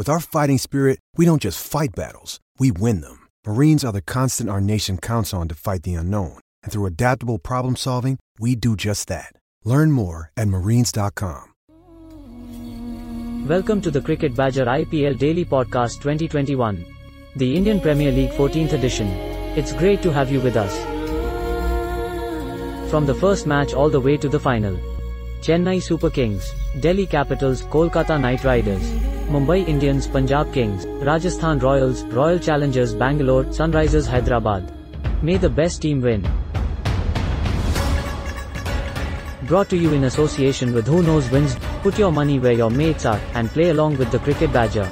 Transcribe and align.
With 0.00 0.08
our 0.08 0.18
fighting 0.18 0.56
spirit, 0.56 0.98
we 1.18 1.26
don't 1.26 1.42
just 1.42 1.62
fight 1.62 1.90
battles, 1.94 2.40
we 2.58 2.72
win 2.72 3.02
them. 3.02 3.28
Marines 3.46 3.84
are 3.84 3.92
the 3.92 4.00
constant 4.00 4.48
our 4.48 4.58
nation 4.58 4.96
counts 4.96 5.34
on 5.34 5.46
to 5.48 5.54
fight 5.54 5.82
the 5.82 5.92
unknown. 5.92 6.38
And 6.62 6.72
through 6.72 6.86
adaptable 6.86 7.38
problem 7.38 7.76
solving, 7.76 8.18
we 8.38 8.56
do 8.56 8.76
just 8.76 9.08
that. 9.08 9.34
Learn 9.62 9.92
more 9.92 10.30
at 10.38 10.48
marines.com. 10.48 11.52
Welcome 13.46 13.82
to 13.82 13.90
the 13.90 14.00
Cricket 14.00 14.34
Badger 14.34 14.64
IPL 14.64 15.18
Daily 15.18 15.44
Podcast 15.44 16.00
2021, 16.00 16.82
the 17.36 17.54
Indian 17.54 17.78
Premier 17.78 18.10
League 18.10 18.30
14th 18.30 18.72
edition. 18.72 19.08
It's 19.54 19.74
great 19.74 20.00
to 20.00 20.10
have 20.10 20.32
you 20.32 20.40
with 20.40 20.56
us. 20.56 20.74
From 22.90 23.04
the 23.04 23.14
first 23.14 23.46
match 23.46 23.74
all 23.74 23.90
the 23.90 24.00
way 24.00 24.16
to 24.16 24.30
the 24.30 24.40
final. 24.40 24.78
Chennai 25.42 25.82
Super 25.82 26.08
Kings, 26.08 26.54
Delhi 26.78 27.04
Capitals, 27.04 27.62
Kolkata 27.62 28.20
Knight 28.20 28.44
Riders, 28.44 28.80
Mumbai 29.28 29.66
Indians, 29.66 30.06
Punjab 30.06 30.52
Kings, 30.52 30.86
Rajasthan 30.86 31.58
Royals, 31.58 32.04
Royal 32.04 32.38
Challengers 32.38 32.94
Bangalore, 32.94 33.42
Sunrisers 33.46 34.06
Hyderabad. 34.06 34.72
May 35.20 35.36
the 35.36 35.48
best 35.50 35.82
team 35.82 36.00
win. 36.00 36.22
Brought 39.48 39.68
to 39.70 39.76
you 39.76 39.92
in 39.94 40.04
association 40.04 40.72
with 40.72 40.86
Who 40.86 41.02
Knows 41.02 41.28
Wins, 41.32 41.56
put 41.82 41.98
your 41.98 42.12
money 42.12 42.38
where 42.38 42.52
your 42.52 42.70
mates 42.70 43.04
are, 43.04 43.20
and 43.34 43.50
play 43.50 43.70
along 43.70 43.98
with 43.98 44.12
the 44.12 44.20
Cricket 44.20 44.52
Badger. 44.52 44.88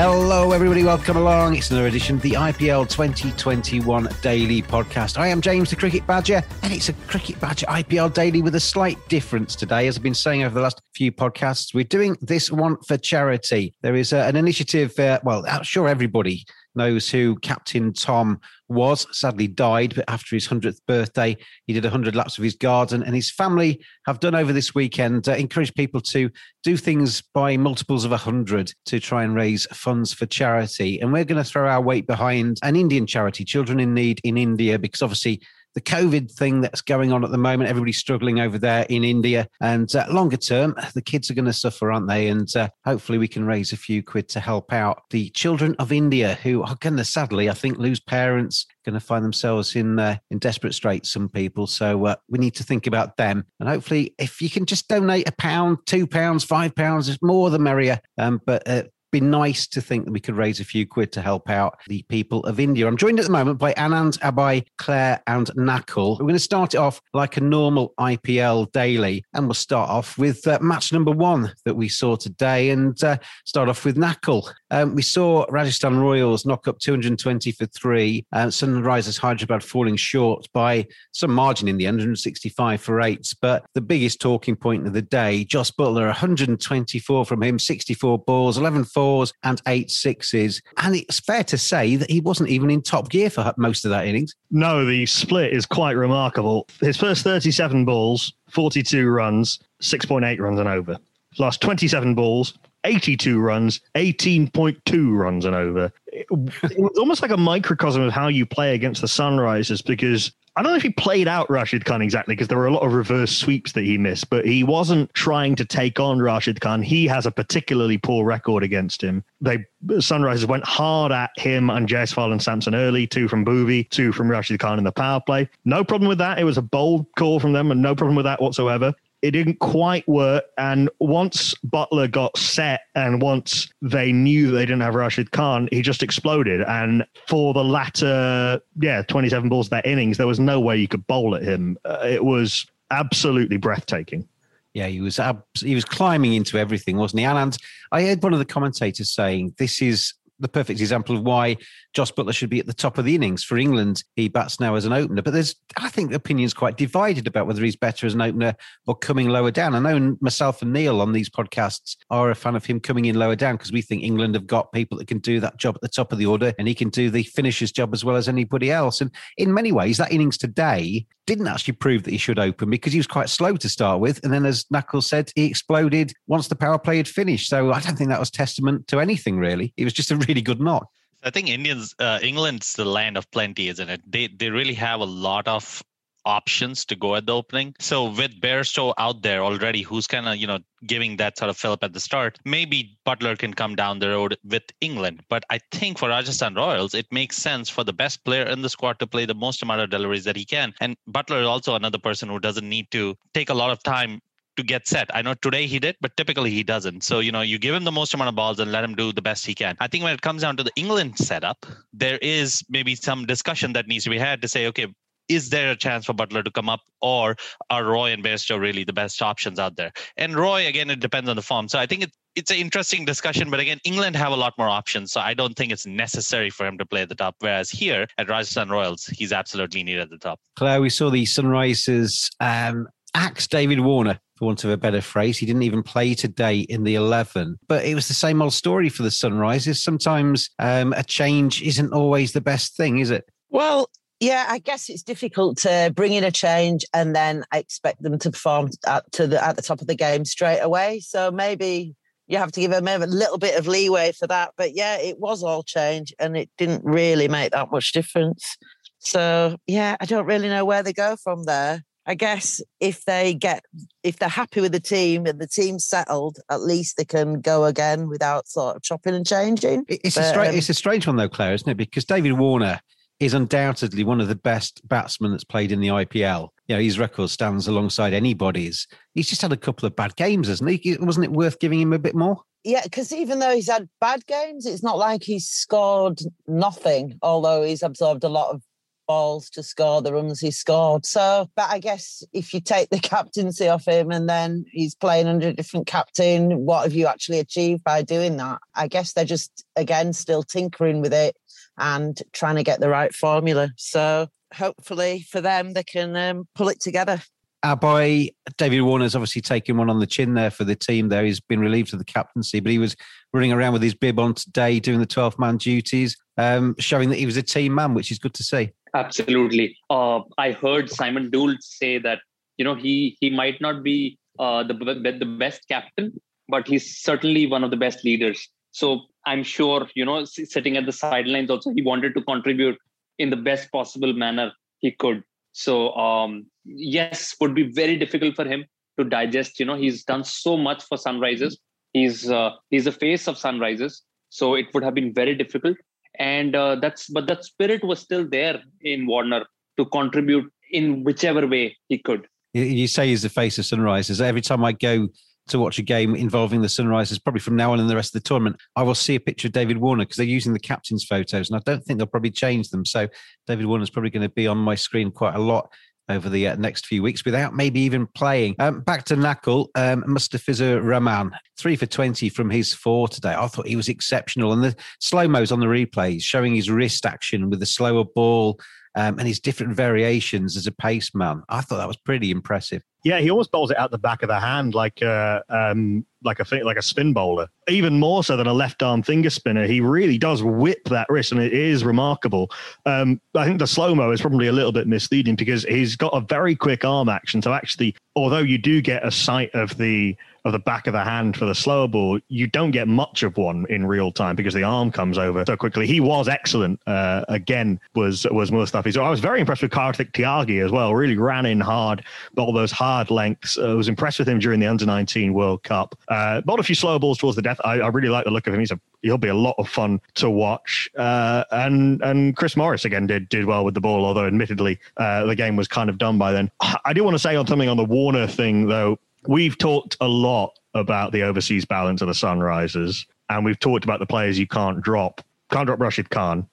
Hello, 0.00 0.52
everybody. 0.52 0.84
Welcome 0.84 1.16
along. 1.16 1.56
It's 1.56 1.72
another 1.72 1.88
edition 1.88 2.14
of 2.14 2.22
the 2.22 2.30
IPL 2.30 2.88
2021 2.88 4.08
Daily 4.22 4.62
Podcast. 4.62 5.18
I 5.18 5.26
am 5.26 5.40
James, 5.40 5.70
the 5.70 5.76
Cricket 5.76 6.06
Badger, 6.06 6.40
and 6.62 6.72
it's 6.72 6.88
a 6.88 6.92
Cricket 7.08 7.40
Badger 7.40 7.66
IPL 7.66 8.14
Daily 8.14 8.40
with 8.40 8.54
a 8.54 8.60
slight 8.60 8.96
difference 9.08 9.56
today. 9.56 9.88
As 9.88 9.96
I've 9.96 10.04
been 10.04 10.14
saying 10.14 10.44
over 10.44 10.54
the 10.54 10.60
last 10.60 10.80
few 10.94 11.10
podcasts, 11.10 11.74
we're 11.74 11.82
doing 11.82 12.16
this 12.20 12.48
one 12.48 12.76
for 12.86 12.96
charity. 12.96 13.74
There 13.82 13.96
is 13.96 14.12
uh, 14.12 14.18
an 14.18 14.36
initiative, 14.36 14.96
uh, 15.00 15.18
well, 15.24 15.44
I'm 15.48 15.64
sure 15.64 15.88
everybody 15.88 16.44
knows 16.78 17.10
who 17.10 17.36
Captain 17.36 17.92
Tom 17.92 18.40
was, 18.68 19.06
sadly 19.12 19.46
died, 19.46 19.94
but 19.94 20.06
after 20.08 20.34
his 20.34 20.48
100th 20.48 20.78
birthday, 20.86 21.36
he 21.66 21.74
did 21.74 21.84
100 21.84 22.16
laps 22.16 22.38
of 22.38 22.44
his 22.44 22.54
garden. 22.54 23.02
And 23.02 23.14
his 23.14 23.30
family 23.30 23.84
have 24.06 24.20
done 24.20 24.34
over 24.34 24.52
this 24.52 24.74
weekend 24.74 25.28
uh, 25.28 25.32
encourage 25.32 25.74
people 25.74 26.00
to 26.00 26.30
do 26.62 26.76
things 26.76 27.22
by 27.34 27.56
multiples 27.56 28.06
of 28.06 28.10
100 28.10 28.72
to 28.86 29.00
try 29.00 29.24
and 29.24 29.34
raise 29.34 29.66
funds 29.66 30.14
for 30.14 30.24
charity. 30.24 31.00
And 31.00 31.12
we're 31.12 31.24
going 31.24 31.42
to 31.42 31.48
throw 31.48 31.68
our 31.68 31.82
weight 31.82 32.06
behind 32.06 32.58
an 32.62 32.76
Indian 32.76 33.06
charity, 33.06 33.44
Children 33.44 33.80
in 33.80 33.92
Need 33.92 34.20
in 34.24 34.38
India, 34.38 34.78
because 34.78 35.02
obviously 35.02 35.42
the 35.74 35.80
COVID 35.80 36.32
thing 36.32 36.60
that's 36.60 36.80
going 36.80 37.12
on 37.12 37.24
at 37.24 37.30
the 37.30 37.38
moment. 37.38 37.70
Everybody's 37.70 37.98
struggling 37.98 38.40
over 38.40 38.58
there 38.58 38.86
in 38.88 39.04
India. 39.04 39.48
And 39.60 39.94
uh, 39.94 40.06
longer 40.10 40.36
term, 40.36 40.74
the 40.94 41.02
kids 41.02 41.30
are 41.30 41.34
going 41.34 41.44
to 41.44 41.52
suffer, 41.52 41.92
aren't 41.92 42.08
they? 42.08 42.28
And 42.28 42.48
uh, 42.56 42.68
hopefully 42.84 43.18
we 43.18 43.28
can 43.28 43.44
raise 43.44 43.72
a 43.72 43.76
few 43.76 44.02
quid 44.02 44.28
to 44.30 44.40
help 44.40 44.72
out 44.72 45.02
the 45.10 45.30
children 45.30 45.76
of 45.78 45.92
India 45.92 46.34
who 46.42 46.62
are 46.62 46.76
going 46.80 46.96
to 46.96 47.04
sadly, 47.04 47.48
I 47.48 47.54
think, 47.54 47.78
lose 47.78 48.00
parents, 48.00 48.66
going 48.84 48.94
to 48.94 49.00
find 49.00 49.24
themselves 49.24 49.76
in 49.76 49.98
uh, 49.98 50.16
in 50.30 50.38
desperate 50.38 50.74
straits, 50.74 51.12
some 51.12 51.28
people. 51.28 51.66
So 51.66 52.06
uh, 52.06 52.16
we 52.28 52.38
need 52.38 52.54
to 52.56 52.64
think 52.64 52.86
about 52.86 53.16
them. 53.16 53.44
And 53.60 53.68
hopefully, 53.68 54.14
if 54.18 54.40
you 54.40 54.50
can 54.50 54.66
just 54.66 54.88
donate 54.88 55.28
a 55.28 55.32
pound, 55.32 55.78
two 55.86 56.06
pounds, 56.06 56.44
five 56.44 56.74
pounds, 56.74 57.08
it's 57.08 57.22
more 57.22 57.50
the 57.50 57.58
merrier. 57.58 58.00
Um, 58.16 58.40
but 58.44 58.66
uh, 58.68 58.84
be 59.10 59.20
nice 59.20 59.66
to 59.68 59.80
think 59.80 60.04
that 60.04 60.12
we 60.12 60.20
could 60.20 60.36
raise 60.36 60.60
a 60.60 60.64
few 60.64 60.86
quid 60.86 61.12
to 61.12 61.22
help 61.22 61.48
out 61.48 61.78
the 61.86 62.02
people 62.08 62.44
of 62.44 62.60
India. 62.60 62.86
I'm 62.86 62.96
joined 62.96 63.18
at 63.18 63.26
the 63.26 63.32
moment 63.32 63.58
by 63.58 63.72
Anand, 63.74 64.18
Abai, 64.20 64.66
Claire, 64.76 65.22
and 65.26 65.46
Nakul. 65.56 66.18
We're 66.18 66.24
going 66.24 66.34
to 66.34 66.38
start 66.38 66.74
it 66.74 66.78
off 66.78 67.00
like 67.14 67.36
a 67.36 67.40
normal 67.40 67.94
IPL 67.98 68.70
daily, 68.72 69.24
and 69.32 69.46
we'll 69.46 69.54
start 69.54 69.90
off 69.90 70.18
with 70.18 70.46
uh, 70.46 70.58
match 70.60 70.92
number 70.92 71.10
one 71.10 71.52
that 71.64 71.74
we 71.74 71.88
saw 71.88 72.16
today, 72.16 72.70
and 72.70 73.02
uh, 73.02 73.16
start 73.44 73.68
off 73.68 73.84
with 73.84 73.96
Nakul. 73.96 74.52
Um, 74.70 74.94
we 74.94 75.02
saw 75.02 75.46
Rajasthan 75.48 75.98
Royals 75.98 76.44
knock 76.44 76.68
up 76.68 76.78
220 76.78 77.52
for 77.52 77.66
three. 77.66 78.26
Uh, 78.32 78.46
Sunrisers 78.46 79.18
Hyderabad 79.18 79.62
falling 79.62 79.96
short 79.96 80.46
by 80.52 80.86
some 81.12 81.32
margin 81.32 81.68
in 81.68 81.76
the 81.76 81.84
165 81.84 82.80
for 82.80 83.00
eight. 83.00 83.34
But 83.40 83.64
the 83.74 83.80
biggest 83.80 84.20
talking 84.20 84.56
point 84.56 84.86
of 84.86 84.92
the 84.92 85.02
day, 85.02 85.44
Jos 85.44 85.70
Buttler, 85.70 86.06
124 86.06 87.24
from 87.24 87.42
him, 87.42 87.58
64 87.58 88.18
balls, 88.20 88.58
11 88.58 88.84
fours 88.84 89.32
and 89.42 89.60
eight 89.66 89.90
sixes. 89.90 90.60
And 90.76 90.96
it's 90.96 91.20
fair 91.20 91.44
to 91.44 91.58
say 91.58 91.96
that 91.96 92.10
he 92.10 92.20
wasn't 92.20 92.50
even 92.50 92.70
in 92.70 92.82
top 92.82 93.08
gear 93.08 93.30
for 93.30 93.52
most 93.56 93.84
of 93.84 93.90
that 93.90 94.06
innings. 94.06 94.34
No, 94.50 94.84
the 94.84 95.06
split 95.06 95.52
is 95.52 95.66
quite 95.66 95.96
remarkable. 95.96 96.68
His 96.80 96.96
first 96.96 97.24
37 97.24 97.84
balls, 97.84 98.32
42 98.50 99.08
runs, 99.08 99.58
6.8 99.82 100.38
runs 100.40 100.60
and 100.60 100.68
over. 100.68 100.98
Last 101.38 101.60
27 101.60 102.14
balls, 102.14 102.58
82 102.84 103.40
runs, 103.40 103.80
18.2 103.94 105.16
runs 105.16 105.44
and 105.44 105.54
over. 105.54 105.92
It, 106.06 106.26
it 106.30 106.78
was 106.78 106.98
almost 106.98 107.22
like 107.22 107.30
a 107.30 107.36
microcosm 107.36 108.02
of 108.02 108.12
how 108.12 108.28
you 108.28 108.46
play 108.46 108.74
against 108.74 109.00
the 109.00 109.08
Sunrisers 109.08 109.84
because 109.84 110.32
I 110.58 110.62
don't 110.62 110.72
know 110.72 110.76
if 110.76 110.82
he 110.82 110.90
played 110.90 111.28
out 111.28 111.48
Rashid 111.48 111.84
Khan 111.84 112.02
exactly 112.02 112.34
because 112.34 112.48
there 112.48 112.58
were 112.58 112.66
a 112.66 112.72
lot 112.72 112.82
of 112.82 112.92
reverse 112.92 113.30
sweeps 113.30 113.70
that 113.72 113.84
he 113.84 113.96
missed, 113.96 114.28
but 114.28 114.44
he 114.44 114.64
wasn't 114.64 115.14
trying 115.14 115.54
to 115.54 115.64
take 115.64 116.00
on 116.00 116.20
Rashid 116.20 116.60
Khan. 116.60 116.82
He 116.82 117.06
has 117.06 117.26
a 117.26 117.30
particularly 117.30 117.96
poor 117.96 118.24
record 118.24 118.64
against 118.64 119.00
him. 119.00 119.22
They 119.40 119.64
Sunrisers 119.86 120.48
went 120.48 120.64
hard 120.64 121.12
at 121.12 121.30
him 121.36 121.70
and 121.70 121.88
Jaiswal 121.88 122.32
and 122.32 122.42
Samson 122.42 122.74
early, 122.74 123.06
two 123.06 123.28
from 123.28 123.44
Bhuvi, 123.44 123.88
two 123.90 124.10
from 124.12 124.28
Rashid 124.28 124.58
Khan 124.58 124.78
in 124.78 124.84
the 124.84 124.90
power 124.90 125.20
play. 125.24 125.48
No 125.64 125.84
problem 125.84 126.08
with 126.08 126.18
that. 126.18 126.40
It 126.40 126.44
was 126.44 126.58
a 126.58 126.62
bold 126.62 127.06
call 127.16 127.38
from 127.38 127.52
them 127.52 127.70
and 127.70 127.80
no 127.80 127.94
problem 127.94 128.16
with 128.16 128.24
that 128.24 128.42
whatsoever 128.42 128.92
it 129.22 129.32
didn't 129.32 129.58
quite 129.58 130.06
work. 130.08 130.44
And 130.56 130.88
once 131.00 131.54
Buttler 131.66 132.10
got 132.10 132.36
set 132.36 132.82
and 132.94 133.20
once 133.20 133.72
they 133.82 134.12
knew 134.12 134.50
they 134.50 134.64
didn't 134.64 134.80
have 134.80 134.94
Rashid 134.94 135.32
Khan, 135.32 135.68
he 135.72 135.82
just 135.82 136.02
exploded. 136.02 136.62
And 136.62 137.04
for 137.26 137.52
the 137.52 137.64
latter, 137.64 138.60
yeah, 138.80 139.02
27 139.02 139.48
balls 139.48 139.68
that 139.70 139.86
innings, 139.86 140.18
there 140.18 140.26
was 140.26 140.40
no 140.40 140.60
way 140.60 140.76
you 140.76 140.88
could 140.88 141.06
bowl 141.06 141.34
at 141.34 141.42
him. 141.42 141.78
Uh, 141.84 142.00
it 142.04 142.24
was 142.24 142.66
absolutely 142.90 143.56
breathtaking. 143.56 144.28
Yeah, 144.74 144.86
he 144.86 145.00
was 145.00 145.18
ab- 145.18 145.42
he 145.54 145.74
was 145.74 145.84
climbing 145.84 146.34
into 146.34 146.58
everything, 146.58 146.98
wasn't 146.98 147.20
he? 147.20 147.26
And 147.26 147.56
I 147.90 148.02
heard 148.02 148.22
one 148.22 148.32
of 148.32 148.38
the 148.38 148.44
commentators 148.44 149.10
saying 149.10 149.54
this 149.58 149.82
is 149.82 150.14
the 150.38 150.48
perfect 150.48 150.80
example 150.80 151.16
of 151.16 151.22
why 151.22 151.56
Jos 151.94 152.12
Buttler 152.12 152.34
should 152.34 152.50
be 152.50 152.60
at 152.60 152.66
the 152.66 152.74
top 152.74 152.98
of 152.98 153.04
the 153.04 153.14
innings. 153.14 153.42
For 153.42 153.56
England, 153.56 154.04
he 154.14 154.28
bats 154.28 154.60
now 154.60 154.74
as 154.74 154.84
an 154.84 154.92
opener, 154.92 155.22
but 155.22 155.32
there's, 155.32 155.54
I 155.76 155.88
think, 155.88 156.10
the 156.10 156.16
opinion's 156.16 156.54
quite 156.54 156.76
divided 156.76 157.26
about 157.26 157.46
whether 157.46 157.62
he's 157.64 157.76
better 157.76 158.06
as 158.06 158.14
an 158.14 158.22
opener 158.22 158.54
or 158.86 158.94
coming 158.94 159.28
lower 159.28 159.50
down. 159.50 159.74
I 159.74 159.78
know 159.78 160.16
myself 160.20 160.62
and 160.62 160.72
Neil 160.72 161.00
on 161.00 161.12
these 161.12 161.30
podcasts 161.30 161.96
are 162.10 162.30
a 162.30 162.34
fan 162.34 162.56
of 162.56 162.64
him 162.64 162.80
coming 162.80 163.06
in 163.06 163.18
lower 163.18 163.36
down 163.36 163.56
because 163.56 163.72
we 163.72 163.82
think 163.82 164.02
England 164.02 164.34
have 164.34 164.46
got 164.46 164.72
people 164.72 164.98
that 164.98 165.08
can 165.08 165.18
do 165.18 165.40
that 165.40 165.56
job 165.56 165.76
at 165.76 165.80
the 165.80 165.88
top 165.88 166.12
of 166.12 166.18
the 166.18 166.26
order 166.26 166.52
and 166.58 166.68
he 166.68 166.74
can 166.74 166.90
do 166.90 167.10
the 167.10 167.22
finisher's 167.24 167.72
job 167.72 167.94
as 167.94 168.04
well 168.04 168.16
as 168.16 168.28
anybody 168.28 168.70
else. 168.70 169.00
And 169.00 169.10
in 169.36 169.52
many 169.52 169.72
ways, 169.72 169.96
that 169.98 170.12
innings 170.12 170.38
today 170.38 171.06
didn't 171.26 171.48
actually 171.48 171.74
prove 171.74 172.04
that 172.04 172.10
he 172.10 172.16
should 172.16 172.38
open 172.38 172.70
because 172.70 172.92
he 172.92 172.98
was 172.98 173.06
quite 173.06 173.28
slow 173.28 173.54
to 173.56 173.68
start 173.68 174.00
with. 174.00 174.22
And 174.24 174.32
then, 174.32 174.46
as 174.46 174.64
Knuckles 174.70 175.06
said, 175.06 175.30
he 175.34 175.44
exploded 175.44 176.12
once 176.26 176.48
the 176.48 176.56
power 176.56 176.78
play 176.78 176.96
had 176.96 177.08
finished. 177.08 177.50
So 177.50 177.72
I 177.72 177.80
don't 177.80 177.96
think 177.96 178.08
that 178.10 178.20
was 178.20 178.30
testament 178.30 178.88
to 178.88 179.00
anything, 179.00 179.38
really. 179.38 179.74
It 179.76 179.84
was 179.84 179.92
just 179.92 180.10
a 180.10 180.16
really 180.16 180.42
good 180.42 180.60
knock. 180.60 180.88
I 181.22 181.30
think 181.30 181.48
Indians, 181.48 181.94
uh, 181.98 182.18
England's 182.22 182.74
the 182.74 182.84
land 182.84 183.16
of 183.16 183.30
plenty, 183.30 183.68
isn't 183.68 183.88
it? 183.88 184.00
They 184.10 184.28
they 184.28 184.50
really 184.50 184.74
have 184.74 185.00
a 185.00 185.04
lot 185.04 185.48
of 185.48 185.82
options 186.24 186.84
to 186.84 186.94
go 186.94 187.16
at 187.16 187.26
the 187.26 187.34
opening. 187.34 187.74
So 187.80 188.10
with 188.10 188.40
Bairstow 188.40 188.92
out 188.98 189.22
there 189.22 189.42
already, 189.42 189.82
who's 189.82 190.06
kind 190.06 190.28
of 190.28 190.36
you 190.36 190.46
know 190.46 190.58
giving 190.86 191.16
that 191.16 191.38
sort 191.38 191.50
of 191.50 191.56
fillip 191.56 191.82
at 191.82 191.92
the 191.92 192.00
start, 192.00 192.38
maybe 192.44 192.96
Buttler 193.06 193.36
can 193.36 193.54
come 193.54 193.74
down 193.74 193.98
the 193.98 194.10
road 194.10 194.36
with 194.44 194.64
England. 194.80 195.22
But 195.28 195.44
I 195.50 195.58
think 195.72 195.98
for 195.98 196.08
Rajasthan 196.08 196.54
Royals, 196.54 196.94
it 196.94 197.06
makes 197.10 197.36
sense 197.36 197.68
for 197.68 197.82
the 197.82 197.92
best 197.92 198.24
player 198.24 198.44
in 198.44 198.62
the 198.62 198.68
squad 198.68 198.98
to 199.00 199.06
play 199.06 199.24
the 199.24 199.34
most 199.34 199.62
amount 199.62 199.80
of 199.80 199.90
deliveries 199.90 200.24
that 200.24 200.36
he 200.36 200.44
can. 200.44 200.74
And 200.80 200.96
Buttler 201.08 201.40
is 201.40 201.46
also 201.46 201.74
another 201.74 201.98
person 201.98 202.28
who 202.28 202.38
doesn't 202.38 202.68
need 202.68 202.90
to 202.92 203.16
take 203.34 203.50
a 203.50 203.54
lot 203.54 203.70
of 203.70 203.82
time 203.82 204.20
to 204.58 204.64
get 204.64 204.86
set. 204.86 205.08
I 205.14 205.22
know 205.22 205.34
today 205.34 205.66
he 205.66 205.78
did, 205.78 205.96
but 206.00 206.16
typically 206.16 206.50
he 206.50 206.62
doesn't. 206.62 207.02
So, 207.04 207.20
you 207.20 207.32
know, 207.32 207.40
you 207.40 207.58
give 207.58 207.74
him 207.74 207.84
the 207.84 207.92
most 207.92 208.12
amount 208.12 208.28
of 208.28 208.34
balls 208.34 208.58
and 208.58 208.70
let 208.72 208.84
him 208.84 208.94
do 208.94 209.12
the 209.12 209.22
best 209.22 209.46
he 209.46 209.54
can. 209.54 209.76
I 209.80 209.86
think 209.86 210.04
when 210.04 210.12
it 210.12 210.20
comes 210.20 210.42
down 210.42 210.56
to 210.58 210.62
the 210.62 210.72
England 210.76 211.16
setup, 211.16 211.64
there 211.92 212.18
is 212.20 212.64
maybe 212.68 212.94
some 212.94 213.24
discussion 213.24 213.72
that 213.74 213.86
needs 213.86 214.04
to 214.04 214.10
be 214.10 214.18
had 214.18 214.42
to 214.42 214.48
say, 214.48 214.66
okay, 214.66 214.88
is 215.28 215.50
there 215.50 215.70
a 215.70 215.76
chance 215.76 216.06
for 216.06 216.14
Buttler 216.14 216.42
to 216.42 216.50
come 216.50 216.68
up, 216.70 216.80
or 217.02 217.36
are 217.68 217.84
Roy 217.84 218.12
and 218.12 218.24
Bairstow 218.24 218.58
really 218.58 218.84
the 218.84 218.94
best 218.94 219.20
options 219.20 219.58
out 219.58 219.76
there? 219.76 219.92
And 220.16 220.34
Roy, 220.34 220.66
again, 220.66 220.90
it 220.90 221.00
depends 221.00 221.28
on 221.28 221.36
the 221.36 221.42
form. 221.42 221.68
So 221.68 221.78
I 221.78 221.86
think 221.86 222.02
it, 222.04 222.12
it's 222.34 222.50
an 222.50 222.56
interesting 222.56 223.04
discussion. 223.04 223.50
But 223.50 223.60
again, 223.60 223.78
England 223.84 224.16
have 224.16 224.32
a 224.32 224.36
lot 224.36 224.54
more 224.56 224.70
options, 224.70 225.12
so 225.12 225.20
I 225.20 225.34
don't 225.34 225.54
think 225.54 225.70
it's 225.70 225.86
necessary 225.86 226.50
for 226.50 226.66
him 226.66 226.78
to 226.78 226.86
play 226.86 227.02
at 227.02 227.10
the 227.10 227.14
top. 227.14 227.36
Whereas 227.40 227.70
here 227.70 228.06
at 228.16 228.28
Rajasthan 228.28 228.70
Royals, 228.70 229.04
he's 229.06 229.32
absolutely 229.32 229.82
needed 229.82 230.00
at 230.00 230.10
the 230.10 230.18
top. 230.18 230.40
Claire, 230.56 230.80
we 230.80 230.88
saw 230.88 231.10
the 231.10 231.24
Sunrisers 231.24 232.30
um, 232.40 232.88
axe 233.14 233.46
David 233.46 233.80
Warner 233.80 234.18
for 234.38 234.46
want 234.46 234.64
of 234.64 234.70
a 234.70 234.76
better 234.76 235.00
phrase. 235.00 235.38
He 235.38 235.46
didn't 235.46 235.62
even 235.62 235.82
play 235.82 236.14
today 236.14 236.60
in 236.60 236.84
the 236.84 236.94
11. 236.94 237.58
But 237.66 237.84
it 237.84 237.94
was 237.94 238.08
the 238.08 238.14
same 238.14 238.40
old 238.40 238.52
story 238.52 238.88
for 238.88 239.02
the 239.02 239.08
Sunrisers. 239.08 239.78
Sometimes 239.78 240.50
um, 240.58 240.92
a 240.94 241.02
change 241.02 241.62
isn't 241.62 241.92
always 241.92 242.32
the 242.32 242.40
best 242.40 242.76
thing, 242.76 242.98
is 242.98 243.10
it? 243.10 243.28
Well, 243.50 243.90
yeah, 244.20 244.46
I 244.48 244.58
guess 244.58 244.88
it's 244.88 245.02
difficult 245.02 245.58
to 245.58 245.92
bring 245.94 246.12
in 246.12 246.24
a 246.24 246.30
change 246.30 246.84
and 246.92 247.14
then 247.14 247.44
expect 247.52 248.02
them 248.02 248.18
to 248.18 248.30
perform 248.30 248.70
at, 248.86 249.10
to 249.12 249.26
the, 249.26 249.44
at 249.44 249.56
the 249.56 249.62
top 249.62 249.80
of 249.80 249.86
the 249.86 249.94
game 249.94 250.24
straight 250.24 250.60
away. 250.60 251.00
So 251.00 251.30
maybe 251.30 251.94
you 252.26 252.38
have 252.38 252.52
to 252.52 252.60
give 252.60 252.70
them 252.70 252.86
a 252.86 253.06
little 253.06 253.38
bit 253.38 253.58
of 253.58 253.66
leeway 253.66 254.12
for 254.12 254.26
that. 254.26 254.52
But 254.56 254.74
yeah, 254.74 254.98
it 254.98 255.18
was 255.18 255.42
all 255.42 255.62
change 255.62 256.12
and 256.18 256.36
it 256.36 256.50
didn't 256.58 256.84
really 256.84 257.28
make 257.28 257.52
that 257.52 257.70
much 257.70 257.92
difference. 257.92 258.56
So 258.98 259.56
yeah, 259.66 259.96
I 260.00 260.04
don't 260.04 260.26
really 260.26 260.48
know 260.48 260.64
where 260.64 260.82
they 260.82 260.92
go 260.92 261.16
from 261.16 261.44
there. 261.44 261.82
I 262.08 262.14
guess 262.14 262.62
if 262.80 263.04
they 263.04 263.34
get 263.34 263.64
if 264.02 264.18
they're 264.18 264.30
happy 264.30 264.62
with 264.62 264.72
the 264.72 264.80
team 264.80 265.26
and 265.26 265.38
the 265.38 265.46
team's 265.46 265.86
settled, 265.86 266.38
at 266.50 266.62
least 266.62 266.96
they 266.96 267.04
can 267.04 267.40
go 267.42 267.66
again 267.66 268.08
without 268.08 268.48
sort 268.48 268.76
of 268.76 268.82
chopping 268.82 269.14
and 269.14 269.26
changing. 269.26 269.84
It's 269.88 270.14
but, 270.16 270.24
a 270.24 270.28
strange, 270.28 270.48
um, 270.48 270.54
it's 270.56 270.70
a 270.70 270.74
strange 270.74 271.06
one 271.06 271.16
though, 271.16 271.28
Claire, 271.28 271.52
isn't 271.52 271.68
it? 271.68 271.76
Because 271.76 272.06
David 272.06 272.32
Warner 272.32 272.80
is 273.20 273.34
undoubtedly 273.34 274.04
one 274.04 274.22
of 274.22 274.28
the 274.28 274.36
best 274.36 274.80
batsmen 274.88 275.32
that's 275.32 275.44
played 275.44 275.70
in 275.70 275.80
the 275.80 275.88
IPL. 275.88 276.48
You 276.66 276.76
know, 276.76 276.80
his 276.80 276.98
record 276.98 277.28
stands 277.28 277.68
alongside 277.68 278.14
anybody's. 278.14 278.86
He's 279.12 279.28
just 279.28 279.42
had 279.42 279.52
a 279.52 279.56
couple 279.56 279.86
of 279.86 279.94
bad 279.94 280.16
games, 280.16 280.48
hasn't 280.48 280.70
he? 280.70 280.96
Wasn't 281.00 281.24
it 281.24 281.32
worth 281.32 281.58
giving 281.58 281.80
him 281.80 281.92
a 281.92 281.98
bit 281.98 282.14
more? 282.14 282.38
Yeah, 282.64 282.82
because 282.84 283.12
even 283.12 283.38
though 283.38 283.54
he's 283.54 283.70
had 283.70 283.88
bad 284.00 284.26
games, 284.26 284.66
it's 284.66 284.82
not 284.82 284.98
like 284.98 285.22
he's 285.22 285.46
scored 285.46 286.20
nothing, 286.46 287.18
although 287.22 287.62
he's 287.62 287.82
absorbed 287.82 288.24
a 288.24 288.28
lot 288.28 288.54
of 288.54 288.62
balls 289.08 289.50
to 289.50 289.62
score 289.64 290.00
the 290.00 290.12
runs 290.12 290.38
he 290.38 290.52
scored. 290.52 291.04
So, 291.04 291.50
but 291.56 291.68
I 291.70 291.80
guess 291.80 292.22
if 292.32 292.54
you 292.54 292.60
take 292.60 292.90
the 292.90 292.98
captaincy 293.02 293.66
off 293.66 293.86
him 293.86 294.12
and 294.12 294.28
then 294.28 294.66
he's 294.70 294.94
playing 294.94 295.26
under 295.26 295.48
a 295.48 295.52
different 295.52 295.88
captain, 295.88 296.64
what 296.64 296.84
have 296.84 296.94
you 296.94 297.08
actually 297.08 297.40
achieved 297.40 297.82
by 297.82 298.02
doing 298.02 298.36
that? 298.36 298.60
I 298.74 298.86
guess 298.86 299.14
they're 299.14 299.24
just, 299.24 299.64
again, 299.74 300.12
still 300.12 300.44
tinkering 300.44 301.00
with 301.00 301.12
it 301.12 301.36
and 301.78 302.20
trying 302.32 302.56
to 302.56 302.62
get 302.62 302.78
the 302.78 302.88
right 302.88 303.12
formula. 303.12 303.72
So, 303.76 304.28
hopefully 304.54 305.26
for 305.28 305.40
them, 305.40 305.72
they 305.72 305.82
can 305.82 306.14
um, 306.14 306.46
pull 306.54 306.68
it 306.68 306.80
together 306.80 307.20
our 307.62 307.76
boy 307.76 308.28
David 308.56 308.82
Warner's 308.82 309.14
obviously 309.14 309.42
taken 309.42 309.76
one 309.76 309.90
on 309.90 309.98
the 309.98 310.06
chin 310.06 310.34
there 310.34 310.50
for 310.50 310.64
the 310.64 310.76
team. 310.76 311.08
There, 311.08 311.24
he's 311.24 311.40
been 311.40 311.60
relieved 311.60 311.92
of 311.92 311.98
the 311.98 312.04
captaincy, 312.04 312.60
but 312.60 312.70
he 312.70 312.78
was 312.78 312.96
running 313.32 313.52
around 313.52 313.72
with 313.72 313.82
his 313.82 313.94
bib 313.94 314.18
on 314.18 314.34
today, 314.34 314.78
doing 314.80 315.00
the 315.00 315.06
12 315.06 315.38
man 315.38 315.56
duties, 315.56 316.16
um, 316.36 316.76
showing 316.78 317.08
that 317.10 317.18
he 317.18 317.26
was 317.26 317.36
a 317.36 317.42
team 317.42 317.74
man, 317.74 317.94
which 317.94 318.10
is 318.12 318.18
good 318.18 318.34
to 318.34 318.44
see. 318.44 318.70
Absolutely. 318.94 319.76
Uh, 319.90 320.20
I 320.38 320.52
heard 320.52 320.90
Simon 320.90 321.30
Doull 321.30 321.54
say 321.60 321.98
that 321.98 322.20
you 322.56 322.64
know 322.64 322.74
he 322.74 323.16
he 323.20 323.30
might 323.30 323.60
not 323.60 323.82
be 323.82 324.18
uh, 324.38 324.62
the 324.62 324.74
the 324.74 325.36
best 325.38 325.66
captain, 325.68 326.20
but 326.48 326.66
he's 326.66 326.98
certainly 326.98 327.46
one 327.46 327.64
of 327.64 327.70
the 327.70 327.76
best 327.76 328.04
leaders. 328.04 328.48
So 328.70 329.02
I'm 329.26 329.42
sure 329.42 329.88
you 329.94 330.04
know 330.04 330.24
sitting 330.24 330.76
at 330.76 330.86
the 330.86 330.92
sidelines 330.92 331.50
also 331.50 331.70
he 331.70 331.82
wanted 331.82 332.14
to 332.14 332.22
contribute 332.22 332.78
in 333.18 333.30
the 333.30 333.36
best 333.36 333.70
possible 333.72 334.12
manner 334.12 334.52
he 334.78 334.92
could. 334.92 335.22
So 335.52 335.92
um, 335.94 336.46
yes, 336.64 337.34
would 337.40 337.54
be 337.54 337.70
very 337.72 337.96
difficult 337.96 338.36
for 338.36 338.44
him 338.44 338.64
to 338.98 339.04
digest. 339.04 339.58
You 339.58 339.66
know, 339.66 339.76
he's 339.76 340.04
done 340.04 340.24
so 340.24 340.56
much 340.56 340.84
for 340.84 340.98
Sunrisers. 340.98 341.56
He's 341.92 342.30
uh, 342.30 342.50
he's 342.70 342.84
the 342.84 342.92
face 342.92 343.26
of 343.26 343.36
Sunrisers, 343.36 344.02
so 344.28 344.54
it 344.54 344.66
would 344.74 344.84
have 344.84 344.94
been 344.94 345.12
very 345.12 345.34
difficult. 345.34 345.76
And 346.18 346.56
uh, 346.56 346.76
that's 346.76 347.08
but 347.08 347.26
that 347.28 347.44
spirit 347.44 347.84
was 347.84 348.00
still 348.00 348.28
there 348.28 348.60
in 348.80 349.06
Warner 349.06 349.44
to 349.78 349.84
contribute 349.86 350.52
in 350.70 351.04
whichever 351.04 351.46
way 351.46 351.76
he 351.88 351.98
could. 351.98 352.26
You 352.54 352.88
say 352.88 353.08
he's 353.08 353.22
the 353.22 353.28
face 353.28 353.58
of 353.58 353.64
Sunrisers. 353.64 354.20
Every 354.20 354.40
time 354.40 354.64
I 354.64 354.72
go 354.72 355.08
to 355.48 355.58
watch 355.58 355.78
a 355.78 355.82
game 355.82 356.14
involving 356.14 356.60
the 356.60 356.68
Sunrisers, 356.68 357.22
probably 357.22 357.40
from 357.40 357.56
now 357.56 357.72
on 357.72 357.80
in 357.80 357.86
the 357.86 357.94
rest 357.96 358.14
of 358.14 358.22
the 358.22 358.28
tournament, 358.28 358.56
I 358.76 358.82
will 358.82 358.94
see 358.94 359.14
a 359.14 359.20
picture 359.20 359.48
of 359.48 359.52
David 359.52 359.78
Warner 359.78 360.04
because 360.04 360.16
they're 360.16 360.26
using 360.26 360.52
the 360.52 360.60
captain's 360.60 361.04
photos, 361.04 361.50
and 361.50 361.56
I 361.56 361.62
don't 361.64 361.84
think 361.84 361.98
they'll 361.98 362.06
probably 362.06 362.30
change 362.30 362.70
them. 362.70 362.84
So 362.84 363.08
David 363.46 363.66
Warner's 363.66 363.90
probably 363.90 364.10
going 364.10 364.22
to 364.22 364.28
be 364.28 364.46
on 364.46 364.58
my 364.58 364.74
screen 364.74 365.10
quite 365.10 365.34
a 365.34 365.40
lot 365.40 365.70
over 366.08 366.28
the 366.28 366.48
uh, 366.48 366.56
next 366.56 366.86
few 366.86 367.02
weeks 367.02 367.24
without 367.24 367.54
maybe 367.54 367.80
even 367.80 368.06
playing. 368.06 368.56
Um, 368.58 368.80
back 368.80 369.04
to 369.04 369.16
Knuckle, 369.16 369.70
um, 369.74 370.02
Mustafizur 370.04 370.84
Rahman, 370.84 371.32
three 371.56 371.76
for 371.76 371.86
20 371.86 372.28
from 372.28 372.50
his 372.50 372.72
four 372.72 373.08
today. 373.08 373.34
I 373.34 373.46
thought 373.48 373.66
he 373.66 373.76
was 373.76 373.88
exceptional. 373.88 374.52
And 374.52 374.62
the 374.62 374.76
slow 375.00 375.28
mos 375.28 375.52
on 375.52 375.60
the 375.60 375.66
replays 375.66 376.22
showing 376.22 376.54
his 376.54 376.70
wrist 376.70 377.04
action 377.04 377.50
with 377.50 377.60
the 377.60 377.66
slower 377.66 378.04
ball 378.04 378.58
um, 378.94 379.18
and 379.18 379.28
his 379.28 379.40
different 379.40 379.74
variations 379.74 380.56
as 380.56 380.66
a 380.66 380.72
pace 380.72 381.14
man. 381.14 381.42
I 381.48 381.60
thought 381.60 381.78
that 381.78 381.88
was 381.88 381.96
pretty 381.96 382.30
impressive. 382.30 382.82
Yeah, 383.04 383.20
he 383.20 383.30
almost 383.30 383.52
bowls 383.52 383.70
it 383.70 383.78
out 383.78 383.90
the 383.90 383.98
back 383.98 384.22
of 384.22 384.28
the 384.28 384.40
hand 384.40 384.74
like 384.74 385.02
uh, 385.02 385.40
um, 385.48 386.04
like 386.24 386.40
a 386.40 386.64
like 386.64 386.76
a 386.76 386.82
spin 386.82 387.12
bowler. 387.12 387.48
Even 387.68 388.00
more 388.00 388.24
so 388.24 388.36
than 388.36 388.48
a 388.48 388.52
left 388.52 388.82
arm 388.82 389.02
finger 389.02 389.30
spinner, 389.30 389.66
he 389.66 389.80
really 389.80 390.18
does 390.18 390.42
whip 390.42 390.82
that 390.86 391.06
wrist, 391.08 391.30
and 391.30 391.40
it 391.40 391.52
is 391.52 391.84
remarkable. 391.84 392.50
Um, 392.86 393.20
I 393.36 393.44
think 393.44 393.60
the 393.60 393.66
slow 393.66 393.94
mo 393.94 394.10
is 394.10 394.20
probably 394.20 394.48
a 394.48 394.52
little 394.52 394.72
bit 394.72 394.88
misleading 394.88 395.36
because 395.36 395.64
he's 395.64 395.94
got 395.94 396.12
a 396.12 396.20
very 396.20 396.56
quick 396.56 396.84
arm 396.84 397.08
action. 397.08 397.40
So 397.40 397.52
actually, 397.52 397.94
although 398.16 398.38
you 398.38 398.58
do 398.58 398.80
get 398.80 399.06
a 399.06 399.12
sight 399.12 399.54
of 399.54 399.76
the 399.78 400.16
of 400.48 400.52
the 400.52 400.58
back 400.58 400.86
of 400.86 400.92
the 400.92 401.04
hand 401.04 401.36
for 401.36 401.44
the 401.44 401.54
slower 401.54 401.88
ball, 401.88 402.18
you 402.28 402.46
don't 402.46 402.70
get 402.70 402.88
much 402.88 403.22
of 403.22 403.36
one 403.36 403.66
in 403.68 403.86
real 403.86 404.10
time 404.10 404.36
because 404.36 404.54
the 404.54 404.62
arm 404.62 404.90
comes 404.90 405.18
over 405.18 405.44
so 405.46 405.56
quickly. 405.56 405.86
He 405.86 406.00
was 406.00 406.28
excellent. 406.28 406.80
Uh, 406.86 407.24
again, 407.28 407.80
was 407.94 408.26
was 408.30 408.50
Mustafi. 408.50 408.92
So 408.92 409.04
I 409.04 409.10
was 409.10 409.20
very 409.20 409.40
impressed 409.40 409.62
with 409.62 409.70
Kartik 409.70 410.12
Tyagi 410.12 410.64
as 410.64 410.70
well. 410.70 410.94
Really 410.94 411.16
ran 411.16 411.46
in 411.46 411.60
hard, 411.60 412.04
all 412.36 412.52
those 412.52 412.72
hard 412.72 413.10
lengths. 413.10 413.58
I 413.58 413.74
was 413.74 413.88
impressed 413.88 414.18
with 414.18 414.28
him 414.28 414.38
during 414.38 414.60
the 414.60 414.66
Under 414.66 414.86
19 414.86 415.34
World 415.34 415.62
Cup. 415.62 415.94
Uh, 416.08 416.40
bowled 416.42 416.60
a 416.60 416.64
few 416.64 416.74
slow 416.74 416.98
balls 416.98 417.18
towards 417.18 417.36
the 417.36 417.42
death. 417.42 417.60
I, 417.64 417.80
I 417.80 417.88
really 417.88 418.08
like 418.08 418.24
the 418.24 418.30
look 418.30 418.46
of 418.46 418.54
him. 418.54 418.60
He's 418.60 418.72
a 418.72 418.80
he'll 419.02 419.18
be 419.18 419.28
a 419.28 419.34
lot 419.34 419.54
of 419.58 419.68
fun 419.68 420.00
to 420.14 420.30
watch. 420.30 420.88
Uh, 420.96 421.44
and 421.50 422.02
and 422.02 422.36
Chris 422.36 422.56
Morris 422.56 422.84
again 422.84 423.06
did 423.06 423.28
did 423.28 423.44
well 423.44 423.64
with 423.64 423.74
the 423.74 423.80
ball, 423.80 424.04
although 424.04 424.26
admittedly 424.26 424.78
uh, 424.96 425.24
the 425.24 425.34
game 425.34 425.56
was 425.56 425.68
kind 425.68 425.90
of 425.90 425.98
done 425.98 426.18
by 426.18 426.32
then. 426.32 426.50
I 426.84 426.92
do 426.92 427.04
want 427.04 427.14
to 427.14 427.18
say 427.18 427.36
on 427.36 427.46
something 427.46 427.68
on 427.68 427.76
the 427.76 427.84
Warner 427.84 428.26
thing 428.26 428.66
though. 428.66 428.98
We've 429.26 429.58
talked 429.58 429.96
a 430.00 430.08
lot 430.08 430.58
about 430.74 431.12
the 431.12 431.22
overseas 431.22 431.64
balance 431.64 432.00
of 432.02 432.08
the 432.08 432.14
Sunrisers, 432.14 433.06
and 433.28 433.44
we've 433.44 433.58
talked 433.58 433.84
about 433.84 433.98
the 433.98 434.06
players 434.06 434.38
you 434.38 434.46
can't 434.46 434.80
drop. 434.80 435.20
Can't 435.50 435.66
drop 435.66 435.80
Rashid 435.80 436.10
Khan. 436.10 436.46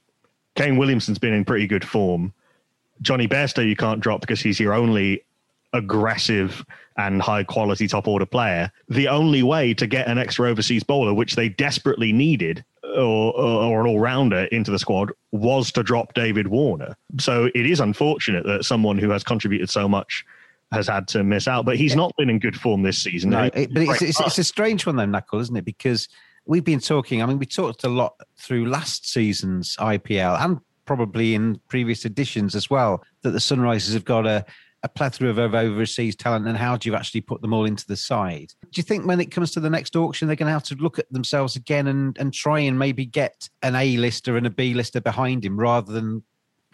Kane 0.56 0.78
Williamson's 0.78 1.20
been 1.20 1.34
in 1.34 1.46
pretty 1.46 1.68
good 1.68 1.86
form. 1.86 2.34
Jonny 3.02 3.28
Bairstow 3.28 3.68
you 3.68 3.76
can't 3.76 4.00
drop 4.00 4.22
because 4.22 4.40
he's 4.40 4.60
your 4.60 4.74
only 4.74 5.24
aggressive 5.74 6.66
and 6.98 7.22
high 7.22 7.44
quality 7.44 7.88
top 7.88 8.08
order 8.08 8.26
player, 8.26 8.72
the 8.88 9.08
only 9.10 9.44
way 9.44 9.74
to 9.74 9.86
get 9.86 10.08
an 10.08 10.18
extra 10.18 10.50
overseas 10.50 10.84
bowler, 10.84 11.14
which 11.14 11.36
they 11.36 11.50
desperately 11.50 12.14
needed, 12.14 12.64
or, 12.84 13.36
or 13.38 13.82
an 13.82 13.88
all 13.88 14.00
rounder 14.00 14.46
into 14.46 14.72
the 14.72 14.80
squad 14.80 15.12
was 15.34 15.72
to 15.74 15.84
drop 15.84 16.14
David 16.14 16.48
Warner. 16.48 16.96
So 17.20 17.50
it 17.54 17.66
is 17.66 17.82
unfortunate 17.82 18.46
that 18.46 18.64
someone 18.64 18.98
who 18.98 19.10
has 19.10 19.24
contributed 19.24 19.70
so 19.70 19.90
much 19.90 20.26
has 20.72 20.88
had 20.88 21.08
to 21.10 21.24
miss 21.24 21.48
out, 21.48 21.66
but 21.66 21.78
he's 21.78 21.96
not 21.96 22.12
been 22.18 22.30
in 22.30 22.40
good 22.40 22.60
form 22.60 22.84
this 22.84 23.02
season. 23.02 23.30
No, 23.32 23.50
it, 23.54 23.74
but 23.74 23.84
it's, 23.84 24.02
it's, 24.02 24.20
it's, 24.20 24.38
a 24.38 24.44
strange 24.44 24.86
one 24.86 24.96
though, 24.96 25.06
Knuckle, 25.06 25.40
isn't 25.40 25.56
it? 25.56 25.66
Because 25.66 26.08
we've 26.46 26.64
been 26.64 26.80
talking, 26.80 27.22
I 27.22 27.26
mean, 27.26 27.40
we 27.40 27.46
talked 27.46 27.84
a 27.84 27.90
lot 27.90 28.20
through 28.38 28.68
last 28.68 29.10
season's 29.10 29.76
IPL 29.78 30.40
and 30.40 30.60
probably 30.86 31.36
in 31.36 31.60
previous 31.68 32.06
editions 32.06 32.56
as 32.56 32.70
well, 32.70 33.04
that 33.24 33.32
the 33.32 33.40
Sunrisers 33.40 33.94
have 33.94 34.06
got 34.06 34.26
a, 34.28 34.46
a 34.84 34.90
plethora 34.90 35.30
of 35.30 35.56
overseas 35.56 36.16
talent 36.16 36.48
and 36.48 36.58
how 36.58 36.78
do 36.78 36.90
you 36.90 36.96
actually 36.96 37.22
put 37.22 37.42
them 37.42 37.54
all 37.54 37.66
into 37.66 37.86
the 37.88 37.96
side? 37.96 38.52
Do 38.62 38.80
you 38.80 38.84
think 38.84 39.06
when 39.06 39.20
it 39.20 39.32
comes 39.32 39.52
to 39.52 39.60
the 39.60 39.70
next 39.70 39.96
auction, 39.96 40.28
they're 40.28 40.36
going 40.36 40.48
to 40.48 40.54
have 40.54 40.64
to 40.64 40.76
look 40.76 41.00
at 41.00 41.12
themselves 41.12 41.56
again 41.56 41.88
and, 41.88 42.16
and 42.20 42.34
try 42.34 42.60
and 42.60 42.78
maybe 42.78 43.06
get 43.06 43.50
an 43.64 43.76
A 43.76 43.98
lister 43.98 44.38
and 44.38 44.46
a 44.46 44.52
B 44.52 44.74
lister 44.74 45.02
behind 45.02 45.44
him 45.44 45.60
rather 45.60 45.92
than 45.92 46.24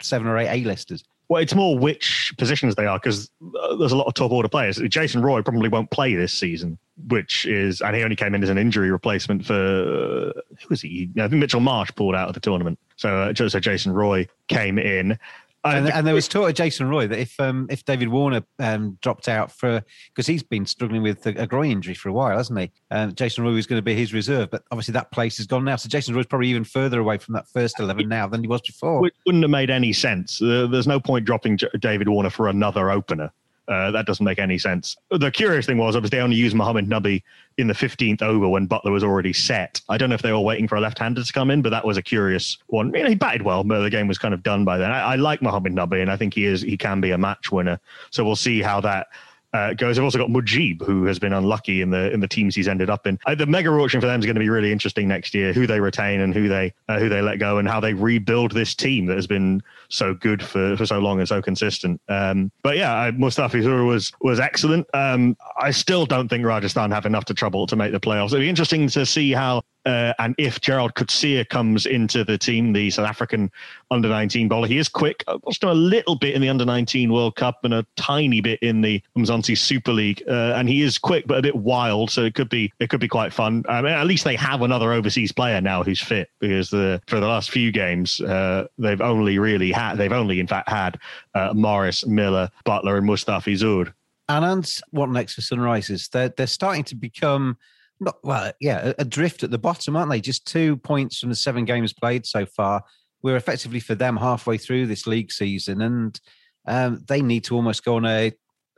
seven 0.00 0.26
or 0.26 0.36
eight 0.38 0.48
A 0.48 0.64
listers? 0.64 1.04
Well, 1.28 1.40
it's 1.40 1.54
more 1.54 1.78
which 1.78 2.34
positions 2.36 2.74
they 2.74 2.86
are 2.86 2.98
because 2.98 3.30
uh, 3.58 3.76
there's 3.76 3.92
a 3.92 3.96
lot 3.96 4.06
of 4.06 4.14
top 4.14 4.32
order 4.32 4.48
players. 4.48 4.78
Jason 4.88 5.22
Roy 5.22 5.40
probably 5.40 5.68
won't 5.68 5.90
play 5.90 6.14
this 6.14 6.32
season, 6.32 6.78
which 7.08 7.46
is, 7.46 7.80
and 7.80 7.96
he 7.96 8.02
only 8.02 8.16
came 8.16 8.34
in 8.34 8.42
as 8.42 8.50
an 8.50 8.58
injury 8.58 8.90
replacement 8.90 9.46
for 9.46 9.54
who 9.54 10.68
was 10.68 10.82
he? 10.82 11.08
I 11.16 11.28
think 11.28 11.40
Mitchell 11.40 11.60
Marsh 11.60 11.90
pulled 11.94 12.14
out 12.14 12.28
of 12.28 12.34
the 12.34 12.40
tournament, 12.40 12.78
so 12.96 13.16
uh, 13.16 13.34
so 13.34 13.60
Jason 13.60 13.92
Roy 13.92 14.28
came 14.48 14.78
in. 14.78 15.18
And, 15.64 15.88
and, 15.88 16.06
there 16.06 16.14
was 16.14 16.26
talk 16.26 16.48
of 16.48 16.54
Jason 16.54 16.88
Roy 16.88 17.06
that 17.06 17.18
if 17.18 17.38
um, 17.38 17.68
if 17.70 17.84
David 17.84 18.08
Warner 18.08 18.42
um, 18.58 18.98
dropped 19.00 19.28
out 19.28 19.52
for 19.52 19.82
because 20.08 20.26
he's 20.26 20.42
been 20.42 20.66
struggling 20.66 21.02
with 21.02 21.24
a, 21.24 21.42
a, 21.42 21.46
groin 21.46 21.70
injury 21.70 21.94
for 21.94 22.08
a 22.08 22.12
while, 22.12 22.36
hasn't 22.36 22.58
he? 22.58 22.72
Um, 22.90 23.14
Jason 23.14 23.44
Roy 23.44 23.52
was 23.52 23.66
going 23.66 23.78
to 23.78 23.82
be 23.82 23.94
his 23.94 24.12
reserve, 24.12 24.50
but 24.50 24.64
obviously 24.72 24.92
that 24.92 25.12
place 25.12 25.38
is 25.38 25.46
gone 25.46 25.64
now. 25.64 25.76
So 25.76 25.88
Jason 25.88 26.16
Roy's 26.16 26.26
probably 26.26 26.48
even 26.48 26.64
further 26.64 26.98
away 26.98 27.18
from 27.18 27.34
that 27.34 27.46
first 27.48 27.78
eleven 27.78 28.08
now 28.08 28.26
than 28.26 28.42
he 28.42 28.48
was 28.48 28.60
before. 28.62 29.06
It 29.06 29.14
wouldn't 29.24 29.44
have 29.44 29.50
made 29.52 29.70
any 29.70 29.92
sense. 29.92 30.42
Uh, 30.42 30.66
there's 30.66 30.88
no 30.88 30.98
point 30.98 31.26
dropping 31.26 31.58
J- 31.58 31.68
David 31.78 32.08
Warner 32.08 32.30
for 32.30 32.48
another 32.48 32.90
opener. 32.90 33.32
Uh, 33.68 33.92
that 33.92 34.06
doesn't 34.06 34.24
make 34.24 34.40
any 34.40 34.58
sense. 34.58 34.96
The 35.10 35.30
curious 35.30 35.66
thing 35.66 35.78
was, 35.78 35.94
obviously, 35.94 36.18
they 36.18 36.22
only 36.22 36.36
used 36.36 36.56
Mohamed 36.56 36.88
Nabi 36.88 37.22
in 37.58 37.68
the 37.68 37.74
15th 37.74 38.20
over 38.20 38.48
when 38.48 38.66
Buttler 38.66 38.90
was 38.90 39.04
already 39.04 39.32
set. 39.32 39.80
I 39.88 39.96
don't 39.96 40.08
know 40.08 40.16
if 40.16 40.22
they 40.22 40.32
were 40.32 40.40
waiting 40.40 40.66
for 40.66 40.76
a 40.76 40.80
left-hander 40.80 41.22
to 41.22 41.32
come 41.32 41.50
in, 41.50 41.62
but 41.62 41.70
that 41.70 41.84
was 41.84 41.96
a 41.96 42.02
curious 42.02 42.58
one. 42.66 42.92
You 42.92 43.04
know, 43.04 43.08
he 43.08 43.14
batted 43.14 43.42
well, 43.42 43.62
but 43.62 43.80
the 43.80 43.90
game 43.90 44.08
was 44.08 44.18
kind 44.18 44.34
of 44.34 44.42
done 44.42 44.64
by 44.64 44.78
then. 44.78 44.90
I, 44.90 45.12
I 45.12 45.14
like 45.14 45.42
Mohamed 45.42 45.74
Nabi, 45.74 46.02
and 46.02 46.10
I 46.10 46.16
think 46.16 46.34
he 46.34 46.44
is 46.44 46.62
he 46.62 46.76
can 46.76 47.00
be 47.00 47.12
a 47.12 47.18
match 47.18 47.52
winner. 47.52 47.78
So 48.10 48.24
we'll 48.24 48.36
see 48.36 48.62
how 48.62 48.80
that 48.80 49.08
uh, 49.52 49.74
goes. 49.74 49.98
I've 49.98 50.04
also 50.04 50.18
got 50.18 50.28
Mujib, 50.28 50.82
who 50.82 51.04
has 51.04 51.18
been 51.18 51.32
unlucky 51.32 51.82
in 51.82 51.90
the 51.90 52.10
in 52.12 52.20
the 52.20 52.28
teams 52.28 52.54
he's 52.54 52.68
ended 52.68 52.90
up 52.90 53.06
in. 53.06 53.18
Uh, 53.26 53.34
the 53.34 53.46
mega 53.46 53.70
auction 53.70 54.00
for 54.00 54.06
them 54.06 54.18
is 54.18 54.26
going 54.26 54.36
to 54.36 54.40
be 54.40 54.48
really 54.48 54.72
interesting 54.72 55.08
next 55.08 55.34
year. 55.34 55.52
Who 55.52 55.66
they 55.66 55.80
retain 55.80 56.20
and 56.20 56.34
who 56.34 56.48
they 56.48 56.72
uh, 56.88 56.98
who 56.98 57.08
they 57.08 57.20
let 57.20 57.38
go, 57.38 57.58
and 57.58 57.68
how 57.68 57.80
they 57.80 57.94
rebuild 57.94 58.52
this 58.52 58.74
team 58.74 59.06
that 59.06 59.16
has 59.16 59.26
been 59.26 59.62
so 59.88 60.14
good 60.14 60.42
for, 60.42 60.76
for 60.76 60.86
so 60.86 60.98
long 60.98 61.18
and 61.18 61.28
so 61.28 61.42
consistent. 61.42 62.00
Um, 62.08 62.50
but 62.62 62.76
yeah, 62.76 63.10
Mustafizur 63.10 63.86
was 63.86 64.12
was 64.20 64.40
excellent. 64.40 64.86
Um, 64.94 65.36
I 65.60 65.70
still 65.70 66.06
don't 66.06 66.28
think 66.28 66.44
Rajasthan 66.44 66.90
have 66.90 67.06
enough 67.06 67.26
to 67.26 67.34
trouble 67.34 67.66
to 67.66 67.76
make 67.76 67.92
the 67.92 68.00
playoffs. 68.00 68.28
It'll 68.28 68.40
be 68.40 68.48
interesting 68.48 68.88
to 68.88 69.04
see 69.06 69.32
how 69.32 69.62
uh, 69.84 70.12
and 70.18 70.34
if 70.38 70.60
Gerald 70.60 70.94
Coetzee 70.94 71.48
comes 71.48 71.86
into 71.86 72.24
the 72.24 72.38
team, 72.38 72.72
the 72.72 72.90
South 72.90 73.08
African 73.08 73.50
under 73.90 74.08
19 74.08 74.48
bowler, 74.48 74.68
he 74.68 74.78
is 74.78 74.88
quick. 74.88 75.24
I 75.26 75.36
watched 75.42 75.62
him 75.62 75.70
a 75.70 75.74
little 75.74 76.14
bit 76.14 76.34
in 76.34 76.40
the 76.40 76.48
under 76.48 76.64
19 76.64 77.12
World 77.12 77.36
Cup 77.36 77.60
and 77.64 77.74
a 77.74 77.86
tiny 77.96 78.40
bit 78.40 78.60
in 78.62 78.80
the 78.80 79.02
Mzansi 79.16 79.58
Super 79.58 79.92
League. 79.92 80.22
Uh, 80.28 80.54
and 80.56 80.68
he 80.68 80.82
is 80.82 80.98
quick, 80.98 81.26
but 81.26 81.38
a 81.38 81.42
bit 81.42 81.56
wild. 81.56 82.10
So 82.10 82.22
it 82.22 82.34
could 82.34 82.48
be 82.48 82.72
it 82.78 82.90
could 82.90 83.00
be 83.00 83.08
quite 83.08 83.32
fun. 83.32 83.64
I 83.68 83.82
mean, 83.82 83.92
at 83.92 84.06
least 84.06 84.24
they 84.24 84.36
have 84.36 84.62
another 84.62 84.92
overseas 84.92 85.32
player 85.32 85.60
now 85.60 85.82
who's 85.82 86.00
fit 86.00 86.30
because 86.38 86.70
the, 86.70 87.00
for 87.06 87.18
the 87.18 87.26
last 87.26 87.50
few 87.50 87.72
games, 87.72 88.20
uh, 88.20 88.66
they've 88.78 89.00
only 89.00 89.38
really 89.38 89.72
had, 89.72 89.96
they've 89.96 90.12
only 90.12 90.38
in 90.38 90.46
fact 90.46 90.68
had 90.68 90.98
uh, 91.34 91.52
Morris, 91.54 92.06
Miller, 92.06 92.50
Buttler, 92.64 92.98
and 92.98 93.08
Mustafizur. 93.08 93.92
And 94.28 94.66
what 94.90 95.10
next 95.10 95.34
for 95.34 95.40
Sunrisers? 95.40 96.08
They're, 96.08 96.28
they're 96.30 96.46
starting 96.46 96.84
to 96.84 96.94
become 96.94 97.58
not 98.02 98.16
well, 98.22 98.52
yeah, 98.60 98.92
adrift 98.98 99.42
at 99.42 99.50
the 99.50 99.58
bottom, 99.58 99.96
aren't 99.96 100.10
they? 100.10 100.20
Just 100.20 100.46
two 100.46 100.76
points 100.76 101.18
from 101.18 101.30
the 101.30 101.36
seven 101.36 101.64
games 101.64 101.92
played 101.92 102.26
so 102.26 102.44
far. 102.44 102.82
We're 103.22 103.36
effectively 103.36 103.80
for 103.80 103.94
them 103.94 104.16
halfway 104.16 104.58
through 104.58 104.86
this 104.86 105.06
league 105.06 105.30
season, 105.30 105.80
and 105.80 106.20
um, 106.66 107.04
they 107.08 107.22
need 107.22 107.44
to 107.44 107.54
almost 107.54 107.84
go 107.84 107.96
on 107.96 108.04
a 108.04 108.32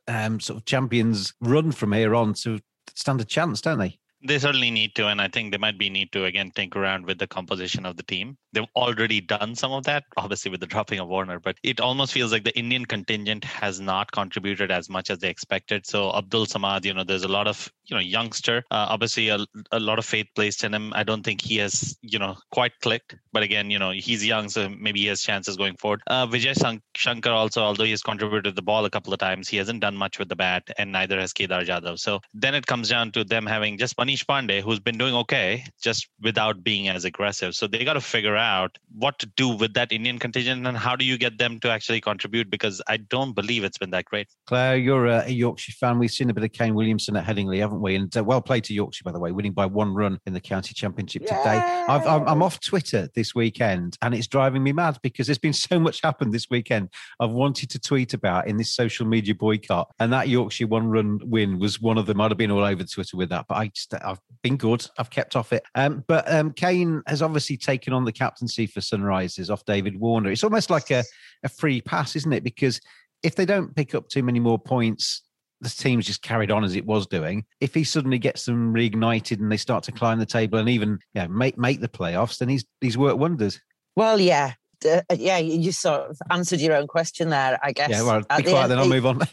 um, 0.07 0.41
sort 0.41 0.59
of 0.59 0.67
champions 0.67 1.33
run 1.41 1.73
from 1.73 1.93
here 1.93 2.15
on 2.15 2.35
to 2.35 2.61
stand 2.95 3.21
a 3.21 3.25
chance, 3.25 3.61
don't 3.61 3.79
they? 3.79 3.99
They 4.27 4.39
certainly 4.39 4.71
need 4.71 4.95
to, 4.95 5.09
and 5.09 5.21
I 5.21 5.29
think 5.29 5.53
they 5.53 5.59
might 5.59 5.79
be 5.79 5.91
need 5.91 6.11
to 6.13 6.25
again 6.25 6.51
think 6.51 6.77
around 6.77 7.05
with 7.05 7.19
the 7.19 7.27
composition 7.27 7.85
of 7.85 7.99
the 7.99 8.03
team. 8.03 8.39
They've 8.55 8.65
already 8.75 9.21
done 9.21 9.55
some 9.55 9.73
of 9.73 9.85
that, 9.85 10.05
obviously 10.17 10.51
with 10.51 10.61
the 10.61 10.67
dropping 10.67 10.99
of 10.99 11.09
Warner, 11.09 11.41
but 11.41 11.57
it 11.63 11.79
almost 11.79 12.15
feels 12.15 12.33
like 12.33 12.45
the 12.45 12.59
Indian 12.59 12.87
contingent 12.87 13.45
has 13.45 13.81
not 13.81 14.13
contributed 14.13 14.71
as 14.71 14.89
much 14.89 15.11
as 15.11 15.19
they 15.19 15.29
expected. 15.29 15.87
So 15.87 16.11
Abdul 16.15 16.47
Samad, 16.47 16.87
you 16.87 16.95
know, 16.95 17.05
there's 17.05 17.25
a 17.25 17.29
lot 17.29 17.47
of 17.47 17.71
you 17.87 17.95
know 17.97 18.01
youngster, 18.01 18.65
uh, 18.71 18.87
obviously 18.89 19.29
a, 19.29 19.39
a 19.73 19.81
lot 19.81 19.99
of 19.99 20.05
faith 20.05 20.27
placed 20.35 20.65
in 20.65 20.75
him. 20.75 20.93
I 20.95 21.03
don't 21.03 21.23
think 21.23 21.41
he 21.41 21.57
has 21.59 21.97
you 22.03 22.19
know 22.19 22.37
quite 22.51 22.73
clicked, 22.81 23.17
but 23.33 23.43
again, 23.43 23.71
you 23.71 23.79
know, 23.79 23.91
he's 23.91 24.25
young, 24.25 24.49
so 24.49 24.69
maybe 24.69 25.01
he 25.01 25.07
has 25.07 25.21
chances 25.21 25.57
going 25.57 25.77
forward. 25.77 26.03
Uh, 26.07 26.27
Vijay 26.27 26.81
Shankar 26.97 27.33
also, 27.33 27.63
although 27.63 27.85
he 27.85 27.91
has 27.91 28.03
contributed 28.03 28.57
the 28.57 28.63
ball 28.63 28.85
a 28.85 28.91
couple 28.91 29.13
of 29.13 29.19
times, 29.19 29.49
he 29.49 29.57
hasn't 29.57 29.81
done 29.81 29.97
much 29.97 30.19
with 30.19 30.29
the 30.29 30.37
bat, 30.37 30.63
and 30.79 30.93
neither 30.93 31.19
has 31.19 31.33
Kedar 31.33 31.63
Jadhav. 31.63 31.99
So 31.99 32.21
then 32.33 32.55
it 32.55 32.67
comes 32.67 32.89
down 32.89 33.13
to 33.13 33.25
them 33.25 33.47
having 33.47 33.79
just 33.79 33.97
Manish 33.97 34.25
Pandey, 34.25 34.63
who's 34.63 34.81
been 34.81 34.99
doing 34.99 35.15
okay, 35.15 35.65
just 35.83 36.09
without 36.21 36.63
being 36.63 36.89
as 36.89 37.05
aggressive. 37.05 37.55
So 37.55 37.67
they 37.67 37.85
got 37.85 37.95
to 37.95 38.01
figure 38.01 38.37
out 38.37 38.79
what 38.97 39.19
to 39.19 39.27
do 39.37 39.49
with 39.49 39.75
that 39.75 39.93
Indian 39.93 40.19
contingent 40.19 40.67
and 40.67 40.77
how 40.77 40.97
do 40.97 41.05
you 41.05 41.19
get 41.19 41.39
them 41.39 41.59
to 41.61 41.71
actually 41.71 42.01
contribute 42.01 42.51
because 42.51 42.81
I 42.87 42.99
don't 42.99 43.33
believe 43.33 43.65
it's 43.65 43.79
been 43.79 43.91
that 43.91 44.05
great. 44.05 44.29
Claire, 44.47 44.77
you're 44.77 45.07
a 45.07 45.29
Yorkshire 45.29 45.73
fan. 45.73 45.99
We've 45.99 46.11
seen 46.11 46.31
a 46.31 46.35
bit 46.35 46.45
of 46.45 46.53
Kane 46.53 46.75
Williamson 46.75 47.17
at 47.17 47.25
Headingley, 47.25 47.61
we? 47.81 47.95
And 47.95 48.15
uh, 48.17 48.25
well 48.25 48.41
played 48.41 48.65
to 48.65 48.75
Yorkshire, 48.75 49.05
by 49.05 49.13
the 49.13 49.19
way, 49.19 49.33
winning 49.33 49.53
by 49.53 49.67
one 49.67 49.95
run 49.95 50.19
in 50.27 50.33
the 50.33 50.41
county 50.41 50.75
championship 50.75 51.23
Yay! 51.23 51.29
today. 51.29 51.59
i 51.89 52.31
am 52.31 52.43
off 52.43 52.61
Twitter 52.61 53.09
this 53.15 53.35
weekend 53.35 53.97
and 54.03 54.15
it's 54.15 54.27
driving 54.27 54.63
me 54.63 54.73
mad 54.73 54.99
because 55.03 55.27
there's 55.27 55.39
been 55.39 55.53
so 55.53 55.79
much 55.79 56.01
happened 56.03 56.33
this 56.33 56.49
weekend 56.51 56.89
I've 57.21 57.31
wanted 57.31 57.71
to 57.71 57.79
tweet 57.79 58.15
about 58.15 58.47
in 58.47 58.57
this 58.57 58.75
social 58.75 59.07
media 59.07 59.35
boycott. 59.35 59.91
And 59.99 60.13
that 60.13 60.29
Yorkshire 60.29 60.67
one 60.67 60.89
run 60.89 61.21
win 61.25 61.59
was 61.59 61.81
one 61.81 61.99
of 61.99 62.07
them. 62.07 62.21
I'd 62.21 62.31
have 62.31 62.39
been 62.39 62.51
all 62.51 62.65
over 62.65 62.85
Twitter 62.85 63.17
with 63.17 63.29
that, 63.31 63.47
but 63.49 63.57
I 63.57 63.69
just, 63.69 63.95
I've 63.95 64.21
been 64.43 64.57
good. 64.57 64.87
I've 64.99 65.11
kept 65.11 65.37
off 65.37 65.53
it. 65.53 65.65
Um, 65.75 66.05
but 66.07 66.31
um, 66.33 66.53
Kane 66.53 67.03
has 67.07 67.23
obviously 67.23 67.57
taken 67.57 67.93
on 67.93 68.05
the 68.05 68.13
captaincy 68.13 68.67
for 68.67 68.81
Sunrises 68.81 69.51
off 69.51 69.65
David 69.65 69.99
Warner. 69.99 70.31
It's 70.31 70.45
almost 70.45 70.71
like 70.71 70.91
a, 70.91 71.05
a 71.43 71.49
free 71.49 71.81
pass, 71.81 72.17
isn't 72.17 72.33
it? 72.33 72.45
Because 72.45 72.81
if 73.23 73.35
they 73.35 73.47
don't 73.47 73.75
pick 73.75 73.95
up 73.95 74.09
too 74.09 74.23
many 74.23 74.39
more 74.39 74.59
points, 74.59 75.23
the 75.61 75.69
team's 75.69 76.07
just 76.07 76.23
carried 76.23 76.51
on 76.51 76.65
as 76.65 76.77
it 76.77 76.87
was 76.87 77.07
doing. 77.07 77.45
If 77.61 77.75
he 77.75 77.85
suddenly 77.85 78.19
gets 78.19 78.45
them 78.45 78.75
reignited 78.75 79.41
and 79.41 79.51
they 79.51 79.57
start 79.57 79.85
to 79.85 79.93
climb 79.93 80.19
the 80.19 80.27
table 80.27 80.59
and 80.59 80.69
even 80.69 80.99
yeah, 81.15 81.27
make 81.27 81.59
make 81.59 81.81
the 81.81 81.89
playoffs, 81.89 82.39
then 82.39 82.49
he's 82.49 82.65
he's 82.81 82.99
worked 82.99 83.19
wonders. 83.19 83.61
Well, 83.97 84.21
yeah, 84.21 84.55
uh, 84.85 85.03
yeah, 85.17 85.39
you 85.39 85.73
sort 85.73 86.11
of 86.11 86.19
answered 86.31 86.61
your 86.61 86.75
own 86.75 86.87
question 86.87 87.31
there, 87.31 87.59
I 87.63 87.73
guess. 87.73 87.91
Yeah, 87.91 88.03
well, 88.03 88.21
be 88.21 88.43
quiet, 88.43 88.47
end, 88.49 88.71
then 88.71 88.79
I'll 88.79 88.89
move 88.89 89.07
on. 89.07 89.19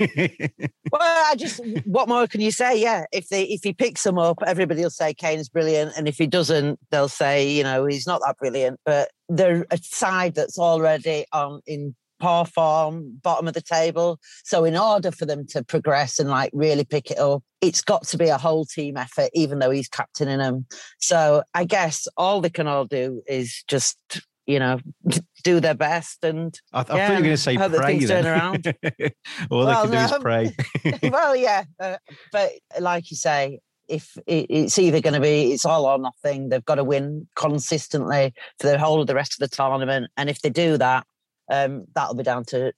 well, 0.92 1.02
I 1.02 1.36
just, 1.36 1.60
what 1.86 2.08
more 2.08 2.28
can 2.28 2.42
you 2.42 2.52
say? 2.52 2.80
Yeah, 2.80 3.06
if 3.12 3.30
they 3.30 3.44
if 3.44 3.62
he 3.64 3.74
picks 3.74 4.04
them 4.04 4.18
up, 4.18 4.40
everybody 4.46 4.82
will 4.82 4.90
say 4.90 5.14
Kane's 5.14 5.50
brilliant, 5.50 5.94
and 5.98 6.08
if 6.08 6.18
he 6.18 6.28
doesn't, 6.28 6.80
they'll 6.90 7.10
say 7.10 7.50
you 7.50 7.64
know 7.64 7.86
he's 7.86 8.08
not 8.08 8.22
that 8.26 8.38
brilliant. 8.38 8.80
But 8.86 9.12
they're 9.30 9.66
a 9.72 9.78
side 9.78 10.36
that's 10.36 10.58
already 10.58 11.26
on 11.34 11.62
in 11.66 11.96
poor 12.22 12.46
form, 12.46 13.20
bottom 13.22 13.48
of 13.48 13.54
the 13.54 13.62
table. 13.62 14.20
So 14.44 14.64
in 14.64 14.78
order 14.78 15.12
for 15.12 15.26
them 15.26 15.46
to 15.48 15.64
progress 15.64 16.20
and 16.20 16.30
like 16.30 16.52
really 16.54 16.86
pick 16.86 17.12
it 17.12 17.20
up, 17.20 17.44
it's 17.60 17.82
got 17.82 18.04
to 18.08 18.18
be 18.18 18.30
a 18.30 18.38
whole 18.38 18.66
team 18.66 18.98
effort, 18.98 19.30
even 19.34 19.60
though 19.60 19.72
he's 19.72 19.90
captaining 19.90 20.40
them. 20.40 20.66
So 21.00 21.44
I 21.54 21.66
guess 21.66 22.08
all 22.18 22.42
they 22.42 22.50
can 22.50 22.68
all 22.68 22.86
do 22.86 23.22
is 23.28 23.64
just 23.68 23.98
you 24.48 24.60
know, 24.60 24.80
do 25.44 25.60
their 25.60 25.76
best. 25.76 26.24
And 26.24 26.54
I, 26.74 26.84
th- 26.84 26.98
yeah, 26.98 27.06
I 27.06 27.08
thought 27.08 27.14
you 27.14 27.20
were 27.20 27.24
going 27.24 27.36
to 27.36 27.38
say 27.38 27.58
pray. 27.58 28.00
Then. 28.00 28.24
Turn 28.24 28.26
around. 28.26 28.66
All 29.50 29.66
well, 29.66 29.86
they 29.86 29.98
can 29.98 30.10
do 30.10 30.16
is 30.16 30.22
pray. 30.22 30.56
well, 31.10 31.36
yeah, 31.36 31.64
uh, 31.80 31.98
but 32.32 32.52
like 32.80 33.12
you 33.12 33.18
say, 33.18 33.60
if 33.88 34.18
it, 34.26 34.48
it's 34.50 34.80
either 34.80 35.02
going 35.02 35.14
to 35.14 35.20
be 35.20 35.52
it's 35.52 35.66
all 35.66 35.86
or 35.86 36.00
nothing, 36.00 36.50
they've 36.50 36.66
got 36.66 36.76
to 36.76 36.84
win 36.84 37.28
consistently 37.36 38.34
for 38.60 38.68
the 38.68 38.80
whole 38.80 39.02
of 39.02 39.08
the 39.08 39.16
rest 39.16 39.34
of 39.34 39.50
the 39.50 39.56
tournament. 39.56 40.10
And 40.18 40.30
if 40.30 40.42
they 40.42 40.50
do 40.50 40.78
that, 40.78 41.06
um, 41.52 41.86
that'll 41.94 42.16
be 42.16 42.24
down 42.24 42.46
to 42.46 42.74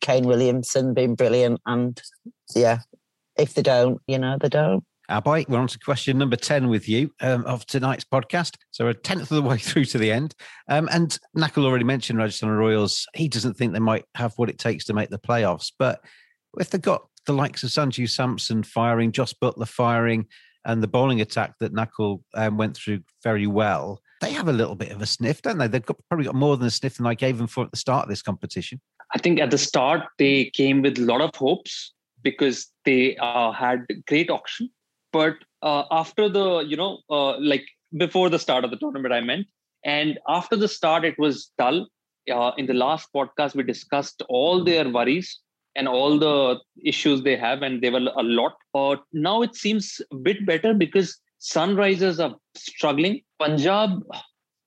Kane 0.00 0.24
Williamson 0.24 0.94
being 0.94 1.14
brilliant. 1.14 1.60
And 1.66 2.00
yeah, 2.54 2.80
if 3.36 3.54
they 3.54 3.62
don't, 3.62 4.00
you 4.06 4.18
know, 4.18 4.36
they 4.40 4.48
don't. 4.48 4.84
Aboy, 5.10 5.48
we're 5.48 5.58
on 5.58 5.66
to 5.66 5.78
question 5.80 6.18
number 6.18 6.36
10 6.36 6.68
with 6.68 6.88
you 6.88 7.10
um, 7.20 7.44
of 7.44 7.66
tonight's 7.66 8.04
podcast. 8.04 8.54
So 8.70 8.84
we're 8.84 8.90
a 8.90 8.94
tenth 8.94 9.22
of 9.22 9.28
the 9.28 9.42
way 9.42 9.58
through 9.58 9.86
to 9.86 9.98
the 9.98 10.12
end. 10.12 10.34
Um, 10.68 10.88
and 10.92 11.18
Knuckle 11.34 11.66
already 11.66 11.84
mentioned 11.84 12.18
Rajasthan 12.18 12.50
Royals. 12.50 13.06
He 13.14 13.28
doesn't 13.28 13.54
think 13.54 13.72
they 13.72 13.80
might 13.80 14.04
have 14.14 14.34
what 14.36 14.50
it 14.50 14.58
takes 14.58 14.84
to 14.84 14.94
make 14.94 15.10
the 15.10 15.18
playoffs. 15.18 15.72
But 15.76 16.00
if 16.58 16.70
they've 16.70 16.80
got 16.80 17.08
the 17.26 17.32
likes 17.32 17.64
of 17.64 17.70
Sanju 17.70 18.08
Samson 18.08 18.62
firing, 18.62 19.10
Jos 19.10 19.34
Buttler 19.34 19.66
firing, 19.66 20.26
and 20.64 20.82
the 20.82 20.88
bowling 20.88 21.20
attack 21.20 21.54
that 21.58 21.72
Knuckle 21.72 22.22
um, 22.34 22.56
went 22.56 22.76
through 22.76 23.00
very 23.24 23.46
well, 23.46 24.00
they 24.20 24.32
have 24.32 24.48
a 24.48 24.52
little 24.52 24.74
bit 24.74 24.92
of 24.92 25.00
a 25.00 25.06
sniff, 25.06 25.42
don't 25.42 25.58
they? 25.58 25.66
They've 25.66 25.84
got, 25.84 25.96
probably 26.08 26.26
got 26.26 26.34
more 26.34 26.56
than 26.56 26.66
a 26.66 26.70
sniff 26.70 26.96
than 26.96 27.06
I 27.06 27.14
gave 27.14 27.38
them 27.38 27.46
for 27.46 27.64
at 27.64 27.70
the 27.70 27.76
start 27.76 28.04
of 28.04 28.08
this 28.10 28.22
competition. 28.22 28.80
I 29.14 29.18
think 29.18 29.40
at 29.40 29.50
the 29.50 29.58
start 29.58 30.02
they 30.18 30.50
came 30.50 30.82
with 30.82 30.98
a 30.98 31.02
lot 31.02 31.20
of 31.20 31.34
hopes 31.34 31.92
because 32.22 32.68
they 32.84 33.16
uh, 33.16 33.50
had 33.52 33.86
great 34.06 34.30
auction, 34.30 34.70
but 35.12 35.34
uh, 35.62 35.84
after 35.90 36.28
the 36.28 36.60
you 36.60 36.76
know 36.76 36.98
uh, 37.10 37.38
like 37.38 37.64
before 37.96 38.28
the 38.28 38.38
start 38.38 38.64
of 38.64 38.70
the 38.70 38.76
tournament, 38.76 39.12
I 39.12 39.20
meant, 39.20 39.46
and 39.84 40.18
after 40.28 40.56
the 40.56 40.68
start 40.68 41.04
it 41.04 41.18
was 41.18 41.50
dull. 41.58 41.88
Uh, 42.30 42.52
in 42.58 42.66
the 42.66 42.74
last 42.74 43.08
podcast, 43.16 43.56
we 43.56 43.62
discussed 43.62 44.22
all 44.28 44.62
their 44.62 44.88
worries 44.88 45.40
and 45.74 45.88
all 45.88 46.18
the 46.18 46.60
issues 46.84 47.22
they 47.22 47.34
have, 47.34 47.62
and 47.62 47.82
they 47.82 47.90
were 47.90 47.98
a 48.16 48.22
lot. 48.22 48.54
But 48.72 49.02
now 49.12 49.42
it 49.42 49.56
seems 49.56 50.00
a 50.12 50.16
bit 50.16 50.44
better 50.46 50.74
because 50.74 51.18
Sunrisers 51.40 52.22
are 52.22 52.36
struggling. 52.54 53.22
Punjab, 53.38 54.02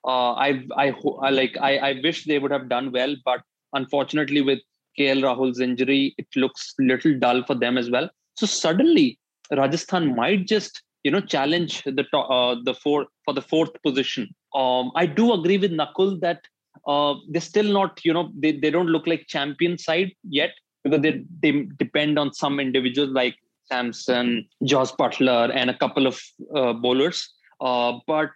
uh, 0.06 0.34
I, 0.34 0.63
I, 0.75 0.94
I 1.22 1.30
like, 1.30 1.56
I, 1.62 1.77
I 1.77 2.01
wish 2.03 2.25
they 2.25 2.39
would 2.39 2.51
have 2.51 2.70
done 2.70 2.92
well, 2.92 3.15
but 3.24 3.42
unfortunately, 3.74 4.42
with 4.42 4.60
KL 5.00 5.24
Rahul's 5.24 5.60
injury, 5.60 6.15
it 6.18 6.27
looks 6.36 6.74
little 6.80 7.18
dull 7.18 7.44
for 7.44 7.56
them 7.56 7.77
as 7.77 7.89
well. 7.89 8.10
So 8.36 8.46
suddenly, 8.46 9.20
Rajasthan 9.51 10.15
might 10.15 10.48
just, 10.48 10.82
you 11.03 11.12
know, 11.12 11.22
challenge 11.22 11.84
the 11.84 12.06
uh, 12.18 12.56
the 12.63 12.74
four 12.74 13.08
for 13.25 13.34
the 13.34 13.42
fourth 13.42 13.72
position. 13.84 14.34
Um, 14.56 14.92
I 14.96 15.06
do 15.06 15.34
agree 15.34 15.58
with 15.58 15.72
Nakul 15.72 16.20
that 16.22 16.42
uh, 16.88 17.15
they're 17.30 17.42
still 17.42 17.72
not, 17.72 18.03
you 18.03 18.13
know, 18.13 18.32
they, 18.38 18.51
they 18.51 18.70
don't 18.70 18.88
look 18.88 19.08
like 19.08 19.25
champion 19.27 19.77
side 19.77 20.12
yet 20.24 20.51
because 20.84 21.01
they, 21.01 21.24
they 21.42 21.68
depend 21.77 22.20
on 22.20 22.34
some 22.34 22.60
individuals 22.60 23.12
like 23.12 23.36
Samson, 23.72 24.48
Jos 24.63 24.91
Buttler, 24.93 25.51
and 25.53 25.70
a 25.70 25.77
couple 25.77 26.08
of 26.08 26.22
uh, 26.55 26.74
bowlers. 26.74 27.29
Uh, 27.62 28.00
but 28.08 28.29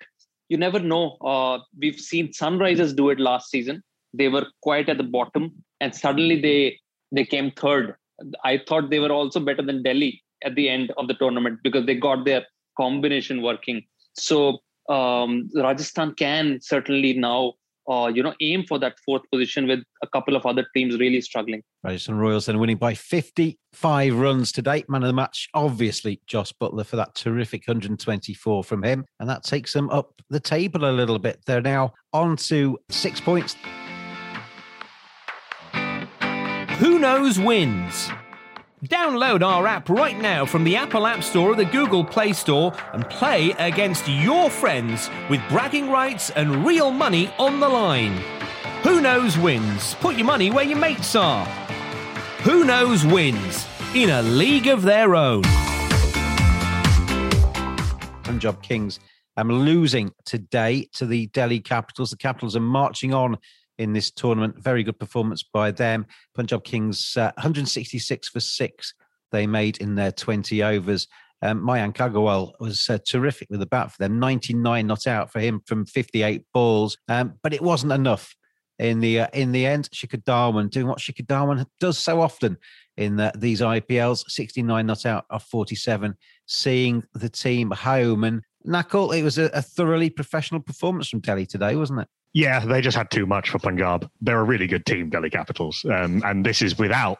you 0.49 0.57
never 0.57 0.79
know. 0.79 1.17
Uh, 1.17 1.59
we've 1.77 1.99
seen 1.99 2.29
Sunrisers 2.29 2.95
do 2.95 3.09
it 3.09 3.19
last 3.19 3.49
season. 3.49 3.83
They 4.13 4.29
were 4.29 4.47
quite 4.61 4.89
at 4.89 4.97
the 4.97 5.03
bottom, 5.03 5.51
and 5.81 5.93
suddenly 5.93 6.39
they 6.41 6.79
they 7.11 7.25
came 7.25 7.51
third. 7.51 7.95
I 8.43 8.61
thought 8.67 8.89
they 8.89 8.99
were 8.99 9.11
also 9.11 9.39
better 9.39 9.61
than 9.61 9.83
Delhi 9.83 10.23
at 10.43 10.55
the 10.55 10.69
end 10.69 10.91
of 10.97 11.07
the 11.07 11.13
tournament 11.15 11.59
because 11.63 11.85
they 11.85 11.95
got 11.95 12.25
their 12.25 12.45
combination 12.77 13.41
working. 13.41 13.83
So 14.13 14.59
um, 14.89 15.49
Rajasthan 15.55 16.15
can 16.15 16.59
certainly 16.61 17.13
now 17.13 17.53
uh, 17.87 18.11
you 18.13 18.21
know, 18.21 18.33
aim 18.41 18.63
for 18.65 18.77
that 18.79 18.95
fourth 19.05 19.21
position 19.31 19.67
with 19.67 19.79
a 20.03 20.07
couple 20.07 20.35
of 20.35 20.45
other 20.45 20.65
teams 20.75 20.97
really 20.97 21.21
struggling. 21.21 21.63
Rajasthan 21.83 22.17
Royals 22.17 22.45
then 22.45 22.59
winning 22.59 22.77
by 22.77 22.93
55 22.93 24.13
runs 24.15 24.51
to 24.53 24.61
date. 24.61 24.89
Man 24.89 25.03
of 25.03 25.07
the 25.07 25.13
match, 25.13 25.47
obviously, 25.53 26.21
Jos 26.27 26.51
Buttler 26.51 26.85
for 26.85 26.97
that 26.97 27.15
terrific 27.15 27.67
124 27.67 28.63
from 28.63 28.83
him. 28.83 29.05
And 29.19 29.29
that 29.29 29.43
takes 29.43 29.73
them 29.73 29.89
up 29.89 30.13
the 30.29 30.39
table 30.39 30.89
a 30.89 30.91
little 30.91 31.19
bit. 31.19 31.39
They're 31.45 31.61
now 31.61 31.93
on 32.13 32.35
to 32.37 32.77
six 32.89 33.21
points. 33.21 33.55
Who 36.79 36.99
knows 36.99 37.39
wins? 37.39 38.09
Download 38.85 39.41
our 39.41 39.65
app 39.65 39.89
right 39.89 40.19
now 40.19 40.45
from 40.45 40.63
the 40.63 40.75
Apple 40.75 41.07
App 41.07 41.23
Store 41.23 41.53
or 41.53 41.55
the 41.55 41.65
Google 41.65 42.05
Play 42.05 42.31
Store 42.31 42.71
and 42.93 43.09
play 43.09 43.49
against 43.53 44.07
your 44.07 44.51
friends 44.51 45.09
with 45.31 45.41
bragging 45.49 45.89
rights 45.89 46.29
and 46.29 46.63
real 46.63 46.91
money 46.91 47.33
on 47.39 47.59
the 47.59 47.67
line. 47.67 48.15
Who 48.83 49.01
knows 49.01 49.35
wins? 49.35 49.95
Put 49.95 50.15
your 50.15 50.27
money 50.27 50.51
where 50.51 50.63
your 50.63 50.77
mates 50.77 51.15
are. 51.15 51.43
Who 52.43 52.65
knows 52.65 53.03
wins? 53.03 53.65
In 53.95 54.11
a 54.11 54.21
league 54.21 54.67
of 54.67 54.83
their 54.83 55.15
own. 55.15 55.41
Punjab 58.21 58.61
Kings 58.61 58.99
I'm 59.37 59.51
losing 59.51 60.13
today 60.23 60.87
to 60.93 61.07
the 61.07 61.27
Delhi 61.27 61.61
Capitals. 61.61 62.11
The 62.11 62.17
Capitals 62.17 62.55
are 62.55 62.59
marching 62.59 63.11
on 63.11 63.37
in 63.77 63.93
this 63.93 64.11
tournament. 64.11 64.61
Very 64.61 64.83
good 64.83 64.99
performance 64.99 65.43
by 65.43 65.71
them. 65.71 66.05
Punjab 66.35 66.63
Kings, 66.63 67.15
uh, 67.17 67.31
166 67.35 68.29
for 68.29 68.39
six 68.39 68.93
they 69.31 69.47
made 69.47 69.77
in 69.77 69.95
their 69.95 70.11
20 70.11 70.63
overs. 70.63 71.07
Um, 71.41 71.61
Mayank 71.61 71.95
Agarwal 71.95 72.53
was 72.59 72.89
uh, 72.89 72.97
terrific 73.05 73.49
with 73.49 73.59
the 73.59 73.65
bat 73.65 73.91
for 73.91 73.97
them. 73.99 74.19
99 74.19 74.87
not 74.87 75.05
out 75.05 75.31
for 75.31 75.39
him 75.39 75.61
from 75.65 75.85
58 75.85 76.43
balls, 76.53 76.97
um, 77.07 77.33
but 77.43 77.53
it 77.53 77.61
wasn't 77.61 77.91
enough 77.91 78.35
in 78.79 78.99
the 78.99 79.21
uh, 79.21 79.27
in 79.33 79.51
the 79.51 79.65
end. 79.65 79.89
Shikhar 79.91 80.23
Dhawan 80.23 80.69
doing 80.69 80.87
what 80.87 80.99
Shikhar 80.99 81.25
Dhawan 81.25 81.65
does 81.79 81.97
so 81.97 82.21
often 82.21 82.57
in 82.95 83.17
the, 83.17 83.31
these 83.35 83.61
IPLs. 83.61 84.23
69 84.27 84.85
not 84.85 85.05
out 85.05 85.25
of 85.29 85.43
47, 85.43 86.15
seeing 86.47 87.03
the 87.13 87.29
team 87.29 87.69
home. 87.71 88.23
And 88.23 88.41
Nakul, 88.65 89.15
it 89.17 89.23
was 89.23 89.37
a, 89.37 89.45
a 89.53 89.61
thoroughly 89.61 90.09
professional 90.09 90.61
performance 90.61 91.09
from 91.09 91.19
Delhi 91.19 91.45
today, 91.45 91.75
wasn't 91.75 92.01
it? 92.01 92.07
Yeah, 92.33 92.59
they 92.59 92.81
just 92.81 92.97
had 92.97 93.09
too 93.09 93.25
much 93.25 93.49
for 93.49 93.59
Punjab. 93.59 94.09
They're 94.21 94.39
a 94.39 94.43
really 94.43 94.67
good 94.67 94.85
team, 94.85 95.09
Delhi 95.09 95.29
Capitals, 95.29 95.85
um, 95.85 96.21
and 96.25 96.45
this 96.45 96.61
is 96.61 96.77
without 96.77 97.19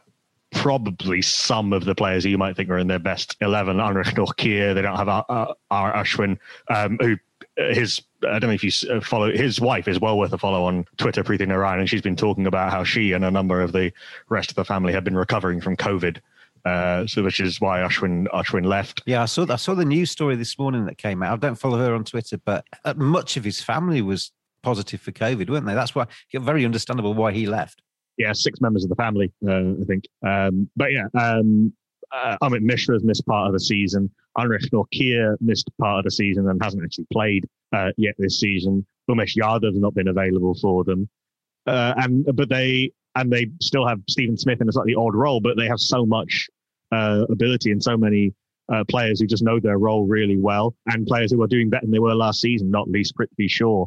probably 0.52 1.22
some 1.22 1.74
of 1.74 1.86
the 1.86 1.96
players 1.96 2.24
you 2.26 2.38
might 2.38 2.56
think 2.56 2.70
are 2.70 2.78
in 2.78 2.88
their 2.88 3.00
best 3.00 3.36
eleven. 3.42 3.78
Anrich 3.78 4.14
Nortje, 4.14 4.74
they 4.74 4.82
don't 4.82 4.96
have 4.96 5.10
uh, 5.10 5.24
uh, 5.28 5.54
R. 5.72 5.94
Ashwin, 5.94 6.38
um, 6.70 6.98
who 7.02 7.18
uh, 7.60 7.74
his 7.74 8.02
I 8.24 8.40
don't 8.40 8.50
know 8.50 8.54
if 8.54 8.64
you 8.64 8.72
uh, 8.90 9.02
follow 9.02 9.32
his 9.32 9.60
wife 9.60 9.88
is 9.88 10.00
well 10.00 10.18
worth 10.18 10.34
a 10.34 10.38
follow 10.38 10.66
on 10.66 10.86
Twitter, 10.98 11.24
Preeti 11.24 11.48
Narayan, 11.48 11.80
and 11.80 11.90
she's 11.90 12.02
been 12.02 12.16
talking 12.16 12.48
about 12.48 12.72
how 12.72 12.84
she 12.84 13.12
and 13.12 13.26
a 13.26 13.32
number 13.32 13.62
of 13.62 13.72
the 13.72 13.92
rest 14.30 14.50
of 14.50 14.56
the 14.56 14.66
family 14.66 14.94
have 14.94 15.04
been 15.04 15.18
recovering 15.18 15.62
from 15.62 15.76
COVID. 15.76 16.20
Uh, 16.66 17.08
so 17.08 17.24
which 17.24 17.40
is 17.40 17.62
why 17.62 17.80
Ashwin 17.80 18.28
Ashwin 18.34 18.66
left. 18.66 19.02
Yeah, 19.06 19.22
I 19.22 19.26
saw 19.26 19.46
I 19.50 19.56
saw 19.56 19.74
the 19.74 19.86
news 19.86 20.12
story 20.12 20.36
this 20.36 20.60
morning 20.60 20.86
that 20.86 20.98
came 20.98 21.24
out. 21.24 21.34
I 21.34 21.36
don't 21.38 21.56
follow 21.56 21.78
her 21.78 21.96
on 21.96 22.04
Twitter, 22.04 22.38
but 22.38 22.66
much 22.98 23.38
of 23.38 23.44
his 23.44 23.62
family 23.62 24.02
was 24.02 24.32
positive 24.68 25.00
for 25.00 25.14
COVID, 25.14 25.50
weren't 25.50 25.66
they? 25.66 25.74
That's 25.74 25.96
why 25.96 26.08
very 26.34 26.66
understandable 26.66 27.14
why 27.14 27.32
he 27.32 27.46
left. 27.48 27.82
Yeah, 28.18 28.34
six 28.34 28.60
members 28.60 28.84
of 28.84 28.90
the 28.90 28.98
family, 28.98 29.32
uh, 29.48 29.82
I 29.82 29.86
think. 29.88 30.04
Um, 30.26 30.70
but 30.76 30.90
yeah, 30.92 31.08
um, 31.18 31.72
uh, 32.12 32.36
Amit 32.44 32.64
Mishra 32.64 32.96
has 32.96 33.04
missed 33.04 33.26
part 33.26 33.48
of 33.48 33.54
the 33.54 33.62
season. 33.62 34.12
Anrich 34.38 34.70
Nortje 34.74 35.38
missed 35.40 35.70
part 35.80 36.00
of 36.00 36.04
the 36.04 36.12
season 36.12 36.50
and 36.50 36.62
hasn't 36.62 36.84
actually 36.84 37.08
played 37.14 37.46
uh, 37.74 37.92
yet 37.96 38.16
this 38.18 38.42
season. 38.42 38.86
Umesh 39.10 39.38
Yadav 39.42 39.74
has 39.74 39.80
not 39.80 39.94
been 39.94 40.10
available 40.10 40.54
for 40.62 40.84
them, 40.84 41.08
uh, 41.66 41.94
and 41.96 42.26
but 42.36 42.50
they 42.50 42.92
and 43.16 43.32
they 43.32 43.48
still 43.62 43.88
have 43.88 44.00
Stephen 44.10 44.36
Smith 44.36 44.60
in 44.60 44.68
a 44.68 44.72
slightly 44.74 44.96
odd 44.96 45.16
role, 45.16 45.40
but 45.40 45.56
they 45.56 45.68
have 45.68 45.80
so 45.80 46.06
much 46.06 46.50
uh, 46.92 47.24
ability 47.30 47.72
and 47.72 47.82
so 47.82 47.96
many 47.96 48.34
uh, 48.74 48.84
players 48.90 49.22
who 49.22 49.28
just 49.28 49.44
know 49.44 49.62
their 49.62 49.78
role 49.78 50.06
really 50.06 50.38
well, 50.38 50.76
and 50.88 51.08
players 51.08 51.32
who 51.32 51.42
are 51.42 51.48
doing 51.48 51.70
better 51.70 51.86
than 51.86 51.92
they 51.92 52.00
were 52.00 52.16
last 52.16 52.42
season, 52.42 52.70
not 52.70 52.90
least 52.90 53.16
Prithvi 53.16 53.50
Shaw. 53.50 53.86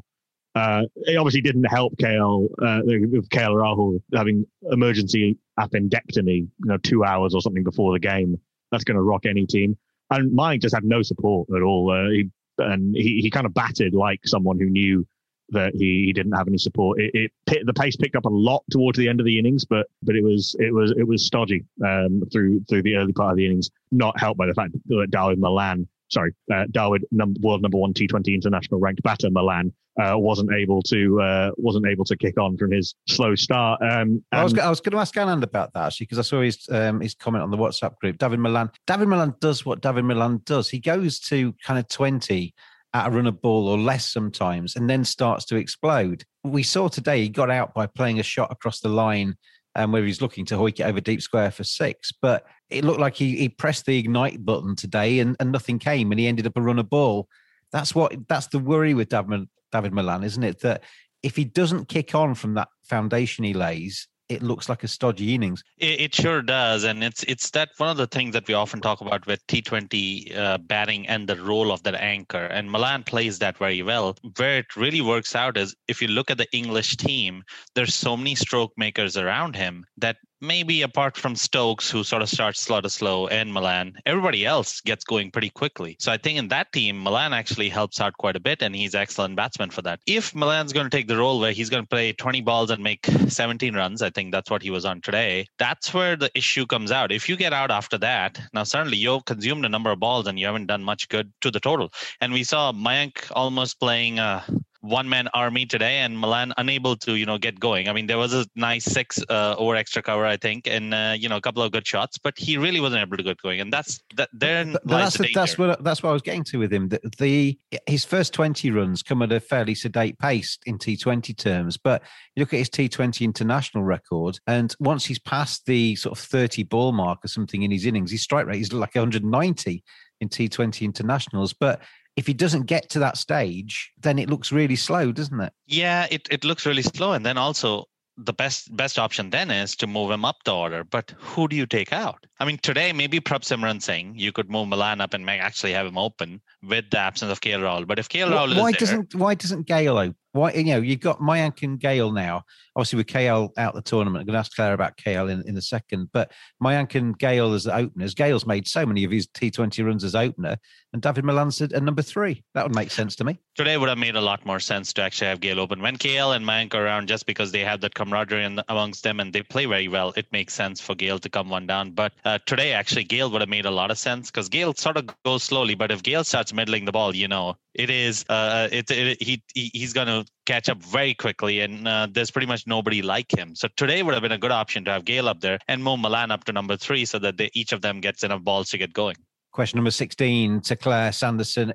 Uh, 0.54 0.82
it 0.96 1.16
obviously 1.16 1.40
didn't 1.40 1.64
help 1.64 1.96
KL 1.96 2.48
uh, 2.60 2.82
KL 2.82 3.54
Rahul 3.54 4.02
having 4.14 4.46
emergency 4.70 5.38
appendectomy, 5.58 6.38
you 6.38 6.50
know, 6.64 6.76
two 6.78 7.04
hours 7.04 7.34
or 7.34 7.40
something 7.40 7.62
before 7.62 7.92
the 7.92 8.00
game. 8.00 8.38
That's 8.72 8.84
going 8.84 8.96
to 8.96 9.02
rock 9.02 9.26
any 9.26 9.46
team. 9.46 9.76
And 10.10 10.32
Mike 10.32 10.60
just 10.60 10.74
had 10.74 10.84
no 10.84 11.02
support 11.02 11.48
at 11.54 11.62
all. 11.62 11.92
Uh, 11.92 12.10
he, 12.10 12.30
and 12.58 12.94
he, 12.96 13.20
he 13.22 13.30
kind 13.30 13.46
of 13.46 13.54
batted 13.54 13.94
like 13.94 14.20
someone 14.26 14.58
who 14.58 14.66
knew 14.66 15.06
that 15.50 15.72
he, 15.74 16.04
he 16.06 16.12
didn't 16.12 16.32
have 16.32 16.48
any 16.48 16.58
support. 16.58 17.00
It, 17.00 17.30
it 17.46 17.66
the 17.66 17.72
pace 17.72 17.96
picked 17.96 18.16
up 18.16 18.24
a 18.24 18.30
lot 18.30 18.64
towards 18.70 18.98
the 18.98 19.08
end 19.08 19.20
of 19.20 19.26
the 19.26 19.38
innings, 19.38 19.64
but 19.64 19.86
but 20.02 20.16
it 20.16 20.22
was 20.22 20.56
it 20.58 20.72
was 20.72 20.92
it 20.96 21.06
was 21.06 21.24
stodgy 21.24 21.64
um, 21.84 22.22
through 22.32 22.64
through 22.68 22.82
the 22.82 22.96
early 22.96 23.12
part 23.12 23.32
of 23.32 23.36
the 23.36 23.46
innings. 23.46 23.70
Not 23.90 24.18
helped 24.18 24.38
by 24.38 24.46
the 24.46 24.54
fact 24.54 24.72
that 24.72 25.10
Dawid 25.10 25.38
Malan 25.38 25.88
sorry, 26.10 26.34
uh, 26.52 26.64
Dawid, 26.70 27.00
num- 27.10 27.36
world 27.40 27.62
number 27.62 27.78
one 27.78 27.92
T20 27.92 28.34
international 28.34 28.80
ranked 28.80 29.02
batter 29.02 29.30
Malan 29.30 29.72
uh, 30.00 30.16
wasn't 30.16 30.52
able 30.52 30.82
to 30.82 31.20
uh, 31.20 31.50
wasn't 31.56 31.86
able 31.86 32.04
to 32.04 32.16
kick 32.16 32.38
on 32.38 32.56
from 32.56 32.70
his 32.70 32.94
slow 33.08 33.34
start. 33.34 33.80
Um, 33.82 34.24
I 34.32 34.42
was, 34.42 34.56
I 34.58 34.68
was 34.68 34.80
going 34.80 34.92
to 34.92 34.98
ask 34.98 35.14
Anand 35.14 35.42
about 35.42 35.72
that 35.74 35.86
actually 35.86 36.06
because 36.06 36.18
I 36.18 36.22
saw 36.22 36.40
his 36.40 36.68
um, 36.70 37.00
his 37.00 37.14
comment 37.14 37.42
on 37.42 37.50
the 37.50 37.56
WhatsApp 37.56 37.96
group. 37.98 38.18
David 38.18 38.38
Malan, 38.38 38.70
David 38.86 39.08
Malan 39.08 39.34
does 39.40 39.66
what 39.66 39.82
David 39.82 40.04
Malan 40.04 40.42
does. 40.44 40.68
He 40.68 40.78
goes 40.78 41.18
to 41.20 41.54
kind 41.64 41.78
of 41.78 41.88
twenty 41.88 42.54
at 42.92 43.06
a 43.06 43.10
run 43.10 43.26
of 43.26 43.40
ball 43.40 43.68
or 43.68 43.78
less 43.78 44.12
sometimes, 44.12 44.76
and 44.76 44.88
then 44.88 45.04
starts 45.04 45.44
to 45.46 45.56
explode. 45.56 46.24
We 46.44 46.62
saw 46.62 46.88
today 46.88 47.22
he 47.22 47.28
got 47.28 47.50
out 47.50 47.74
by 47.74 47.86
playing 47.86 48.20
a 48.20 48.24
shot 48.24 48.50
across 48.50 48.80
the 48.80 48.88
line 48.88 49.36
um, 49.76 49.92
where 49.92 50.04
he's 50.04 50.22
looking 50.22 50.46
to 50.46 50.56
hoik 50.56 50.80
it 50.80 50.84
over 50.86 51.00
deep 51.00 51.22
square 51.22 51.50
for 51.50 51.64
six. 51.64 52.12
But 52.20 52.44
it 52.70 52.84
looked 52.84 53.00
like 53.00 53.16
he, 53.16 53.36
he 53.36 53.48
pressed 53.48 53.86
the 53.86 53.98
ignite 53.98 54.44
button 54.44 54.76
today 54.76 55.18
and, 55.18 55.36
and 55.40 55.52
nothing 55.52 55.78
came 55.78 56.10
and 56.10 56.20
he 56.20 56.26
ended 56.26 56.46
up 56.46 56.56
a 56.56 56.62
run 56.62 56.78
a 56.78 56.84
ball. 56.84 57.28
That's 57.72 57.94
what 57.94 58.28
that's 58.28 58.48
the 58.48 58.58
worry 58.58 58.94
with 58.94 59.08
David, 59.08 59.48
Dawid 59.72 59.92
Malan, 59.92 60.24
isn't 60.24 60.42
it? 60.42 60.60
That 60.60 60.82
if 61.22 61.36
he 61.36 61.44
doesn't 61.44 61.88
kick 61.88 62.14
on 62.14 62.34
from 62.34 62.54
that 62.54 62.68
foundation 62.82 63.44
he 63.44 63.54
lays, 63.54 64.08
it 64.30 64.42
looks 64.42 64.68
like 64.68 64.84
a 64.84 64.88
stodgy 64.88 65.34
innings. 65.34 65.62
It, 65.78 66.00
it, 66.00 66.14
sure 66.14 66.40
does, 66.40 66.84
and 66.84 67.02
it's 67.02 67.24
it's 67.24 67.50
that 67.50 67.70
one 67.78 67.90
of 67.90 67.96
the 67.96 68.06
things 68.06 68.32
that 68.32 68.46
we 68.46 68.54
often 68.54 68.80
talk 68.80 69.00
about 69.00 69.26
with 69.26 69.44
T20 69.48 70.36
uh, 70.36 70.58
batting 70.58 71.08
and 71.08 71.28
the 71.28 71.36
role 71.36 71.72
of 71.72 71.82
that 71.82 71.96
anchor. 71.96 72.46
And 72.46 72.70
Malan 72.70 73.02
plays 73.02 73.40
that 73.40 73.58
very 73.58 73.82
well. 73.82 74.16
Where 74.36 74.58
it 74.58 74.76
really 74.76 75.00
works 75.00 75.34
out 75.34 75.56
is 75.56 75.74
if 75.88 76.00
you 76.00 76.06
look 76.06 76.30
at 76.30 76.38
the 76.38 76.46
English 76.52 76.96
team, 76.96 77.42
there's 77.74 77.94
so 77.94 78.16
many 78.16 78.36
stroke 78.36 78.72
makers 78.76 79.16
around 79.16 79.56
him 79.56 79.84
that 79.98 80.16
maybe 80.40 80.82
apart 80.82 81.16
from 81.16 81.36
Stokes, 81.36 81.90
who 81.90 82.04
sort 82.04 82.22
of 82.22 82.28
starts 82.28 82.60
slow 82.60 82.80
to 82.80 82.90
slow, 82.90 83.26
and 83.28 83.52
Malan, 83.52 83.96
everybody 84.06 84.46
else 84.46 84.80
gets 84.80 85.04
going 85.04 85.30
pretty 85.30 85.50
quickly. 85.50 85.96
So 85.98 86.12
I 86.12 86.16
think 86.16 86.38
in 86.38 86.48
that 86.48 86.72
team, 86.72 86.98
Malan 87.02 87.32
actually 87.32 87.68
helps 87.68 88.00
out 88.00 88.16
quite 88.18 88.36
a 88.36 88.40
bit, 88.40 88.62
and 88.62 88.74
he's 88.74 88.94
excellent 88.94 89.36
batsman 89.36 89.70
for 89.70 89.82
that. 89.82 90.00
If 90.06 90.34
Malan's 90.34 90.72
going 90.72 90.86
to 90.86 90.96
take 90.96 91.08
the 91.08 91.16
role 91.16 91.40
where 91.40 91.52
he's 91.52 91.70
going 91.70 91.82
to 91.82 91.88
play 91.88 92.12
20 92.12 92.40
balls 92.40 92.70
and 92.70 92.82
make 92.82 93.06
17 93.06 93.74
runs, 93.74 94.02
I 94.02 94.10
think 94.10 94.32
that's 94.32 94.50
what 94.50 94.62
he 94.62 94.70
was 94.70 94.84
on 94.84 95.00
today. 95.00 95.46
That's 95.58 95.92
where 95.92 96.16
the 96.16 96.30
issue 96.34 96.66
comes 96.66 96.92
out. 96.92 97.12
If 97.12 97.28
you 97.28 97.36
get 97.36 97.52
out 97.52 97.70
after 97.70 97.98
that, 97.98 98.40
now 98.52 98.64
suddenly 98.64 98.96
you've 98.96 99.24
consumed 99.24 99.64
a 99.64 99.68
number 99.68 99.90
of 99.90 100.00
balls 100.00 100.26
and 100.26 100.38
you 100.38 100.46
haven't 100.46 100.66
done 100.66 100.82
much 100.82 101.08
good 101.08 101.32
to 101.42 101.50
the 101.50 101.60
total. 101.60 101.92
And 102.20 102.32
we 102.32 102.44
saw 102.44 102.72
Mayank 102.72 103.30
almost 103.32 103.80
playing. 103.80 104.18
Uh, 104.18 104.42
one 104.80 105.08
man 105.08 105.28
army 105.34 105.66
today 105.66 105.98
and 105.98 106.18
Malan 106.18 106.52
unable 106.56 106.96
to 106.96 107.14
you 107.14 107.26
know 107.26 107.38
get 107.38 107.60
going. 107.60 107.88
I 107.88 107.92
mean 107.92 108.06
there 108.06 108.18
was 108.18 108.32
a 108.32 108.46
nice 108.54 108.84
six 108.84 109.22
uh, 109.28 109.54
over 109.58 109.76
extra 109.76 110.02
cover 110.02 110.24
I 110.24 110.36
think 110.36 110.66
and 110.66 110.94
uh, 110.94 111.14
you 111.16 111.28
know 111.28 111.36
a 111.36 111.40
couple 111.40 111.62
of 111.62 111.72
good 111.72 111.86
shots, 111.86 112.18
but 112.18 112.38
he 112.38 112.56
really 112.56 112.80
wasn't 112.80 113.02
able 113.02 113.16
to 113.16 113.22
get 113.22 113.40
going. 113.42 113.60
And 113.60 113.72
that's 113.72 114.00
that 114.16 114.30
there 114.32 114.64
that's 114.84 115.18
the 115.18 115.30
that's 115.34 115.58
what 115.58 115.82
that's 115.84 116.02
what 116.02 116.10
I 116.10 116.12
was 116.12 116.22
getting 116.22 116.44
to 116.44 116.58
with 116.58 116.72
him. 116.72 116.88
The, 116.88 117.00
the 117.18 117.58
his 117.86 118.04
first 118.04 118.32
twenty 118.32 118.70
runs 118.70 119.02
come 119.02 119.22
at 119.22 119.32
a 119.32 119.40
fairly 119.40 119.74
sedate 119.74 120.18
pace 120.18 120.58
in 120.66 120.78
T 120.78 120.96
Twenty 120.96 121.34
terms, 121.34 121.76
but 121.76 122.02
you 122.34 122.40
look 122.40 122.54
at 122.54 122.58
his 122.58 122.70
T 122.70 122.88
Twenty 122.88 123.24
international 123.24 123.84
record, 123.84 124.38
and 124.46 124.74
once 124.80 125.04
he's 125.04 125.18
passed 125.18 125.66
the 125.66 125.96
sort 125.96 126.18
of 126.18 126.24
thirty 126.24 126.62
ball 126.62 126.92
mark 126.92 127.24
or 127.24 127.28
something 127.28 127.62
in 127.62 127.70
his 127.70 127.86
innings, 127.86 128.10
his 128.10 128.22
strike 128.22 128.46
rate 128.46 128.60
is 128.60 128.72
like 128.72 128.94
one 128.94 129.02
hundred 129.02 129.24
ninety 129.24 129.84
in 130.20 130.28
T 130.28 130.48
Twenty 130.48 130.84
internationals. 130.84 131.52
But 131.52 131.80
if 132.16 132.26
he 132.26 132.34
doesn't 132.34 132.66
get 132.66 132.90
to 132.90 132.98
that 132.98 133.16
stage, 133.16 133.92
then 134.00 134.18
it 134.18 134.28
looks 134.28 134.52
really 134.52 134.76
slow, 134.76 135.12
doesn't 135.12 135.40
it? 135.40 135.52
Yeah, 135.66 136.06
it, 136.10 136.28
it 136.30 136.44
looks 136.44 136.66
really 136.66 136.82
slow. 136.82 137.12
And 137.12 137.24
then 137.24 137.38
also 137.38 137.86
the 138.16 138.32
best 138.32 138.74
best 138.76 138.98
option 138.98 139.30
then 139.30 139.50
is 139.50 139.74
to 139.76 139.86
move 139.86 140.10
him 140.10 140.24
up 140.24 140.36
the 140.44 140.54
order. 140.54 140.84
But 140.84 141.14
who 141.18 141.48
do 141.48 141.56
you 141.56 141.66
take 141.66 141.92
out? 141.92 142.26
I 142.38 142.44
mean, 142.44 142.58
today 142.58 142.92
maybe 142.92 143.20
Prabhsimran 143.20 143.80
Singh, 143.82 144.14
you 144.16 144.32
could 144.32 144.50
move 144.50 144.68
Malan 144.68 145.00
up 145.00 145.14
and 145.14 145.24
make, 145.24 145.40
actually 145.40 145.72
have 145.72 145.86
him 145.86 145.98
open 145.98 146.40
with 146.62 146.90
the 146.90 146.98
absence 146.98 147.32
of 147.32 147.40
Rahul. 147.40 147.86
But 147.86 147.98
if 147.98 148.08
Rahul 148.08 148.32
why 148.32 148.48
is 148.48 148.56
there, 148.56 148.72
doesn't 148.72 149.14
why 149.14 149.34
doesn't 149.34 149.66
Gayle 149.66 149.98
open? 149.98 150.16
Why 150.32 150.52
you 150.52 150.64
know 150.64 150.80
you've 150.80 151.00
got 151.00 151.18
Mayank 151.18 151.62
and 151.62 151.78
Gayle 151.78 152.12
now. 152.12 152.44
Obviously 152.76 152.98
with 152.98 153.08
KL 153.08 153.50
out 153.58 153.74
the 153.74 153.82
tournament, 153.82 154.22
I'm 154.22 154.26
going 154.26 154.34
to 154.34 154.38
ask 154.38 154.54
Claire 154.54 154.74
about 154.74 154.96
KL 154.96 155.30
in, 155.30 155.42
in 155.48 155.56
a 155.56 155.62
second. 155.62 156.08
But 156.12 156.30
Mayank 156.62 156.94
and 156.94 157.18
Gayle 157.18 157.52
as 157.52 157.64
the 157.64 157.74
openers. 157.74 158.14
Gayle's 158.14 158.46
made 158.46 158.68
so 158.68 158.86
many 158.86 159.02
of 159.04 159.10
his 159.10 159.26
T20 159.26 159.84
runs 159.84 160.04
as 160.04 160.14
opener, 160.14 160.56
and 160.92 161.02
David 161.02 161.24
Malan's 161.24 161.60
at 161.60 161.72
at 161.72 161.82
number 161.82 162.02
three. 162.02 162.42
That 162.54 162.64
would 162.64 162.74
make 162.74 162.90
sense 162.90 163.16
to 163.16 163.24
me. 163.24 163.38
today 163.56 163.76
would 163.76 163.88
have 163.88 163.98
made 163.98 164.16
a 164.16 164.20
lot 164.20 164.44
more 164.46 164.60
sense 164.60 164.92
to 164.94 165.02
actually 165.02 165.28
have 165.28 165.40
Gayle 165.40 165.60
open. 165.60 165.82
When 165.82 165.96
KL 165.96 166.34
and 166.34 166.44
Mayank 166.44 166.74
are 166.74 166.84
around, 166.84 167.08
just 167.08 167.26
because 167.26 167.52
they 167.52 167.60
have 167.60 167.80
that 167.80 167.94
camaraderie 167.94 168.44
in, 168.44 168.60
amongst 168.68 169.02
them 169.02 169.20
and 169.20 169.32
they 169.32 169.42
play 169.42 169.66
very 169.66 169.88
well, 169.88 170.12
it 170.16 170.26
makes 170.32 170.54
sense 170.54 170.80
for 170.80 170.94
Gayle 170.94 171.18
to 171.18 171.28
come 171.28 171.48
one 171.48 171.66
down. 171.66 171.92
But 171.92 172.12
uh, 172.24 172.38
today, 172.46 172.72
actually, 172.72 173.04
Gayle 173.04 173.30
would 173.30 173.40
have 173.40 173.48
made 173.48 173.66
a 173.66 173.70
lot 173.70 173.90
of 173.90 173.98
sense 173.98 174.30
because 174.30 174.48
Gayle 174.48 174.74
sort 174.74 174.96
of 174.96 175.08
goes 175.24 175.42
slowly. 175.42 175.74
But 175.74 175.90
if 175.90 176.02
Gayle 176.02 176.24
starts 176.24 176.52
middling 176.52 176.84
the 176.84 176.92
ball, 176.92 177.14
you 177.14 177.28
know, 177.28 177.56
it 177.74 177.90
is 177.90 178.24
uh, 178.28 178.68
it, 178.72 178.90
it 178.90 179.22
he, 179.22 179.42
he 179.54 179.70
he's 179.72 179.92
going 179.92 180.08
to 180.08 180.24
catch 180.46 180.68
up 180.68 180.82
very 180.82 181.14
quickly, 181.14 181.60
and 181.60 181.86
uh, 181.86 182.08
there's 182.10 182.30
pretty 182.30 182.46
much 182.46 182.66
nobody 182.66 183.02
like 183.02 183.36
him. 183.36 183.54
So 183.54 183.68
today 183.76 184.02
would 184.02 184.14
have 184.14 184.22
been 184.22 184.32
a 184.32 184.38
good 184.38 184.50
option 184.50 184.84
to 184.86 184.90
have 184.90 185.04
Gayle 185.04 185.28
up 185.28 185.40
there 185.40 185.58
and 185.68 185.82
move 185.82 186.00
Malan 186.00 186.30
up 186.30 186.44
to 186.44 186.52
number 186.52 186.76
three, 186.76 187.04
so 187.04 187.18
that 187.20 187.36
they, 187.36 187.50
each 187.54 187.72
of 187.72 187.82
them 187.82 188.00
gets 188.00 188.24
enough 188.24 188.42
balls 188.42 188.70
to 188.70 188.78
get 188.78 188.92
going. 188.92 189.16
Question 189.52 189.78
number 189.78 189.90
16 189.90 190.60
to 190.62 190.76
Claire 190.76 191.12
Sanderson, 191.12 191.72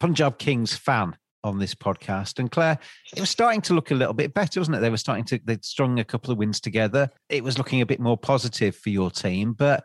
Punjab 0.00 0.38
Kings 0.38 0.74
fan 0.74 1.16
on 1.44 1.58
this 1.58 1.74
podcast. 1.74 2.38
And 2.38 2.50
Claire, 2.50 2.78
it 3.14 3.20
was 3.20 3.30
starting 3.30 3.60
to 3.62 3.74
look 3.74 3.90
a 3.90 3.94
little 3.94 4.14
bit 4.14 4.34
better, 4.34 4.60
wasn't 4.60 4.76
it? 4.76 4.80
They 4.80 4.90
were 4.90 4.96
starting 4.96 5.24
to, 5.26 5.40
they'd 5.44 5.64
strung 5.64 5.98
a 5.98 6.04
couple 6.04 6.32
of 6.32 6.38
wins 6.38 6.60
together. 6.60 7.10
It 7.28 7.44
was 7.44 7.58
looking 7.58 7.80
a 7.80 7.86
bit 7.86 8.00
more 8.00 8.16
positive 8.16 8.76
for 8.76 8.90
your 8.90 9.10
team. 9.10 9.52
But 9.52 9.84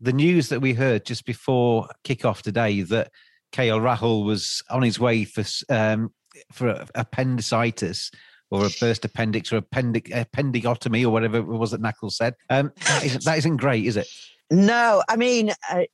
the 0.00 0.12
news 0.12 0.48
that 0.48 0.60
we 0.60 0.74
heard 0.74 1.04
just 1.04 1.24
before 1.24 1.88
kickoff 2.04 2.42
today 2.42 2.82
that 2.82 3.10
KL 3.52 3.80
Rahul 3.80 4.24
was 4.24 4.62
on 4.70 4.82
his 4.82 5.00
way 5.00 5.24
for 5.24 5.44
um, 5.68 6.12
for 6.52 6.84
appendicitis 6.94 8.10
or 8.50 8.66
a 8.66 8.70
burst 8.80 9.04
appendix 9.04 9.52
or 9.52 9.60
appendic, 9.60 10.08
appendicotomy 10.08 11.04
or 11.04 11.10
whatever 11.10 11.38
it 11.38 11.44
was 11.44 11.72
that 11.72 11.80
Knuckles 11.80 12.16
said. 12.16 12.34
Um, 12.48 12.72
that, 12.86 13.04
isn't, 13.04 13.24
that 13.24 13.38
isn't 13.38 13.56
great, 13.58 13.84
is 13.84 13.96
it? 13.96 14.08
No, 14.50 15.02
I 15.08 15.16
mean, 15.16 15.52
uh, 15.70 15.84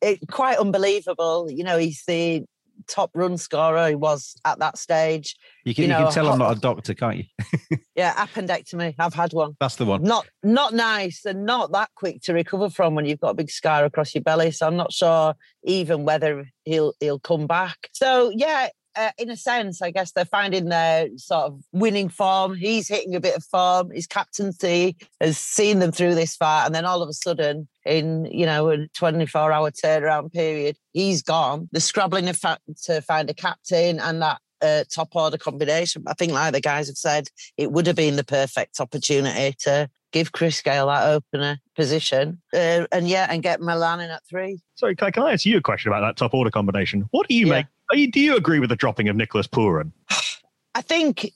it 0.00 0.20
quite 0.28 0.58
unbelievable. 0.58 1.48
You 1.50 1.64
know, 1.64 1.78
he's 1.78 2.02
the 2.06 2.44
top 2.88 3.10
run 3.14 3.36
scorer. 3.36 3.88
He 3.88 3.94
was 3.94 4.36
at 4.44 4.58
that 4.58 4.78
stage. 4.78 5.36
You 5.64 5.74
can, 5.74 5.84
You 5.84 5.88
you 5.88 5.94
know, 5.94 6.04
can 6.04 6.12
tell 6.12 6.28
I'm 6.28 6.38
not 6.38 6.56
a 6.56 6.60
doctor, 6.60 6.94
can't 6.94 7.18
you? 7.18 7.78
Yeah, 7.94 8.14
appendectomy. 8.14 8.94
I've 8.98 9.12
had 9.12 9.34
one. 9.34 9.54
That's 9.60 9.76
the 9.76 9.84
one. 9.84 10.02
Not 10.02 10.26
not 10.42 10.72
nice 10.72 11.26
and 11.26 11.44
not 11.44 11.72
that 11.72 11.90
quick 11.94 12.22
to 12.22 12.32
recover 12.32 12.70
from 12.70 12.94
when 12.94 13.04
you've 13.04 13.20
got 13.20 13.30
a 13.30 13.34
big 13.34 13.50
scar 13.50 13.84
across 13.84 14.14
your 14.14 14.22
belly. 14.22 14.50
So 14.50 14.66
I'm 14.66 14.76
not 14.76 14.92
sure 14.92 15.34
even 15.64 16.04
whether 16.04 16.46
he'll 16.64 16.94
he'll 17.00 17.20
come 17.20 17.46
back. 17.46 17.90
So 17.92 18.32
yeah. 18.34 18.68
Uh, 18.94 19.10
in 19.16 19.30
a 19.30 19.36
sense, 19.38 19.80
I 19.80 19.90
guess 19.90 20.12
they're 20.12 20.26
finding 20.26 20.66
their 20.66 21.08
sort 21.16 21.44
of 21.44 21.62
winning 21.72 22.10
form. 22.10 22.54
He's 22.54 22.88
hitting 22.88 23.14
a 23.14 23.20
bit 23.20 23.34
of 23.34 23.42
form. 23.42 23.90
His 23.90 24.06
captaincy 24.06 24.98
has 25.18 25.38
seen 25.38 25.78
them 25.78 25.92
through 25.92 26.14
this 26.14 26.36
far, 26.36 26.66
and 26.66 26.74
then 26.74 26.84
all 26.84 27.00
of 27.00 27.08
a 27.08 27.14
sudden, 27.14 27.68
in 27.84 28.26
you 28.26 28.46
know 28.46 28.70
a 28.70 28.86
24 28.88 29.52
hour 29.52 29.70
turnaround 29.70 30.32
period, 30.32 30.76
he's 30.92 31.22
gone. 31.22 31.68
They're 31.72 31.80
scrabbling 31.80 32.26
to, 32.26 32.34
fa- 32.34 32.58
to 32.84 33.00
find 33.02 33.28
a 33.30 33.34
captain, 33.34 33.98
and 34.00 34.22
that 34.22 34.40
uh, 34.62 34.84
top 34.90 35.14
order 35.16 35.38
combination. 35.38 36.04
I 36.06 36.14
think, 36.14 36.32
like 36.32 36.52
the 36.52 36.60
guys 36.60 36.86
have 36.88 36.96
said, 36.96 37.28
it 37.56 37.72
would 37.72 37.86
have 37.86 37.96
been 37.96 38.16
the 38.16 38.24
perfect 38.24 38.78
opportunity 38.80 39.54
to 39.60 39.88
give 40.12 40.32
Chris 40.32 40.60
Gayle 40.60 40.86
that 40.88 41.08
opener 41.08 41.58
position, 41.74 42.40
uh, 42.54 42.86
and 42.92 43.08
yeah, 43.08 43.26
and 43.30 43.42
get 43.42 43.60
Malan 43.60 44.00
in 44.00 44.10
at 44.10 44.22
three. 44.28 44.60
Sorry, 44.74 44.94
can 44.94 45.08
I, 45.08 45.10
can 45.10 45.22
I 45.24 45.32
ask 45.32 45.46
you 45.46 45.56
a 45.58 45.62
question 45.62 45.90
about 45.90 46.00
that 46.02 46.16
top 46.16 46.34
order 46.34 46.50
combination? 46.50 47.08
What 47.10 47.28
do 47.28 47.34
you 47.34 47.46
Yeah. 47.46 47.52
make? 47.54 47.66
Are 47.90 47.96
you, 47.96 48.10
do 48.10 48.20
you 48.20 48.36
agree 48.36 48.58
with 48.58 48.70
the 48.70 48.76
dropping 48.76 49.08
of 49.08 49.16
Nicholas 49.16 49.46
Pooran? 49.46 49.92
I 50.74 50.80
think 50.80 51.30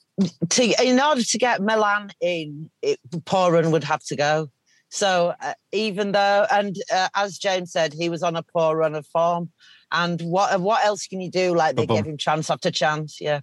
to 0.49 0.63
in 0.83 0.99
order 0.99 1.21
to 1.21 1.37
get 1.37 1.61
Malan 1.61 2.11
in, 2.21 2.69
it, 2.81 2.99
Pooran 3.11 3.71
would 3.71 3.83
have 3.83 4.03
to 4.05 4.15
go. 4.15 4.49
So 4.89 5.33
uh, 5.41 5.53
even 5.71 6.11
though, 6.11 6.45
and 6.51 6.75
uh, 6.93 7.09
as 7.15 7.37
James 7.37 7.71
said, 7.71 7.93
he 7.93 8.09
was 8.09 8.23
on 8.23 8.35
a 8.35 8.43
poor 8.43 8.75
run 8.75 8.95
of 8.95 9.05
form. 9.07 9.51
And 9.91 10.19
what 10.21 10.59
what 10.59 10.85
else 10.85 11.07
can 11.07 11.21
you 11.21 11.31
do? 11.31 11.55
Like 11.55 11.77
they 11.77 11.85
Ba-bum. 11.85 11.95
gave 11.95 12.05
him 12.07 12.17
chance 12.17 12.49
after 12.49 12.69
chance, 12.69 13.21
yeah, 13.21 13.39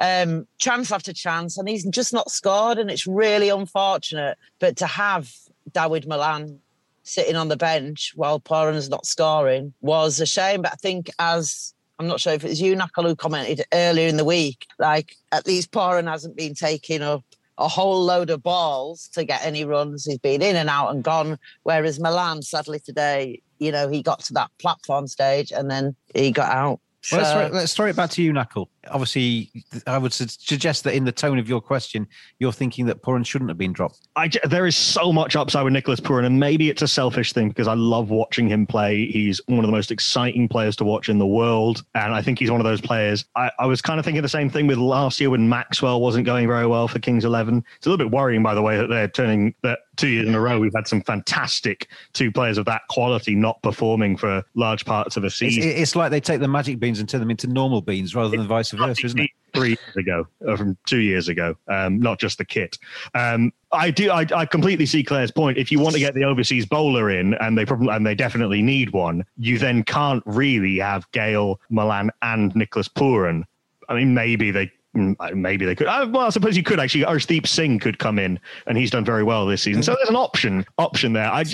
um, 0.00 0.46
chance 0.58 0.90
after 0.90 1.12
chance, 1.12 1.58
and 1.58 1.68
he's 1.68 1.84
just 1.84 2.14
not 2.14 2.30
scored, 2.30 2.78
and 2.78 2.90
it's 2.90 3.06
really 3.06 3.50
unfortunate. 3.50 4.38
But 4.60 4.76
to 4.78 4.86
have 4.86 5.30
Dawid 5.72 6.06
Malan 6.06 6.60
sitting 7.02 7.36
on 7.36 7.48
the 7.48 7.56
bench 7.56 8.12
while 8.14 8.40
Pooran's 8.40 8.88
not 8.88 9.06
scoring 9.06 9.74
was 9.80 10.20
a 10.20 10.26
shame. 10.26 10.62
But 10.62 10.72
I 10.72 10.76
think 10.76 11.10
as 11.18 11.74
I'm 11.98 12.06
not 12.06 12.20
sure 12.20 12.32
if 12.32 12.44
it 12.44 12.48
was 12.48 12.60
you, 12.60 12.78
who 12.78 13.16
commented 13.16 13.64
earlier 13.72 14.08
in 14.08 14.16
the 14.16 14.24
week, 14.24 14.66
like 14.78 15.16
at 15.32 15.46
least 15.46 15.72
Pooran 15.72 16.08
hasn't 16.08 16.36
been 16.36 16.54
taking 16.54 17.02
up 17.02 17.24
a 17.58 17.68
whole 17.68 18.02
load 18.04 18.30
of 18.30 18.42
balls 18.42 19.08
to 19.12 19.24
get 19.24 19.44
any 19.44 19.64
runs. 19.64 20.04
He's 20.04 20.18
been 20.18 20.42
in 20.42 20.56
and 20.56 20.68
out 20.68 20.90
and 20.90 21.02
gone. 21.02 21.38
Whereas 21.64 21.98
Malan, 21.98 22.42
sadly 22.42 22.80
today, 22.80 23.42
you 23.58 23.72
know, 23.72 23.88
he 23.88 24.02
got 24.02 24.20
to 24.20 24.32
that 24.34 24.50
platform 24.58 25.08
stage 25.08 25.52
and 25.52 25.70
then 25.70 25.96
he 26.14 26.30
got 26.30 26.50
out. 26.50 26.80
Well, 27.12 27.20
let's, 27.20 27.32
throw, 27.32 27.58
let's 27.58 27.74
throw 27.74 27.86
it 27.86 27.96
back 27.96 28.10
to 28.10 28.22
you, 28.22 28.32
Knuckle. 28.32 28.70
Obviously, 28.90 29.50
I 29.86 29.98
would 29.98 30.12
suggest 30.12 30.84
that 30.84 30.94
in 30.94 31.04
the 31.04 31.12
tone 31.12 31.38
of 31.38 31.48
your 31.48 31.60
question, 31.60 32.06
you're 32.38 32.52
thinking 32.52 32.86
that 32.86 33.02
Pooran 33.02 33.24
shouldn't 33.24 33.50
have 33.50 33.58
been 33.58 33.72
dropped. 33.72 34.08
I, 34.16 34.30
there 34.44 34.66
is 34.66 34.76
so 34.76 35.12
much 35.12 35.36
upside 35.36 35.64
with 35.64 35.72
Nicholas 35.72 36.00
Pooran, 36.00 36.26
and 36.26 36.38
maybe 36.38 36.70
it's 36.70 36.82
a 36.82 36.88
selfish 36.88 37.32
thing 37.32 37.48
because 37.48 37.68
I 37.68 37.74
love 37.74 38.10
watching 38.10 38.48
him 38.48 38.66
play. 38.66 39.06
He's 39.06 39.40
one 39.46 39.60
of 39.60 39.66
the 39.66 39.72
most 39.72 39.90
exciting 39.90 40.48
players 40.48 40.76
to 40.76 40.84
watch 40.84 41.08
in 41.08 41.18
the 41.18 41.26
world, 41.26 41.84
and 41.94 42.14
I 42.14 42.22
think 42.22 42.38
he's 42.38 42.50
one 42.50 42.60
of 42.60 42.64
those 42.64 42.80
players. 42.80 43.24
I, 43.36 43.50
I 43.58 43.66
was 43.66 43.82
kind 43.82 43.98
of 43.98 44.04
thinking 44.04 44.22
the 44.22 44.28
same 44.28 44.50
thing 44.50 44.66
with 44.66 44.78
last 44.78 45.20
year 45.20 45.30
when 45.30 45.48
Maxwell 45.48 46.00
wasn't 46.00 46.26
going 46.26 46.46
very 46.46 46.66
well 46.66 46.88
for 46.88 46.98
Kings 46.98 47.24
Eleven. 47.24 47.64
It's 47.76 47.86
a 47.86 47.90
little 47.90 48.04
bit 48.04 48.12
worrying, 48.12 48.42
by 48.42 48.54
the 48.54 48.62
way, 48.62 48.76
that 48.76 48.88
they're 48.88 49.08
turning 49.08 49.54
that 49.62 49.80
two 49.98 50.08
years 50.08 50.28
in 50.28 50.34
a 50.34 50.40
row. 50.40 50.58
We've 50.58 50.72
had 50.74 50.86
some 50.86 51.02
fantastic 51.02 51.88
two 52.12 52.30
players 52.30 52.56
of 52.56 52.64
that 52.66 52.82
quality 52.88 53.34
not 53.34 53.60
performing 53.62 54.16
for 54.16 54.42
large 54.54 54.84
parts 54.84 55.16
of 55.16 55.24
a 55.24 55.30
season. 55.30 55.62
it's 55.64 55.96
like 55.96 56.10
they 56.10 56.20
take 56.20 56.40
the 56.40 56.48
magic 56.48 56.78
beans 56.78 57.00
and 57.00 57.08
turn 57.08 57.20
them 57.20 57.30
into 57.30 57.46
normal 57.48 57.82
beans 57.82 58.14
rather 58.14 58.30
than 58.30 58.46
vice 58.46 58.70
versa, 58.70 58.77
isn't 59.04 59.18
it? 59.18 59.30
three 59.54 59.70
years 59.70 59.96
ago, 59.96 60.26
or 60.40 60.56
from 60.56 60.76
two 60.86 60.98
years 60.98 61.28
ago, 61.28 61.56
um, 61.68 61.98
not 62.00 62.18
just 62.18 62.38
the 62.38 62.44
kit. 62.44 62.78
Um, 63.14 63.52
I 63.72 63.90
do. 63.90 64.10
I, 64.10 64.26
I 64.34 64.46
completely 64.46 64.86
see 64.86 65.02
Claire's 65.02 65.30
point. 65.30 65.58
If 65.58 65.70
you 65.70 65.78
want 65.78 65.94
to 65.94 66.00
get 66.00 66.14
the 66.14 66.24
overseas 66.24 66.66
bowler 66.66 67.10
in, 67.10 67.34
and 67.34 67.56
they 67.56 67.64
probably 67.64 67.88
and 67.88 68.06
they 68.06 68.14
definitely 68.14 68.62
need 68.62 68.90
one, 68.90 69.24
you 69.36 69.58
then 69.58 69.82
can't 69.82 70.22
really 70.26 70.78
have 70.78 71.10
Gayle, 71.12 71.60
Malan, 71.70 72.10
and 72.22 72.54
Nicholas 72.54 72.88
Pooran. 72.88 73.44
I 73.88 73.94
mean, 73.94 74.14
maybe 74.14 74.50
they. 74.50 74.70
Mm, 74.96 75.34
Maybe 75.36 75.66
they 75.66 75.74
could. 75.74 75.86
Uh, 75.86 76.08
well, 76.10 76.26
I 76.26 76.30
suppose 76.30 76.56
you 76.56 76.62
could 76.62 76.80
actually. 76.80 77.04
Arshdeep 77.04 77.46
Singh 77.46 77.78
could 77.78 77.98
come 77.98 78.18
in, 78.18 78.40
and 78.66 78.78
he's 78.78 78.90
done 78.90 79.04
very 79.04 79.22
well 79.22 79.46
this 79.46 79.62
season. 79.62 79.82
So 79.82 79.94
there's 79.94 80.08
an 80.08 80.16
option 80.16 80.64
option 80.78 81.12
there. 81.12 81.30
I, 81.30 81.44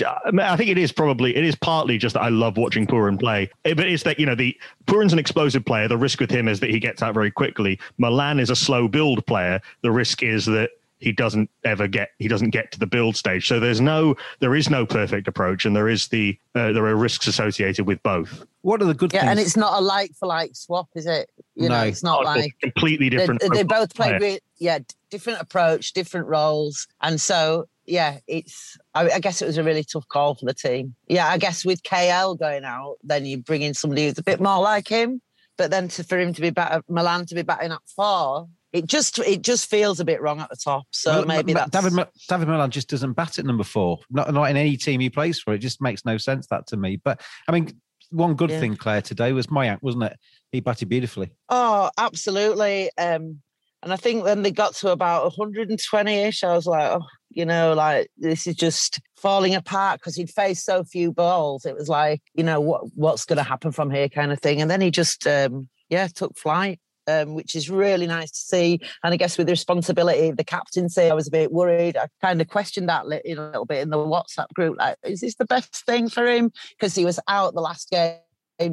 I 0.41 0.55
think 0.55 0.69
it 0.69 0.77
is 0.77 0.91
probably 0.91 1.35
it 1.35 1.43
is 1.43 1.53
partly 1.55 1.97
just 1.97 2.13
that 2.13 2.21
I 2.21 2.29
love 2.29 2.55
watching 2.57 2.87
Pooran 2.87 3.19
play, 3.19 3.49
Eh, 3.65 3.73
but 3.73 3.87
it's 3.87 4.03
that 4.03 4.19
you 4.19 4.25
know 4.25 4.35
the 4.35 4.57
Pooran's 4.87 5.13
an 5.13 5.19
explosive 5.19 5.65
player. 5.65 5.87
The 5.89 5.97
risk 5.97 6.21
with 6.21 6.31
him 6.31 6.47
is 6.47 6.59
that 6.61 6.69
he 6.69 6.79
gets 6.79 7.03
out 7.03 7.13
very 7.13 7.29
quickly. 7.29 7.77
Malan 7.97 8.39
is 8.39 8.49
a 8.49 8.55
slow 8.55 8.87
build 8.87 9.25
player. 9.27 9.59
The 9.81 9.91
risk 9.91 10.23
is 10.23 10.45
that 10.45 10.69
he 10.99 11.11
doesn't 11.11 11.49
ever 11.65 11.89
get 11.89 12.11
he 12.19 12.29
doesn't 12.29 12.51
get 12.51 12.71
to 12.71 12.79
the 12.79 12.87
build 12.87 13.17
stage. 13.17 13.47
So 13.49 13.59
there's 13.59 13.81
no 13.81 14.15
there 14.39 14.55
is 14.55 14.69
no 14.69 14.85
perfect 14.85 15.27
approach, 15.27 15.65
and 15.65 15.75
there 15.75 15.89
is 15.89 16.07
the 16.07 16.39
uh, 16.55 16.71
there 16.71 16.85
are 16.85 16.95
risks 16.95 17.27
associated 17.27 17.85
with 17.85 18.01
both. 18.01 18.45
What 18.61 18.81
are 18.81 18.85
the 18.85 18.93
good 18.93 19.11
Yeah, 19.13 19.19
things? 19.21 19.31
and 19.31 19.39
it's 19.41 19.57
not 19.57 19.77
a 19.77 19.81
like 19.83 20.15
for 20.15 20.25
like 20.25 20.55
swap, 20.55 20.87
is 20.95 21.05
it? 21.05 21.29
You 21.55 21.69
know, 21.69 21.81
No. 21.81 21.87
it's 21.87 22.03
not 22.03 22.25
Oh, 22.25 22.31
it's 22.31 22.37
a 22.37 22.41
like 22.41 22.53
completely 22.61 23.09
different. 23.09 23.41
they 23.53 23.63
both 23.63 23.93
play 23.95 24.17
player. 24.17 24.19
re- 24.19 24.39
yeah 24.59 24.79
different 25.09 25.39
approach 25.41 25.93
different 25.93 26.27
roles 26.27 26.87
and 27.01 27.19
so 27.19 27.65
yeah 27.85 28.17
it's 28.27 28.77
I, 28.93 29.09
I 29.11 29.19
guess 29.19 29.41
it 29.41 29.45
was 29.45 29.57
a 29.57 29.63
really 29.63 29.83
tough 29.83 30.07
call 30.07 30.35
for 30.35 30.45
the 30.45 30.53
team 30.53 30.95
yeah 31.07 31.27
i 31.27 31.37
guess 31.37 31.63
with 31.65 31.81
kl 31.83 32.35
going 32.35 32.63
out 32.65 32.95
then 33.03 33.25
you 33.25 33.37
bring 33.37 33.61
in 33.61 33.73
somebody 33.73 34.05
who's 34.07 34.17
a 34.17 34.23
bit 34.23 34.39
more 34.41 34.59
like 34.61 34.87
him 34.87 35.21
but 35.57 35.71
then 35.71 35.87
to, 35.89 36.03
for 36.03 36.17
him 36.19 36.33
to 36.33 36.41
be 36.41 36.49
batter 36.49 36.81
malan 36.89 37.25
to 37.27 37.35
be 37.35 37.41
batting 37.43 37.71
at 37.71 37.79
four 37.95 38.47
it 38.73 38.87
just 38.87 39.19
it 39.19 39.41
just 39.41 39.69
feels 39.69 39.99
a 40.01 40.05
bit 40.05 40.21
wrong 40.21 40.39
at 40.41 40.49
the 40.49 40.55
top 40.57 40.85
so 40.91 41.11
Well, 41.19 41.25
maybe 41.25 41.53
Ma- 41.53 41.59
that's 41.65 41.71
David 41.71 41.93
Ma- 41.93 42.05
David 42.29 42.47
Malan 42.49 42.71
just 42.71 42.89
doesn't 42.89 43.13
bat 43.13 43.39
at 43.39 43.45
number 43.45 43.63
four. 43.63 43.99
Not 44.09 44.33
not 44.33 44.49
in 44.49 44.57
any 44.57 44.75
team 44.77 44.99
he 45.01 45.09
plays 45.09 45.39
for. 45.39 45.53
It 45.53 45.59
just 45.59 45.81
makes 45.81 46.03
no 46.03 46.17
sense 46.17 46.47
that 46.47 46.67
to 46.67 46.77
me. 46.77 46.97
But 47.01 47.21
I 47.47 47.53
mean, 47.53 47.79
one 48.09 48.33
good 48.35 48.49
Yeah. 48.49 48.59
thing 48.59 48.75
Claire 48.75 49.01
today 49.01 49.31
was 49.31 49.47
Mayank, 49.47 49.77
wasn't 49.81 50.03
it? 50.05 50.17
He 50.55 50.61
batted 50.61 50.87
beautifully. 50.87 51.31
Oh, 51.49 51.89
absolutely. 51.97 52.89
Um, 52.97 53.41
and 53.83 53.93
I 53.93 53.97
think 53.97 54.23
when 54.23 54.41
they 54.41 54.51
got 54.51 54.73
to 54.75 54.89
about 54.89 55.33
120-ish, 55.33 56.43
I 56.43 56.53
was 56.53 56.65
like, 56.65 56.91
oh, 56.91 57.05
you 57.29 57.45
know, 57.45 57.73
like 57.73 58.09
this 58.17 58.47
is 58.47 58.55
just 58.55 59.01
falling 59.17 59.53
apart 59.53 59.99
because 59.99 60.15
he'd 60.15 60.29
faced 60.29 60.65
so 60.65 60.85
few 60.85 61.11
balls. 61.11 61.65
It 61.65 61.75
was 61.75 61.89
like, 61.89 62.21
you 62.33 62.43
know, 62.43 62.61
what 62.61 62.83
what's 62.95 63.25
going 63.25 63.37
to 63.37 63.43
happen 63.43 63.71
from 63.71 63.91
here, 63.91 64.07
kind 64.07 64.31
of 64.31 64.39
thing. 64.39 64.61
And 64.61 64.71
then 64.71 64.81
he 64.81 64.91
just, 64.91 65.27
um, 65.27 65.67
yeah, 65.89 66.07
took 66.07 66.37
flight. 66.37 66.79
Um, 67.07 67.35
which 67.35 67.53
is 67.53 67.69
really 67.69 68.07
nice 68.07 68.31
to 68.31 68.39
see. 68.39 68.79
And 69.03 69.13
I 69.13 69.17
guess 69.17 69.37
with 69.37 69.45
the 69.45 69.53
responsibility 69.53 70.29
of 70.29 70.37
the 70.37 70.43
captaincy, 70.43 71.03
I 71.03 71.13
was 71.13 71.27
a 71.27 71.31
bit 71.31 71.51
worried. 71.51 71.95
I 71.95 72.07
kind 72.19 72.41
of 72.41 72.47
questioned 72.47 72.89
that 72.89 73.05
li- 73.05 73.21
a 73.23 73.35
little 73.35 73.65
bit 73.65 73.83
in 73.83 73.91
the 73.91 73.97
WhatsApp 73.97 74.47
group. 74.55 74.79
Like, 74.79 74.97
is 75.03 75.21
this 75.21 75.35
the 75.35 75.45
best 75.45 75.85
thing 75.85 76.09
for 76.09 76.25
him? 76.25 76.51
Because 76.71 76.95
he 76.95 77.05
was 77.05 77.19
out 77.27 77.53
the 77.53 77.61
last 77.61 77.91
game 77.91 78.17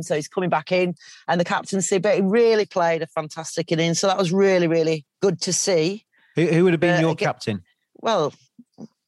so 0.03 0.15
he's 0.15 0.29
coming 0.29 0.51
back 0.51 0.73
in 0.73 0.95
and 1.29 1.41
the 1.41 1.45
captaincy, 1.45 1.99
but 1.99 2.15
he 2.17 2.21
really 2.21 2.67
played 2.67 3.03
a 3.03 3.07
fantastic 3.07 3.71
innings. 3.73 4.01
So 4.01 4.07
that 4.07 4.19
was 4.19 4.33
really, 4.33 4.67
really 4.69 5.05
good 5.21 5.41
to 5.43 5.53
see. 5.53 6.05
Who, 6.37 6.47
who 6.47 6.65
would 6.65 6.73
have 6.73 6.81
been 6.81 6.97
But 6.97 7.01
your 7.01 7.13
again- 7.13 7.27
captain? 7.27 7.63
Well, 7.97 8.33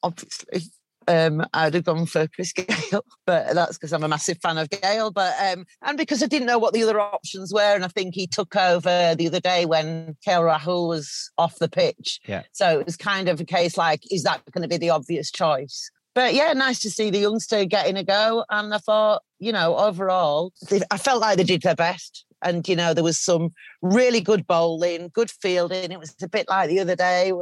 obviously, 0.03 0.61
um, 1.07 1.45
I'd 1.53 1.73
have 1.73 1.83
gone 1.83 2.05
for 2.05 2.27
Chris 2.27 2.53
Gayle, 2.53 3.03
but 3.25 3.53
that's 3.53 3.77
because 3.77 3.93
I'm 3.93 4.03
a 4.03 4.07
massive 4.07 4.39
fan 4.41 4.57
of 4.57 4.69
Gayle. 4.69 5.11
But 5.11 5.33
um, 5.41 5.65
and 5.81 5.97
because 5.97 6.23
I 6.23 6.27
didn't 6.27 6.47
know 6.47 6.57
what 6.57 6.73
the 6.73 6.83
other 6.83 6.99
options 6.99 7.53
were, 7.53 7.75
and 7.75 7.83
I 7.85 7.89
think 7.89 8.15
he 8.15 8.25
took 8.27 8.55
over 8.55 9.15
the 9.15 9.27
other 9.27 9.39
day 9.39 9.65
when 9.65 10.15
KL 10.25 10.49
Rahul 10.49 10.87
was 10.87 11.29
off 11.37 11.57
the 11.59 11.69
pitch. 11.69 12.19
Yeah. 12.25 12.43
So 12.53 12.79
it 12.79 12.85
was 12.85 12.97
kind 12.97 13.29
of 13.29 13.39
a 13.41 13.45
case 13.45 13.77
like, 13.77 14.01
is 14.11 14.23
that 14.23 14.41
going 14.51 14.63
to 14.63 14.67
be 14.67 14.77
the 14.77 14.89
obvious 14.91 15.29
choice? 15.31 15.91
But 16.15 16.33
yeah, 16.33 16.53
nice 16.53 16.79
to 16.79 16.89
see 16.89 17.09
the 17.09 17.19
youngster 17.19 17.65
getting 17.65 17.97
a 17.97 18.03
go. 18.03 18.45
And 18.49 18.73
I 18.73 18.77
thought, 18.77 19.21
you 19.39 19.51
know, 19.51 19.75
overall, 19.75 20.53
I 20.89 20.97
felt 20.97 21.21
like 21.21 21.37
they 21.37 21.43
did 21.43 21.61
their 21.61 21.75
best. 21.75 22.25
And, 22.41 22.67
you 22.67 22.75
know, 22.75 22.93
there 22.93 23.03
was 23.03 23.19
some 23.19 23.53
really 23.81 24.21
good 24.21 24.47
bowling, 24.47 25.09
good 25.13 25.29
fielding. 25.29 25.91
It 25.91 25.99
was 25.99 26.15
a 26.21 26.29
bit 26.29 26.47
like 26.47 26.69
the 26.69 26.79
other 26.79 26.95
day. 26.95 27.33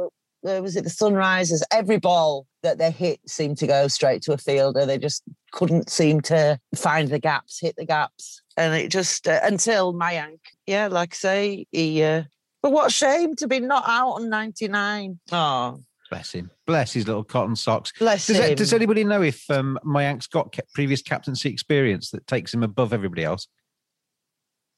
Was 0.42 0.76
it 0.76 0.82
the 0.84 0.90
Sunrisers? 0.90 1.62
Every 1.70 1.98
ball 1.98 2.46
that 2.62 2.78
they 2.78 2.90
hit 2.90 3.20
seemed 3.26 3.58
to 3.58 3.66
go 3.66 3.86
straight 3.86 4.22
to 4.22 4.32
a 4.32 4.38
fielder. 4.38 4.84
They 4.84 4.98
just 4.98 5.22
couldn't 5.52 5.88
seem 5.88 6.20
to 6.22 6.58
find 6.74 7.08
the 7.08 7.20
gaps, 7.20 7.60
hit 7.60 7.76
the 7.76 7.86
gaps. 7.86 8.42
And 8.56 8.74
it 8.74 8.88
just, 8.88 9.28
uh, 9.28 9.40
until 9.42 9.94
Mayank, 9.94 10.40
yeah, 10.66 10.88
like 10.88 11.14
I 11.14 11.16
say, 11.16 11.66
he, 11.70 12.02
uh, 12.02 12.24
but 12.60 12.72
what 12.72 12.88
a 12.88 12.90
shame 12.90 13.36
to 13.36 13.46
be 13.46 13.60
not 13.60 13.84
out 13.86 14.12
on 14.12 14.30
99. 14.30 15.20
Oh, 15.30 15.80
Bless 16.14 16.32
him. 16.32 16.50
Bless 16.64 16.92
his 16.92 17.08
little 17.08 17.24
cotton 17.24 17.56
socks. 17.56 17.92
bless 17.98 18.28
Does, 18.28 18.36
him. 18.36 18.44
it, 18.44 18.56
does 18.56 18.72
anybody 18.72 19.02
know 19.02 19.20
if 19.20 19.50
um, 19.50 19.76
Mayank's 19.84 20.28
got 20.28 20.54
ca- 20.54 20.62
previous 20.72 21.02
captaincy 21.02 21.50
experience 21.50 22.10
that 22.12 22.24
takes 22.28 22.54
him 22.54 22.62
above 22.62 22.92
everybody 22.92 23.24
else? 23.24 23.48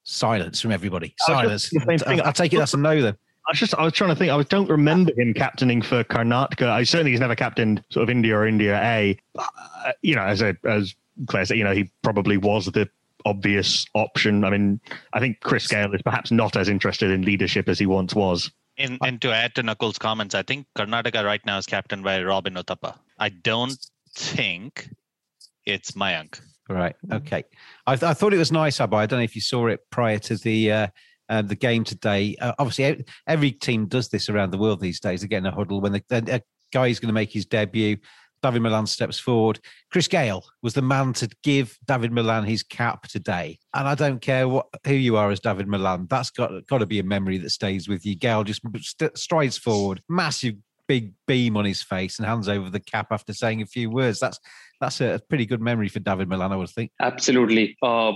Silence 0.05 0.63
from 0.63 0.73
everybody. 0.73 1.15
Silence. 1.19 1.69
just 1.69 1.75
the 1.75 1.81
same 1.81 1.99
thing. 1.99 2.23
I, 2.23 2.29
I 2.29 2.33
take 2.33 2.55
it 2.55 2.59
that's 2.59 2.73
a 2.73 2.79
no 2.79 3.03
then. 3.03 3.19
I 3.47 3.51
was 3.51 3.59
just 3.59 3.75
I 3.75 3.85
was 3.85 3.93
trying 3.93 4.09
to 4.11 4.17
think. 4.17 4.33
I 4.33 4.43
don't 4.45 4.71
remember 4.71 5.13
him 5.15 5.35
captaining 5.35 5.83
for 5.83 6.03
Karnataka. 6.05 6.69
I 6.69 6.85
certainly 6.85 7.11
he's 7.11 7.21
never 7.21 7.37
captained 7.37 7.85
sort 7.91 8.05
of 8.05 8.09
India 8.09 8.35
or 8.35 8.47
India 8.47 8.81
A. 8.83 9.19
Uh, 9.39 9.93
you 10.01 10.15
know, 10.15 10.23
as 10.23 10.41
a 10.41 10.57
as 10.65 10.95
Claire 11.27 11.45
said, 11.45 11.59
you 11.59 11.65
know, 11.65 11.75
he 11.75 11.91
probably 12.03 12.39
was 12.39 12.65
the 12.67 12.89
obvious 13.27 13.85
option. 13.95 14.43
I 14.43 14.51
mean, 14.51 14.81
I 15.13 15.21
think 15.21 15.41
Chris 15.41 15.67
Gayle 15.67 15.93
is 15.95 16.01
perhaps 16.01 16.31
not 16.31 16.57
as 16.57 16.71
interested 16.71 17.11
in 17.11 17.23
leadership 17.23 17.69
as 17.69 17.79
he 17.79 17.85
once 17.85 18.15
was. 18.15 18.51
And, 18.79 18.99
and 19.03 19.21
to 19.23 19.33
add 19.33 19.55
to 19.55 19.63
Nakul's 19.63 19.99
comments, 19.99 20.35
I 20.35 20.43
think 20.43 20.67
Karnataka 20.77 21.25
right 21.25 21.45
now 21.47 21.59
is 21.59 21.67
captained 21.67 22.05
by 22.05 22.23
Robin 22.23 22.55
Uthappa. 22.55 22.99
I 23.19 23.31
don't 23.31 23.79
think 24.15 24.91
it's 25.65 25.93
Mayank. 25.93 26.41
Right. 26.69 26.97
Okay. 27.13 27.45
I, 27.87 27.97
th- 27.97 28.11
I 28.11 28.15
thought 28.15 28.35
it 28.35 28.39
was 28.39 28.53
nice, 28.53 28.81
Abba. 28.81 28.97
I 28.97 29.07
don't 29.07 29.21
know 29.21 29.25
if 29.25 29.35
you 29.35 29.41
saw 29.41 29.69
it 29.69 29.81
prior 29.91 30.19
to 30.19 30.37
the 30.37 30.73
uh, 30.73 30.87
uh, 31.29 31.43
the 31.43 31.55
game 31.55 31.85
today. 31.85 32.37
Uh, 32.41 32.53
obviously, 32.59 33.05
every 33.27 33.53
team 33.53 33.87
does 33.87 34.09
this 34.09 34.29
around 34.29 34.51
the 34.51 34.59
world 34.59 34.81
these 34.81 35.01
days. 35.01 35.23
They 35.23 35.29
get 35.29 35.39
in 35.39 35.47
a 35.47 35.55
huddle 35.55 35.81
when 35.81 35.93
the, 35.93 36.03
a 36.11 36.41
guy 36.73 36.89
is 36.89 37.01
going 37.01 37.09
to 37.09 37.15
make 37.15 37.33
his 37.33 37.47
debut. 37.47 37.97
David 38.47 38.63
Malan 38.63 38.87
steps 38.87 39.19
forward. 39.19 39.59
Chris 39.91 40.07
Gayle 40.07 40.45
was 40.63 40.75
the 40.75 40.83
man 40.83 41.13
to 41.15 41.29
give 41.43 41.77
David 41.89 42.13
Malan 42.13 42.45
his 42.45 42.63
cap 42.63 43.09
today. 43.09 43.59
And 43.75 43.89
I 43.89 43.97
don't 43.97 44.21
care 44.21 44.47
what 44.47 44.67
who 44.87 44.95
you 44.95 45.17
are 45.17 45.33
as 45.33 45.41
David 45.41 45.67
Malan. 45.67 46.07
That's 46.09 46.31
got 46.31 46.65
got 46.69 46.79
to 46.79 46.87
be 46.87 47.01
a 47.01 47.03
memory 47.03 47.39
that 47.39 47.51
stays 47.51 47.89
with 47.89 48.07
you. 48.07 48.15
Gayle 48.15 48.45
just 48.45 48.63
st- 48.81 49.19
strides 49.19 49.59
forward, 49.59 50.01
massive 50.09 50.55
big 50.87 51.13
beam 51.27 51.57
on 51.57 51.65
his 51.65 51.83
face, 51.83 52.21
and 52.21 52.29
hands 52.29 52.49
over 52.49 52.71
the 52.71 52.79
cap 52.79 53.09
after 53.11 53.33
saying 53.33 53.63
a 53.63 53.67
few 53.67 53.91
words. 53.91 54.21
That's 54.21 54.39
that's 54.81 55.01
a 55.01 55.21
pretty 55.29 55.45
good 55.45 55.61
memory 55.61 55.89
for 55.89 55.99
David 55.99 56.29
Malan, 56.29 56.53
I 56.53 56.57
would 56.57 56.71
think. 56.71 56.93
Absolutely. 57.01 57.77
Uh, 57.83 58.13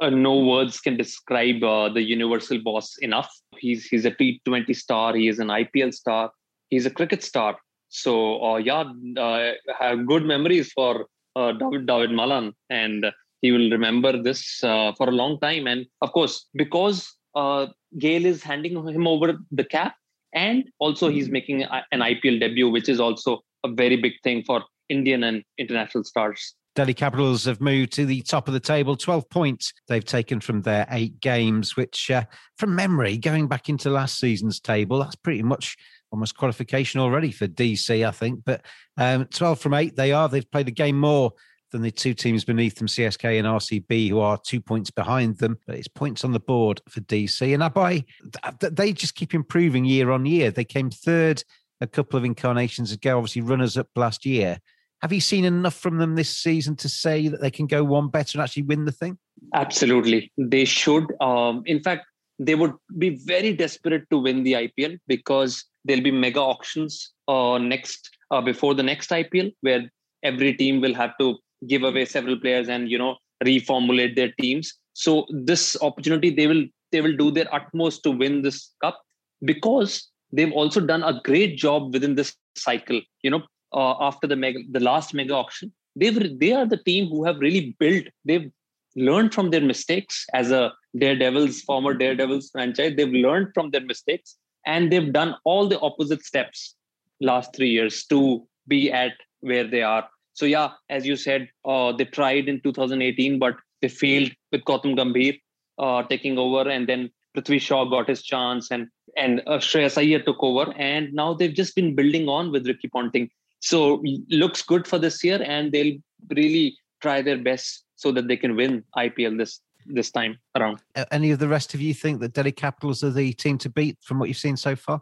uh, 0.00 0.10
no 0.10 0.38
words 0.38 0.80
can 0.80 0.96
describe 0.96 1.64
uh, 1.64 1.88
the 1.88 2.02
universal 2.02 2.60
boss 2.62 2.96
enough. 2.98 3.34
He's 3.58 3.86
he's 3.86 4.04
a 4.04 4.12
T20 4.12 4.76
star. 4.76 5.16
He 5.16 5.26
is 5.26 5.40
an 5.40 5.48
IPL 5.48 5.92
star. 5.92 6.30
He's 6.70 6.86
a 6.86 6.90
cricket 6.90 7.24
star. 7.24 7.56
So 7.94 8.44
uh, 8.44 8.56
yeah, 8.56 8.84
uh, 9.16 9.52
have 9.78 10.04
good 10.06 10.24
memories 10.24 10.72
for 10.72 11.06
uh, 11.36 11.52
David 11.52 11.86
David 11.86 12.10
Malan, 12.10 12.52
and 12.68 13.06
he 13.40 13.52
will 13.52 13.70
remember 13.70 14.20
this 14.20 14.62
uh, 14.64 14.92
for 14.98 15.08
a 15.08 15.12
long 15.12 15.38
time. 15.38 15.68
And 15.68 15.86
of 16.02 16.10
course, 16.12 16.46
because 16.54 17.08
uh, 17.36 17.66
Gayle 17.98 18.26
is 18.26 18.42
handing 18.42 18.72
him 18.88 19.06
over 19.06 19.38
the 19.52 19.64
cap, 19.64 19.94
and 20.34 20.64
also 20.80 21.08
he's 21.08 21.28
making 21.28 21.62
an 21.62 22.00
IPL 22.00 22.40
debut, 22.40 22.68
which 22.68 22.88
is 22.88 22.98
also 22.98 23.42
a 23.62 23.68
very 23.68 23.96
big 23.96 24.14
thing 24.24 24.42
for 24.42 24.64
Indian 24.88 25.22
and 25.22 25.44
international 25.56 26.02
stars. 26.02 26.56
Delhi 26.74 26.94
Capitals 26.94 27.44
have 27.44 27.60
moved 27.60 27.92
to 27.92 28.04
the 28.04 28.22
top 28.22 28.48
of 28.48 28.54
the 28.54 28.58
table, 28.58 28.96
12 28.96 29.30
points 29.30 29.72
they've 29.86 30.04
taken 30.04 30.40
from 30.40 30.62
their 30.62 30.86
eight 30.90 31.20
games, 31.20 31.76
which, 31.76 32.10
uh, 32.10 32.24
from 32.58 32.74
memory, 32.74 33.16
going 33.16 33.46
back 33.46 33.68
into 33.68 33.90
last 33.90 34.18
season's 34.18 34.58
table, 34.58 34.98
that's 34.98 35.14
pretty 35.14 35.44
much 35.44 35.76
almost 36.14 36.36
qualification 36.36 37.00
already 37.00 37.32
for 37.32 37.48
DC, 37.48 38.06
I 38.06 38.10
think. 38.12 38.44
But 38.44 38.64
um, 38.96 39.26
12 39.26 39.58
from 39.58 39.74
eight, 39.74 39.96
they 39.96 40.12
are. 40.12 40.28
They've 40.28 40.48
played 40.48 40.68
a 40.68 40.70
game 40.70 40.98
more 40.98 41.32
than 41.72 41.82
the 41.82 41.90
two 41.90 42.14
teams 42.14 42.44
beneath 42.44 42.76
them, 42.76 42.86
CSK 42.86 43.36
and 43.36 43.48
RCB, 43.48 44.08
who 44.08 44.20
are 44.20 44.38
two 44.38 44.60
points 44.60 44.92
behind 44.92 45.38
them. 45.38 45.58
But 45.66 45.74
it's 45.74 45.88
points 45.88 46.24
on 46.24 46.30
the 46.30 46.38
board 46.38 46.80
for 46.88 47.00
DC. 47.00 47.52
And 47.52 48.04
th- 48.04 48.58
th- 48.60 48.72
they 48.74 48.92
just 48.92 49.16
keep 49.16 49.34
improving 49.34 49.84
year 49.84 50.12
on 50.12 50.24
year. 50.24 50.52
They 50.52 50.64
came 50.64 50.88
third 50.88 51.42
a 51.80 51.88
couple 51.88 52.16
of 52.16 52.24
incarnations 52.24 52.92
ago, 52.92 53.18
obviously 53.18 53.42
runners 53.42 53.76
up 53.76 53.88
last 53.96 54.24
year. 54.24 54.60
Have 55.02 55.12
you 55.12 55.20
seen 55.20 55.44
enough 55.44 55.74
from 55.74 55.98
them 55.98 56.14
this 56.14 56.30
season 56.30 56.76
to 56.76 56.88
say 56.88 57.26
that 57.26 57.40
they 57.40 57.50
can 57.50 57.66
go 57.66 57.82
one 57.82 58.08
better 58.08 58.38
and 58.38 58.44
actually 58.44 58.62
win 58.62 58.84
the 58.84 58.92
thing? 58.92 59.18
Absolutely. 59.52 60.30
They 60.38 60.64
should. 60.64 61.12
Um, 61.20 61.64
in 61.66 61.82
fact, 61.82 62.06
they 62.38 62.54
would 62.54 62.74
be 62.96 63.16
very 63.16 63.52
desperate 63.52 64.08
to 64.10 64.18
win 64.18 64.44
the 64.44 64.52
IPL 64.52 64.98
because 65.06 65.64
there'll 65.84 66.02
be 66.02 66.10
mega 66.10 66.40
auctions 66.40 67.12
uh, 67.28 67.58
next 67.58 68.10
uh, 68.30 68.40
before 68.40 68.74
the 68.74 68.82
next 68.82 69.10
IPL 69.10 69.54
where 69.60 69.90
every 70.22 70.54
team 70.54 70.80
will 70.80 70.94
have 70.94 71.16
to 71.18 71.36
give 71.66 71.82
away 71.82 72.04
several 72.04 72.38
players 72.38 72.68
and 72.68 72.90
you 72.90 72.98
know 72.98 73.16
reformulate 73.44 74.16
their 74.16 74.32
teams. 74.40 74.74
So 74.94 75.26
this 75.30 75.76
opportunity 75.82 76.30
they 76.30 76.46
will 76.46 76.64
they 76.92 77.00
will 77.00 77.16
do 77.16 77.30
their 77.30 77.52
utmost 77.54 78.02
to 78.04 78.10
win 78.10 78.42
this 78.42 78.70
cup 78.80 79.00
because 79.44 80.08
they've 80.32 80.52
also 80.52 80.80
done 80.80 81.02
a 81.02 81.20
great 81.24 81.56
job 81.56 81.92
within 81.92 82.14
this 82.14 82.34
cycle. 82.56 83.00
You 83.22 83.30
know, 83.30 83.42
uh, 83.72 83.94
after 84.00 84.26
the 84.26 84.36
mega, 84.36 84.60
the 84.70 84.80
last 84.80 85.14
mega 85.14 85.34
auction, 85.34 85.72
they've 85.96 86.38
they 86.38 86.52
are 86.52 86.66
the 86.66 86.82
team 86.84 87.08
who 87.08 87.24
have 87.24 87.38
really 87.38 87.76
built. 87.78 88.06
They've 88.24 88.50
learned 88.96 89.34
from 89.34 89.50
their 89.50 89.60
mistakes 89.60 90.24
as 90.32 90.50
a 90.52 90.72
Daredevils 90.96 91.62
former 91.62 91.94
Daredevils 91.94 92.50
franchise. 92.50 92.94
They've 92.96 93.08
learned 93.08 93.48
from 93.54 93.70
their 93.70 93.80
mistakes 93.80 94.36
and 94.66 94.90
they've 94.90 95.12
done 95.12 95.36
all 95.44 95.68
the 95.68 95.80
opposite 95.80 96.24
steps 96.24 96.74
last 97.20 97.54
three 97.54 97.70
years 97.70 98.04
to 98.06 98.46
be 98.66 98.90
at 98.92 99.12
where 99.40 99.66
they 99.66 99.82
are. 99.82 100.08
So 100.32 100.46
yeah, 100.46 100.70
as 100.88 101.06
you 101.06 101.16
said, 101.16 101.48
uh, 101.64 101.92
they 101.92 102.04
tried 102.04 102.48
in 102.48 102.60
2018, 102.60 103.38
but 103.38 103.56
they 103.80 103.88
failed 103.88 104.30
with 104.50 104.64
Gautam 104.64 104.96
Gambhir 104.96 105.40
uh, 105.78 106.02
taking 106.04 106.38
over, 106.38 106.68
and 106.68 106.88
then 106.88 107.10
Prithvi 107.36 107.60
Shaw 107.60 107.84
got 107.84 108.08
his 108.08 108.22
chance, 108.22 108.70
and 108.70 108.88
and 109.16 109.42
uh, 109.46 109.58
Shreyas 109.58 109.98
Iyer 109.98 110.20
took 110.20 110.42
over, 110.42 110.72
and 110.76 111.12
now 111.12 111.34
they've 111.34 111.54
just 111.54 111.74
been 111.76 111.94
building 111.94 112.28
on 112.28 112.50
with 112.50 112.66
Ricky 112.66 112.88
Ponting. 112.88 113.30
So 113.60 114.02
looks 114.28 114.62
good 114.62 114.86
for 114.86 114.98
this 114.98 115.22
year, 115.22 115.40
and 115.42 115.70
they'll 115.72 115.96
really 116.30 116.76
try 117.00 117.22
their 117.22 117.38
best 117.38 117.84
so 117.96 118.10
that 118.12 118.28
they 118.28 118.36
can 118.36 118.56
win 118.56 118.82
IPL 118.96 119.38
this 119.38 119.60
this 119.86 120.10
time 120.10 120.38
around. 120.56 120.80
Any 121.10 121.30
of 121.30 121.38
the 121.38 121.48
rest 121.48 121.74
of 121.74 121.80
you 121.80 121.94
think 121.94 122.20
that 122.20 122.32
Delhi 122.32 122.52
Capitals 122.52 123.02
are 123.04 123.10
the 123.10 123.32
team 123.32 123.58
to 123.58 123.70
beat 123.70 123.98
from 124.02 124.18
what 124.18 124.28
you've 124.28 124.38
seen 124.38 124.56
so 124.56 124.76
far? 124.76 125.00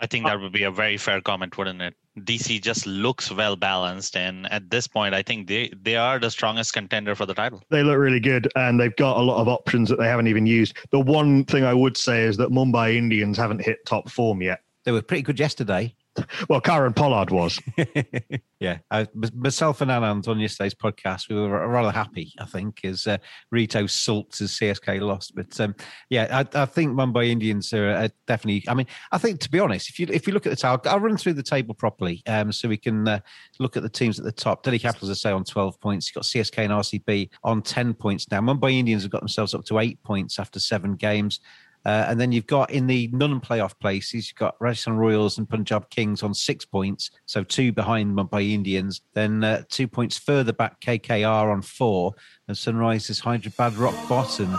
I 0.00 0.06
think 0.06 0.24
that 0.24 0.40
would 0.40 0.52
be 0.52 0.62
a 0.62 0.70
very 0.70 0.96
fair 0.96 1.20
comment, 1.20 1.58
wouldn't 1.58 1.82
it? 1.82 1.94
DC 2.20 2.62
just 2.62 2.86
looks 2.86 3.30
well 3.30 3.54
balanced, 3.54 4.16
and 4.16 4.50
at 4.50 4.70
this 4.70 4.86
point, 4.86 5.14
I 5.14 5.22
think 5.22 5.46
they 5.46 5.70
they 5.82 5.96
are 5.96 6.18
the 6.18 6.30
strongest 6.30 6.72
contender 6.72 7.14
for 7.14 7.26
the 7.26 7.34
title. 7.34 7.62
They 7.70 7.82
look 7.82 7.98
really 7.98 8.20
good, 8.20 8.48
and 8.56 8.80
they've 8.80 8.96
got 8.96 9.18
a 9.18 9.22
lot 9.22 9.40
of 9.40 9.48
options 9.48 9.88
that 9.90 9.98
they 9.98 10.06
haven't 10.06 10.26
even 10.26 10.46
used. 10.46 10.76
The 10.90 11.00
one 11.00 11.44
thing 11.44 11.64
I 11.64 11.74
would 11.74 11.96
say 11.96 12.22
is 12.22 12.36
that 12.38 12.50
Mumbai 12.50 12.96
Indians 12.96 13.36
haven't 13.36 13.60
hit 13.60 13.84
top 13.86 14.10
form 14.10 14.40
yet. 14.40 14.60
They 14.84 14.92
were 14.92 15.02
pretty 15.02 15.22
good 15.22 15.38
yesterday. 15.38 15.94
Well, 16.48 16.60
Kieron 16.60 16.94
Pollard 16.94 17.30
was. 17.30 17.60
yeah, 18.60 18.78
I, 18.90 19.06
myself 19.34 19.80
and 19.80 19.90
Anand 19.90 20.26
on 20.28 20.40
yesterday's 20.40 20.74
podcast, 20.74 21.28
we 21.28 21.36
were 21.36 21.68
rather 21.68 21.90
happy. 21.90 22.32
I 22.40 22.46
think 22.46 22.84
as 22.84 23.06
uh, 23.06 23.18
Rito 23.50 23.86
Sults 23.86 24.40
as 24.40 24.52
CSK 24.52 25.00
lost, 25.00 25.34
but 25.34 25.58
um, 25.60 25.74
yeah, 26.08 26.44
I, 26.54 26.62
I, 26.62 26.66
think 26.66 26.92
Mumbai 26.92 27.28
Indians 27.28 27.72
are 27.72 28.08
definitely. 28.26 28.64
I 28.68 28.74
mean, 28.74 28.86
I 29.12 29.18
think 29.18 29.40
to 29.40 29.50
be 29.50 29.60
honest, 29.60 29.88
if 29.88 29.98
you 29.98 30.06
if 30.10 30.26
you 30.26 30.32
look 30.32 30.46
at 30.46 30.50
the 30.50 30.56
table, 30.56 30.80
I'll 30.86 31.00
run 31.00 31.16
through 31.16 31.34
the 31.34 31.42
table 31.42 31.74
properly, 31.74 32.22
um, 32.26 32.52
so 32.52 32.68
we 32.68 32.78
can 32.78 33.06
uh, 33.06 33.20
look 33.58 33.76
at 33.76 33.82
the 33.82 33.88
teams 33.88 34.18
at 34.18 34.24
the 34.24 34.32
top. 34.32 34.62
Delhi 34.62 34.78
Capitals, 34.78 35.10
I 35.10 35.14
say, 35.14 35.30
on 35.30 35.44
twelve 35.44 35.80
points. 35.80 36.08
You've 36.08 36.14
got 36.16 36.24
CSK 36.24 36.58
and 36.64 36.72
RCB 36.72 37.30
on 37.44 37.62
ten 37.62 37.94
points 37.94 38.30
now. 38.30 38.40
Mumbai 38.40 38.72
Indians 38.72 39.02
have 39.02 39.12
got 39.12 39.20
themselves 39.20 39.54
up 39.54 39.64
to 39.66 39.78
eight 39.78 40.02
points 40.02 40.38
after 40.38 40.58
seven 40.58 40.96
games. 40.96 41.40
Uh, 41.84 42.06
and 42.08 42.20
then 42.20 42.32
you've 42.32 42.46
got 42.46 42.70
in 42.70 42.86
the 42.86 43.08
non-playoff 43.12 43.78
places, 43.80 44.28
you've 44.28 44.38
got 44.38 44.54
Rajasthan 44.60 44.96
Royals 44.96 45.38
and 45.38 45.48
Punjab 45.48 45.88
Kings 45.90 46.22
on 46.22 46.34
six 46.34 46.64
points, 46.64 47.10
so 47.26 47.42
two 47.42 47.72
behind 47.72 48.16
Mumbai 48.16 48.50
Indians. 48.52 49.02
Then 49.14 49.42
uh, 49.44 49.62
two 49.68 49.88
points 49.88 50.18
further 50.18 50.52
back, 50.52 50.80
KKR 50.80 51.52
on 51.52 51.62
four, 51.62 52.14
and 52.48 52.56
Sunrisers 52.56 53.20
Hyderabad 53.20 53.74
rock 53.74 54.08
bottom 54.08 54.58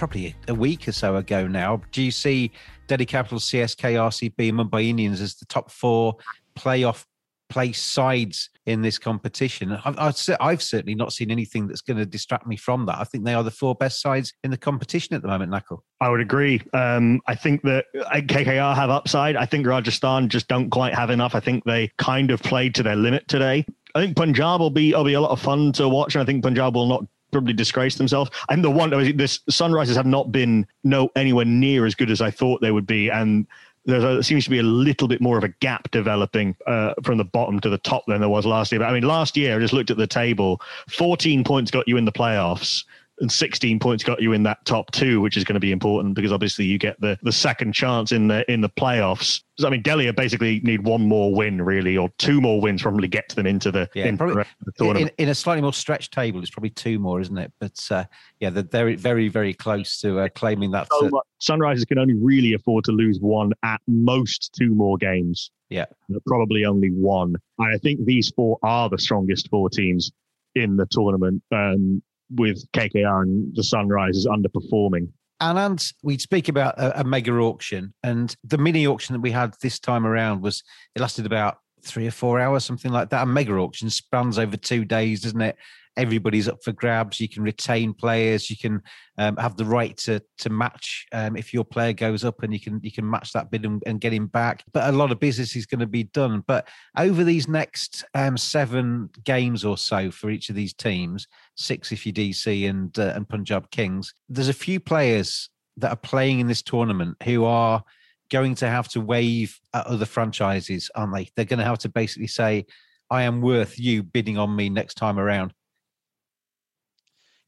probably 0.00 0.34
a 0.48 0.54
week 0.54 0.88
or 0.88 0.92
so 0.92 1.16
ago 1.16 1.46
now. 1.46 1.82
Do 1.92 2.00
you 2.00 2.10
see 2.10 2.50
Delhi 2.86 3.04
Capitals, 3.04 3.44
CSK, 3.50 3.96
RCB, 3.96 4.50
Mumbai 4.50 4.88
Indians 4.88 5.20
as 5.20 5.34
the 5.34 5.44
top 5.44 5.70
four 5.70 6.16
playoff 6.56 7.04
place 7.50 7.82
sides 7.82 8.48
in 8.64 8.80
this 8.80 8.98
competition? 8.98 9.78
I've, 9.84 10.16
I've, 10.40 10.62
certainly 10.62 10.94
not 10.94 11.12
seen 11.12 11.30
anything 11.30 11.66
that's 11.66 11.82
going 11.82 11.98
to 11.98 12.06
distract 12.06 12.46
me 12.46 12.56
from 12.56 12.86
that. 12.86 12.98
I 12.98 13.04
think 13.04 13.26
they 13.26 13.34
are 13.34 13.42
the 13.42 13.50
four 13.50 13.74
best 13.74 14.00
sides 14.00 14.32
in 14.42 14.50
the 14.50 14.56
competition 14.56 15.14
at 15.14 15.20
the 15.20 15.28
moment, 15.28 15.52
Nakul. 15.52 15.80
I 16.00 16.08
would 16.08 16.20
agree. 16.20 16.62
Um, 16.72 17.20
I 17.26 17.34
think 17.34 17.60
that 17.64 17.84
uh, 17.94 18.20
KKR 18.22 18.74
have 18.74 18.88
upside. 18.88 19.36
I 19.36 19.44
think 19.44 19.66
Rajasthan 19.66 20.30
just 20.30 20.48
don't 20.48 20.70
quite 20.70 20.94
have 20.94 21.10
enough. 21.10 21.34
I 21.34 21.40
think 21.40 21.64
they 21.64 21.90
kind 21.98 22.30
of 22.30 22.42
played 22.42 22.74
to 22.76 22.82
their 22.82 22.96
limit 22.96 23.28
today. 23.28 23.66
I 23.94 24.00
think 24.00 24.16
Punjab 24.16 24.60
will 24.60 24.70
be 24.70 24.94
will 24.94 25.04
be 25.04 25.12
a 25.12 25.20
lot 25.20 25.32
of 25.32 25.42
fun 25.42 25.72
to 25.72 25.90
watch, 25.90 26.14
and 26.14 26.22
I 26.22 26.24
think 26.24 26.42
Punjab 26.42 26.74
will 26.74 26.86
not 26.86 27.04
probably 27.30 27.52
disgraced 27.52 27.98
themselves. 27.98 28.30
And 28.48 28.64
the 28.64 28.70
one, 28.70 28.90
this 29.16 29.38
Sunrisers 29.50 29.96
have 29.96 30.06
not 30.06 30.32
been 30.32 30.66
no 30.84 31.10
anywhere 31.16 31.44
near 31.44 31.86
as 31.86 31.94
good 31.94 32.10
as 32.10 32.20
I 32.20 32.30
thought 32.30 32.60
they 32.60 32.70
would 32.70 32.86
be, 32.86 33.08
and 33.10 33.46
there 33.86 34.22
seems 34.22 34.44
to 34.44 34.50
be 34.50 34.58
a 34.58 34.62
little 34.62 35.08
bit 35.08 35.20
more 35.20 35.38
of 35.38 35.44
a 35.44 35.48
gap 35.48 35.90
developing 35.90 36.54
uh, 36.66 36.94
from 37.02 37.18
the 37.18 37.24
bottom 37.24 37.60
to 37.60 37.70
the 37.70 37.78
top 37.78 38.04
than 38.06 38.20
there 38.20 38.28
was 38.28 38.44
last 38.44 38.70
year. 38.72 38.78
But 38.78 38.88
I 38.88 38.92
mean, 38.92 39.04
last 39.04 39.36
year 39.36 39.56
I 39.56 39.58
just 39.58 39.72
looked 39.72 39.90
at 39.90 39.96
the 39.96 40.06
table. 40.06 40.60
Fourteen 40.88 41.44
points 41.44 41.70
got 41.70 41.88
you 41.88 41.96
in 41.96 42.04
the 42.04 42.12
playoffs 42.12 42.84
and 43.20 43.30
16 43.30 43.78
points 43.78 44.02
got 44.02 44.20
you 44.20 44.32
in 44.32 44.42
that 44.44 44.64
top 44.64 44.90
two, 44.90 45.20
which 45.20 45.36
is 45.36 45.44
going 45.44 45.54
to 45.54 45.60
be 45.60 45.72
important 45.72 46.14
because 46.14 46.32
obviously 46.32 46.64
you 46.64 46.78
get 46.78 47.00
the 47.00 47.18
the 47.22 47.32
second 47.32 47.72
chance 47.72 48.12
in 48.12 48.28
the 48.28 48.50
in 48.50 48.60
the 48.60 48.68
playoffs. 48.68 49.42
So, 49.58 49.66
I 49.66 49.70
mean, 49.70 49.82
Delhi 49.82 50.10
basically 50.12 50.60
need 50.60 50.84
one 50.84 51.06
more 51.06 51.34
win, 51.34 51.60
really, 51.60 51.96
or 51.98 52.08
two 52.16 52.40
more 52.40 52.62
wins 52.62 52.80
probably 52.80 53.08
get 53.08 53.28
them 53.30 53.46
into 53.46 53.70
the, 53.70 53.90
yeah, 53.94 54.10
probably, 54.16 54.44
the 54.64 54.72
tournament. 54.72 55.12
In, 55.18 55.24
in, 55.24 55.28
a 55.28 55.34
slightly 55.34 55.60
more 55.60 55.74
stretched 55.74 56.14
table, 56.14 56.40
it's 56.40 56.50
probably 56.50 56.70
two 56.70 56.98
more, 56.98 57.20
isn't 57.20 57.36
it? 57.36 57.52
But 57.60 57.78
uh, 57.90 58.04
yeah, 58.38 58.48
they're 58.48 58.62
very, 58.62 58.96
very, 58.96 59.28
very 59.28 59.52
close 59.52 60.00
to 60.00 60.20
uh, 60.20 60.28
claiming 60.34 60.70
that. 60.70 60.88
So 60.90 61.08
uh, 61.08 61.20
Sunrisers 61.42 61.86
can 61.86 61.98
only 61.98 62.14
really 62.14 62.54
afford 62.54 62.84
to 62.84 62.92
lose 62.92 63.18
one, 63.20 63.52
at 63.62 63.82
most 63.86 64.54
two 64.58 64.74
more 64.74 64.96
games. 64.96 65.50
Yeah, 65.68 65.84
probably 66.26 66.64
only 66.64 66.90
one. 66.90 67.36
I 67.58 67.76
think 67.82 68.04
these 68.06 68.32
four 68.34 68.58
are 68.62 68.88
the 68.88 68.98
strongest 68.98 69.50
four 69.50 69.68
teams 69.68 70.10
in 70.54 70.76
the 70.76 70.86
tournament. 70.90 71.42
Um, 71.52 72.02
with 72.30 72.64
KKR 72.72 73.22
and 73.22 73.54
the 73.54 73.62
Sunrisers 73.62 74.26
underperforming. 74.26 75.08
And 75.40 75.92
we'd 76.02 76.20
speak 76.20 76.48
about 76.48 76.78
a, 76.78 77.00
a, 77.00 77.04
mega 77.04 77.32
auction, 77.32 77.94
and 78.02 78.36
the 78.44 78.58
mini 78.58 78.86
auction 78.86 79.14
that 79.14 79.20
we 79.20 79.30
had 79.30 79.54
this 79.62 79.78
time 79.78 80.06
around 80.06 80.42
was 80.42 80.62
it 80.94 81.00
lasted 81.00 81.24
about 81.24 81.58
three 81.82 82.06
or 82.06 82.10
four 82.10 82.38
hours, 82.38 82.64
something 82.64 82.92
like 82.92 83.08
that. 83.08 83.22
A 83.22 83.26
mega 83.26 83.54
auction 83.54 83.88
spans 83.88 84.38
over 84.38 84.58
two 84.58 84.84
days, 84.84 85.22
doesn't 85.22 85.40
it? 85.40 85.56
Everybody's 85.96 86.48
up 86.48 86.62
for 86.62 86.72
grabs. 86.72 87.20
You 87.20 87.28
can 87.28 87.42
retain 87.42 87.92
players. 87.92 88.50
You 88.50 88.56
can 88.56 88.82
um, 89.18 89.36
have 89.36 89.56
the 89.56 89.64
right 89.64 89.96
to 89.98 90.22
to 90.38 90.50
match 90.50 91.06
um, 91.12 91.36
if 91.36 91.52
your 91.52 91.64
player 91.64 91.92
goes 91.92 92.24
up, 92.24 92.42
and 92.42 92.52
you 92.52 92.60
can 92.60 92.80
you 92.82 92.92
can 92.92 93.08
match 93.08 93.32
that 93.32 93.50
bid 93.50 93.64
and, 93.64 93.82
and 93.86 94.00
get 94.00 94.12
him 94.12 94.26
back. 94.26 94.64
But 94.72 94.92
a 94.92 94.96
lot 94.96 95.12
of 95.12 95.20
business 95.20 95.56
is 95.56 95.66
going 95.66 95.80
to 95.80 95.86
be 95.86 96.04
done. 96.04 96.42
But 96.46 96.68
over 96.96 97.24
these 97.24 97.48
next 97.48 98.04
um, 98.14 98.36
seven 98.36 99.10
games 99.24 99.64
or 99.64 99.76
so 99.76 100.10
for 100.10 100.30
each 100.30 100.48
of 100.48 100.56
these 100.56 100.74
teams, 100.74 101.26
six 101.56 101.92
if 101.92 102.06
you 102.06 102.12
DC 102.12 102.68
and 102.68 102.96
uh, 102.98 103.12
and 103.14 103.28
Punjab 103.28 103.70
Kings, 103.70 104.14
there's 104.28 104.48
a 104.48 104.54
few 104.54 104.80
players 104.80 105.50
that 105.76 105.90
are 105.90 105.96
playing 105.96 106.40
in 106.40 106.46
this 106.46 106.62
tournament 106.62 107.16
who 107.24 107.44
are 107.44 107.82
going 108.30 108.54
to 108.54 108.68
have 108.68 108.88
to 108.88 109.00
wave 109.00 109.58
at 109.74 109.86
other 109.86 110.06
franchises, 110.06 110.90
aren't 110.94 111.14
they? 111.14 111.28
They're 111.34 111.44
going 111.44 111.58
to 111.58 111.64
have 111.64 111.78
to 111.78 111.88
basically 111.88 112.28
say, 112.28 112.66
I 113.10 113.22
am 113.22 113.40
worth 113.40 113.78
you 113.78 114.02
bidding 114.02 114.38
on 114.38 114.54
me 114.54 114.70
next 114.70 114.94
time 114.94 115.18
around. 115.18 115.52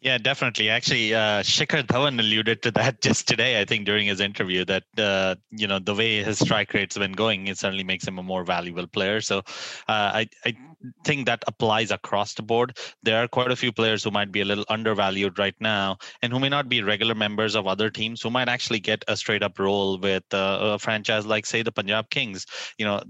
Yeah, 0.03 0.19
definitely. 0.19 0.69
Actually, 0.69 1.15
uh, 1.15 1.45
Shikhar 1.45 1.85
Dhawan 1.85 2.19
alluded 2.19 2.61
to 2.63 2.73
that 2.73 3.01
just 3.03 3.29
today. 3.29 3.61
I 3.61 3.65
think 3.65 3.87
during 3.87 4.09
his 4.09 4.19
interview 4.21 4.65
that 4.65 4.83
uh, 4.99 5.37
you 5.53 5.69
know 5.69 5.79
the 5.79 5.95
way 5.95 6.25
his 6.25 6.41
strike 6.41 6.75
rate's 6.75 6.99
been 6.99 7.13
going, 7.13 7.47
it 7.47 7.57
certainly 7.57 7.85
makes 7.85 8.05
him 8.05 8.19
a 8.19 8.23
more 8.23 8.43
valuable 8.43 8.89
player. 8.89 9.21
So 9.21 9.39
uh, 9.39 10.11
I 10.27 10.29
I 10.45 10.57
think 11.05 11.27
that 11.27 11.45
applies 11.47 11.93
across 11.93 12.35
the 12.35 12.43
board. 12.43 12.77
There 13.05 13.23
are 13.23 13.29
quite 13.29 13.53
a 13.53 13.57
few 13.57 13.71
players 13.71 14.03
who 14.03 14.11
might 14.11 14.33
be 14.33 14.41
a 14.41 14.45
little 14.45 14.65
undervalued 14.69 15.39
right 15.39 15.55
now, 15.61 15.99
and 16.21 16.33
who 16.33 16.41
may 16.41 16.49
not 16.49 16.69
be 16.69 16.83
regular 16.83 17.15
members 17.15 17.55
of 17.55 17.69
other 17.69 17.89
teams, 17.89 18.21
who 18.21 18.31
might 18.31 18.49
actually 18.49 18.81
get 18.81 19.05
a 19.07 19.17
straight 19.17 19.45
up 19.45 19.57
role 19.61 19.99
with 19.99 20.25
uh, 20.35 20.59
a 20.75 20.79
franchise 20.81 21.27
like 21.27 21.47
say 21.47 21.63
the 21.63 21.71
Punjab 21.71 22.11
Kings. 22.11 22.45
You 22.77 22.87
know, 22.87 23.03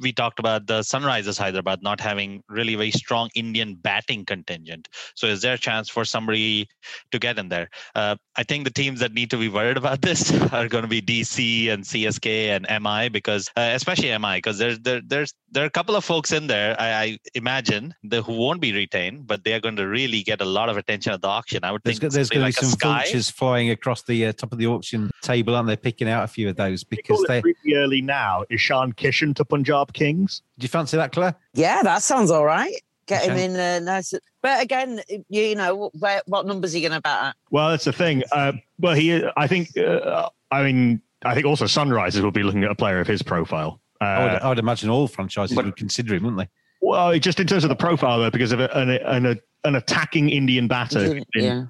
we 0.00 0.12
talked 0.12 0.38
about 0.38 0.66
the 0.66 0.80
Sunrisers 0.80 1.38
Hyderabad 1.38 1.82
not 1.82 2.00
having 2.00 2.42
really 2.48 2.74
very 2.74 2.90
strong 2.90 3.30
Indian 3.34 3.74
batting 3.74 4.24
contingent. 4.24 4.88
So 5.14 5.26
is 5.26 5.42
there 5.42 5.54
a 5.54 5.58
chance 5.58 5.88
for 5.88 6.04
somebody 6.04 6.68
to 7.12 7.18
get 7.18 7.38
in 7.38 7.48
there? 7.48 7.70
Uh, 7.94 8.16
I 8.36 8.42
think 8.42 8.64
the 8.64 8.70
teams 8.70 9.00
that 9.00 9.12
need 9.12 9.30
to 9.30 9.36
be 9.36 9.48
worried 9.48 9.76
about 9.76 10.02
this 10.08 10.32
are 10.52 10.68
going 10.68 10.82
to 10.82 10.88
be 10.88 11.02
DC 11.02 11.70
and 11.70 11.84
CSK 11.84 12.26
and 12.48 12.82
MI 12.82 13.08
because 13.08 13.48
uh, 13.56 13.70
especially 13.72 14.16
MI 14.18 14.36
because 14.36 14.58
there's 14.58 14.78
there, 14.80 15.00
there's 15.06 15.34
there 15.50 15.64
are 15.64 15.66
a 15.66 15.70
couple 15.70 15.96
of 15.96 16.04
folks 16.04 16.32
in 16.32 16.46
there 16.46 16.76
I, 16.78 17.02
I 17.02 17.18
imagine 17.34 17.94
the, 18.04 18.22
who 18.22 18.34
won't 18.34 18.60
be 18.60 18.72
retained, 18.72 19.26
but 19.26 19.44
they 19.44 19.52
are 19.54 19.60
going 19.60 19.76
to 19.76 19.86
really 19.86 20.22
get 20.22 20.40
a 20.40 20.44
lot 20.44 20.68
of 20.68 20.76
attention 20.76 21.12
at 21.12 21.22
the 21.22 21.28
auction. 21.28 21.64
I 21.64 21.72
would 21.72 21.82
there's, 21.84 21.98
think 21.98 22.12
there's 22.12 22.30
going 22.30 22.42
like 22.42 22.54
to 22.56 22.60
be 22.60 22.66
some 22.66 22.78
vultures 22.78 23.30
flying 23.30 23.70
across 23.70 24.02
the 24.02 24.26
uh, 24.26 24.32
top 24.32 24.52
of 24.52 24.58
the 24.58 24.66
auction 24.66 25.10
table, 25.22 25.56
aren't 25.56 25.68
they? 25.68 25.76
Picking 25.76 26.08
out 26.08 26.24
a 26.24 26.28
few 26.28 26.48
of 26.48 26.56
those 26.56 26.84
because 26.84 27.24
they 27.26 27.40
really 27.40 27.74
early 27.74 28.02
now. 28.02 28.44
Ishan 28.50 28.92
Kishan 28.92 29.34
to 29.36 29.44
Punjab 29.44 29.69
Punjab 29.70 29.92
Kings. 29.92 30.42
Do 30.58 30.64
you 30.64 30.68
fancy 30.68 30.96
that, 30.96 31.12
Claire? 31.12 31.34
Yeah, 31.54 31.82
that 31.82 32.02
sounds 32.02 32.30
all 32.30 32.44
right. 32.44 32.74
Get 33.06 33.22
okay. 33.22 33.32
him 33.32 33.50
in 33.54 33.60
uh, 33.60 33.78
nice. 33.80 34.14
But 34.42 34.62
again, 34.62 35.00
you 35.28 35.54
know, 35.54 35.90
where, 35.98 36.22
what 36.26 36.46
numbers 36.46 36.74
are 36.74 36.78
you 36.78 36.88
going 36.88 36.98
to 36.98 37.02
bat 37.02 37.28
at? 37.28 37.36
Well, 37.50 37.70
that's 37.70 37.84
the 37.84 37.92
thing. 37.92 38.22
Uh, 38.32 38.52
well, 38.78 38.94
he, 38.94 39.24
I 39.36 39.46
think, 39.46 39.76
uh, 39.76 40.28
I 40.50 40.62
mean, 40.62 41.00
I 41.24 41.34
think 41.34 41.46
also 41.46 41.66
Sunrisers 41.66 42.22
will 42.22 42.30
be 42.30 42.42
looking 42.42 42.64
at 42.64 42.70
a 42.70 42.74
player 42.74 43.00
of 43.00 43.06
his 43.06 43.22
profile. 43.22 43.80
Uh, 44.00 44.04
I, 44.04 44.22
would, 44.22 44.42
I, 44.42 44.48
would, 44.48 44.58
imagine 44.58 44.90
all 44.90 45.06
franchises 45.08 45.54
but, 45.54 45.64
would 45.64 45.76
consider 45.76 46.14
him, 46.14 46.24
wouldn't 46.24 46.40
they? 46.40 46.48
Well, 46.80 47.18
just 47.18 47.38
in 47.40 47.46
terms 47.46 47.64
of 47.64 47.68
the 47.68 47.76
profile, 47.76 48.20
though, 48.20 48.30
because 48.30 48.52
of 48.52 48.60
an, 48.60 48.90
an, 48.90 49.40
an 49.64 49.74
attacking 49.74 50.30
Indian 50.30 50.66
batter. 50.68 51.20
Yeah. 51.34 51.64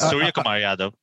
Surya 0.00 0.32
Kumar 0.32 0.58
Yadav. 0.58 0.94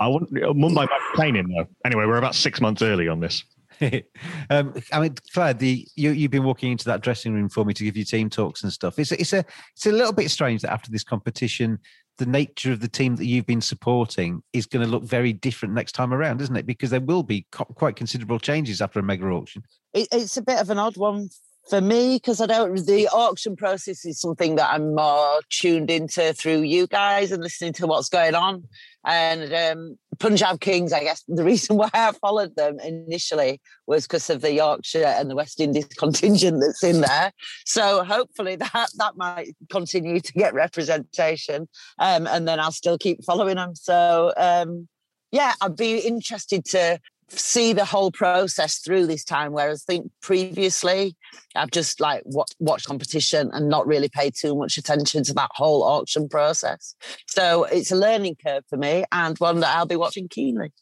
I 0.00 0.08
wouldn't. 0.08 0.30
Mumbai 0.30 0.72
might 0.72 0.88
be 0.88 0.94
playing 1.14 1.36
him 1.36 1.52
though. 1.52 1.66
Anyway, 1.84 2.06
we're 2.06 2.16
about 2.16 2.34
six 2.34 2.60
months 2.60 2.80
early 2.80 3.08
on 3.08 3.20
this. 3.20 3.44
um, 4.50 4.74
I 4.92 5.00
mean, 5.00 5.14
Claire, 5.32 5.54
the 5.54 5.86
you, 5.96 6.10
you've 6.10 6.30
been 6.30 6.44
walking 6.44 6.72
into 6.72 6.86
that 6.86 7.00
dressing 7.00 7.34
room 7.34 7.48
for 7.48 7.64
me 7.64 7.74
to 7.74 7.84
give 7.84 7.96
you 7.96 8.04
team 8.04 8.30
talks 8.30 8.62
and 8.62 8.72
stuff. 8.72 8.98
It's 8.98 9.12
a, 9.12 9.20
it's 9.20 9.32
a 9.32 9.44
it's 9.74 9.86
a 9.86 9.92
little 9.92 10.12
bit 10.12 10.30
strange 10.30 10.62
that 10.62 10.72
after 10.72 10.90
this 10.90 11.04
competition, 11.04 11.78
the 12.18 12.26
nature 12.26 12.72
of 12.72 12.80
the 12.80 12.88
team 12.88 13.16
that 13.16 13.26
you've 13.26 13.46
been 13.46 13.60
supporting 13.60 14.42
is 14.52 14.66
going 14.66 14.84
to 14.84 14.90
look 14.90 15.04
very 15.04 15.32
different 15.32 15.74
next 15.74 15.92
time 15.92 16.12
around, 16.12 16.40
isn't 16.40 16.56
it? 16.56 16.66
Because 16.66 16.90
there 16.90 17.00
will 17.00 17.22
be 17.22 17.46
co- 17.52 17.64
quite 17.64 17.96
considerable 17.96 18.40
changes 18.40 18.82
after 18.82 18.98
a 18.98 19.02
mega 19.02 19.26
auction. 19.26 19.62
It, 19.94 20.08
it's 20.12 20.36
a 20.36 20.42
bit 20.42 20.60
of 20.60 20.70
an 20.70 20.78
odd 20.78 20.96
one 20.96 21.28
for 21.68 21.80
me 21.80 22.16
because 22.16 22.40
I 22.40 22.46
don't. 22.46 22.74
The 22.86 23.08
auction 23.08 23.56
process 23.56 24.04
is 24.04 24.20
something 24.20 24.56
that 24.56 24.70
I'm 24.72 24.94
more 24.94 25.40
tuned 25.50 25.90
into 25.90 26.32
through 26.34 26.62
you 26.62 26.86
guys 26.86 27.30
and 27.30 27.42
listening 27.42 27.74
to 27.74 27.86
what's 27.86 28.08
going 28.08 28.34
on. 28.34 28.64
And 29.04 29.52
um, 29.54 29.98
Punjab 30.18 30.60
Kings, 30.60 30.92
I 30.92 31.02
guess 31.02 31.22
the 31.28 31.44
reason 31.44 31.76
why 31.78 31.90
I 31.92 32.12
followed 32.12 32.56
them 32.56 32.78
initially 32.80 33.60
was 33.86 34.06
because 34.06 34.28
of 34.30 34.40
the 34.40 34.52
Yorkshire 34.52 35.04
and 35.04 35.30
the 35.30 35.36
West 35.36 35.60
Indies 35.60 35.86
contingent 35.96 36.60
that's 36.60 36.82
in 36.82 37.00
there. 37.00 37.32
So 37.64 38.04
hopefully 38.04 38.56
that 38.56 38.88
that 38.96 39.16
might 39.16 39.56
continue 39.70 40.20
to 40.20 40.32
get 40.32 40.54
representation, 40.54 41.68
um, 41.98 42.26
and 42.26 42.46
then 42.46 42.60
I'll 42.60 42.72
still 42.72 42.98
keep 42.98 43.24
following 43.24 43.56
them. 43.56 43.74
So 43.74 44.32
um, 44.36 44.88
yeah, 45.30 45.54
I'd 45.60 45.76
be 45.76 45.98
interested 45.98 46.64
to 46.66 46.98
see 47.28 47.72
the 47.72 47.84
whole 47.84 48.10
process 48.10 48.78
through 48.78 49.06
this 49.06 49.24
time. 49.24 49.52
Whereas 49.52 49.84
I 49.86 49.92
think 49.92 50.10
previously 50.22 51.16
I've 51.54 51.70
just 51.70 52.00
like 52.00 52.22
watched 52.24 52.86
competition 52.86 53.50
and 53.52 53.68
not 53.68 53.86
really 53.86 54.08
paid 54.08 54.34
too 54.34 54.56
much 54.56 54.78
attention 54.78 55.24
to 55.24 55.34
that 55.34 55.50
whole 55.54 55.82
auction 55.82 56.28
process. 56.28 56.94
So 57.26 57.64
it's 57.64 57.92
a 57.92 57.96
learning 57.96 58.36
curve 58.44 58.64
for 58.68 58.76
me 58.76 59.04
and 59.12 59.38
one 59.38 59.60
that 59.60 59.76
I'll 59.76 59.86
be 59.86 59.96
watching 59.96 60.28
keenly. 60.28 60.72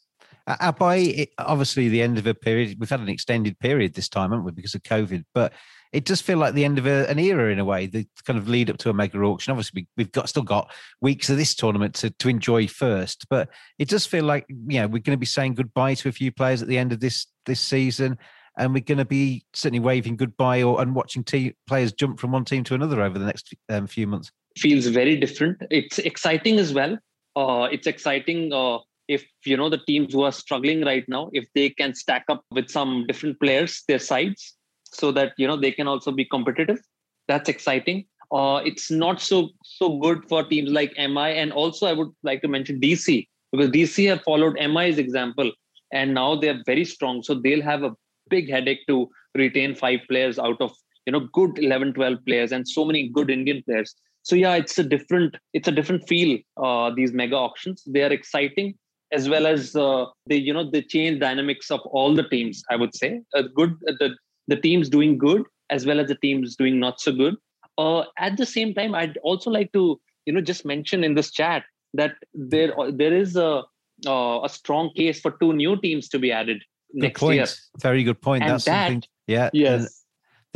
Uh, 0.47 0.71
by 0.71 1.27
obviously 1.39 1.89
the 1.89 2.01
end 2.01 2.17
of 2.17 2.25
a 2.25 2.33
period, 2.33 2.77
we've 2.79 2.89
had 2.89 3.01
an 3.01 3.09
extended 3.09 3.59
period 3.59 3.93
this 3.93 4.07
time, 4.07 4.31
haven't 4.31 4.45
we, 4.45 4.53
because 4.53 4.75
of 4.75 4.83
COVID? 4.83 5.25
But 5.33 5.51
it 5.93 6.05
does 6.05 6.21
feel 6.21 6.37
like 6.37 6.53
the 6.53 6.65
end 6.65 6.77
of 6.77 6.85
a, 6.85 7.09
an 7.09 7.19
era 7.19 7.51
in 7.51 7.59
a 7.59 7.65
way. 7.65 7.85
The 7.85 8.07
kind 8.25 8.37
of 8.37 8.47
lead 8.47 8.69
up 8.69 8.77
to 8.79 8.89
a 8.89 8.93
mega 8.93 9.19
auction. 9.19 9.51
Obviously, 9.51 9.87
we, 9.95 10.03
have 10.03 10.11
got 10.11 10.29
still 10.29 10.43
got 10.43 10.71
weeks 11.01 11.29
of 11.29 11.37
this 11.37 11.55
tournament 11.55 11.95
to, 11.95 12.09
to 12.09 12.29
enjoy 12.29 12.67
first, 12.67 13.25
but 13.29 13.49
it 13.79 13.89
does 13.89 14.05
feel 14.05 14.25
like 14.25 14.45
you 14.49 14.79
know 14.79 14.87
we're 14.87 14.99
going 14.99 15.15
to 15.15 15.17
be 15.17 15.25
saying 15.25 15.55
goodbye 15.55 15.93
to 15.95 16.09
a 16.09 16.11
few 16.11 16.31
players 16.31 16.61
at 16.61 16.67
the 16.67 16.77
end 16.77 16.91
of 16.91 16.99
this 16.99 17.27
this 17.45 17.59
season, 17.59 18.17
and 18.57 18.73
we're 18.73 18.83
going 18.83 18.97
to 18.97 19.05
be 19.05 19.45
certainly 19.53 19.79
waving 19.79 20.17
goodbye 20.17 20.61
or 20.61 20.81
and 20.81 20.95
watching 20.95 21.23
players 21.23 21.93
jump 21.93 22.19
from 22.19 22.31
one 22.31 22.45
team 22.45 22.63
to 22.63 22.75
another 22.75 23.01
over 23.01 23.17
the 23.17 23.25
next 23.25 23.53
um, 23.69 23.87
few 23.87 24.07
months. 24.07 24.31
Feels 24.57 24.87
very 24.87 25.15
different. 25.17 25.61
It's 25.69 25.99
exciting 25.99 26.59
as 26.59 26.73
well. 26.73 26.97
Uh, 27.35 27.67
it's 27.71 27.87
exciting. 27.87 28.51
Uh, 28.51 28.79
if 29.07 29.25
you 29.45 29.55
know 29.55 29.69
the 29.69 29.77
teams 29.77 30.13
who 30.13 30.23
are 30.23 30.31
struggling 30.31 30.83
right 30.83 31.05
now, 31.07 31.29
if 31.31 31.45
they 31.55 31.69
can 31.69 31.95
stack 31.95 32.25
up 32.29 32.43
with 32.51 32.69
some 32.69 33.05
different 33.07 33.39
players, 33.39 33.83
their 33.87 33.99
sides, 33.99 34.56
so 34.97 35.11
that 35.11 35.33
you 35.37 35.47
know 35.47 35.57
they 35.57 35.71
can 35.71 35.87
also 35.87 36.11
be 36.11 36.25
competitive. 36.25 36.79
That's 37.27 37.49
exciting. 37.49 38.05
Uh, 38.31 38.61
it's 38.65 38.89
not 38.91 39.21
so 39.21 39.49
so 39.63 39.97
good 39.99 40.23
for 40.27 40.43
teams 40.43 40.69
like 40.71 40.93
mi 40.97 41.29
and 41.41 41.53
also 41.53 41.85
i 41.87 41.93
would 41.93 42.09
like 42.23 42.41
to 42.41 42.49
mention 42.49 42.81
dc 42.81 43.25
because 43.53 43.69
dc 43.75 44.05
have 44.09 44.21
followed 44.23 44.57
mi's 44.73 44.97
example 44.97 45.49
and 45.91 46.13
now 46.13 46.35
they're 46.35 46.61
very 46.65 46.85
strong. 46.85 47.23
So 47.23 47.33
they'll 47.33 47.61
have 47.61 47.83
a 47.83 47.95
big 48.29 48.49
headache 48.49 48.85
to 48.87 49.09
retain 49.35 49.75
five 49.75 49.99
players 50.09 50.37
out 50.39 50.59
of 50.61 50.71
you 51.05 51.13
know 51.13 51.21
good 51.31 51.57
11 51.57 51.93
12 51.93 52.17
players 52.25 52.51
and 52.51 52.67
so 52.67 52.83
many 52.83 53.07
good 53.07 53.29
indian 53.29 53.63
players. 53.63 53.95
So 54.23 54.35
yeah 54.35 54.55
it's 54.55 54.77
a 54.77 54.83
different 54.83 55.35
it's 55.53 55.67
a 55.67 55.71
different 55.71 56.07
feel 56.07 56.37
uh, 56.61 56.91
these 56.93 57.13
mega 57.13 57.35
auctions. 57.35 57.83
They 57.87 58.03
are 58.03 58.11
exciting 58.11 58.75
as 59.13 59.29
well 59.29 59.47
as 59.47 59.75
uh, 59.75 60.05
they 60.25 60.35
you 60.35 60.53
know 60.53 60.69
they 60.69 60.81
change 60.81 61.19
dynamics 61.19 61.71
of 61.71 61.79
all 61.85 62.13
the 62.13 62.27
teams 62.27 62.61
i 62.69 62.75
would 62.75 62.95
say. 62.95 63.21
A 63.35 63.43
good 63.43 63.77
the 63.79 64.15
the 64.47 64.55
teams 64.55 64.89
doing 64.89 65.17
good 65.17 65.43
as 65.69 65.85
well 65.85 65.99
as 65.99 66.07
the 66.07 66.15
teams 66.15 66.55
doing 66.55 66.79
not 66.79 66.99
so 66.99 67.11
good. 67.11 67.35
Uh, 67.77 68.03
at 68.17 68.37
the 68.37 68.45
same 68.45 68.73
time, 68.73 68.95
I'd 68.95 69.17
also 69.17 69.51
like 69.51 69.71
to 69.73 69.99
you 70.25 70.33
know 70.33 70.41
just 70.41 70.65
mention 70.65 71.03
in 71.03 71.13
this 71.13 71.31
chat 71.31 71.63
that 71.93 72.15
there 72.33 72.73
there 72.91 73.13
is 73.13 73.35
a 73.35 73.63
uh, 74.05 74.39
a 74.43 74.49
strong 74.49 74.91
case 74.95 75.19
for 75.19 75.31
two 75.39 75.53
new 75.53 75.79
teams 75.81 76.09
to 76.09 76.19
be 76.19 76.31
added 76.31 76.63
good 76.93 77.03
next 77.03 77.19
point. 77.19 77.35
year. 77.35 77.47
Very 77.79 78.03
good 78.03 78.21
point. 78.21 78.43
And 78.43 78.51
that's 78.51 78.65
that, 78.65 78.87
something. 78.87 79.03
Yeah. 79.27 79.49
Yes. 79.53 79.96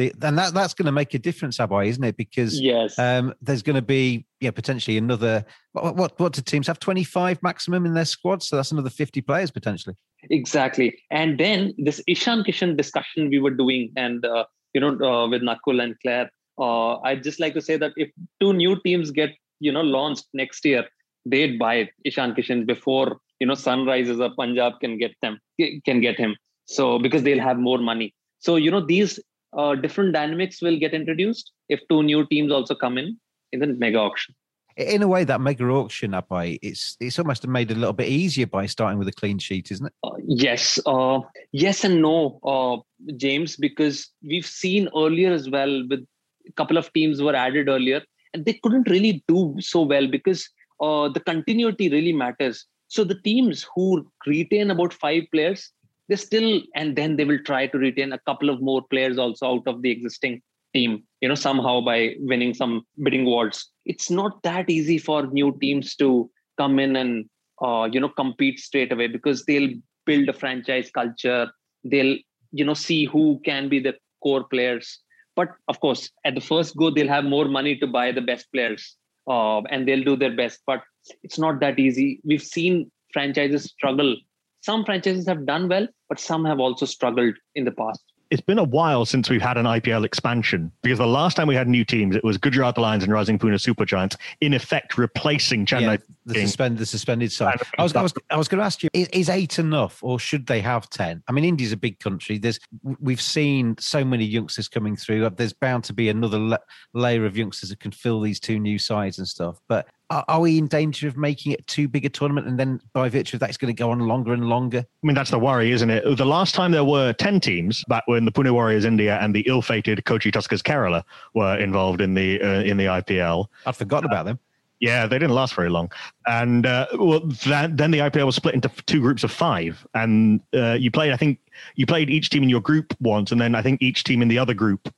And, 0.02 0.22
the, 0.22 0.28
and 0.28 0.38
that 0.38 0.54
that's 0.54 0.74
going 0.74 0.86
to 0.86 0.92
make 0.92 1.14
a 1.14 1.20
difference, 1.20 1.58
Abhay, 1.58 1.88
isn't 1.88 2.04
it? 2.04 2.18
Because 2.18 2.60
yes, 2.60 2.98
um, 2.98 3.34
there's 3.42 3.62
going 3.62 3.76
to 3.76 3.82
be 3.82 4.26
yeah 4.40 4.52
potentially 4.52 4.98
another. 4.98 5.46
What, 5.74 5.96
what 5.96 6.20
what 6.20 6.34
do 6.34 6.42
teams 6.42 6.68
have? 6.68 6.80
Twenty 6.80 7.04
five 7.04 7.42
maximum 7.44 7.86
in 7.86 7.94
their 7.94 8.06
squad, 8.06 8.44
so 8.44 8.56
that's 8.56 8.72
another 8.72 8.90
fifty 8.90 9.22
players 9.22 9.52
potentially. 9.52 9.96
Exactly. 10.30 10.98
And 11.10 11.40
then 11.40 11.74
this 11.78 12.02
Ishan 12.08 12.44
Kishan 12.44 12.78
discussion 12.78 13.30
we 13.30 13.40
were 13.40 13.52
doing, 13.52 13.92
and 13.96 14.26
uh, 14.26 14.46
you 14.74 14.82
know, 14.82 14.94
uh, 15.06 15.28
with 15.28 15.42
Nakul 15.42 15.82
and 15.82 15.96
Claire, 16.02 16.30
uh, 16.60 17.00
I'd 17.00 17.24
just 17.24 17.40
like 17.40 17.54
to 17.56 17.62
say 17.62 17.78
that 17.78 17.94
if 17.96 18.10
two 18.40 18.54
new 18.54 18.80
teams 18.82 19.12
get 19.12 19.32
you 19.60 19.72
know 19.72 19.82
launched 19.82 20.26
next 20.34 20.64
year, 20.66 20.86
they'd 21.26 21.60
buy 21.60 21.90
Ishan 22.06 22.36
Kishan 22.36 22.66
before 22.66 23.18
you 23.40 23.48
know 23.48 23.54
Sunrisers 23.54 24.20
or 24.20 24.34
Punjab 24.36 24.80
can 24.80 24.98
get 24.98 25.12
them 25.22 25.40
can 25.86 26.02
get 26.02 26.18
him. 26.18 26.36
So 26.66 27.00
because 27.00 27.24
they'll 27.24 27.40
have 27.40 27.58
more 27.58 27.80
money. 27.80 28.14
So 28.40 28.56
you 28.56 28.72
know 28.72 28.86
these 28.86 29.20
uh, 29.58 29.76
different 29.76 30.14
dynamics 30.14 30.62
will 30.62 30.78
get 30.78 30.94
introduced 30.94 31.52
if 31.70 31.80
two 31.90 32.04
new 32.04 32.26
teams 32.28 32.52
also 32.52 32.76
come 32.76 32.98
in 32.98 33.18
in 33.52 33.60
the 33.60 33.68
mega 33.68 33.98
auction 33.98 34.34
in 34.78 35.02
a 35.02 35.08
way, 35.08 35.24
that 35.24 35.42
mega 35.42 35.66
auction 35.66 36.14
up 36.14 36.30
by 36.30 36.58
it's 36.62 36.96
it's 37.00 37.20
almost 37.20 37.46
made 37.48 37.72
it 37.72 37.78
a 37.78 37.80
little 37.80 37.94
bit 37.94 38.08
easier 38.08 38.48
by 38.48 38.66
starting 38.66 39.00
with 39.00 39.08
a 39.08 39.12
clean 39.12 39.38
sheet, 39.38 39.72
isn't 39.72 39.88
it? 39.88 39.94
Uh, 40.04 40.12
yes, 40.26 40.80
uh, 40.86 41.20
yes 41.52 41.84
and 41.84 42.02
no, 42.02 42.40
uh, 42.44 42.78
James, 43.18 43.56
because 43.56 44.10
we've 44.24 44.46
seen 44.46 44.90
earlier 44.96 45.32
as 45.34 45.50
well 45.50 45.84
with 45.90 46.06
a 46.48 46.52
couple 46.54 46.78
of 46.78 46.92
teams 46.94 47.22
were 47.22 47.36
added 47.36 47.68
earlier, 47.70 48.02
and 48.34 48.46
they 48.46 48.54
couldn't 48.64 48.90
really 48.90 49.24
do 49.28 49.56
so 49.60 49.82
well 49.82 50.08
because 50.08 50.50
uh, 50.80 51.10
the 51.10 51.20
continuity 51.20 51.90
really 51.90 52.14
matters. 52.14 52.66
So 52.88 53.04
the 53.04 53.20
teams 53.22 53.66
who 53.76 54.10
retain 54.26 54.72
about 54.72 54.94
five 54.94 55.24
players, 55.32 55.72
they 56.10 56.16
still 56.16 56.62
and 56.76 56.96
then 56.96 57.16
they 57.16 57.26
will 57.26 57.40
try 57.46 57.68
to 57.68 57.78
retain 57.78 58.14
a 58.14 58.20
couple 58.20 58.50
of 58.50 58.62
more 58.62 58.82
players 58.90 59.18
also 59.18 59.46
out 59.48 59.68
of 59.68 59.82
the 59.82 59.92
existing 59.92 60.42
team 60.74 61.04
you 61.22 61.28
know 61.28 61.36
somehow 61.36 61.82
by 61.82 62.16
winning 62.20 62.54
some 62.54 62.82
bidding 63.04 63.26
wars 63.26 63.70
it's 63.86 64.10
not 64.10 64.42
that 64.44 64.70
easy 64.70 64.98
for 64.98 65.28
new 65.28 65.58
teams 65.60 65.96
to 65.96 66.30
come 66.58 66.80
in 66.80 66.96
and 66.96 67.26
uh, 67.62 67.88
you 67.92 68.00
know 68.00 68.10
compete 68.10 68.60
straight 68.60 68.92
away 68.92 69.08
because 69.08 69.46
they'll 69.46 69.74
build 70.06 70.30
a 70.30 70.34
franchise 70.34 70.90
culture. 70.92 71.50
They'll 71.84 72.18
you 72.52 72.66
know 72.66 72.74
see 72.74 73.06
who 73.06 73.40
can 73.46 73.70
be 73.70 73.80
the 73.80 73.96
core 74.24 74.44
players. 74.44 75.00
But 75.36 75.50
of 75.68 75.80
course 75.80 76.10
at 76.26 76.36
the 76.36 76.42
first 76.42 76.76
go 76.76 76.90
they'll 76.90 77.16
have 77.18 77.26
more 77.26 77.46
money 77.46 77.78
to 77.78 77.88
buy 77.88 78.12
the 78.12 78.22
best 78.22 78.48
players 78.54 78.96
uh, 79.28 79.62
and 79.70 79.88
they'll 79.88 80.04
do 80.04 80.16
their 80.16 80.36
best. 80.36 80.60
But 80.66 80.82
it's 81.24 81.40
not 81.40 81.60
that 81.62 81.80
easy. 81.80 82.20
We've 82.24 82.44
seen 82.44 82.92
franchises 83.14 83.66
struggle 83.66 84.16
some 84.62 84.86
franchises 84.86 85.28
have 85.28 85.46
done 85.46 85.68
well 85.68 85.88
but 86.10 86.20
some 86.20 86.46
have 86.46 86.60
also 86.60 86.86
struggled 86.86 87.36
in 87.56 87.66
the 87.66 87.72
past 87.72 88.12
it's 88.32 88.42
been 88.42 88.58
a 88.58 88.64
while 88.64 89.06
since 89.06 89.30
we've 89.30 89.42
had 89.42 89.58
an 89.58 89.66
IPL 89.66 90.06
expansion 90.06 90.72
because 90.84 91.00
the 91.00 91.06
last 91.06 91.36
time 91.36 91.50
we 91.50 91.56
had 91.56 91.68
new 91.68 91.84
teams, 91.84 92.16
it 92.16 92.24
was 92.24 92.38
Gujarat 92.38 92.78
Lions 92.78 93.04
and 93.04 93.12
Rising 93.12 93.38
Pune 93.38 93.54
Supergiants, 93.56 94.16
in 94.40 94.54
effect 94.54 94.98
replacing 94.98 95.66
Chennai. 95.66 95.82
Yeah, 95.82 95.98
the, 96.26 96.36
suspend, 96.36 96.78
the 96.78 96.86
suspended 96.86 97.32
side. 97.32 97.58
I 97.78 97.84
was, 97.84 97.96
I 97.96 98.02
was, 98.02 98.14
I 98.30 98.38
was 98.38 98.48
going 98.48 98.60
to 98.60 98.66
ask 98.66 98.84
you: 98.84 98.90
is, 98.94 99.08
is, 99.10 99.30
eight 99.30 99.60
enough, 99.60 100.04
or 100.04 100.20
should 100.20 100.46
they 100.48 100.62
have 100.62 100.90
ten? 100.90 101.24
I 101.28 101.32
mean, 101.32 101.46
India's 101.46 101.72
a 101.72 101.78
big 101.78 102.00
country. 102.00 102.38
There's 102.38 102.60
we've 103.00 103.22
seen 103.22 103.76
so 103.80 104.06
many 104.06 104.26
youngsters 104.26 104.68
coming 104.68 104.96
through. 104.96 105.30
There's 105.32 105.54
bound 105.54 105.84
to 105.86 105.94
be 105.94 106.10
another 106.10 106.40
la- 106.40 106.58
layer 106.94 107.26
of 107.26 107.38
youngsters 107.38 107.70
that 107.70 107.80
can 107.80 107.92
fill 107.92 108.22
these 108.22 108.40
two 108.40 108.60
new 108.60 108.78
sides 108.78 109.18
and 109.18 109.28
stuff. 109.28 109.60
But 109.68 109.88
are, 110.12 110.26
are, 110.28 110.40
we 110.42 110.58
in 110.58 110.68
danger 110.68 111.08
of 111.08 111.18
making 111.18 111.54
it 111.54 111.66
too 111.68 111.88
big 111.88 112.06
a 112.06 112.10
tournament 112.10 112.46
and 112.46 112.60
then 112.60 112.82
by 112.94 113.08
virtue 113.08 113.38
of 113.38 113.40
that 113.40 113.50
it's 113.50 113.58
going 113.58 113.74
to 113.74 113.80
go 113.80 113.92
on 113.92 114.00
longer 114.00 114.34
and 114.34 114.50
longer 114.50 114.80
i 114.80 115.08
mean 115.08 115.16
that's 115.16 115.32
the 115.32 115.40
worry 115.40 115.72
isn't 115.72 115.90
it 115.90 116.04
the 116.18 116.26
last 116.26 116.54
time 116.54 116.72
there 116.72 116.84
were 116.84 117.14
10 117.14 117.40
teams 117.40 117.84
back 117.88 118.04
when 118.08 118.26
the 118.26 118.32
pune 118.32 118.52
warriors 118.52 118.84
india 118.84 119.18
and 119.22 119.34
the 119.34 119.42
ill-fated 119.48 120.04
kochi 120.06 120.32
tuskers 120.32 120.62
kerala 120.62 121.04
were 121.34 121.58
involved 121.58 122.02
in 122.02 122.14
the 122.14 122.42
uh, 122.42 122.62
in 122.62 122.78
the 122.78 122.86
ipl 122.86 123.48
i'd 123.66 123.76
forgotten 123.76 124.06
about 124.06 124.26
them 124.26 124.38
yeah, 124.82 125.08
they 125.08 125.18
didn't 125.18 125.36
last 125.36 125.54
very 125.54 125.70
long, 125.70 125.92
and 126.26 126.66
uh, 126.66 126.88
well, 126.98 127.22
that, 127.46 127.78
then 127.78 127.92
the 127.92 128.00
IPL 128.00 128.26
was 128.26 128.36
split 128.36 128.56
into 128.56 128.70
two 128.88 129.00
groups 129.00 129.24
of 129.24 129.32
five, 129.32 129.88
and 129.94 130.42
uh, 130.54 130.74
you 130.74 130.92
played. 130.92 131.14
I 131.14 131.18
think 131.18 131.40
you 131.76 131.86
played 131.86 132.10
each 132.10 132.30
team 132.30 132.44
in 132.44 132.50
your 132.50 132.62
group 132.62 132.94
once, 133.00 133.32
and 133.32 133.40
then 133.40 133.56
I 133.56 133.62
think 133.62 133.82
each 133.82 134.04
team 134.04 134.22
in 134.22 134.28
the 134.28 134.40
other 134.40 134.54
group 134.54 134.94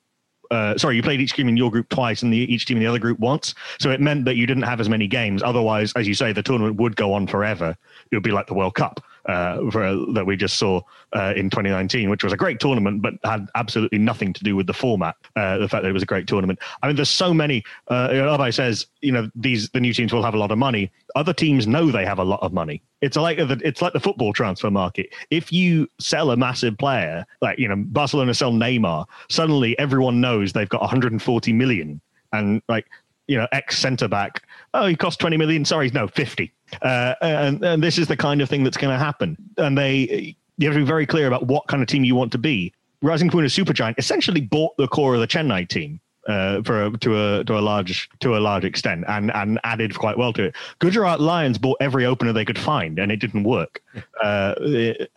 uh, 0.52 0.78
sorry, 0.78 0.96
you 0.96 1.02
played 1.02 1.20
each 1.20 1.34
team 1.34 1.48
in 1.48 1.58
your 1.58 1.72
group 1.72 1.90
twice 1.90 2.22
and 2.22 2.32
the, 2.32 2.38
each 2.38 2.66
team 2.66 2.78
in 2.78 2.84
the 2.84 2.88
other 2.90 3.00
group 3.00 3.20
once. 3.20 3.56
So 3.80 3.90
it 3.90 4.00
meant 4.00 4.26
that 4.26 4.36
you 4.36 4.46
didn't 4.46 4.64
have 4.64 4.80
as 4.80 4.88
many 4.88 5.08
games. 5.08 5.42
Otherwise, 5.42 5.92
as 5.96 6.08
you 6.08 6.14
say, 6.14 6.32
the 6.32 6.44
tournament 6.44 6.76
would 6.76 6.96
go 6.96 7.14
on 7.14 7.26
forever. 7.26 7.76
It 8.12 8.16
would 8.16 8.24
be 8.24 8.32
like 8.32 8.46
the 8.46 8.54
World 8.54 8.76
Cup. 8.76 9.04
Uh, 9.26 9.72
for, 9.72 10.06
that 10.14 10.26
we 10.26 10.36
just 10.36 10.58
saw 10.58 10.82
uh, 11.14 11.34
in 11.38 11.50
2019, 11.50 12.10
which 12.10 12.26
was 12.26 12.34
a 12.34 12.38
great 12.38 12.60
tournament, 12.60 13.02
but 13.02 13.14
had 13.24 13.48
absolutely 13.56 13.98
nothing 13.98 14.34
to 14.34 14.44
do 14.44 14.54
with 14.54 14.68
the 14.68 14.74
format. 14.74 15.16
Uh, 15.38 15.58
the 15.58 15.70
fact 15.70 15.84
that 15.84 15.90
it 15.90 15.94
was 15.94 16.04
a 16.04 16.06
great 16.06 16.28
tournament. 16.28 16.60
I 16.82 16.88
mean, 16.88 16.98
there's 16.98 17.10
so 17.10 17.34
many. 17.34 17.64
Uh, 17.88 18.10
Abhay 18.10 18.54
says, 18.54 18.88
you 19.00 19.14
know, 19.14 19.32
these 19.34 19.70
the 19.70 19.80
new 19.80 19.94
teams 19.94 20.12
will 20.12 20.24
have 20.24 20.34
a 20.34 20.38
lot 20.38 20.52
of 20.52 20.58
money. 20.58 20.92
Other 21.16 21.32
teams 21.32 21.68
know 21.68 21.90
they 21.90 22.06
have 22.06 22.20
a 22.20 22.24
lot 22.24 22.42
of 22.42 22.52
money. 22.52 22.82
It's 23.00 23.16
like 23.16 23.38
the 23.38 23.62
it's 23.64 23.82
like 23.82 23.94
the 23.94 24.00
football 24.02 24.34
transfer 24.34 24.70
market. 24.70 25.08
If 25.30 25.54
you 25.54 25.88
sell 26.00 26.32
a 26.32 26.38
massive 26.38 26.78
player, 26.78 27.26
like 27.42 27.58
you 27.60 27.70
know, 27.70 27.78
Barcelona 27.78 28.34
sell 28.34 28.52
Neymar, 28.52 29.06
suddenly 29.30 29.80
everyone 29.80 30.20
knows 30.20 30.52
they've 30.52 30.68
got 30.68 30.82
140 30.82 31.54
million, 31.54 32.02
and 32.34 32.62
like 32.68 32.88
you 33.28 33.38
know, 33.38 33.48
ex 33.52 33.78
centre 33.80 34.08
back. 34.08 34.44
Oh, 34.74 34.86
he 34.86 34.96
cost 34.96 35.20
20 35.20 35.38
million. 35.38 35.66
Sorry, 35.66 35.90
no, 35.92 36.08
50. 36.08 36.52
Uh, 36.82 37.16
and, 37.22 37.64
and 37.64 37.84
this 37.84 37.98
is 37.98 38.08
the 38.08 38.18
kind 38.18 38.42
of 38.42 38.50
thing 38.50 38.64
that's 38.64 38.78
going 38.78 38.94
to 38.94 39.04
happen. 39.04 39.38
And 39.58 39.78
they, 39.78 40.36
you 40.58 40.68
have 40.68 40.76
to 40.76 40.82
be 40.82 40.86
very 40.86 41.06
clear 41.06 41.28
about 41.28 41.48
what 41.48 41.68
kind 41.68 41.82
of 41.82 41.88
team 41.88 42.04
you 42.04 42.16
want 42.16 42.32
to 42.34 42.38
be. 42.38 42.74
Rising 43.02 43.30
Pune 43.30 43.46
Supergiant 43.46 43.96
essentially 43.98 44.42
bought 44.42 44.76
the 44.78 44.88
core 44.88 45.14
of 45.14 45.20
the 45.20 45.28
Chennai 45.28 45.68
team. 45.68 46.00
Uh, 46.26 46.62
for 46.64 46.86
a, 46.86 46.98
to 47.00 47.20
a 47.20 47.44
to 47.44 47.58
a 47.58 47.60
large 47.60 48.10
to 48.22 48.38
a 48.38 48.40
large 48.40 48.64
extent 48.64 49.04
and 49.10 49.30
and 49.36 49.60
added 49.66 49.94
quite 49.94 50.18
well 50.18 50.32
to 50.32 50.44
it. 50.46 50.56
Gujarat 50.80 51.20
Lions 51.20 51.58
bought 51.58 51.76
every 51.82 52.06
opener 52.06 52.32
they 52.32 52.46
could 52.46 52.58
find 52.58 52.98
and 52.98 53.12
it 53.12 53.18
didn't 53.18 53.44
work. 53.44 53.84
Uh, 54.24 54.56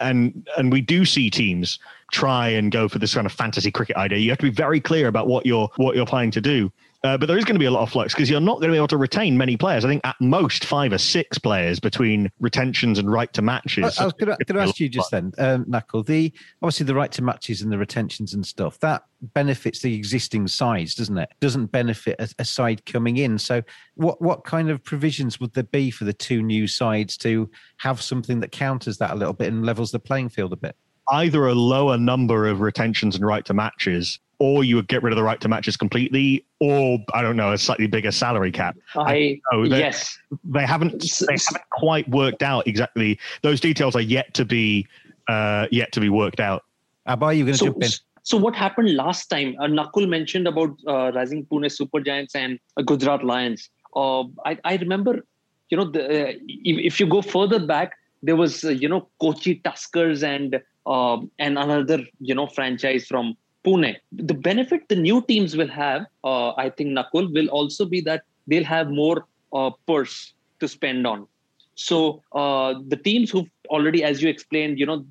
and 0.01 0.49
and 0.59 0.73
we 0.73 0.81
do 0.81 1.05
see 1.05 1.31
teams 1.31 1.79
try 2.11 2.49
and 2.49 2.73
go 2.73 2.89
for 2.89 2.99
this 2.99 3.15
kind 3.15 3.25
of 3.25 3.31
fantasy 3.31 3.71
cricket 3.71 3.95
idea. 3.95 4.19
You 4.19 4.31
have 4.31 4.39
to 4.39 4.47
be 4.47 4.51
very 4.51 4.81
clear 4.81 5.07
about 5.07 5.29
what 5.29 5.47
you're 5.47 5.69
what 5.77 5.95
you're 5.95 6.07
planning 6.07 6.33
to 6.33 6.41
do. 6.41 6.73
Uh, 7.07 7.17
but 7.17 7.27
there 7.27 7.39
is 7.39 7.45
going 7.45 7.55
to 7.55 7.61
be 7.61 7.67
a 7.67 7.71
lot 7.71 7.83
of 7.83 7.91
flux 7.91 8.13
because 8.13 8.29
you're 8.29 8.41
not 8.41 8.55
going 8.55 8.69
to 8.69 8.73
be 8.73 8.77
able 8.77 8.89
to 8.89 8.97
retain 8.97 9.39
many 9.39 9.57
players. 9.57 9.85
I 9.85 9.89
think 9.89 10.05
at 10.05 10.17
most 10.21 10.65
five 10.65 10.93
or 10.93 10.99
six 10.99 11.39
players 11.39 11.79
between 11.79 12.33
retentions 12.41 12.99
and 12.99 13.11
right 13.11 13.33
to 13.35 13.43
matches. 13.43 13.97
I, 13.97 14.03
I 14.03 14.05
was 14.07 14.13
going 14.15 14.37
to 14.37 14.59
ask 14.59 14.81
you 14.81 14.89
just 14.89 15.11
then, 15.13 15.33
um, 15.39 15.65
Nakul. 15.67 16.05
The 16.05 16.33
obviously 16.63 16.85
the 16.85 16.97
right 16.97 17.13
to 17.13 17.23
matches 17.23 17.63
and 17.63 17.71
the 17.71 17.79
retentions 17.79 18.35
and 18.35 18.45
stuff 18.45 18.81
that 18.81 19.05
benefits 19.23 19.81
the 19.83 19.95
existing 19.95 20.49
sides, 20.49 20.97
doesn't 20.97 21.17
it? 21.17 21.29
Doesn't 21.41 21.67
benefit 21.67 22.17
a, 22.19 22.29
a 22.41 22.45
side 22.45 22.85
coming 22.87 23.19
in. 23.19 23.39
So, 23.39 23.63
what 23.95 24.21
what 24.21 24.43
kind 24.43 24.69
of 24.69 24.83
provisions 24.83 25.39
would 25.39 25.55
there 25.55 25.63
be 25.63 25.93
for 25.93 26.05
the 26.05 26.13
two 26.13 26.43
new 26.43 26.67
sides 26.67 27.17
to 27.19 27.49
have 27.77 28.03
something 28.03 28.41
that 28.41 28.51
counters 28.51 28.99
that 28.99 29.13
a 29.13 29.15
little 29.15 29.33
bit 29.33 29.53
and 29.53 29.65
levels 29.65 29.93
the 29.93 30.01
playing 30.01 30.31
field 30.31 30.53
a 30.53 30.57
bit? 30.57 30.75
Either 31.13 31.47
a 31.47 31.55
lower 31.55 31.97
number 31.97 32.49
of 32.49 32.61
retentions 32.61 33.15
and 33.15 33.25
right 33.25 33.45
to 33.45 33.55
matches 33.55 34.19
or 34.39 34.65
you 34.65 34.77
would 34.77 34.89
get 34.89 35.03
rid 35.03 35.13
of 35.13 35.17
the 35.17 35.23
right 35.23 35.41
to 35.41 35.49
matches 35.49 35.77
completely, 35.77 36.45
or 36.61 36.99
I 37.15 37.23
don't 37.23 37.37
know, 37.37 37.53
a 37.53 37.59
slightly 37.59 37.87
bigger 37.87 38.11
salary 38.11 38.53
cap. 38.53 38.77
I, 38.95 39.41
I 39.53 39.69
they, 39.69 39.79
yes, 39.79 40.19
they 40.45 40.67
haven't 40.67 41.01
they 41.01 41.37
haven't 41.47 41.71
quite 41.71 42.09
worked 42.09 42.43
out 42.43 42.67
exactly. 42.67 43.19
Those 43.43 43.61
details 43.61 43.97
are 43.97 44.01
yet 44.01 44.35
to 44.35 44.45
be 44.45 44.87
uh, 45.29 45.67
yet 45.71 45.93
to 45.93 46.01
be 46.01 46.09
worked 46.09 46.41
out. 46.41 46.65
Abhay, 47.09 47.39
you 47.39 47.45
going 47.45 47.55
to 47.55 47.59
so, 47.59 47.67
jump 47.67 47.83
in? 47.83 47.91
So 48.23 48.37
what 48.37 48.57
happened 48.57 48.95
last 48.97 49.29
time? 49.29 49.55
Uh, 49.61 49.67
Nakul 49.67 50.09
mentioned 50.09 50.49
about 50.49 50.77
uh, 50.87 51.13
Rising 51.15 51.47
Pune 51.47 51.71
Super 51.71 52.01
Giants 52.01 52.35
and 52.35 52.59
uh, 52.77 52.83
Gujarat 52.83 53.25
Lions. 53.25 53.71
Uh, 53.95 54.25
I, 54.45 54.59
I 54.65 54.77
remember, 54.77 55.25
you 55.71 55.77
know, 55.77 55.89
the, 55.89 56.05
uh, 56.05 56.33
if, 56.49 56.95
if, 56.95 57.01
you 57.01 57.07
go 57.07 57.23
further 57.23 57.65
back, 57.65 57.93
there 58.23 58.35
was 58.35 58.65
uh, 58.65 58.71
you 58.71 58.89
know 58.89 59.09
Kochi 59.21 59.61
Tuskers 59.61 60.25
and 60.25 60.61
uh, 60.87 61.19
and 61.39 61.57
another 61.57 62.05
you 62.21 62.35
know 62.35 62.49
franchise 62.49 63.07
from 63.07 63.37
Pune. 63.67 63.97
The 64.13 64.35
benefit 64.35 64.89
the 64.89 64.97
new 64.97 65.23
teams 65.23 65.57
will 65.57 65.69
have, 65.69 66.07
uh, 66.25 66.53
I 66.53 66.71
think, 66.71 66.91
Nakul, 66.91 67.33
will 67.35 67.49
also 67.49 67.85
be 67.85 68.01
that 68.03 68.23
they'll 68.47 68.65
have 68.65 68.91
more 68.91 69.27
uh, 69.53 69.71
purse 69.87 70.35
to 70.61 70.69
spend 70.69 71.07
on. 71.07 71.27
So 71.75 72.23
uh, 72.33 72.75
the 72.89 72.97
teams 72.97 73.31
who 73.31 73.47
already, 73.69 74.03
as 74.03 74.23
you 74.23 74.29
explained, 74.29 74.79
you 74.79 74.87
know, 74.87 75.05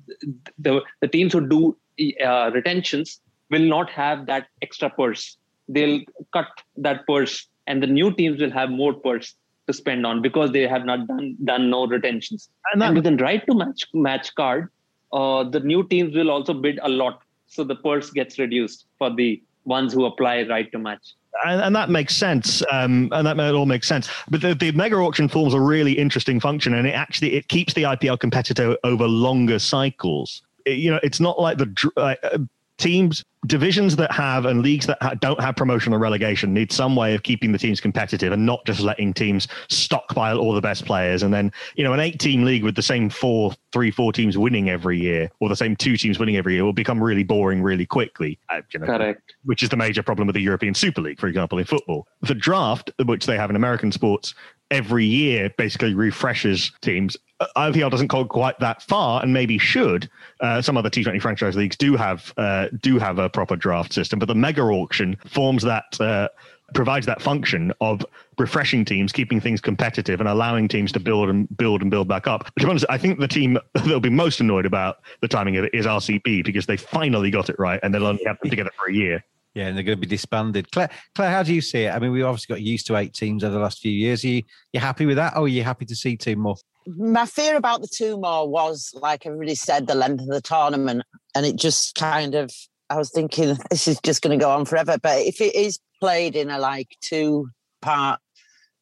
the 0.58 0.82
the 1.00 1.08
teams 1.08 1.32
who 1.32 1.46
do 1.46 1.76
uh, 2.24 2.50
retentions 2.52 3.20
will 3.50 3.66
not 3.74 3.90
have 3.90 4.26
that 4.26 4.48
extra 4.62 4.90
purse. 4.90 5.36
They'll 5.68 6.00
cut 6.32 6.48
that 6.76 7.06
purse, 7.06 7.46
and 7.66 7.82
the 7.82 7.86
new 7.86 8.12
teams 8.12 8.40
will 8.40 8.50
have 8.50 8.70
more 8.70 8.94
purse 8.94 9.34
to 9.66 9.72
spend 9.72 10.06
on 10.06 10.22
because 10.22 10.52
they 10.52 10.66
have 10.66 10.84
not 10.84 11.06
done 11.06 11.36
done 11.44 11.70
no 11.70 11.86
retentions. 11.86 12.48
And, 12.72 12.82
and 12.82 12.96
with 12.96 13.06
a 13.06 13.16
right 13.16 13.46
to 13.46 13.54
match 13.54 13.86
match 13.94 14.34
card, 14.34 14.68
uh, 15.12 15.44
the 15.44 15.60
new 15.60 15.86
teams 15.86 16.16
will 16.16 16.30
also 16.30 16.54
bid 16.54 16.80
a 16.82 16.88
lot 16.88 17.22
so 17.46 17.64
the 17.64 17.76
purse 17.76 18.10
gets 18.10 18.38
reduced 18.38 18.86
for 18.98 19.14
the 19.14 19.42
ones 19.64 19.92
who 19.92 20.04
apply 20.04 20.42
right 20.42 20.70
to 20.72 20.78
match. 20.78 21.14
And, 21.44 21.60
and, 21.60 21.76
that 21.76 21.90
makes 21.90 22.16
sense. 22.16 22.62
Um, 22.72 23.10
and 23.12 23.26
that 23.26 23.54
all 23.54 23.66
makes 23.66 23.86
sense. 23.86 24.08
But 24.30 24.40
the, 24.40 24.54
the, 24.54 24.72
mega 24.72 24.96
auction 24.96 25.28
forms 25.28 25.52
a 25.52 25.60
really 25.60 25.92
interesting 25.92 26.40
function, 26.40 26.72
and 26.72 26.86
it 26.86 26.92
actually 26.92 27.34
it 27.34 27.48
keeps 27.48 27.74
the 27.74 27.82
IPL 27.82 28.18
competitor 28.18 28.76
over 28.84 29.06
longer 29.06 29.58
cycles. 29.58 30.42
It, 30.64 30.78
you 30.78 30.90
know, 30.90 31.00
it's 31.02 31.20
not 31.20 31.38
like 31.38 31.58
the 31.58 31.90
uh, 31.98 32.38
teams 32.78 33.24
divisions 33.46 33.96
that 33.96 34.10
have 34.10 34.44
and 34.44 34.62
leagues 34.62 34.86
that 34.86 34.98
ha- 35.00 35.14
don't 35.14 35.40
have 35.40 35.54
promotion 35.56 35.92
or 35.92 35.98
relegation 35.98 36.52
need 36.52 36.72
some 36.72 36.96
way 36.96 37.14
of 37.14 37.22
keeping 37.22 37.52
the 37.52 37.58
teams 37.58 37.80
competitive 37.80 38.32
and 38.32 38.44
not 38.44 38.64
just 38.66 38.80
letting 38.80 39.14
teams 39.14 39.46
stockpile 39.68 40.38
all 40.38 40.52
the 40.52 40.60
best 40.60 40.84
players 40.84 41.22
and 41.22 41.32
then 41.32 41.50
you 41.76 41.84
know 41.84 41.92
an 41.92 42.00
eight 42.00 42.18
team 42.18 42.44
league 42.44 42.64
with 42.64 42.74
the 42.74 42.82
same 42.82 43.08
four 43.08 43.52
three 43.72 43.90
four 43.90 44.12
teams 44.12 44.36
winning 44.36 44.68
every 44.68 44.98
year 44.98 45.30
or 45.40 45.48
the 45.48 45.56
same 45.56 45.76
two 45.76 45.96
teams 45.96 46.18
winning 46.18 46.36
every 46.36 46.54
year 46.54 46.64
will 46.64 46.72
become 46.72 47.02
really 47.02 47.22
boring 47.22 47.62
really 47.62 47.86
quickly 47.86 48.38
uh, 48.50 48.60
you 48.72 48.80
know, 48.80 48.86
Correct. 48.86 49.34
which 49.44 49.62
is 49.62 49.68
the 49.68 49.76
major 49.76 50.02
problem 50.02 50.26
with 50.26 50.34
the 50.34 50.42
European 50.42 50.74
Super 50.74 51.00
League 51.00 51.20
for 51.20 51.28
example 51.28 51.58
in 51.58 51.64
football 51.64 52.06
the 52.22 52.34
draft 52.34 52.90
which 53.04 53.26
they 53.26 53.36
have 53.36 53.50
in 53.50 53.56
American 53.56 53.92
sports 53.92 54.34
every 54.70 55.04
year 55.04 55.50
basically 55.56 55.94
refreshes 55.94 56.72
teams 56.82 57.16
IPL 57.40 57.90
doesn't 57.90 58.06
go 58.06 58.24
quite 58.24 58.58
that 58.60 58.82
far, 58.82 59.22
and 59.22 59.32
maybe 59.32 59.58
should. 59.58 60.08
Uh, 60.40 60.62
some 60.62 60.76
other 60.76 60.88
T20 60.88 61.20
franchise 61.20 61.56
leagues 61.56 61.76
do 61.76 61.96
have 61.96 62.32
uh, 62.36 62.68
do 62.80 62.98
have 62.98 63.18
a 63.18 63.28
proper 63.28 63.56
draft 63.56 63.92
system, 63.92 64.18
but 64.18 64.26
the 64.26 64.34
mega 64.34 64.62
auction 64.62 65.16
forms 65.26 65.62
that 65.62 66.00
uh, 66.00 66.28
provides 66.74 67.06
that 67.06 67.20
function 67.20 67.72
of 67.80 68.04
refreshing 68.38 68.84
teams, 68.84 69.12
keeping 69.12 69.40
things 69.40 69.60
competitive, 69.60 70.20
and 70.20 70.28
allowing 70.28 70.66
teams 70.66 70.92
to 70.92 71.00
build 71.00 71.28
and 71.28 71.54
build 71.56 71.82
and 71.82 71.90
build 71.90 72.08
back 72.08 72.26
up. 72.26 72.46
To 72.46 72.64
be 72.64 72.70
honest, 72.70 72.86
I 72.88 72.98
think 72.98 73.18
the 73.18 73.28
team 73.28 73.58
that'll 73.74 74.00
be 74.00 74.08
most 74.08 74.40
annoyed 74.40 74.66
about 74.66 74.98
the 75.20 75.28
timing 75.28 75.56
of 75.56 75.64
it 75.64 75.74
is 75.74 75.86
RCB 75.86 76.44
because 76.44 76.66
they 76.66 76.76
finally 76.76 77.30
got 77.30 77.50
it 77.50 77.56
right, 77.58 77.80
and 77.82 77.94
they'll 77.94 78.06
only 78.06 78.24
have 78.24 78.38
them 78.40 78.50
together 78.50 78.70
for 78.76 78.90
a 78.90 78.94
year. 78.94 79.22
Yeah, 79.54 79.68
and 79.68 79.76
they're 79.76 79.84
going 79.84 79.96
to 79.96 80.00
be 80.00 80.06
disbanded. 80.06 80.70
Claire, 80.70 80.90
Claire, 81.14 81.30
how 81.30 81.42
do 81.42 81.54
you 81.54 81.62
see 81.62 81.84
it? 81.84 81.90
I 81.90 81.98
mean, 81.98 82.12
we've 82.12 82.26
obviously 82.26 82.54
got 82.54 82.60
used 82.60 82.86
to 82.88 82.96
eight 82.96 83.14
teams 83.14 83.42
over 83.42 83.54
the 83.54 83.60
last 83.60 83.80
few 83.80 83.92
years. 83.92 84.22
Are 84.22 84.28
you, 84.28 84.42
you 84.72 84.80
happy 84.80 85.06
with 85.06 85.16
that, 85.16 85.34
or 85.34 85.44
are 85.44 85.48
you 85.48 85.62
happy 85.62 85.86
to 85.86 85.96
see 85.96 86.16
two 86.16 86.36
more? 86.36 86.56
My 86.86 87.26
fear 87.26 87.56
about 87.56 87.80
the 87.80 87.88
two 87.88 88.18
more 88.18 88.48
was, 88.48 88.92
like 88.94 89.26
everybody 89.26 89.54
said, 89.54 89.86
the 89.86 89.94
length 89.94 90.22
of 90.22 90.28
the 90.28 90.40
tournament. 90.40 91.02
And 91.34 91.44
it 91.44 91.56
just 91.56 91.94
kind 91.94 92.34
of, 92.34 92.52
I 92.90 92.96
was 92.96 93.10
thinking, 93.10 93.56
this 93.70 93.88
is 93.88 94.00
just 94.02 94.22
going 94.22 94.38
to 94.38 94.42
go 94.42 94.50
on 94.50 94.64
forever. 94.64 94.96
But 95.02 95.20
if 95.20 95.40
it 95.40 95.54
is 95.54 95.78
played 96.00 96.36
in 96.36 96.50
a 96.50 96.58
like 96.58 96.96
two 97.00 97.48
part 97.82 98.20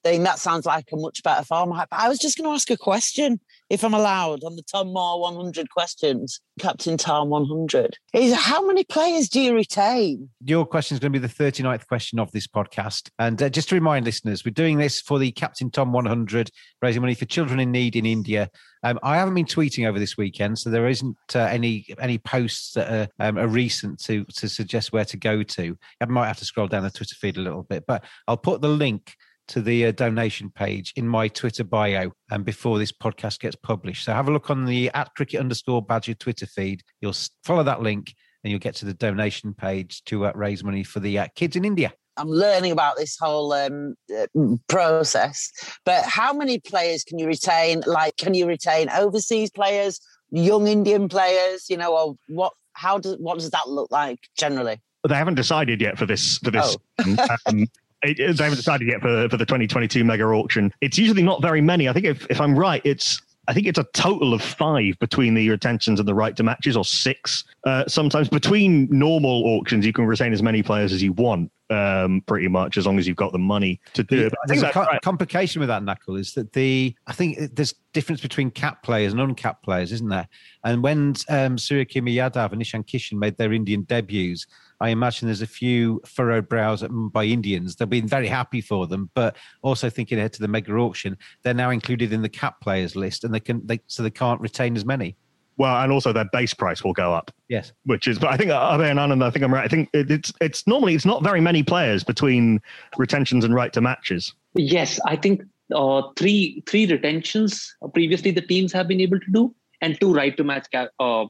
thing, 0.03 0.23
that 0.25 0.39
sounds 0.39 0.67
like 0.67 0.87
a 0.93 0.97
much 0.97 1.23
better 1.23 1.45
format. 1.45 1.89
But 1.91 2.01
I 2.01 2.09
was 2.09 2.19
just 2.19 2.37
going 2.37 2.49
to 2.51 2.55
ask 2.55 2.71
a 2.71 2.77
question 2.77 3.41
if 3.71 3.83
I'm 3.83 3.95
allowed, 3.95 4.45
on 4.45 4.57
the 4.57 4.63
Tom 4.63 4.93
Moore 4.93 5.21
100 5.21 5.71
questions, 5.71 6.41
Captain 6.59 6.97
Tom 6.97 7.31
100, 7.31 7.97
is 8.13 8.35
how 8.35 8.67
many 8.67 8.85
players 8.85 9.29
do 9.29 9.41
you 9.41 9.55
retain? 9.55 10.29
Your 10.45 10.67
question 10.67 10.95
is 10.95 11.01
going 11.01 11.13
to 11.13 11.19
be 11.19 11.27
the 11.27 11.33
39th 11.33 11.87
question 11.87 12.19
of 12.19 12.31
this 12.33 12.47
podcast. 12.47 13.11
And 13.19 13.43
uh, 13.43 13.49
just 13.49 13.71
to 13.71 13.75
remind 13.75 14.05
listeners, 14.05 14.45
we're 14.45 14.51
doing 14.51 14.79
this 14.79 15.01
for 15.01 15.19
the 15.19 15.33
Captain 15.33 15.71
Tom 15.71 15.93
100, 15.93 16.51
raising 16.83 17.03
money 17.03 17.15
for 17.15 17.25
children 17.25 17.59
in 17.59 17.73
need 17.73 17.97
in 17.97 18.07
India. 18.07 18.51
Um, 18.83 18.99
I 19.03 19.17
haven't 19.17 19.35
been 19.35 19.47
tweeting 19.47 19.89
over 19.89 19.99
this 19.99 20.19
weekend, 20.19 20.59
so 20.59 20.69
there 20.69 20.89
isn't 20.89 21.17
uh, 21.35 21.39
any 21.39 21.87
any 21.99 22.19
posts 22.19 22.73
that 22.75 22.93
are, 22.93 23.09
um, 23.19 23.39
are 23.39 23.49
recent 23.49 23.99
to 24.05 24.27
to 24.37 24.47
suggest 24.47 24.93
where 24.93 25.07
to 25.07 25.17
go 25.17 25.43
to. 25.43 25.79
I 26.03 26.05
might 26.05 26.27
have 26.27 26.39
to 26.39 26.45
scroll 26.45 26.69
down 26.69 26.83
the 26.83 26.91
Twitter 26.91 27.15
feed 27.15 27.39
a 27.39 27.41
little 27.41 27.63
bit, 27.63 27.85
but 27.87 28.05
I'll 28.29 28.37
put 28.37 28.61
the 28.61 28.69
link 28.69 29.15
to 29.49 29.61
the 29.61 29.87
uh, 29.87 29.93
donation 29.93 30.51
page 30.51 30.93
in 30.97 31.09
my 31.09 31.29
Twitter 31.29 31.65
bio 31.65 32.13
and 32.31 32.45
before 32.45 32.79
this 32.79 32.93
podcast 32.93 33.41
gets 33.41 33.57
published. 33.57 34.05
So 34.05 34.13
have 34.13 34.29
a 34.29 34.33
look 34.33 34.51
on 34.51 34.65
the 34.65 34.91
at 34.95 35.15
cricket 35.15 35.41
underscore 35.41 35.83
badger 35.83 36.15
Twitter 36.15 36.47
feed. 36.47 36.83
You'll 37.01 37.15
follow 37.45 37.63
that 37.63 37.83
link 37.83 38.15
and 38.43 38.51
you'll 38.51 38.61
get 38.61 38.75
to 38.77 38.85
the 38.85 38.95
donation 38.95 39.55
page 39.55 40.05
to 40.05 40.27
uh, 40.27 40.33
raise 40.35 40.63
money 40.63 40.85
for 40.85 41.01
the 41.01 41.19
uh, 41.19 41.29
kids 41.35 41.57
in 41.57 41.65
India. 41.65 41.93
I'm 42.17 42.29
learning 42.29 42.71
about 42.71 42.97
this 42.97 43.17
whole 43.19 43.53
um, 43.53 43.97
uh, 44.17 44.27
process, 44.69 45.51
but 45.85 46.05
how 46.05 46.33
many 46.33 46.61
players 46.61 47.03
can 47.03 47.19
you 47.19 47.27
retain? 47.27 47.83
Like, 47.87 48.17
can 48.17 48.35
you 48.35 48.47
retain 48.47 48.89
overseas 48.91 49.51
players, 49.51 50.01
young 50.31 50.69
Indian 50.69 51.09
players? 51.09 51.69
You 51.69 51.77
know, 51.77 51.97
or 51.97 52.17
what? 52.29 52.53
How 52.75 52.99
does 52.99 53.17
what 53.19 53.39
does 53.39 53.51
that 53.51 53.69
look 53.69 53.91
like 53.91 54.21
generally? 54.37 54.81
They 55.09 55.17
haven't 55.17 55.35
decided 55.35 55.81
yet 55.81 55.99
for 55.99 56.07
this 56.07 56.39
for 56.39 56.53
this. 56.53 56.77
Oh. 57.05 57.37
um, 57.47 57.67
it, 58.05 58.37
they 58.37 58.45
haven't 58.45 58.57
decided 58.57 58.89
yet 58.89 59.01
for, 59.01 59.29
for 59.29 59.37
the 59.37 59.47
2022 59.47 60.05
mega 60.05 60.25
auction. 60.25 60.73
It's 60.81 60.99
usually 60.99 61.23
not 61.23 61.43
very 61.43 61.61
many. 61.61 61.89
I 61.89 61.93
think 61.93 62.07
if, 62.07 62.27
if 62.31 62.41
I'm 62.41 62.59
right, 62.59 62.83
it's 62.85 63.21
I 63.47 63.53
think 63.53 63.67
it's 63.67 63.79
a 63.79 63.85
total 63.93 64.33
of 64.33 64.41
five 64.41 64.99
between 65.01 65.35
the 65.35 65.49
retentions 65.51 66.01
and 66.01 66.09
the 66.09 66.15
right 66.15 66.35
to 66.37 66.43
matches, 66.43 66.77
or 66.77 66.85
six. 66.85 67.45
Uh, 67.65 67.85
sometimes 67.87 68.29
between 68.29 68.89
normal 68.91 69.45
auctions, 69.47 69.85
you 69.85 69.93
can 69.93 70.07
retain 70.07 70.33
as 70.33 70.43
many 70.43 70.63
players 70.63 70.93
as 70.93 71.03
you 71.03 71.13
want. 71.13 71.51
um, 71.71 72.23
pretty 72.27 72.49
much 72.49 72.77
as 72.77 72.87
long 72.87 72.99
as 72.99 73.09
you've 73.09 73.17
got 73.17 73.33
the 73.33 73.39
money 73.39 73.81
to 73.95 74.03
do 74.03 74.27
it. 74.27 74.31
But 74.31 74.39
I 74.45 74.47
think 74.47 74.63
a 74.63 74.73
co- 74.73 74.83
right. 74.83 75.01
complication 75.01 75.61
with 75.61 75.69
that 75.69 75.83
Nakul 75.83 76.19
is 76.19 76.35
that 76.35 76.53
the 76.53 76.95
I 77.07 77.13
think 77.13 77.55
there's 77.55 77.75
difference 77.93 78.21
between 78.21 78.51
cap 78.51 78.83
players 78.83 79.13
and 79.13 79.21
uncapped 79.21 79.65
players, 79.65 79.93
isn't 79.93 80.09
there? 80.09 80.29
And 80.65 80.83
when 80.83 81.15
um, 81.29 81.57
Suryakumar 81.57 82.15
Yadav 82.15 82.53
and 82.53 82.61
Ishan 82.61 82.85
Kishan 82.85 83.19
made 83.19 83.37
their 83.39 83.53
Indian 83.53 83.83
debuts, 83.83 84.47
I 84.85 84.91
imagine 84.91 85.29
there's 85.29 85.41
a 85.41 85.47
few 85.47 86.03
furrowed 86.05 86.47
brows 86.47 86.85
by 86.91 87.25
Indians. 87.25 87.75
They've 87.75 87.89
been 87.89 88.07
very 88.07 88.29
happy 88.29 88.61
for 88.61 88.87
them, 88.87 89.09
but 89.15 89.35
also 89.63 89.89
thinking 89.89 90.19
ahead 90.19 90.35
to 90.35 90.43
the 90.43 90.49
mega 90.49 90.75
auction, 90.75 91.17
they're 91.43 91.55
now 91.55 91.71
included 91.71 92.13
in 92.13 92.21
the 92.21 92.29
cap 92.29 92.61
players 92.61 92.95
list, 92.95 93.25
and 93.25 93.33
they 93.33 93.41
can 93.41 93.67
they 93.67 93.81
so 93.87 94.03
they 94.03 94.11
can't 94.11 94.43
retain 94.43 94.77
as 94.77 94.85
many. 94.85 95.17
Well, 95.57 95.75
and 95.83 95.91
also 95.91 96.13
their 96.13 96.29
base 96.31 96.53
price 96.53 96.85
will 96.85 96.93
go 96.93 97.15
up. 97.15 97.31
Yes. 97.49 97.73
which 97.85 98.07
is, 98.07 98.19
but 98.19 98.29
I 98.31 98.37
think 98.37 98.51
uh, 98.51 98.73
Abe 98.75 98.83
and 98.83 98.99
Anand, 98.99 99.25
I 99.25 99.31
think 99.31 99.43
I'm 99.43 99.55
right. 99.55 99.65
I 99.65 99.69
think 99.69 99.89
it, 99.95 100.11
it's 100.11 100.35
it's 100.43 100.67
normally 100.67 100.95
it's 100.95 101.07
not 101.07 101.23
very 101.23 101.41
many 101.41 101.63
players 101.63 102.05
between 102.05 102.61
retentions 102.99 103.43
and 103.43 103.55
right 103.55 103.73
to 103.73 103.81
matches. 103.81 104.35
Yes, 104.55 105.01
I 105.07 105.17
think 105.17 105.45
uh, 105.75 106.03
three 106.17 106.63
three 106.67 106.85
retentions 106.85 107.75
uh, 107.83 107.89
previously 107.89 108.33
the 108.33 108.43
teams 108.43 108.71
have 108.75 108.87
been 108.87 109.01
able 109.01 109.19
to 109.19 109.31
do, 109.33 109.55
and 109.81 109.99
two 109.99 110.13
right 110.13 110.37
to 110.37 110.45
match 110.45 110.67
ca- 110.71 110.89
uh, 111.01 111.25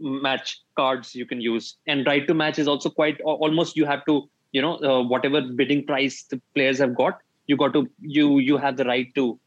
match 0.00 0.60
cards 0.76 1.14
you 1.14 1.26
can 1.26 1.40
use. 1.40 1.76
And 1.86 2.06
right 2.06 2.26
to 2.26 2.34
match 2.34 2.58
is 2.58 2.68
also 2.68 2.90
quite 2.90 3.20
almost 3.22 3.76
you 3.76 3.84
have 3.86 4.04
to 4.06 4.28
you 4.52 4.62
know 4.62 4.76
uh, 4.78 5.02
whatever 5.02 5.40
bidding 5.40 5.86
price 5.86 6.24
the 6.24 6.40
players 6.54 6.78
have 6.78 6.94
got, 6.94 7.20
you 7.46 7.56
got 7.56 7.72
to 7.74 7.88
you 8.00 8.38
you 8.38 8.56
have 8.56 8.76
the 8.76 8.84
right 8.84 9.14
to 9.14 9.38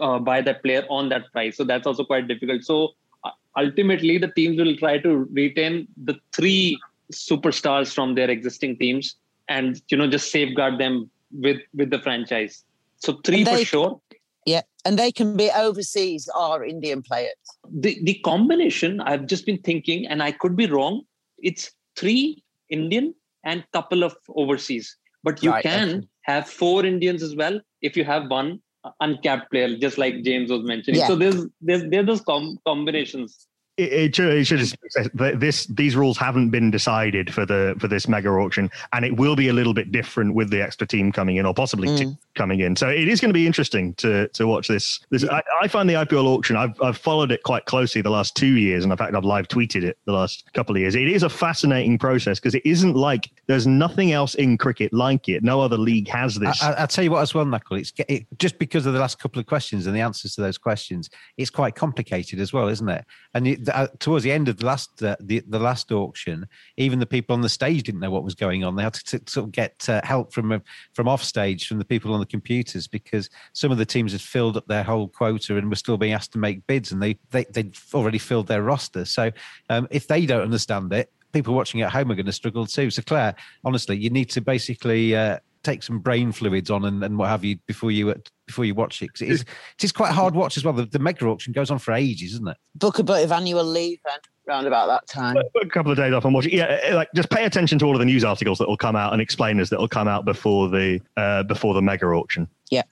uh, 0.00 0.18
buy 0.18 0.40
that 0.40 0.62
player 0.62 0.84
on 0.88 1.08
that 1.10 1.30
price. 1.32 1.56
So 1.56 1.64
that's 1.64 1.86
also 1.86 2.04
quite 2.04 2.28
difficult. 2.28 2.64
So 2.64 2.90
uh, 3.24 3.30
ultimately, 3.56 4.18
the 4.18 4.28
teams 4.28 4.58
will 4.58 4.76
try 4.76 4.98
to 4.98 5.28
retain 5.32 5.88
the 5.96 6.18
three 6.34 6.78
superstars 7.12 7.94
from 7.94 8.14
their 8.14 8.30
existing 8.30 8.78
teams 8.78 9.16
and 9.48 9.82
you 9.88 9.96
know 9.96 10.08
just 10.08 10.30
safeguard 10.30 10.78
them 10.78 11.10
with 11.32 11.60
with 11.74 11.90
the 11.90 11.98
franchise. 11.98 12.64
So 12.96 13.14
three 13.24 13.44
for 13.44 13.64
sure. 13.64 14.00
Yeah, 14.46 14.62
and 14.84 14.98
they 14.98 15.12
can 15.12 15.36
be 15.36 15.50
overseas 15.50 16.28
or 16.36 16.64
Indian 16.64 17.02
players. 17.02 17.34
The 17.70 17.98
the 18.02 18.14
combination 18.24 19.00
I've 19.00 19.26
just 19.26 19.46
been 19.46 19.58
thinking, 19.58 20.06
and 20.06 20.22
I 20.22 20.32
could 20.32 20.56
be 20.56 20.66
wrong. 20.66 21.02
It's 21.38 21.70
three 21.96 22.42
Indian 22.70 23.14
and 23.44 23.64
couple 23.72 24.02
of 24.02 24.16
overseas, 24.30 24.96
but 25.22 25.42
you 25.42 25.50
Right, 25.50 25.62
can 25.62 25.88
okay. 25.90 26.06
have 26.22 26.48
four 26.48 26.84
Indians 26.84 27.22
as 27.22 27.36
well 27.36 27.60
if 27.82 27.96
you 27.96 28.04
have 28.04 28.28
one 28.30 28.60
uncapped 29.00 29.50
player, 29.50 29.76
just 29.76 29.98
like 29.98 30.22
James 30.22 30.50
was 30.50 30.62
mentioning. 30.62 31.00
Yeah. 31.00 31.06
So 31.06 31.16
there's 31.16 31.46
there's 31.60 31.84
there's 31.90 32.06
those 32.06 32.20
com- 32.22 32.58
combinations. 32.66 33.46
It, 33.78 33.92
it 33.92 34.16
should, 34.16 34.34
it 34.34 34.44
should 34.44 34.58
just 34.58 34.76
this 35.14 35.66
these 35.66 35.96
rules 35.96 36.18
haven't 36.18 36.50
been 36.50 36.70
decided 36.70 37.32
for 37.32 37.46
the 37.46 37.74
for 37.78 37.88
this 37.88 38.06
mega 38.06 38.28
auction, 38.28 38.70
and 38.92 39.04
it 39.04 39.16
will 39.16 39.34
be 39.34 39.48
a 39.48 39.52
little 39.52 39.72
bit 39.72 39.90
different 39.90 40.34
with 40.34 40.50
the 40.50 40.62
extra 40.62 40.86
team 40.86 41.10
coming 41.10 41.36
in, 41.36 41.46
or 41.46 41.54
possibly 41.54 41.88
mm. 41.88 41.98
two 41.98 42.16
coming 42.34 42.60
in. 42.60 42.76
So 42.76 42.88
it 42.88 43.08
is 43.08 43.20
going 43.20 43.30
to 43.30 43.34
be 43.34 43.46
interesting 43.46 43.94
to 43.94 44.28
to 44.28 44.46
watch 44.46 44.68
this. 44.68 45.00
This 45.10 45.24
I, 45.24 45.42
I 45.62 45.68
find 45.68 45.88
the 45.88 45.94
IPL 45.94 46.26
auction. 46.26 46.56
I've 46.56 46.80
I've 46.82 46.98
followed 46.98 47.32
it 47.32 47.42
quite 47.44 47.64
closely 47.64 48.02
the 48.02 48.10
last 48.10 48.36
two 48.36 48.58
years, 48.58 48.84
and 48.84 48.92
in 48.92 48.98
fact 48.98 49.14
I've 49.14 49.24
live 49.24 49.48
tweeted 49.48 49.84
it 49.84 49.98
the 50.04 50.12
last 50.12 50.52
couple 50.52 50.76
of 50.76 50.80
years. 50.80 50.94
It 50.94 51.08
is 51.08 51.22
a 51.22 51.30
fascinating 51.30 51.96
process 51.98 52.38
because 52.38 52.54
it 52.54 52.66
isn't 52.66 52.94
like 52.94 53.30
there's 53.46 53.66
nothing 53.66 54.12
else 54.12 54.34
in 54.34 54.58
cricket 54.58 54.92
like 54.92 55.30
it. 55.30 55.42
No 55.42 55.62
other 55.62 55.78
league 55.78 56.08
has 56.08 56.34
this. 56.34 56.62
I, 56.62 56.72
I, 56.72 56.74
I'll 56.74 56.86
tell 56.86 57.04
you 57.04 57.10
what 57.10 57.22
as 57.22 57.32
well, 57.32 57.46
Nakul. 57.46 57.80
It's 57.80 57.92
it, 58.08 58.26
just 58.38 58.58
because 58.58 58.84
of 58.84 58.92
the 58.92 59.00
last 59.00 59.18
couple 59.18 59.40
of 59.40 59.46
questions 59.46 59.86
and 59.86 59.96
the 59.96 60.00
answers 60.00 60.34
to 60.34 60.42
those 60.42 60.58
questions. 60.58 61.08
It's 61.38 61.50
quite 61.50 61.74
complicated 61.74 62.38
as 62.38 62.52
well, 62.52 62.68
isn't 62.68 62.88
it? 62.88 63.06
And 63.34 63.48
it, 63.48 63.61
uh, 63.68 63.88
towards 63.98 64.24
the 64.24 64.32
end 64.32 64.48
of 64.48 64.56
the 64.58 64.66
last 64.66 65.02
uh, 65.02 65.16
the 65.20 65.42
the 65.48 65.58
last 65.58 65.92
auction, 65.92 66.46
even 66.76 66.98
the 66.98 67.06
people 67.06 67.34
on 67.34 67.40
the 67.40 67.48
stage 67.48 67.82
didn't 67.82 68.00
know 68.00 68.10
what 68.10 68.24
was 68.24 68.34
going 68.34 68.64
on. 68.64 68.76
They 68.76 68.82
had 68.82 68.94
to, 68.94 69.18
to 69.18 69.30
sort 69.30 69.46
of 69.46 69.52
get 69.52 69.88
uh, 69.88 70.00
help 70.04 70.32
from 70.32 70.52
uh, 70.52 70.58
from 70.94 71.08
off 71.08 71.22
stage 71.22 71.66
from 71.66 71.78
the 71.78 71.84
people 71.84 72.12
on 72.14 72.20
the 72.20 72.26
computers 72.26 72.86
because 72.86 73.28
some 73.52 73.70
of 73.70 73.78
the 73.78 73.86
teams 73.86 74.12
had 74.12 74.20
filled 74.20 74.56
up 74.56 74.66
their 74.66 74.82
whole 74.82 75.08
quota 75.08 75.56
and 75.56 75.68
were 75.68 75.76
still 75.76 75.96
being 75.96 76.12
asked 76.12 76.32
to 76.32 76.38
make 76.38 76.66
bids, 76.66 76.92
and 76.92 77.02
they 77.02 77.18
they 77.30 77.44
they'd 77.44 77.76
already 77.94 78.18
filled 78.18 78.46
their 78.46 78.62
roster. 78.62 79.04
So 79.04 79.30
um, 79.70 79.88
if 79.90 80.06
they 80.08 80.26
don't 80.26 80.42
understand 80.42 80.92
it, 80.92 81.12
people 81.32 81.54
watching 81.54 81.80
at 81.82 81.92
home 81.92 82.10
are 82.10 82.14
going 82.14 82.26
to 82.26 82.32
struggle 82.32 82.66
too. 82.66 82.90
So 82.90 83.02
Claire, 83.02 83.34
honestly, 83.64 83.96
you 83.96 84.10
need 84.10 84.30
to 84.30 84.40
basically 84.40 85.16
uh, 85.16 85.38
take 85.62 85.82
some 85.82 85.98
brain 86.00 86.32
fluids 86.32 86.70
on 86.70 86.84
and, 86.84 87.02
and 87.04 87.16
what 87.18 87.28
have 87.28 87.44
you 87.44 87.56
before 87.66 87.90
you 87.90 88.10
uh, 88.10 88.14
before 88.46 88.64
you 88.64 88.74
watch 88.74 89.00
it 89.02 89.08
'Cause 89.12 89.22
it 89.22 89.28
is 89.30 89.40
it 89.42 89.84
is 89.84 89.92
quite 89.92 90.10
a 90.10 90.14
hard 90.14 90.34
watch 90.34 90.56
as 90.56 90.64
well. 90.64 90.74
The, 90.74 90.86
the 90.86 90.98
mega 90.98 91.24
auction 91.26 91.52
goes 91.52 91.70
on 91.70 91.78
for 91.78 91.92
ages, 91.92 92.32
isn't 92.34 92.48
it? 92.48 92.56
Book 92.74 92.98
a 92.98 93.02
bit 93.04 93.24
of 93.24 93.32
annual 93.32 93.64
leave 93.64 93.98
then, 94.04 94.18
round 94.46 94.66
about 94.66 94.86
that 94.88 95.06
time. 95.06 95.36
a 95.36 95.66
couple 95.66 95.92
of 95.92 95.98
days 95.98 96.12
off 96.12 96.24
and 96.24 96.34
watch 96.34 96.46
it. 96.46 96.52
Yeah, 96.52 96.78
eh, 96.82 96.94
like 96.94 97.08
just 97.14 97.30
pay 97.30 97.44
attention 97.44 97.78
to 97.78 97.84
all 97.86 97.94
of 97.94 97.98
the 98.00 98.04
news 98.04 98.24
articles 98.24 98.58
that 98.58 98.68
will 98.68 98.76
come 98.76 98.96
out 98.96 99.12
and 99.12 99.22
explainers 99.22 99.70
that 99.70 99.78
will 99.78 99.88
come 99.88 100.08
out 100.08 100.24
before 100.24 100.68
the 100.68 101.00
uh, 101.16 101.42
before 101.44 101.74
the 101.74 101.82
mega 101.82 102.06
auction. 102.06 102.48
Yeah. 102.70 102.82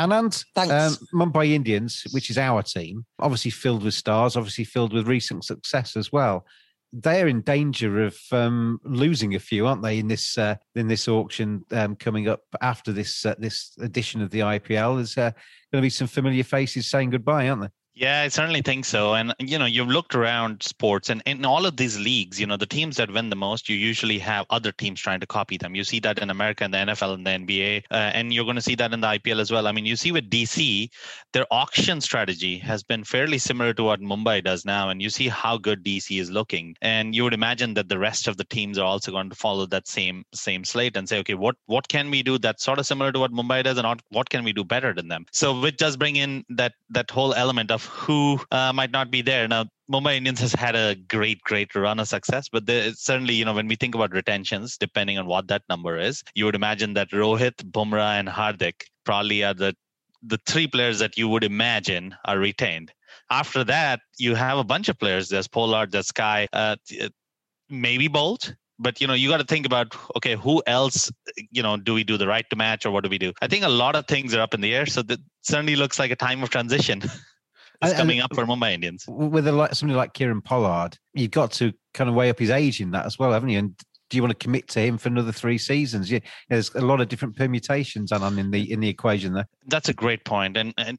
Anand, 0.00 0.46
Thanks. 0.54 0.72
um, 0.72 1.06
Mumbai 1.12 1.50
Indians, 1.50 2.06
which 2.12 2.30
is 2.30 2.38
our 2.38 2.62
team, 2.62 3.04
obviously 3.18 3.50
filled 3.50 3.82
with 3.84 3.92
stars, 3.92 4.34
obviously 4.34 4.64
filled 4.64 4.94
with 4.94 5.06
recent 5.06 5.44
success 5.44 5.94
as 5.94 6.10
well. 6.10 6.46
They're 6.92 7.28
in 7.28 7.42
danger 7.42 8.04
of 8.04 8.18
um, 8.32 8.80
losing 8.84 9.34
a 9.36 9.38
few, 9.38 9.66
aren't 9.66 9.82
they? 9.82 9.98
In 9.98 10.08
this 10.08 10.36
uh, 10.36 10.56
in 10.74 10.88
this 10.88 11.06
auction 11.06 11.64
um, 11.70 11.94
coming 11.94 12.28
up 12.28 12.42
after 12.60 12.92
this 12.92 13.24
uh, 13.24 13.36
this 13.38 13.72
edition 13.80 14.22
of 14.22 14.30
the 14.30 14.40
IPL, 14.40 14.96
there's 14.96 15.16
uh, 15.16 15.30
going 15.72 15.82
to 15.82 15.86
be 15.86 15.90
some 15.90 16.08
familiar 16.08 16.42
faces 16.42 16.90
saying 16.90 17.10
goodbye, 17.10 17.48
aren't 17.48 17.62
there? 17.62 17.72
Yeah, 18.00 18.22
I 18.22 18.28
certainly 18.28 18.62
think 18.62 18.86
so. 18.86 19.12
And 19.12 19.34
you 19.38 19.58
know, 19.58 19.66
you've 19.66 19.88
looked 19.90 20.14
around 20.14 20.62
sports, 20.62 21.10
and 21.10 21.22
in 21.26 21.44
all 21.44 21.66
of 21.66 21.76
these 21.76 21.98
leagues, 21.98 22.40
you 22.40 22.46
know, 22.46 22.56
the 22.56 22.64
teams 22.64 22.96
that 22.96 23.12
win 23.12 23.28
the 23.28 23.36
most, 23.36 23.68
you 23.68 23.76
usually 23.76 24.18
have 24.20 24.46
other 24.48 24.72
teams 24.72 24.98
trying 25.02 25.20
to 25.20 25.26
copy 25.26 25.58
them. 25.58 25.74
You 25.74 25.84
see 25.84 26.00
that 26.00 26.18
in 26.18 26.30
America, 26.30 26.64
in 26.64 26.70
the 26.70 26.78
NFL, 26.78 27.12
and 27.12 27.26
the 27.26 27.30
NBA, 27.32 27.82
uh, 27.90 27.94
and 28.14 28.32
you're 28.32 28.44
going 28.44 28.56
to 28.56 28.62
see 28.62 28.74
that 28.76 28.94
in 28.94 29.02
the 29.02 29.06
IPL 29.06 29.38
as 29.38 29.50
well. 29.50 29.66
I 29.66 29.72
mean, 29.72 29.84
you 29.84 29.96
see 29.96 30.12
with 30.12 30.30
DC, 30.30 30.88
their 31.34 31.44
auction 31.50 32.00
strategy 32.00 32.56
has 32.60 32.82
been 32.82 33.04
fairly 33.04 33.36
similar 33.36 33.74
to 33.74 33.84
what 33.84 34.00
Mumbai 34.00 34.42
does 34.42 34.64
now, 34.64 34.88
and 34.88 35.02
you 35.02 35.10
see 35.10 35.28
how 35.28 35.58
good 35.58 35.84
DC 35.84 36.18
is 36.18 36.30
looking. 36.30 36.76
And 36.80 37.14
you 37.14 37.22
would 37.24 37.34
imagine 37.34 37.74
that 37.74 37.90
the 37.90 37.98
rest 37.98 38.28
of 38.28 38.38
the 38.38 38.44
teams 38.44 38.78
are 38.78 38.86
also 38.86 39.12
going 39.12 39.28
to 39.28 39.36
follow 39.36 39.66
that 39.66 39.86
same 39.86 40.24
same 40.32 40.64
slate 40.64 40.96
and 40.96 41.06
say, 41.06 41.18
okay, 41.18 41.34
what 41.34 41.56
what 41.66 41.86
can 41.88 42.10
we 42.10 42.22
do 42.22 42.38
that's 42.38 42.64
sort 42.64 42.78
of 42.78 42.86
similar 42.86 43.12
to 43.12 43.20
what 43.20 43.30
Mumbai 43.30 43.62
does, 43.62 43.76
and 43.76 44.00
what, 44.08 44.30
can 44.30 44.42
we 44.42 44.54
do 44.54 44.64
better 44.64 44.94
than 44.94 45.08
them? 45.08 45.26
So, 45.32 45.60
which 45.60 45.76
does 45.76 45.98
bring 45.98 46.16
in 46.16 46.46
that 46.48 46.72
that 46.88 47.10
whole 47.10 47.34
element 47.34 47.70
of 47.70 47.89
who 47.90 48.40
uh, 48.50 48.72
might 48.72 48.90
not 48.90 49.10
be 49.10 49.22
there 49.22 49.48
now. 49.48 49.66
Mumbai 49.90 50.16
Indians 50.16 50.40
has 50.40 50.52
had 50.52 50.76
a 50.76 50.94
great, 50.94 51.40
great 51.42 51.74
run 51.74 51.98
of 51.98 52.06
success, 52.06 52.48
but 52.50 52.66
there, 52.66 52.92
certainly, 52.92 53.34
you 53.34 53.44
know, 53.44 53.54
when 53.54 53.66
we 53.66 53.74
think 53.74 53.94
about 53.94 54.12
retentions, 54.12 54.76
depending 54.78 55.18
on 55.18 55.26
what 55.26 55.48
that 55.48 55.62
number 55.68 55.98
is, 55.98 56.22
you 56.34 56.44
would 56.44 56.54
imagine 56.54 56.94
that 56.94 57.10
Rohit, 57.10 57.56
Bumrah, 57.72 58.18
and 58.18 58.28
Hardik 58.28 58.84
probably 59.04 59.42
are 59.42 59.54
the 59.54 59.74
the 60.22 60.38
three 60.46 60.66
players 60.66 60.98
that 60.98 61.16
you 61.16 61.28
would 61.28 61.42
imagine 61.42 62.14
are 62.26 62.38
retained. 62.38 62.92
After 63.30 63.64
that, 63.64 64.00
you 64.18 64.34
have 64.34 64.58
a 64.58 64.64
bunch 64.64 64.90
of 64.90 64.98
players. 64.98 65.30
There's 65.30 65.48
Pollard, 65.48 65.92
there's 65.92 66.08
Sky, 66.08 66.46
uh, 66.52 66.76
maybe 67.70 68.08
Boult. 68.08 68.54
But 68.78 69.00
you 69.00 69.06
know, 69.06 69.14
you 69.14 69.28
got 69.28 69.38
to 69.38 69.44
think 69.44 69.66
about 69.66 69.94
okay, 70.16 70.36
who 70.36 70.62
else? 70.66 71.10
You 71.50 71.62
know, 71.62 71.76
do 71.76 71.94
we 71.94 72.04
do 72.04 72.16
the 72.16 72.26
right 72.26 72.44
to 72.50 72.56
match 72.56 72.86
or 72.86 72.90
what 72.90 73.04
do 73.04 73.10
we 73.10 73.18
do? 73.18 73.32
I 73.42 73.46
think 73.46 73.64
a 73.64 73.68
lot 73.68 73.96
of 73.96 74.06
things 74.06 74.34
are 74.34 74.40
up 74.40 74.54
in 74.54 74.60
the 74.60 74.74
air. 74.74 74.86
So 74.86 75.02
that 75.02 75.20
certainly 75.42 75.76
looks 75.76 75.98
like 75.98 76.10
a 76.10 76.16
time 76.16 76.42
of 76.42 76.50
transition. 76.50 77.02
And- 77.82 77.88
is 77.88 77.92
and- 77.92 77.98
coming 77.98 78.20
up 78.20 78.34
for 78.34 78.44
Mumbai 78.44 78.74
Indians. 78.74 79.04
with 79.08 79.46
a 79.46 79.52
like 79.52 79.74
somebody 79.74 79.96
like 79.96 80.12
Kieron 80.12 80.42
Pollard, 80.44 80.96
you've 81.14 81.30
got 81.30 81.52
to 81.52 81.72
kind 81.94 82.08
of 82.10 82.14
weigh 82.16 82.30
up 82.30 82.38
his 82.38 82.50
age 82.50 82.80
in 82.80 82.90
that 82.92 83.06
as 83.06 83.18
well, 83.18 83.32
haven't 83.32 83.48
you? 83.48 83.58
And 83.58 83.76
do 84.10 84.16
you 84.16 84.22
want 84.22 84.36
to 84.38 84.44
commit 84.44 84.66
to 84.68 84.80
him 84.80 84.98
for 84.98 85.08
another 85.08 85.30
three 85.32 85.56
seasons? 85.56 86.10
Yeah, 86.10 86.18
there's 86.48 86.74
a 86.74 86.80
lot 86.80 87.00
of 87.00 87.08
different 87.08 87.36
permutations, 87.36 88.10
Anand, 88.10 88.38
in 88.38 88.50
the 88.50 88.70
in 88.70 88.80
the 88.80 88.88
equation 88.88 89.32
there. 89.34 89.46
That's 89.66 89.88
a 89.88 89.94
great 89.94 90.24
point, 90.24 90.56
and 90.56 90.74
and 90.76 90.98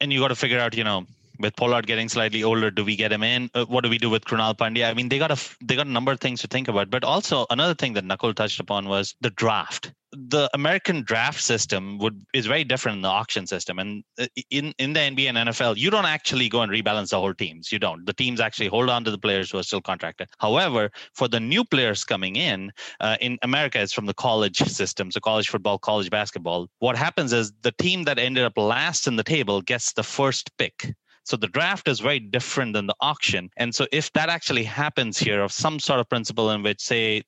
and 0.00 0.12
you 0.12 0.18
got 0.20 0.28
to 0.28 0.34
figure 0.34 0.58
out, 0.58 0.76
you 0.76 0.84
know, 0.84 1.06
with 1.40 1.56
Pollard 1.56 1.86
getting 1.86 2.08
slightly 2.08 2.44
older, 2.44 2.70
do 2.70 2.84
we 2.84 2.96
get 2.96 3.12
him 3.12 3.22
in? 3.22 3.50
Uh, 3.54 3.64
what 3.64 3.82
do 3.82 3.90
we 3.90 3.98
do 3.98 4.10
with 4.10 4.24
Krunal 4.24 4.56
Pandya? 4.56 4.88
I 4.88 4.94
mean, 4.94 5.08
they 5.08 5.18
got 5.18 5.30
a 5.30 5.56
they 5.64 5.74
got 5.74 5.86
a 5.86 5.90
number 5.90 6.12
of 6.12 6.20
things 6.20 6.40
to 6.42 6.46
think 6.46 6.68
about, 6.68 6.90
but 6.90 7.04
also 7.04 7.46
another 7.50 7.74
thing 7.74 7.94
that 7.94 8.04
Nakul 8.04 8.34
touched 8.34 8.60
upon 8.60 8.88
was 8.88 9.14
the 9.20 9.30
draft. 9.30 9.92
The 10.12 10.50
American 10.54 11.02
draft 11.02 11.40
system 11.40 11.98
would 11.98 12.24
is 12.34 12.46
very 12.46 12.64
different 12.64 12.96
than 12.96 13.02
the 13.02 13.08
auction 13.08 13.46
system, 13.46 13.78
and 13.78 14.02
uh, 14.18 14.26
in 14.50 14.74
in 14.78 14.92
the 14.92 15.00
NBA 15.00 15.28
and 15.28 15.48
NFL, 15.48 15.76
you 15.76 15.88
don't 15.88 16.04
actually 16.04 16.48
go 16.48 16.62
and 16.62 16.72
rebalance 16.72 17.10
the 17.10 17.20
whole 17.20 17.32
teams. 17.32 17.70
You 17.70 17.78
don't. 17.78 18.04
The 18.04 18.12
teams 18.12 18.40
actually 18.40 18.66
hold 18.68 18.90
on 18.90 19.04
to 19.04 19.10
the 19.10 19.18
players 19.18 19.50
who 19.50 19.58
are 19.58 19.62
still 19.62 19.80
contracted. 19.80 20.28
However, 20.38 20.90
for 21.14 21.28
the 21.28 21.38
new 21.38 21.64
players 21.64 22.04
coming 22.04 22.36
in, 22.36 22.72
uh, 22.98 23.16
in 23.20 23.38
America, 23.42 23.80
it's 23.80 23.92
from 23.92 24.06
the 24.06 24.14
college 24.14 24.58
system, 24.58 25.12
so 25.12 25.20
college 25.20 25.48
football, 25.48 25.78
college 25.78 26.10
basketball. 26.10 26.68
What 26.80 26.96
happens 26.96 27.32
is 27.32 27.52
the 27.62 27.72
team 27.72 28.02
that 28.04 28.18
ended 28.18 28.44
up 28.44 28.58
last 28.58 29.06
in 29.06 29.14
the 29.14 29.24
table 29.24 29.62
gets 29.62 29.92
the 29.92 30.02
first 30.02 30.50
pick. 30.58 30.92
So 31.30 31.36
the 31.36 31.46
draft 31.46 31.86
is 31.86 32.00
very 32.00 32.18
different 32.18 32.72
than 32.72 32.88
the 32.88 32.94
auction. 33.00 33.50
And 33.56 33.72
so 33.72 33.86
if 33.92 34.12
that 34.14 34.28
actually 34.28 34.64
happens 34.64 35.16
here 35.16 35.42
of 35.42 35.52
some 35.52 35.78
sort 35.78 36.00
of 36.00 36.08
principle 36.08 36.50
in 36.50 36.64
which, 36.64 36.80
say, 36.80 37.22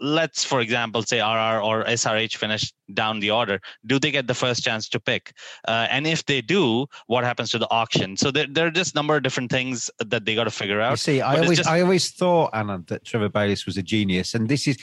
let's 0.00 0.42
for 0.42 0.62
example 0.62 1.02
say 1.02 1.20
RR 1.20 1.60
or 1.60 1.84
SRH 1.84 2.36
finish 2.36 2.72
down 2.94 3.20
the 3.20 3.30
order, 3.30 3.60
do 3.84 3.98
they 3.98 4.10
get 4.10 4.26
the 4.26 4.32
first 4.32 4.64
chance 4.64 4.88
to 4.88 4.98
pick? 4.98 5.34
Uh, 5.68 5.86
and 5.90 6.06
if 6.06 6.24
they 6.24 6.40
do, 6.40 6.86
what 7.08 7.24
happens 7.24 7.50
to 7.50 7.58
the 7.58 7.70
auction? 7.70 8.16
So 8.16 8.30
there, 8.30 8.46
there 8.48 8.68
are 8.68 8.70
just 8.70 8.94
a 8.94 8.96
number 8.96 9.16
of 9.16 9.22
different 9.22 9.50
things 9.50 9.90
that 9.98 10.24
they 10.24 10.34
got 10.34 10.44
to 10.44 10.50
figure 10.50 10.80
out. 10.80 10.92
You 10.92 10.96
see, 10.96 11.20
I 11.20 11.36
always, 11.36 11.58
just... 11.58 11.68
I 11.68 11.82
always 11.82 12.10
thought, 12.10 12.52
Anna, 12.54 12.82
that 12.86 13.04
Trevor 13.04 13.28
Bayliss 13.28 13.66
was 13.66 13.76
a 13.76 13.82
genius, 13.82 14.32
and 14.32 14.48
this 14.48 14.66
is 14.66 14.78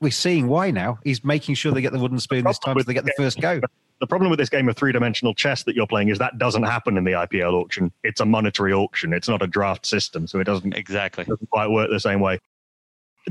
we're 0.00 0.12
seeing 0.12 0.46
why 0.46 0.70
now. 0.70 1.00
He's 1.02 1.24
making 1.24 1.56
sure 1.56 1.72
they 1.72 1.82
get 1.82 1.92
the 1.92 1.98
wooden 1.98 2.20
spoon 2.20 2.44
this 2.44 2.60
time, 2.60 2.78
so 2.78 2.84
they 2.84 2.94
get 2.94 3.04
the 3.04 3.14
first 3.16 3.40
go. 3.40 3.60
The 4.02 4.08
problem 4.08 4.30
with 4.30 4.40
this 4.40 4.48
game 4.48 4.68
of 4.68 4.76
three 4.76 4.90
dimensional 4.90 5.32
chess 5.32 5.62
that 5.62 5.76
you're 5.76 5.86
playing 5.86 6.08
is 6.08 6.18
that 6.18 6.36
doesn't 6.36 6.64
happen 6.64 6.96
in 6.96 7.04
the 7.04 7.12
IPL 7.12 7.52
auction. 7.52 7.92
It's 8.02 8.20
a 8.20 8.24
monetary 8.24 8.72
auction. 8.72 9.12
It's 9.12 9.28
not 9.28 9.42
a 9.42 9.46
draft 9.46 9.86
system, 9.86 10.26
so 10.26 10.40
it 10.40 10.44
doesn't 10.44 10.74
exactly 10.74 11.22
doesn't 11.22 11.50
quite 11.50 11.70
work 11.70 11.88
the 11.88 12.00
same 12.00 12.18
way 12.18 12.40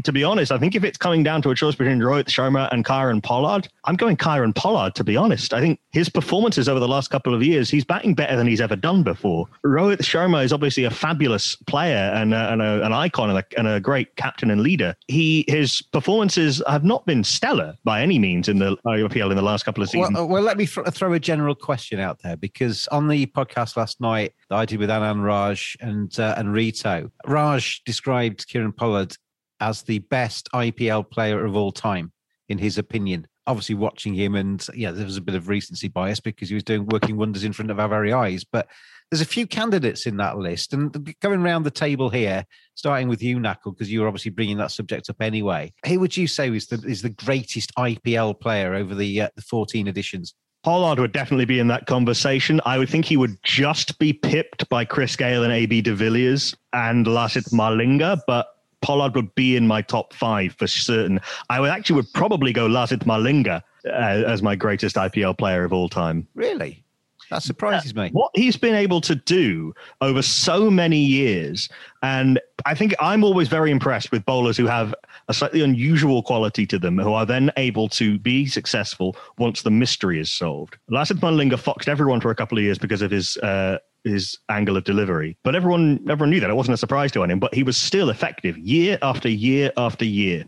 to 0.03 0.11
be 0.11 0.23
honest, 0.23 0.51
I 0.51 0.57
think 0.57 0.75
if 0.75 0.83
it's 0.83 0.97
coming 0.97 1.23
down 1.23 1.41
to 1.43 1.49
a 1.49 1.55
choice 1.55 1.75
between 1.75 1.99
Rohit 1.99 2.25
Sharma 2.25 2.71
and 2.71 2.85
Kieron 2.85 3.21
Pollard, 3.21 3.67
I'm 3.85 3.95
going 3.95 4.17
Kieron 4.17 4.55
Pollard, 4.55 4.95
to 4.95 5.03
be 5.03 5.17
honest. 5.17 5.53
I 5.53 5.59
think 5.59 5.79
his 5.91 6.09
performances 6.09 6.69
over 6.69 6.79
the 6.79 6.87
last 6.87 7.09
couple 7.09 7.33
of 7.33 7.43
years, 7.43 7.69
he's 7.69 7.83
batting 7.83 8.13
better 8.13 8.35
than 8.35 8.47
he's 8.47 8.61
ever 8.61 8.75
done 8.75 9.03
before. 9.03 9.47
Rohit 9.65 9.99
Sharma 9.99 10.43
is 10.43 10.53
obviously 10.53 10.83
a 10.85 10.91
fabulous 10.91 11.55
player 11.67 12.11
and, 12.15 12.33
a, 12.33 12.51
and 12.53 12.61
a, 12.61 12.85
an 12.85 12.93
icon 12.93 13.29
and 13.29 13.39
a, 13.39 13.45
and 13.57 13.67
a, 13.67 13.79
great 13.81 14.15
captain 14.15 14.51
and 14.51 14.61
leader. 14.61 14.95
He 15.07 15.43
His 15.47 15.81
performances 15.81 16.61
have 16.67 16.83
not 16.83 17.05
been 17.05 17.23
stellar 17.23 17.75
by 17.83 18.01
any 18.01 18.19
means 18.19 18.47
in 18.47 18.59
the 18.59 18.77
IPL 18.85 19.31
in 19.31 19.35
the 19.35 19.41
last 19.41 19.63
couple 19.63 19.81
of 19.83 19.89
seasons. 19.89 20.15
Well, 20.15 20.27
well 20.27 20.43
let 20.43 20.57
me 20.57 20.67
th- 20.67 20.87
throw 20.89 21.13
a 21.13 21.19
general 21.19 21.55
question 21.55 21.99
out 21.99 22.19
there 22.21 22.37
because 22.37 22.87
on 22.89 23.07
the 23.07 23.25
podcast 23.27 23.75
last 23.75 23.99
night 23.99 24.33
that 24.49 24.55
I 24.57 24.65
did 24.65 24.79
with 24.79 24.89
Anand 24.89 25.23
Raj 25.23 25.75
and, 25.81 26.17
uh, 26.19 26.35
and 26.37 26.53
Rito, 26.53 27.11
Raj 27.25 27.83
described 27.83 28.47
Kieron 28.47 28.75
Pollard 28.75 29.17
as 29.61 29.83
the 29.83 29.99
best 29.99 30.49
IPL 30.53 31.09
player 31.09 31.45
of 31.45 31.55
all 31.55 31.71
time, 31.71 32.11
in 32.49 32.57
his 32.57 32.77
opinion. 32.77 33.27
Obviously, 33.47 33.75
watching 33.75 34.13
him, 34.13 34.35
and 34.35 34.65
yeah, 34.75 34.91
there 34.91 35.05
was 35.05 35.17
a 35.17 35.21
bit 35.21 35.35
of 35.35 35.47
recency 35.47 35.87
bias 35.87 36.19
because 36.19 36.49
he 36.49 36.55
was 36.55 36.63
doing 36.63 36.85
working 36.87 37.17
wonders 37.17 37.43
in 37.43 37.53
front 37.53 37.71
of 37.71 37.79
our 37.79 37.87
very 37.87 38.13
eyes. 38.13 38.43
But 38.43 38.67
there's 39.09 39.21
a 39.21 39.25
few 39.25 39.47
candidates 39.47 40.05
in 40.05 40.17
that 40.17 40.37
list, 40.37 40.73
and 40.73 41.15
going 41.21 41.41
around 41.41 41.63
the 41.63 41.71
table 41.71 42.09
here, 42.09 42.45
starting 42.75 43.07
with 43.07 43.23
you, 43.23 43.37
Nakul, 43.37 43.73
because 43.73 43.91
you 43.91 44.01
were 44.01 44.07
obviously 44.07 44.31
bringing 44.31 44.57
that 44.57 44.71
subject 44.71 45.09
up 45.09 45.21
anyway. 45.21 45.73
Who 45.85 45.99
would 45.99 46.15
you 46.15 46.27
say 46.27 46.49
is 46.49 46.67
the 46.67 46.81
is 46.87 47.01
the 47.01 47.09
greatest 47.09 47.73
IPL 47.75 48.39
player 48.39 48.75
over 48.75 48.93
the 48.93 49.21
uh, 49.21 49.29
the 49.35 49.41
14 49.41 49.87
editions? 49.87 50.35
Pollard 50.63 50.99
would 50.99 51.11
definitely 51.11 51.45
be 51.45 51.59
in 51.59 51.67
that 51.69 51.87
conversation. 51.87 52.61
I 52.65 52.77
would 52.77 52.89
think 52.89 53.05
he 53.05 53.17
would 53.17 53.37
just 53.41 53.97
be 53.97 54.13
pipped 54.13 54.69
by 54.69 54.85
Chris 54.85 55.15
Gayle 55.15 55.43
and 55.43 55.51
AB 55.51 55.81
de 55.81 55.95
Villiers 55.95 56.55
and 56.71 57.07
Lasith 57.07 57.51
Malinga, 57.51 58.21
but 58.27 58.47
Pollard 58.81 59.15
would 59.15 59.33
be 59.35 59.55
in 59.55 59.67
my 59.67 59.81
top 59.81 60.13
five 60.13 60.53
for 60.53 60.67
certain. 60.67 61.19
I 61.49 61.59
would 61.59 61.69
actually 61.69 61.97
would 61.97 62.13
probably 62.13 62.53
go 62.53 62.67
Lasith 62.67 63.05
Malinga 63.05 63.61
uh, 63.85 63.89
as 63.89 64.41
my 64.41 64.55
greatest 64.55 64.95
IPL 64.95 65.37
player 65.37 65.63
of 65.63 65.73
all 65.73 65.89
time. 65.89 66.27
Really? 66.35 66.83
That 67.31 67.43
surprises 67.43 67.95
me. 67.95 68.09
What 68.11 68.31
he's 68.35 68.57
been 68.57 68.75
able 68.75 68.99
to 69.01 69.15
do 69.15 69.73
over 70.01 70.21
so 70.21 70.69
many 70.69 70.99
years. 70.99 71.69
And 72.03 72.41
I 72.65 72.75
think 72.75 72.93
I'm 72.99 73.23
always 73.23 73.47
very 73.47 73.71
impressed 73.71 74.11
with 74.11 74.25
bowlers 74.25 74.57
who 74.57 74.67
have 74.67 74.93
a 75.29 75.33
slightly 75.33 75.61
unusual 75.61 76.23
quality 76.23 76.65
to 76.67 76.77
them, 76.77 76.97
who 76.97 77.13
are 77.13 77.25
then 77.25 77.49
able 77.55 77.87
to 77.89 78.19
be 78.19 78.47
successful 78.47 79.15
once 79.37 79.61
the 79.61 79.71
mystery 79.71 80.19
is 80.19 80.29
solved. 80.29 80.77
Lasith 80.91 81.21
Malinga 81.21 81.57
foxed 81.57 81.87
everyone 81.87 82.19
for 82.19 82.31
a 82.31 82.35
couple 82.35 82.57
of 82.57 82.65
years 82.65 82.77
because 82.77 83.01
of 83.01 83.11
his 83.11 83.37
uh, 83.37 83.77
his 84.03 84.37
angle 84.49 84.77
of 84.77 84.83
delivery. 84.83 85.37
But 85.43 85.55
everyone 85.55 85.99
everyone 86.09 86.31
knew 86.31 86.39
that. 86.39 86.49
It 86.49 86.55
wasn't 86.55 86.75
a 86.75 86.77
surprise 86.77 87.11
to 87.13 87.23
anyone, 87.23 87.39
but 87.39 87.53
he 87.53 87.63
was 87.63 87.77
still 87.77 88.09
effective 88.09 88.57
year 88.57 88.97
after 89.01 89.29
year 89.29 89.71
after 89.77 90.05
year. 90.05 90.45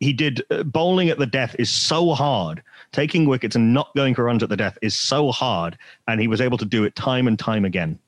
He 0.00 0.12
did 0.12 0.42
uh, 0.50 0.64
bowling 0.64 1.08
at 1.08 1.18
the 1.18 1.26
death 1.26 1.54
is 1.58 1.70
so 1.70 2.12
hard. 2.12 2.62
Taking 2.92 3.26
wickets 3.26 3.56
and 3.56 3.72
not 3.72 3.94
going 3.94 4.14
for 4.14 4.24
runs 4.24 4.42
at 4.42 4.48
the 4.48 4.56
death 4.56 4.76
is 4.82 4.94
so 4.94 5.32
hard, 5.32 5.78
and 6.08 6.20
he 6.20 6.28
was 6.28 6.40
able 6.40 6.58
to 6.58 6.64
do 6.64 6.84
it 6.84 6.94
time 6.94 7.26
and 7.26 7.38
time 7.38 7.64
again. 7.64 7.98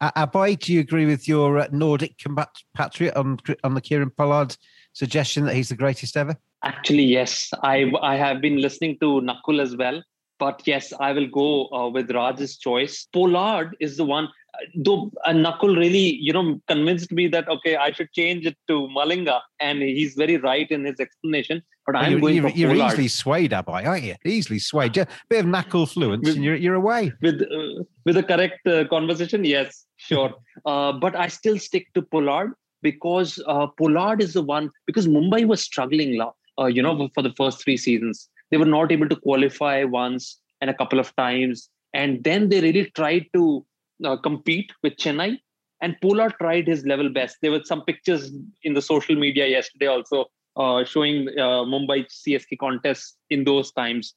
Uh, 0.00 0.26
Abhay, 0.26 0.58
do 0.58 0.72
you 0.72 0.80
agree 0.80 1.06
with 1.06 1.26
your 1.26 1.58
uh, 1.58 1.68
Nordic 1.72 2.18
compatriot 2.18 3.14
on 3.16 3.38
on 3.64 3.74
the 3.74 3.80
Kieron 3.80 4.14
Pollard 4.14 4.56
suggestion 4.92 5.44
that 5.44 5.54
he's 5.54 5.68
the 5.68 5.76
greatest 5.76 6.16
ever? 6.16 6.36
Actually, 6.64 7.04
yes. 7.04 7.50
I 7.62 7.92
I 8.02 8.16
have 8.16 8.40
been 8.40 8.60
listening 8.60 8.98
to 9.00 9.20
Nakul 9.20 9.60
as 9.60 9.76
well, 9.76 10.02
but 10.38 10.62
yes, 10.66 10.92
I 10.98 11.12
will 11.12 11.26
go 11.26 11.68
uh, 11.68 11.88
with 11.88 12.10
Raj's 12.10 12.58
choice. 12.58 13.06
Pollard 13.12 13.76
is 13.80 13.96
the 13.96 14.04
one. 14.04 14.28
Though 14.74 15.10
uh, 15.26 15.32
Nakul 15.32 15.76
really, 15.76 16.16
you 16.16 16.32
know, 16.32 16.60
convinced 16.66 17.12
me 17.12 17.28
that 17.28 17.48
okay, 17.48 17.76
I 17.76 17.92
should 17.92 18.12
change 18.12 18.46
it 18.46 18.56
to 18.68 18.88
Malinga, 18.96 19.40
and 19.60 19.82
he's 19.82 20.14
very 20.14 20.38
right 20.38 20.70
in 20.70 20.84
his 20.84 20.98
explanation. 20.98 21.62
But 21.84 21.96
I'm 21.96 22.12
you're, 22.12 22.20
going 22.20 22.36
you're, 22.36 22.50
for 22.50 22.56
you're 22.56 22.70
Pollard. 22.70 22.92
easily 22.92 23.08
swayed, 23.08 23.50
Abhay, 23.52 23.86
aren't 23.86 24.04
you? 24.04 24.14
Easily 24.24 24.58
swayed. 24.58 24.94
Just 24.94 25.08
a 25.08 25.12
bit 25.28 25.44
of 25.44 25.46
Nakul 25.46 25.86
fluence, 25.86 26.24
with, 26.24 26.36
and 26.36 26.44
you're 26.44 26.56
you're 26.56 26.74
away 26.74 27.12
with 27.20 27.42
uh, 27.42 27.84
with 28.04 28.14
the 28.14 28.22
correct 28.22 28.66
uh, 28.66 28.86
conversation. 28.88 29.44
Yes, 29.44 29.86
sure. 29.96 30.34
Uh, 30.64 30.90
but 30.90 31.14
I 31.14 31.28
still 31.28 31.58
stick 31.58 31.86
to 31.92 32.00
Pollard 32.00 32.54
because 32.82 33.40
uh, 33.46 33.66
Pollard 33.78 34.22
is 34.22 34.32
the 34.32 34.42
one 34.42 34.70
because 34.86 35.06
Mumbai 35.06 35.46
was 35.46 35.62
struggling, 35.62 36.18
uh, 36.20 36.64
you 36.64 36.82
know, 36.82 37.08
for 37.14 37.22
the 37.22 37.32
first 37.36 37.62
three 37.62 37.76
seasons 37.76 38.30
they 38.50 38.56
were 38.56 38.64
not 38.64 38.92
able 38.92 39.08
to 39.08 39.16
qualify 39.16 39.84
once 39.84 40.40
and 40.60 40.70
a 40.70 40.74
couple 40.74 40.98
of 40.98 41.14
times. 41.16 41.68
And 41.94 42.22
then 42.24 42.48
they 42.48 42.60
really 42.60 42.90
tried 42.94 43.26
to 43.34 43.66
uh, 44.04 44.16
compete 44.16 44.70
with 44.82 44.96
Chennai. 44.96 45.38
And 45.80 45.96
Pollard 46.00 46.34
tried 46.40 46.66
his 46.66 46.86
level 46.86 47.10
best. 47.10 47.36
There 47.42 47.50
were 47.50 47.62
some 47.64 47.82
pictures 47.84 48.32
in 48.62 48.74
the 48.74 48.82
social 48.82 49.14
media 49.14 49.46
yesterday 49.46 49.86
also 49.86 50.26
uh, 50.56 50.84
showing 50.84 51.28
uh, 51.38 51.64
Mumbai 51.64 52.06
CSK 52.06 52.58
contests 52.58 53.16
in 53.30 53.44
those 53.44 53.72
times. 53.72 54.14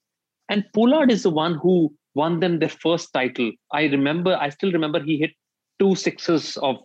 And 0.48 0.66
Pollard 0.74 1.12
is 1.12 1.24
the 1.24 1.30
one 1.30 1.56
who 1.56 1.94
won 2.16 2.40
them 2.40 2.60
their 2.60 2.70
first 2.70 3.14
title. 3.14 3.52
I 3.72 3.84
remember, 3.84 4.38
I 4.40 4.50
still 4.50 4.72
remember 4.72 5.02
he 5.02 5.18
hit 5.18 5.32
two 5.80 5.96
sixes 5.96 6.58
of 6.58 6.78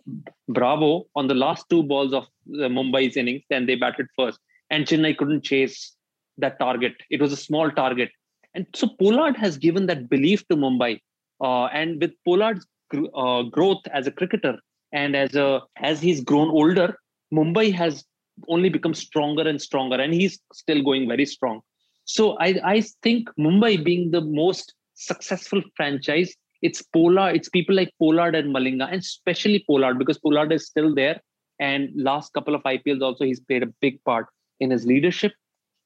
Bravo 0.49 1.05
on 1.15 1.27
the 1.27 1.33
last 1.33 1.65
two 1.69 1.83
balls 1.83 2.13
of 2.13 2.27
Mumbai's 2.49 3.17
innings, 3.17 3.43
and 3.49 3.67
they 3.67 3.75
batted 3.75 4.07
first. 4.15 4.39
And 4.69 4.85
Chennai 4.85 5.17
couldn't 5.17 5.43
chase 5.43 5.95
that 6.37 6.59
target. 6.59 6.93
It 7.09 7.21
was 7.21 7.31
a 7.31 7.37
small 7.37 7.71
target. 7.71 8.09
And 8.53 8.65
so 8.73 8.87
Pollard 8.99 9.35
has 9.37 9.57
given 9.57 9.85
that 9.87 10.09
belief 10.09 10.47
to 10.47 10.55
Mumbai. 10.55 10.99
Uh, 11.41 11.65
and 11.65 12.01
with 12.01 12.13
Pollard's 12.25 12.65
uh, 13.13 13.43
growth 13.43 13.81
as 13.91 14.07
a 14.07 14.11
cricketer 14.11 14.57
and 14.93 15.15
as 15.15 15.35
a 15.35 15.61
as 15.77 16.01
he's 16.01 16.23
grown 16.23 16.49
older, 16.49 16.97
Mumbai 17.33 17.73
has 17.73 18.05
only 18.47 18.69
become 18.69 18.93
stronger 18.93 19.47
and 19.47 19.61
stronger, 19.61 19.97
and 19.99 20.13
he's 20.13 20.39
still 20.53 20.81
going 20.81 21.07
very 21.07 21.25
strong. 21.25 21.61
So 22.05 22.37
I, 22.39 22.59
I 22.63 22.81
think 23.03 23.29
Mumbai 23.39 23.83
being 23.83 24.11
the 24.11 24.21
most 24.21 24.73
successful 24.93 25.61
franchise, 25.75 26.33
it's 26.61 26.81
Pollard, 26.81 27.35
it's 27.35 27.49
people 27.49 27.75
like 27.75 27.91
Pollard 27.99 28.35
and 28.35 28.55
Malinga, 28.55 28.87
and 28.91 29.01
especially 29.01 29.65
Pollard 29.67 29.97
because 29.97 30.19
Pollard 30.19 30.51
is 30.53 30.65
still 30.65 30.93
there. 30.93 31.19
And 31.59 31.89
last 31.95 32.33
couple 32.33 32.53
of 32.53 32.63
IPLs 32.63 33.01
also, 33.01 33.23
he's 33.23 33.39
played 33.39 33.63
a 33.63 33.73
big 33.81 34.03
part 34.03 34.27
in 34.59 34.71
his 34.71 34.85
leadership 34.85 35.33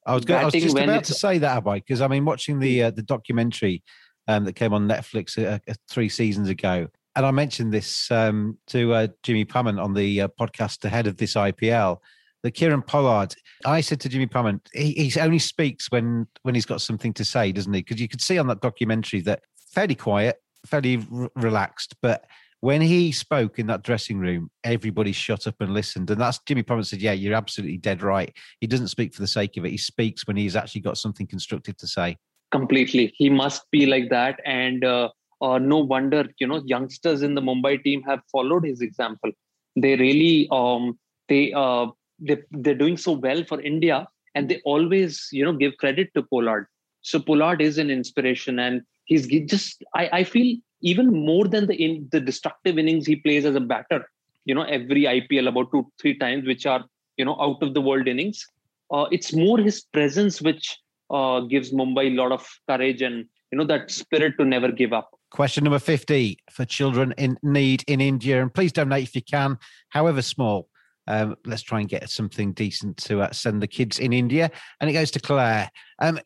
I 0.06 0.14
was, 0.14 0.24
going, 0.24 0.40
I 0.40 0.44
was 0.44 0.54
just 0.54 0.76
about 0.76 1.04
to 1.04 1.14
say 1.14 1.38
that, 1.38 1.62
Abhay, 1.62 1.76
because 1.76 2.00
I 2.00 2.08
mean, 2.08 2.24
watching 2.24 2.58
the 2.58 2.84
uh, 2.84 2.90
the 2.90 3.02
documentary 3.02 3.82
um, 4.28 4.44
that 4.44 4.54
came 4.54 4.72
on 4.72 4.88
Netflix 4.88 5.38
uh, 5.38 5.58
uh, 5.68 5.74
three 5.88 6.08
seasons 6.08 6.48
ago, 6.48 6.88
and 7.16 7.26
I 7.26 7.30
mentioned 7.30 7.72
this 7.72 8.10
um, 8.10 8.56
to 8.68 8.94
uh, 8.94 9.08
Jimmy 9.22 9.44
Pummant 9.44 9.78
on 9.78 9.94
the 9.94 10.22
uh, 10.22 10.28
podcast 10.40 10.84
ahead 10.84 11.06
of 11.06 11.16
this 11.16 11.34
IPL. 11.34 11.98
The 12.42 12.50
Kieron 12.50 12.86
Pollard, 12.86 13.34
I 13.66 13.82
said 13.82 14.00
to 14.00 14.08
Jimmy 14.08 14.26
Pummant, 14.26 14.66
he, 14.72 14.92
he 14.92 15.20
only 15.20 15.38
speaks 15.38 15.90
when 15.90 16.26
when 16.42 16.54
he's 16.54 16.66
got 16.66 16.80
something 16.80 17.12
to 17.14 17.24
say, 17.24 17.52
doesn't 17.52 17.72
he? 17.72 17.80
Because 17.82 18.00
you 18.00 18.08
could 18.08 18.22
see 18.22 18.38
on 18.38 18.46
that 18.46 18.62
documentary 18.62 19.20
that 19.22 19.42
fairly 19.72 19.94
quiet, 19.94 20.36
fairly 20.64 21.06
r- 21.12 21.30
relaxed, 21.36 21.94
but 22.00 22.24
when 22.60 22.82
he 22.82 23.10
spoke 23.10 23.58
in 23.58 23.66
that 23.68 23.82
dressing 23.82 24.18
room, 24.18 24.50
everybody 24.64 25.12
shut 25.12 25.46
up 25.46 25.56
and 25.60 25.72
listened. 25.72 26.10
And 26.10 26.20
that's 26.20 26.38
Jimmy 26.46 26.62
Pummant 26.62 26.86
said, 26.86 27.00
Yeah, 27.00 27.12
you're 27.12 27.34
absolutely 27.34 27.78
dead 27.78 28.02
right. 28.02 28.34
He 28.60 28.66
doesn't 28.66 28.88
speak 28.88 29.14
for 29.14 29.22
the 29.22 29.26
sake 29.26 29.56
of 29.56 29.64
it. 29.64 29.70
He 29.70 29.78
speaks 29.78 30.26
when 30.26 30.36
he's 30.36 30.56
actually 30.56 30.82
got 30.82 30.98
something 30.98 31.26
constructive 31.26 31.76
to 31.78 31.86
say. 31.86 32.16
Completely. 32.50 33.14
He 33.16 33.30
must 33.30 33.70
be 33.70 33.86
like 33.86 34.10
that. 34.10 34.40
And 34.44 34.84
uh, 34.84 35.08
uh, 35.40 35.58
no 35.58 35.78
wonder, 35.78 36.26
you 36.38 36.46
know, 36.46 36.62
youngsters 36.66 37.22
in 37.22 37.34
the 37.34 37.40
Mumbai 37.40 37.82
team 37.82 38.02
have 38.02 38.20
followed 38.30 38.64
his 38.64 38.82
example. 38.82 39.30
They 39.76 39.96
really, 39.96 40.48
um, 40.50 40.98
they, 41.28 41.52
uh, 41.52 41.86
they, 42.18 42.42
they're 42.50 42.74
doing 42.74 42.96
so 42.96 43.12
well 43.12 43.42
for 43.44 43.60
India 43.60 44.06
and 44.34 44.48
they 44.48 44.60
always, 44.64 45.28
you 45.32 45.44
know, 45.44 45.52
give 45.52 45.76
credit 45.78 46.10
to 46.14 46.22
Pollard. 46.24 46.66
So 47.02 47.20
Pollard 47.20 47.62
is 47.62 47.78
an 47.78 47.90
inspiration 47.90 48.58
and 48.58 48.82
he's 49.04 49.26
just, 49.46 49.82
I, 49.94 50.10
I 50.12 50.24
feel 50.24 50.58
even 50.82 51.10
more 51.12 51.46
than 51.46 51.66
the 51.66 51.74
in 51.74 52.08
the 52.12 52.20
destructive 52.20 52.78
innings 52.78 53.06
he 53.06 53.16
plays 53.16 53.44
as 53.44 53.54
a 53.54 53.60
batter 53.60 54.04
you 54.44 54.54
know 54.54 54.62
every 54.62 55.02
ipl 55.04 55.48
about 55.48 55.70
two 55.72 55.86
three 56.00 56.16
times 56.18 56.46
which 56.46 56.66
are 56.66 56.84
you 57.16 57.24
know 57.24 57.36
out 57.40 57.62
of 57.62 57.74
the 57.74 57.80
world 57.80 58.08
innings 58.08 58.46
uh, 58.90 59.06
it's 59.10 59.32
more 59.34 59.58
his 59.58 59.82
presence 59.82 60.40
which 60.42 60.78
uh, 61.10 61.40
gives 61.40 61.72
mumbai 61.72 62.06
a 62.12 62.16
lot 62.22 62.32
of 62.32 62.46
courage 62.68 63.02
and 63.02 63.26
you 63.50 63.58
know 63.58 63.64
that 63.64 63.90
spirit 63.90 64.34
to 64.38 64.44
never 64.44 64.70
give 64.70 64.92
up 64.92 65.10
question 65.30 65.64
number 65.64 65.78
50 65.78 66.38
for 66.50 66.64
children 66.64 67.14
in 67.18 67.36
need 67.42 67.84
in 67.86 68.00
india 68.00 68.42
and 68.42 68.52
please 68.54 68.72
donate 68.72 69.04
if 69.04 69.14
you 69.14 69.22
can 69.22 69.58
however 69.90 70.22
small 70.22 70.68
Um, 71.10 71.34
let's 71.44 71.62
try 71.62 71.80
and 71.80 71.88
get 71.88 72.08
something 72.08 72.52
decent 72.52 72.96
to 72.98 73.22
uh, 73.22 73.32
send 73.32 73.60
the 73.60 73.66
kids 73.66 73.98
in 73.98 74.12
India. 74.12 74.50
And 74.78 74.88
it 74.88 74.92
goes 74.92 75.10
to 75.12 75.20
Claire. 75.20 75.68
Um, 75.98 76.20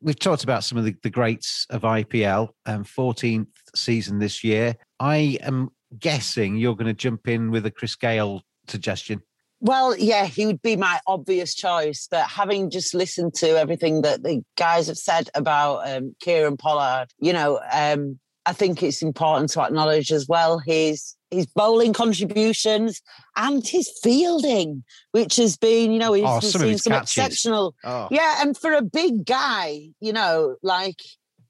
we've 0.00 0.18
talked 0.18 0.44
about 0.44 0.64
some 0.64 0.78
of 0.78 0.84
the, 0.84 0.94
the 1.02 1.10
greats 1.10 1.66
of 1.70 1.82
IPL, 1.82 2.50
um, 2.66 2.84
14th 2.84 3.48
season 3.74 4.18
this 4.18 4.42
year. 4.42 4.76
I 5.00 5.38
am 5.42 5.70
guessing 5.98 6.56
you're 6.56 6.76
going 6.76 6.86
to 6.86 6.94
jump 6.94 7.28
in 7.28 7.50
with 7.50 7.66
a 7.66 7.70
Chris 7.70 7.94
Gayle 7.96 8.42
suggestion. 8.68 9.22
Well, 9.60 9.96
yeah, 9.96 10.26
he 10.26 10.46
would 10.46 10.60
be 10.60 10.74
my 10.74 10.98
obvious 11.06 11.54
choice. 11.54 12.08
But 12.10 12.26
having 12.26 12.68
just 12.68 12.94
listened 12.94 13.34
to 13.34 13.58
everything 13.58 14.02
that 14.02 14.24
the 14.24 14.42
guys 14.56 14.88
have 14.88 14.98
said 14.98 15.30
about 15.34 15.88
um, 15.88 16.16
Kieron 16.24 16.58
Pollard, 16.58 17.06
you 17.20 17.32
know, 17.32 17.60
um, 17.72 18.18
I 18.44 18.52
think 18.52 18.82
it's 18.82 19.02
important 19.02 19.50
to 19.50 19.62
acknowledge 19.62 20.10
as 20.10 20.26
well 20.26 20.58
his 20.58 21.14
his 21.32 21.46
bowling 21.46 21.92
contributions 21.92 23.00
and 23.36 23.66
his 23.66 23.90
fielding, 24.02 24.84
which 25.12 25.36
has 25.36 25.56
been, 25.56 25.90
you 25.92 25.98
know, 25.98 26.12
he's, 26.12 26.24
Oh, 26.26 26.40
some 26.40 26.60
seen 26.60 26.78
some 26.78 26.92
catches. 26.92 27.08
exceptional. 27.18 27.74
Oh. 27.84 28.08
Yeah, 28.10 28.42
and 28.42 28.56
for 28.56 28.72
a 28.72 28.82
big 28.82 29.24
guy, 29.26 29.88
you 30.00 30.12
know, 30.12 30.56
like 30.62 31.00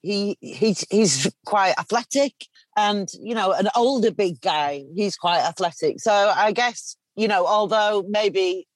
he 0.03 0.37
he's 0.41 0.85
he's 0.91 1.31
quite 1.47 1.75
athletic, 1.79 2.33
and 2.77 3.09
you 3.21 3.35
know, 3.35 3.53
an 3.53 3.69
older 3.77 4.11
big 4.11 4.41
guy, 4.41 4.85
he's 4.95 5.17
quite 5.17 5.41
athletic. 5.41 6.01
So 6.01 6.13
I 6.13 6.53
guess 6.53 6.97
you 7.17 7.29
know, 7.29 7.47
although 7.47 8.05
maybe 8.09 8.67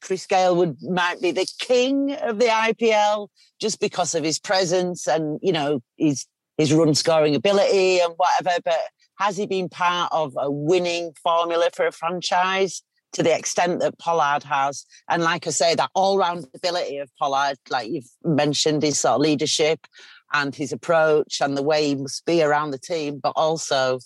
Chris 0.00 0.26
Gayle 0.26 0.56
would 0.56 0.76
might 0.82 1.20
be 1.20 1.30
the 1.30 1.46
king 1.58 2.12
of 2.14 2.38
the 2.38 2.46
IPL 2.46 3.28
just 3.60 3.80
because 3.80 4.14
of 4.14 4.24
his 4.24 4.38
presence 4.38 5.06
and 5.06 5.38
you 5.42 5.52
know 5.52 5.80
his 5.96 6.26
his 6.58 6.72
run 6.72 6.94
scoring 6.94 7.34
ability 7.34 7.98
and 8.00 8.14
whatever. 8.16 8.60
But 8.64 8.80
has 9.22 9.36
he 9.36 9.46
been 9.46 9.68
part 9.68 10.10
of 10.12 10.34
a 10.36 10.50
winning 10.50 11.12
formula 11.22 11.70
for 11.72 11.86
a 11.86 11.92
franchise 11.92 12.82
to 13.12 13.22
the 13.22 13.36
extent 13.36 13.78
that 13.78 13.96
Pollard 13.98 14.42
has? 14.42 14.84
And 15.08 15.22
like 15.22 15.46
I 15.46 15.50
say, 15.50 15.76
that 15.76 15.90
all 15.94 16.18
round 16.18 16.46
ability 16.56 16.98
of 16.98 17.08
Pollard, 17.20 17.56
like 17.70 17.88
you've 17.88 18.10
mentioned, 18.24 18.82
his 18.82 18.98
sort 18.98 19.14
of 19.14 19.20
leadership 19.20 19.86
and 20.32 20.52
his 20.52 20.72
approach 20.72 21.40
and 21.40 21.56
the 21.56 21.62
way 21.62 21.88
he 21.88 21.94
must 21.94 22.26
be 22.26 22.42
around 22.42 22.72
the 22.72 22.78
team, 22.78 23.20
but 23.22 23.32
also, 23.36 24.00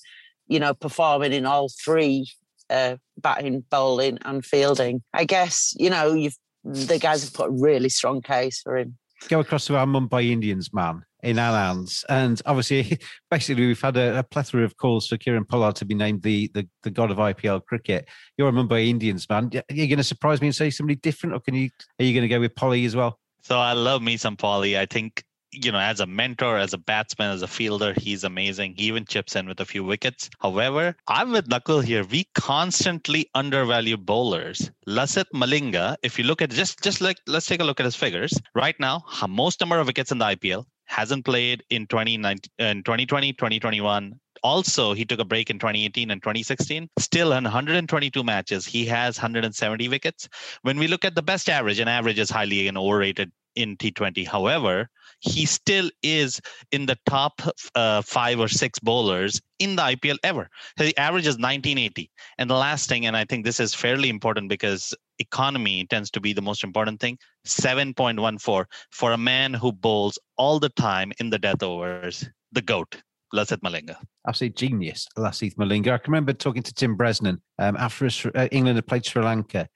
you 0.48 0.60
know, 0.60 0.74
performing 0.74 1.32
in 1.32 1.46
all 1.46 1.68
three 1.82 2.28
uh, 2.68 2.96
batting, 3.16 3.64
bowling, 3.70 4.18
and 4.22 4.44
fielding. 4.44 5.02
I 5.14 5.24
guess 5.24 5.74
you 5.78 5.88
know 5.88 6.12
you've 6.12 6.36
the 6.64 6.98
guys 6.98 7.24
have 7.24 7.32
put 7.32 7.48
a 7.48 7.52
really 7.52 7.88
strong 7.88 8.20
case 8.20 8.60
for 8.60 8.76
him. 8.76 8.98
Go 9.28 9.40
across 9.40 9.66
to 9.66 9.76
our 9.76 9.86
Mumbai 9.86 10.30
Indians 10.30 10.72
man 10.72 11.04
in 11.22 11.38
Anand's. 11.38 12.04
And 12.08 12.40
obviously, 12.46 12.98
basically, 13.30 13.66
we've 13.66 13.80
had 13.80 13.96
a, 13.96 14.18
a 14.18 14.22
plethora 14.22 14.64
of 14.64 14.76
calls 14.76 15.08
for 15.08 15.16
Kieron 15.16 15.48
Pollard 15.48 15.76
to 15.76 15.84
be 15.84 15.94
named 15.94 16.22
the, 16.22 16.50
the, 16.54 16.68
the 16.82 16.90
god 16.90 17.10
of 17.10 17.18
IPL 17.18 17.64
cricket. 17.64 18.08
You're 18.36 18.48
a 18.48 18.52
Mumbai 18.52 18.88
Indians 18.88 19.28
man. 19.28 19.50
Are 19.54 19.74
you 19.74 19.86
going 19.88 19.98
to 19.98 20.04
surprise 20.04 20.40
me 20.40 20.48
and 20.48 20.54
say 20.54 20.70
somebody 20.70 20.96
different, 20.96 21.34
or 21.34 21.40
can 21.40 21.54
you? 21.54 21.70
Are 21.98 22.04
you 22.04 22.12
going 22.12 22.28
to 22.28 22.34
go 22.34 22.40
with 22.40 22.54
Polly 22.54 22.84
as 22.84 22.94
well? 22.94 23.18
So 23.42 23.58
I 23.58 23.72
love 23.72 24.02
me 24.02 24.16
some 24.16 24.36
Polly. 24.36 24.78
I 24.78 24.86
think 24.86 25.24
you 25.64 25.72
know, 25.72 25.78
as 25.78 26.00
a 26.00 26.06
mentor, 26.06 26.58
as 26.58 26.72
a 26.72 26.78
batsman, 26.78 27.30
as 27.30 27.42
a 27.42 27.48
fielder, 27.48 27.94
he's 27.96 28.24
amazing. 28.24 28.74
He 28.76 28.84
even 28.84 29.04
chips 29.04 29.34
in 29.36 29.48
with 29.48 29.60
a 29.60 29.64
few 29.64 29.82
wickets. 29.82 30.28
However, 30.40 30.96
I'm 31.08 31.32
with 31.32 31.48
Nakul 31.48 31.82
here. 31.82 32.04
We 32.04 32.24
constantly 32.34 33.30
undervalue 33.34 33.96
bowlers. 33.96 34.70
Lasith 34.86 35.26
Malinga, 35.34 35.96
if 36.02 36.18
you 36.18 36.24
look 36.24 36.42
at 36.42 36.50
just 36.50 36.82
just 36.82 37.00
like 37.00 37.18
let's 37.26 37.46
take 37.46 37.60
a 37.60 37.64
look 37.64 37.80
at 37.80 37.84
his 37.86 37.96
figures 37.96 38.38
right 38.54 38.78
now. 38.78 39.04
Most 39.28 39.60
number 39.60 39.78
of 39.78 39.86
wickets 39.86 40.12
in 40.12 40.18
the 40.18 40.24
IPL 40.24 40.66
hasn't 40.86 41.24
played 41.24 41.62
in 41.70 41.86
2019, 41.86 42.50
in 42.58 42.82
2020, 42.82 43.32
2021. 43.32 44.18
Also, 44.42 44.92
he 44.92 45.04
took 45.04 45.18
a 45.18 45.24
break 45.24 45.50
in 45.50 45.58
2018 45.58 46.10
and 46.10 46.22
2016. 46.22 46.88
Still, 46.98 47.32
in 47.32 47.44
122 47.44 48.22
matches, 48.22 48.66
he 48.66 48.86
has 48.86 49.18
170 49.18 49.88
wickets. 49.88 50.28
When 50.62 50.78
we 50.78 50.86
look 50.86 51.04
at 51.04 51.14
the 51.14 51.22
best 51.22 51.48
average, 51.48 51.80
and 51.80 51.90
average 51.90 52.18
is 52.18 52.30
highly 52.30 52.68
and 52.68 52.78
overrated 52.78 53.32
in 53.56 53.76
T20. 53.76 54.26
However, 54.26 54.88
he 55.20 55.46
still 55.46 55.90
is 56.02 56.40
in 56.72 56.86
the 56.86 56.98
top 57.06 57.40
uh, 57.74 58.02
five 58.02 58.38
or 58.38 58.48
six 58.48 58.78
bowlers 58.78 59.40
in 59.58 59.76
the 59.76 59.82
IPL 59.82 60.18
ever. 60.22 60.48
The 60.76 60.96
average 60.98 61.26
is 61.26 61.34
1980. 61.34 62.10
And 62.38 62.50
the 62.50 62.54
last 62.54 62.88
thing, 62.88 63.06
and 63.06 63.16
I 63.16 63.24
think 63.24 63.44
this 63.44 63.60
is 63.60 63.74
fairly 63.74 64.08
important 64.08 64.48
because 64.48 64.94
economy 65.18 65.86
tends 65.86 66.10
to 66.10 66.20
be 66.20 66.32
the 66.32 66.42
most 66.42 66.62
important 66.62 67.00
thing 67.00 67.18
7.14 67.46 68.66
for 68.90 69.12
a 69.12 69.18
man 69.18 69.54
who 69.54 69.72
bowls 69.72 70.18
all 70.36 70.58
the 70.58 70.68
time 70.70 71.12
in 71.18 71.30
the 71.30 71.38
death 71.38 71.62
overs, 71.62 72.28
the 72.52 72.62
GOAT. 72.62 73.02
Lasith 73.34 73.58
Malinga. 73.58 73.96
Absolute 74.26 74.56
genius, 74.56 75.08
Lasith 75.18 75.56
Malinga. 75.56 75.92
I 75.92 75.98
can 75.98 76.12
remember 76.12 76.32
talking 76.32 76.62
to 76.62 76.72
Tim 76.72 76.96
Bresnan 76.96 77.38
um, 77.58 77.76
after 77.76 78.06
uh, 78.34 78.48
England 78.52 78.76
had 78.76 78.86
played 78.86 79.04
Sri 79.04 79.22
Lanka, 79.22 79.68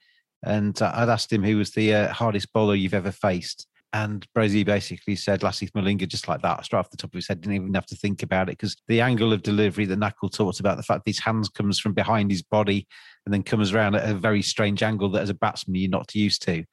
and 0.44 0.80
uh, 0.80 0.92
I'd 0.94 1.08
asked 1.08 1.32
him 1.32 1.42
who 1.42 1.56
was 1.56 1.72
the 1.72 1.94
uh, 1.94 2.12
hardest 2.12 2.52
bowler 2.52 2.74
you've 2.74 2.94
ever 2.94 3.12
faced. 3.12 3.66
And 3.92 4.24
Brezzy 4.36 4.64
basically 4.64 5.16
said 5.16 5.40
Lasith 5.40 5.72
Malinga 5.72 6.06
just 6.06 6.28
like 6.28 6.42
that, 6.42 6.64
straight 6.64 6.78
off 6.78 6.90
the 6.90 6.96
top 6.96 7.12
of 7.12 7.18
his 7.18 7.26
head. 7.26 7.40
Didn't 7.40 7.56
even 7.56 7.74
have 7.74 7.86
to 7.86 7.96
think 7.96 8.22
about 8.22 8.48
it 8.48 8.52
because 8.52 8.76
the 8.86 9.00
angle 9.00 9.32
of 9.32 9.42
delivery 9.42 9.84
that 9.86 9.98
Nakul 9.98 10.32
talked 10.32 10.60
about, 10.60 10.76
the 10.76 10.84
fact 10.84 11.04
that 11.04 11.10
his 11.10 11.18
hands 11.18 11.48
comes 11.48 11.80
from 11.80 11.92
behind 11.92 12.30
his 12.30 12.42
body 12.42 12.86
and 13.26 13.34
then 13.34 13.42
comes 13.42 13.72
around 13.72 13.96
at 13.96 14.08
a 14.08 14.14
very 14.14 14.42
strange 14.42 14.82
angle 14.82 15.10
that 15.10 15.22
as 15.22 15.30
a 15.30 15.34
batsman 15.34 15.74
you're 15.74 15.90
not 15.90 16.14
used 16.14 16.42
to. 16.42 16.64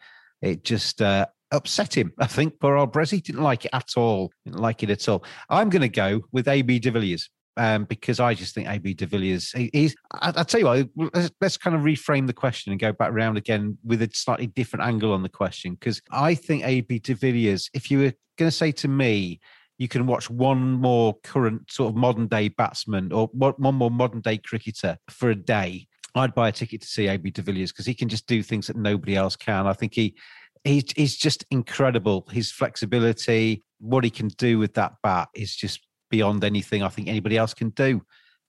It 0.43 0.63
just 0.63 1.01
uh, 1.01 1.25
upset 1.51 1.97
him. 1.97 2.13
I 2.19 2.27
think 2.27 2.59
poor 2.59 2.75
old 2.75 2.93
Brezzy 2.93 3.21
didn't 3.23 3.43
like 3.43 3.65
it 3.65 3.71
at 3.73 3.89
all. 3.97 4.31
Didn't 4.45 4.59
like 4.59 4.83
it 4.83 4.91
at 4.91 5.09
all. 5.09 5.23
I'm 5.49 5.69
going 5.69 5.81
to 5.81 5.89
go 5.89 6.21
with 6.31 6.47
AB 6.47 6.79
de 6.79 6.91
Villiers. 6.91 7.29
Um, 7.57 7.85
because 7.85 8.19
I 8.19 8.35
just 8.35 8.53
think 8.53 8.69
AB 8.69 8.93
de 8.93 9.07
Villiers, 9.07 9.51
he, 9.51 9.71
he's, 9.73 9.95
I, 10.13 10.31
I'll 10.35 10.45
tell 10.45 10.59
you 10.59 10.65
what, 10.67 11.11
let's, 11.13 11.31
let's 11.41 11.57
kind 11.57 11.75
of 11.75 11.81
reframe 11.81 12.27
the 12.27 12.33
question 12.33 12.71
and 12.71 12.79
go 12.79 12.93
back 12.93 13.09
around 13.09 13.37
again 13.37 13.79
with 13.83 14.01
a 14.03 14.09
slightly 14.13 14.45
different 14.45 14.85
angle 14.85 15.11
on 15.11 15.23
the 15.23 15.29
question. 15.29 15.73
Because 15.73 16.01
I 16.11 16.35
think 16.35 16.65
AB 16.65 16.99
de 16.99 17.15
Villiers, 17.15 17.69
if 17.73 17.89
you 17.89 17.97
were 17.97 18.13
going 18.37 18.51
to 18.51 18.51
say 18.51 18.71
to 18.73 18.87
me, 18.87 19.39
you 19.79 19.87
can 19.87 20.05
watch 20.05 20.29
one 20.29 20.73
more 20.73 21.15
current 21.23 21.71
sort 21.71 21.89
of 21.89 21.95
modern 21.95 22.27
day 22.27 22.47
batsman 22.47 23.11
or 23.11 23.27
one 23.33 23.75
more 23.75 23.91
modern 23.91 24.21
day 24.21 24.37
cricketer 24.37 24.97
for 25.09 25.29
a 25.29 25.35
day, 25.35 25.87
I'd 26.15 26.33
buy 26.33 26.49
a 26.49 26.51
ticket 26.51 26.81
to 26.81 26.87
see 26.87 27.07
AB 27.07 27.31
de 27.31 27.41
Villiers 27.41 27.71
because 27.71 27.85
he 27.85 27.93
can 27.93 28.09
just 28.09 28.27
do 28.27 28.41
things 28.41 28.67
that 28.67 28.75
nobody 28.75 29.15
else 29.15 29.35
can. 29.35 29.67
I 29.67 29.73
think 29.73 29.93
he 29.93 30.15
he, 30.63 30.83
he's 30.95 31.15
just 31.15 31.45
incredible. 31.51 32.27
His 32.31 32.51
flexibility, 32.51 33.63
what 33.79 34.03
he 34.03 34.09
can 34.09 34.27
do 34.29 34.59
with 34.59 34.73
that 34.73 34.93
bat 35.01 35.29
is 35.33 35.55
just 35.55 35.86
beyond 36.09 36.43
anything 36.43 36.83
I 36.83 36.89
think 36.89 37.07
anybody 37.07 37.37
else 37.37 37.53
can 37.53 37.69
do 37.69 38.01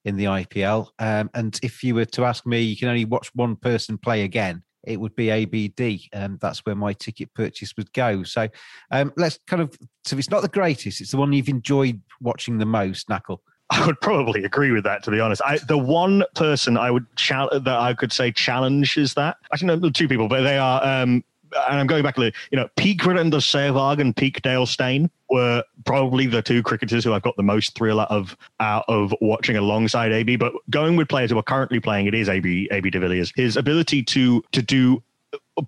in 0.05 0.17
the 0.17 0.25
IPL. 0.25 0.89
Um, 0.99 1.31
and 1.35 1.59
if 1.63 1.83
you 1.83 1.95
were 1.95 2.05
to 2.07 2.25
ask 2.25 2.47
me, 2.47 2.61
you 2.61 2.77
can 2.77 2.89
only 2.89 3.05
watch 3.05 3.31
one 3.35 3.57
person 3.57 3.99
play 3.99 4.23
again. 4.23 4.63
It 4.85 4.99
would 4.99 5.15
be 5.17 5.31
ABD, 5.31 6.01
and 6.13 6.39
that's 6.41 6.65
where 6.65 6.75
my 6.75 6.93
ticket 6.93 7.35
purchase 7.35 7.75
would 7.77 7.93
go. 7.93 8.23
So 8.23 8.49
um, 8.91 9.13
let's 9.17 9.39
kind 9.47 9.61
of. 9.61 9.77
So 10.05 10.17
it's 10.17 10.31
not 10.31 10.43
the 10.43 10.49
greatest; 10.49 11.01
it's 11.01 11.11
the 11.11 11.17
one 11.17 11.33
you've 11.33 11.49
enjoyed 11.49 12.01
watching 12.21 12.59
the 12.59 12.65
most, 12.65 13.09
Nakul. 13.09 13.39
I 13.71 13.85
would 13.85 14.01
probably 14.01 14.45
agree 14.45 14.71
with 14.71 14.85
that, 14.85 15.03
to 15.03 15.11
be 15.11 15.21
honest. 15.21 15.43
I, 15.45 15.59
the 15.59 15.77
one 15.77 16.25
person 16.35 16.79
I 16.79 16.91
would 16.91 17.05
chal- 17.17 17.51
that 17.53 17.69
I 17.69 17.93
could 17.93 18.13
say 18.13 18.33
challenges 18.33 19.15
that. 19.15 19.37
Actually, 19.53 19.77
no, 19.77 19.91
two 19.91 20.09
people, 20.09 20.29
but 20.29 20.43
they 20.43 20.57
are. 20.57 20.83
Um, 20.83 21.23
and 21.69 21.81
I'm 21.81 21.87
going 21.87 22.03
back 22.03 22.19
little. 22.19 22.39
You 22.51 22.57
know, 22.57 22.69
peak 22.77 23.01
Virender 23.01 23.41
Sehwag 23.41 24.01
and 24.01 24.15
peak 24.17 24.43
Dale 24.43 24.67
Steyn 24.67 25.11
were 25.31 25.63
probably 25.85 26.27
the 26.27 26.43
two 26.43 26.63
cricketers 26.63 27.05
who 27.05 27.13
I've 27.13 27.23
got 27.23 27.37
the 27.37 27.43
most 27.43 27.75
thrill 27.75 28.01
out 28.01 28.11
of 28.11 28.37
out 28.61 28.85
of 28.89 29.15
watching 29.21 29.57
alongside 29.57 30.13
AB. 30.13 30.37
But 30.37 30.53
going 30.71 30.97
with 30.97 31.09
players 31.09 31.31
who 31.31 31.39
are 31.39 31.43
currently 31.43 31.81
playing, 31.81 32.07
it 32.07 32.15
is 32.15 32.29
AB 32.29 32.69
AB 32.71 32.91
de 32.91 33.01
Villiers. 33.01 33.33
His 33.37 33.57
ability 33.57 34.03
to 34.05 34.43
to 34.53 34.63
do 34.63 35.03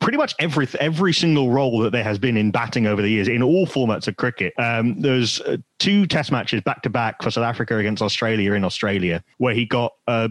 pretty 0.00 0.16
much 0.16 0.34
every 0.38 0.68
every 0.78 1.12
single 1.12 1.50
role 1.50 1.80
that 1.80 1.90
there 1.90 2.04
has 2.04 2.18
been 2.18 2.36
in 2.36 2.50
batting 2.50 2.86
over 2.86 3.02
the 3.02 3.08
years 3.08 3.28
in 3.28 3.42
all 3.42 3.66
formats 3.66 4.08
of 4.08 4.16
cricket. 4.16 4.52
Um, 4.58 5.00
there's 5.00 5.40
uh, 5.42 5.56
two 5.78 6.06
Test 6.06 6.30
matches 6.32 6.60
back 6.62 6.82
to 6.82 6.90
back 6.90 7.22
for 7.22 7.30
South 7.30 7.44
Africa 7.44 7.76
against 7.76 8.02
Australia 8.02 8.52
in 8.52 8.64
Australia 8.64 9.22
where 9.38 9.54
he 9.54 9.66
got. 9.66 9.92
Uh, 10.06 10.28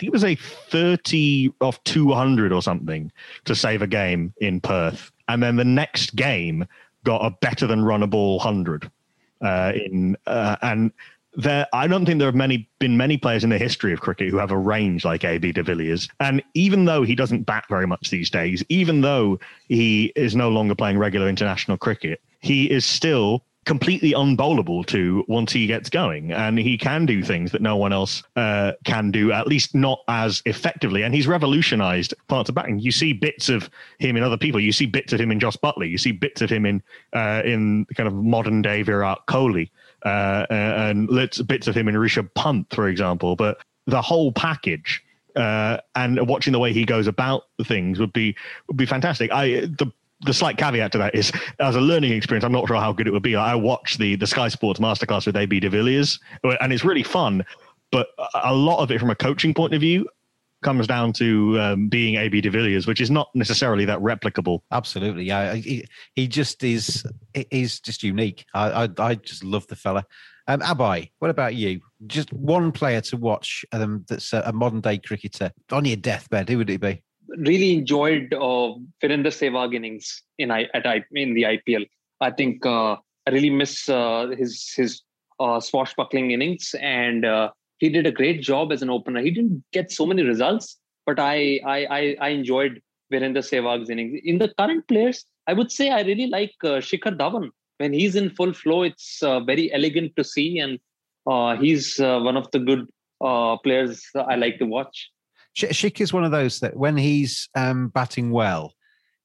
think 0.00 0.08
it 0.08 0.12
was 0.12 0.24
a 0.24 0.34
30 0.34 1.52
off 1.60 1.82
200 1.84 2.52
or 2.52 2.62
something 2.62 3.12
to 3.44 3.54
save 3.54 3.82
a 3.82 3.86
game 3.86 4.34
in 4.40 4.60
Perth. 4.60 5.12
And 5.28 5.42
then 5.42 5.56
the 5.56 5.64
next 5.64 6.16
game 6.16 6.66
got 7.04 7.24
a 7.24 7.30
better 7.30 7.66
than 7.66 7.80
runnable 7.80 8.38
100 8.38 8.90
uh, 9.42 9.72
in 9.74 10.16
uh, 10.26 10.56
and 10.62 10.92
there 11.34 11.66
I 11.72 11.86
don't 11.86 12.04
think 12.04 12.18
there 12.18 12.28
have 12.28 12.34
many 12.34 12.68
been 12.78 12.96
many 12.96 13.16
players 13.16 13.44
in 13.44 13.50
the 13.50 13.58
history 13.58 13.92
of 13.92 14.00
cricket 14.00 14.28
who 14.30 14.36
have 14.38 14.50
a 14.50 14.58
range 14.58 15.04
like 15.04 15.24
AB 15.24 15.52
de 15.52 15.62
Villiers. 15.62 16.08
And 16.18 16.42
even 16.54 16.86
though 16.86 17.04
he 17.04 17.14
doesn't 17.14 17.44
bat 17.44 17.64
very 17.70 17.86
much 17.86 18.10
these 18.10 18.30
days, 18.30 18.64
even 18.68 19.00
though 19.00 19.38
he 19.68 20.12
is 20.16 20.34
no 20.34 20.48
longer 20.48 20.74
playing 20.74 20.98
regular 20.98 21.28
international 21.28 21.76
cricket, 21.76 22.20
he 22.40 22.70
is 22.70 22.84
still 22.84 23.44
completely 23.70 24.10
unbowlable 24.10 24.84
to 24.84 25.24
once 25.28 25.52
he 25.52 25.64
gets 25.64 25.88
going. 25.88 26.32
And 26.32 26.58
he 26.58 26.76
can 26.76 27.06
do 27.06 27.22
things 27.22 27.52
that 27.52 27.62
no 27.62 27.76
one 27.76 27.92
else 27.92 28.20
uh, 28.34 28.72
can 28.84 29.12
do 29.12 29.30
at 29.30 29.46
least 29.46 29.76
not 29.76 30.00
as 30.08 30.42
effectively. 30.44 31.04
And 31.04 31.14
he's 31.14 31.28
revolutionized 31.28 32.12
parts 32.26 32.48
of 32.48 32.56
batting. 32.56 32.80
You 32.80 32.90
see 32.90 33.12
bits 33.12 33.48
of 33.48 33.70
him 34.00 34.16
in 34.16 34.24
other 34.24 34.36
people. 34.36 34.58
You 34.58 34.72
see 34.72 34.86
bits 34.86 35.12
of 35.12 35.20
him 35.20 35.30
in 35.30 35.38
Jos 35.38 35.56
Buttler 35.56 35.88
you 35.88 35.98
see 35.98 36.10
bits 36.10 36.42
of 36.42 36.50
him 36.50 36.66
in 36.66 36.82
uh, 37.12 37.42
in 37.44 37.86
kind 37.94 38.08
of 38.08 38.14
modern 38.14 38.60
day 38.60 38.82
Virat 38.82 39.20
Kohli 39.28 39.70
uh, 40.04 40.46
and 40.50 41.08
let's 41.08 41.40
bits 41.40 41.68
of 41.68 41.76
him 41.76 41.86
in 41.86 41.94
Rishabh 41.94 42.34
Pant 42.34 42.66
for 42.74 42.88
example. 42.88 43.36
But 43.36 43.58
the 43.86 44.02
whole 44.02 44.32
package 44.32 45.00
uh, 45.36 45.78
and 45.94 46.26
watching 46.26 46.52
the 46.52 46.58
way 46.58 46.72
he 46.72 46.84
goes 46.84 47.06
about 47.06 47.44
things 47.64 48.00
would 48.00 48.12
be 48.12 48.34
would 48.66 48.76
be 48.76 48.86
fantastic. 48.86 49.30
I 49.30 49.60
the 49.60 49.92
the 50.22 50.34
slight 50.34 50.58
caveat 50.58 50.92
to 50.92 50.98
that 50.98 51.14
is, 51.14 51.32
as 51.58 51.76
a 51.76 51.80
learning 51.80 52.12
experience, 52.12 52.44
I'm 52.44 52.52
not 52.52 52.66
sure 52.66 52.76
how 52.76 52.92
good 52.92 53.06
it 53.06 53.12
would 53.12 53.22
be. 53.22 53.36
I 53.36 53.54
watched 53.54 53.98
the 53.98 54.16
the 54.16 54.26
Sky 54.26 54.48
Sports 54.48 54.80
masterclass 54.80 55.26
with 55.26 55.36
AB 55.36 55.60
de 55.60 55.70
Villiers, 55.70 56.18
and 56.42 56.72
it's 56.72 56.84
really 56.84 57.02
fun. 57.02 57.44
But 57.92 58.08
a 58.34 58.54
lot 58.54 58.82
of 58.82 58.90
it, 58.90 59.00
from 59.00 59.10
a 59.10 59.16
coaching 59.16 59.52
point 59.52 59.74
of 59.74 59.80
view, 59.80 60.08
comes 60.62 60.86
down 60.86 61.12
to 61.14 61.58
um, 61.58 61.88
being 61.88 62.16
AB 62.16 62.40
de 62.40 62.50
Villiers, 62.50 62.86
which 62.86 63.00
is 63.00 63.10
not 63.10 63.28
necessarily 63.34 63.84
that 63.86 63.98
replicable. 63.98 64.60
Absolutely, 64.70 65.24
yeah. 65.24 65.54
He, 65.54 65.86
he 66.14 66.28
just 66.28 66.62
is. 66.62 67.04
He's 67.50 67.80
just 67.80 68.02
unique. 68.02 68.44
I, 68.54 68.84
I, 68.84 68.88
I 68.98 69.14
just 69.16 69.42
love 69.42 69.66
the 69.66 69.76
fella. 69.76 70.04
Um, 70.46 70.60
Abhay, 70.60 71.10
what 71.18 71.30
about 71.30 71.54
you? 71.54 71.80
Just 72.06 72.32
one 72.32 72.72
player 72.72 73.00
to 73.02 73.16
watch 73.16 73.64
um, 73.72 74.04
that's 74.08 74.32
a, 74.32 74.42
a 74.46 74.52
modern 74.52 74.80
day 74.80 74.98
cricketer 74.98 75.52
on 75.70 75.84
your 75.84 75.96
deathbed. 75.96 76.48
Who 76.48 76.58
would 76.58 76.70
it 76.70 76.80
be? 76.80 77.02
Really 77.36 77.74
enjoyed 77.74 78.34
uh, 78.34 78.74
Virender 79.02 79.32
Sehwag 79.32 79.74
innings 79.74 80.22
in 80.38 80.50
I 80.50 80.66
at 80.74 80.86
I, 80.86 81.04
in 81.12 81.34
the 81.34 81.42
IPL. 81.42 81.86
I 82.20 82.30
think 82.30 82.66
uh, 82.66 82.96
I 83.26 83.30
really 83.30 83.50
miss 83.50 83.88
uh, 83.88 84.28
his 84.36 84.72
his 84.76 85.02
uh, 85.38 85.60
swashbuckling 85.60 86.32
innings, 86.32 86.74
and 86.80 87.24
uh, 87.24 87.50
he 87.78 87.88
did 87.88 88.06
a 88.06 88.12
great 88.12 88.42
job 88.42 88.72
as 88.72 88.82
an 88.82 88.90
opener. 88.90 89.20
He 89.20 89.30
didn't 89.30 89.64
get 89.72 89.90
so 89.90 90.06
many 90.06 90.22
results, 90.22 90.76
but 91.06 91.18
I 91.18 91.60
I 91.64 91.86
I, 91.98 92.16
I 92.20 92.28
enjoyed 92.30 92.82
Virender 93.12 93.44
Sehwag's 93.50 93.90
innings. 93.90 94.20
In 94.24 94.38
the 94.38 94.52
current 94.58 94.86
players, 94.88 95.24
I 95.46 95.52
would 95.52 95.70
say 95.70 95.90
I 95.90 96.02
really 96.02 96.26
like 96.26 96.54
uh, 96.64 96.80
Shikhar 96.88 97.16
Dhawan. 97.16 97.50
When 97.78 97.92
he's 97.92 98.14
in 98.14 98.30
full 98.30 98.52
flow, 98.52 98.82
it's 98.82 99.20
very 99.22 99.72
elegant 99.72 100.14
to 100.16 100.24
see, 100.24 100.58
and 100.58 100.78
he's 101.58 101.98
one 101.98 102.36
of 102.36 102.50
the 102.50 102.58
good 102.58 102.86
players 103.62 104.04
I 104.14 104.34
like 104.34 104.58
to 104.58 104.66
watch. 104.66 105.10
Shik 105.56 106.00
is 106.00 106.12
one 106.12 106.24
of 106.24 106.30
those 106.30 106.60
that 106.60 106.76
when 106.76 106.96
he's 106.96 107.48
um, 107.54 107.88
batting 107.88 108.30
well, 108.30 108.74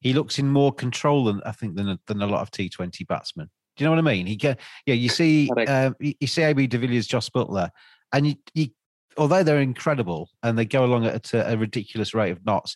he 0.01 0.13
looks 0.13 0.39
in 0.39 0.49
more 0.49 0.73
control 0.73 1.25
than 1.25 1.41
I 1.45 1.51
think 1.51 1.75
than 1.75 1.97
than 2.07 2.21
a 2.21 2.27
lot 2.27 2.41
of 2.41 2.51
T 2.51 2.69
Twenty 2.69 3.03
batsmen. 3.03 3.49
Do 3.75 3.83
you 3.83 3.85
know 3.85 3.95
what 3.95 3.99
I 3.99 4.13
mean? 4.13 4.25
He 4.25 4.35
get 4.35 4.59
yeah. 4.85 4.95
You 4.95 5.09
see, 5.09 5.49
um, 5.67 5.95
you 5.99 6.27
see 6.27 6.43
AB 6.43 6.67
de 6.67 6.77
Villiers, 6.77 7.07
Jos 7.07 7.29
Buttler, 7.29 7.69
and 8.13 8.27
you, 8.27 8.35
you 8.53 8.67
although 9.17 9.43
they're 9.43 9.59
incredible 9.59 10.29
and 10.43 10.57
they 10.57 10.65
go 10.65 10.85
along 10.85 11.05
at 11.05 11.33
a, 11.33 11.53
a, 11.53 11.57
ridiculous 11.57 12.13
rate 12.13 12.31
of 12.31 12.45
knots, 12.45 12.75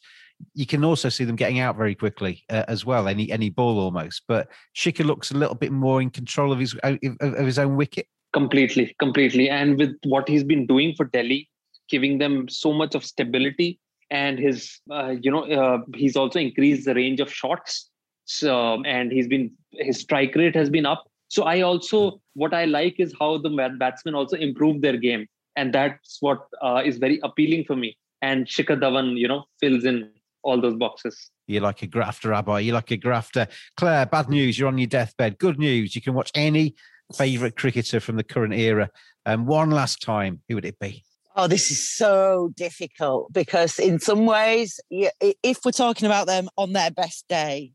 you 0.53 0.65
can 0.65 0.83
also 0.83 1.09
see 1.09 1.25
them 1.25 1.35
getting 1.35 1.59
out 1.59 1.75
very 1.75 1.95
quickly 1.95 2.43
uh, 2.49 2.63
as 2.67 2.85
well. 2.85 3.07
Any 3.07 3.31
any 3.31 3.49
ball 3.49 3.79
almost, 3.79 4.23
but 4.27 4.49
Shikhar 4.75 5.05
looks 5.05 5.31
a 5.31 5.37
little 5.37 5.55
bit 5.55 5.71
more 5.71 6.01
in 6.01 6.09
control 6.09 6.51
of 6.51 6.59
his 6.59 6.73
of, 6.83 6.97
of 7.21 7.45
his 7.45 7.59
own 7.59 7.75
wicket. 7.75 8.07
Completely, 8.31 8.95
completely, 8.99 9.49
and 9.49 9.77
with 9.77 9.95
what 10.03 10.27
he's 10.29 10.43
been 10.43 10.67
doing 10.67 10.93
for 10.95 11.05
Delhi, 11.05 11.49
giving 11.89 12.17
them 12.17 12.47
so 12.47 12.73
much 12.73 12.95
of 12.95 13.03
stability, 13.03 13.79
and 14.09 14.39
his 14.39 14.79
uh, 14.91 15.15
you 15.21 15.31
know 15.31 15.43
uh, 15.43 15.79
he's 15.95 16.15
also 16.15 16.39
increased 16.39 16.85
the 16.85 16.95
range 16.95 17.19
of 17.19 17.31
shots. 17.31 17.89
So, 18.25 18.83
and 18.85 19.11
he's 19.11 19.27
been 19.27 19.51
his 19.71 19.99
strike 19.99 20.35
rate 20.35 20.55
has 20.55 20.69
been 20.69 20.85
up 20.85 21.09
so 21.29 21.43
I 21.43 21.61
also 21.61 22.21
what 22.33 22.53
I 22.53 22.65
like 22.65 22.99
is 22.99 23.13
how 23.19 23.37
the 23.37 23.49
batsmen 23.79 24.15
also 24.15 24.35
improve 24.35 24.81
their 24.81 24.97
game, 24.97 25.27
and 25.55 25.73
that's 25.73 26.17
what 26.19 26.47
uh, 26.61 26.81
is 26.83 26.97
very 26.97 27.19
appealing 27.23 27.65
for 27.65 27.75
me. 27.75 27.97
And 28.21 28.45
Shikhar 28.47 28.79
Dhawan, 28.79 29.17
you 29.17 29.27
know, 29.27 29.45
fills 29.59 29.85
in 29.85 30.09
all 30.43 30.59
those 30.59 30.75
boxes. 30.75 31.29
You're 31.47 31.61
like 31.61 31.83
a 31.83 31.87
grafter, 31.87 32.29
Rabbi. 32.29 32.59
You're 32.59 32.75
like 32.75 32.91
a 32.91 32.97
grafter. 32.97 33.47
Claire, 33.77 34.07
bad 34.07 34.29
news. 34.29 34.57
You're 34.57 34.67
on 34.67 34.77
your 34.77 34.87
deathbed. 34.87 35.37
Good 35.37 35.59
news. 35.59 35.95
You 35.95 36.01
can 36.01 36.13
watch 36.13 36.31
any 36.33 36.75
favourite 37.15 37.55
cricketer 37.55 37.99
from 37.99 38.17
the 38.17 38.23
current 38.23 38.53
era. 38.53 38.89
And 39.25 39.41
um, 39.41 39.45
one 39.45 39.69
last 39.69 40.01
time, 40.01 40.41
who 40.47 40.55
would 40.55 40.65
it 40.65 40.79
be? 40.79 41.03
Oh, 41.39 41.47
this 41.47 41.71
is 41.71 41.87
so 41.87 42.51
difficult 42.57 43.31
because 43.31 43.79
in 43.79 43.99
some 43.99 44.25
ways, 44.25 44.77
if 44.89 45.59
we're 45.63 45.71
talking 45.71 46.05
about 46.05 46.27
them 46.27 46.49
on 46.57 46.73
their 46.73 46.91
best 46.91 47.29
day, 47.29 47.71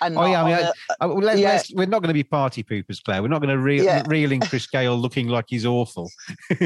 and 0.00 0.16
oh 0.16 0.24
yeah, 0.24 0.44
I 0.44 0.56
mean, 0.56 0.72
I, 1.00 1.06
let, 1.06 1.38
yeah. 1.38 1.60
we're 1.74 1.86
not 1.86 2.00
going 2.00 2.10
to 2.10 2.14
be 2.14 2.22
party 2.22 2.62
poopers, 2.62 3.02
Claire. 3.02 3.20
We're 3.20 3.26
not 3.26 3.40
going 3.40 3.56
to 3.56 3.58
reel, 3.58 3.84
yeah. 3.84 4.04
reel 4.06 4.30
in 4.30 4.40
Chris 4.40 4.68
Gayle 4.68 4.96
looking 4.96 5.26
like 5.26 5.46
he's 5.48 5.66
awful. 5.66 6.08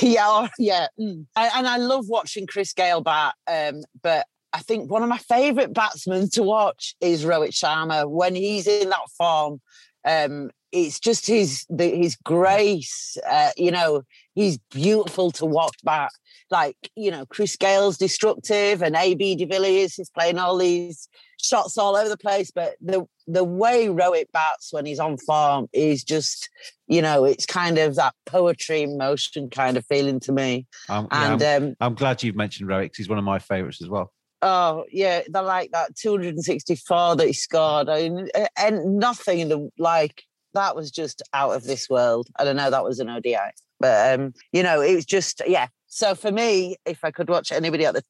yeah, 0.00 0.24
oh, 0.26 0.48
yeah, 0.58 0.88
mm. 0.98 1.24
I, 1.36 1.52
and 1.56 1.68
I 1.68 1.76
love 1.76 2.08
watching 2.08 2.48
Chris 2.48 2.72
Gayle 2.72 3.00
bat. 3.00 3.36
Um, 3.46 3.82
but 4.02 4.26
I 4.52 4.58
think 4.58 4.90
one 4.90 5.04
of 5.04 5.08
my 5.08 5.18
favourite 5.18 5.72
batsmen 5.72 6.30
to 6.30 6.42
watch 6.42 6.96
is 7.00 7.24
Rohit 7.24 7.52
Sharma 7.52 8.10
when 8.10 8.34
he's 8.34 8.66
in 8.66 8.90
that 8.90 9.08
form. 9.16 9.60
Um, 10.04 10.50
it's 10.72 10.98
just 10.98 11.26
his 11.26 11.66
the, 11.68 11.88
his 11.88 12.16
grace. 12.16 13.16
Uh, 13.28 13.50
you 13.56 13.70
know, 13.70 14.02
he's 14.34 14.58
beautiful 14.70 15.30
to 15.32 15.46
watch 15.46 15.76
back. 15.84 16.10
Like 16.50 16.76
you 16.96 17.10
know, 17.10 17.26
Chris 17.26 17.56
Gayle's 17.56 17.98
destructive, 17.98 18.82
and 18.82 18.96
AB 18.96 19.36
de 19.36 19.44
Villiers 19.44 19.98
is 19.98 20.10
playing 20.10 20.38
all 20.38 20.56
these 20.56 21.08
shots 21.42 21.76
all 21.76 21.96
over 21.96 22.08
the 22.08 22.16
place. 22.16 22.50
But 22.50 22.74
the 22.80 23.06
the 23.26 23.44
way 23.44 23.86
Rohit 23.86 24.32
bats 24.32 24.72
when 24.72 24.86
he's 24.86 24.98
on 24.98 25.16
form 25.18 25.68
is 25.72 26.02
just, 26.02 26.48
you 26.88 27.02
know, 27.02 27.24
it's 27.24 27.46
kind 27.46 27.78
of 27.78 27.94
that 27.96 28.14
poetry 28.26 28.82
in 28.82 28.98
motion 28.98 29.48
kind 29.50 29.76
of 29.76 29.86
feeling 29.86 30.20
to 30.20 30.32
me. 30.32 30.66
Um, 30.88 31.08
and 31.10 31.40
yeah, 31.40 31.56
I'm, 31.56 31.62
um, 31.62 31.76
I'm, 31.80 31.94
glad 31.94 32.22
you've 32.22 32.36
mentioned 32.36 32.68
because 32.68 32.96
he's 32.96 33.08
one 33.08 33.18
of 33.18 33.24
my 33.24 33.38
favourites 33.38 33.80
as 33.82 33.88
well. 33.88 34.12
Oh 34.42 34.84
yeah, 34.90 35.22
they're 35.28 35.42
like 35.42 35.70
that 35.70 35.96
264 35.96 37.16
that 37.16 37.26
he 37.26 37.32
scored. 37.32 37.88
I 37.88 38.08
mean, 38.08 38.28
and 38.58 38.98
nothing 38.98 39.38
in 39.38 39.48
the 39.48 39.70
like 39.78 40.24
that 40.54 40.76
was 40.76 40.90
just 40.90 41.22
out 41.32 41.52
of 41.52 41.64
this 41.64 41.88
world. 41.88 42.28
I 42.38 42.44
don't 42.44 42.56
know, 42.56 42.70
that 42.70 42.84
was 42.84 42.98
an 42.98 43.08
ODI. 43.08 43.36
But 43.78 44.18
um, 44.18 44.34
you 44.52 44.62
know, 44.62 44.80
it 44.80 44.94
was 44.94 45.06
just 45.06 45.42
yeah. 45.46 45.68
So 45.86 46.14
for 46.14 46.32
me, 46.32 46.76
if 46.86 47.04
I 47.04 47.10
could 47.10 47.28
watch 47.28 47.52
anybody 47.52 47.86
at 47.86 47.94
the 47.94 48.04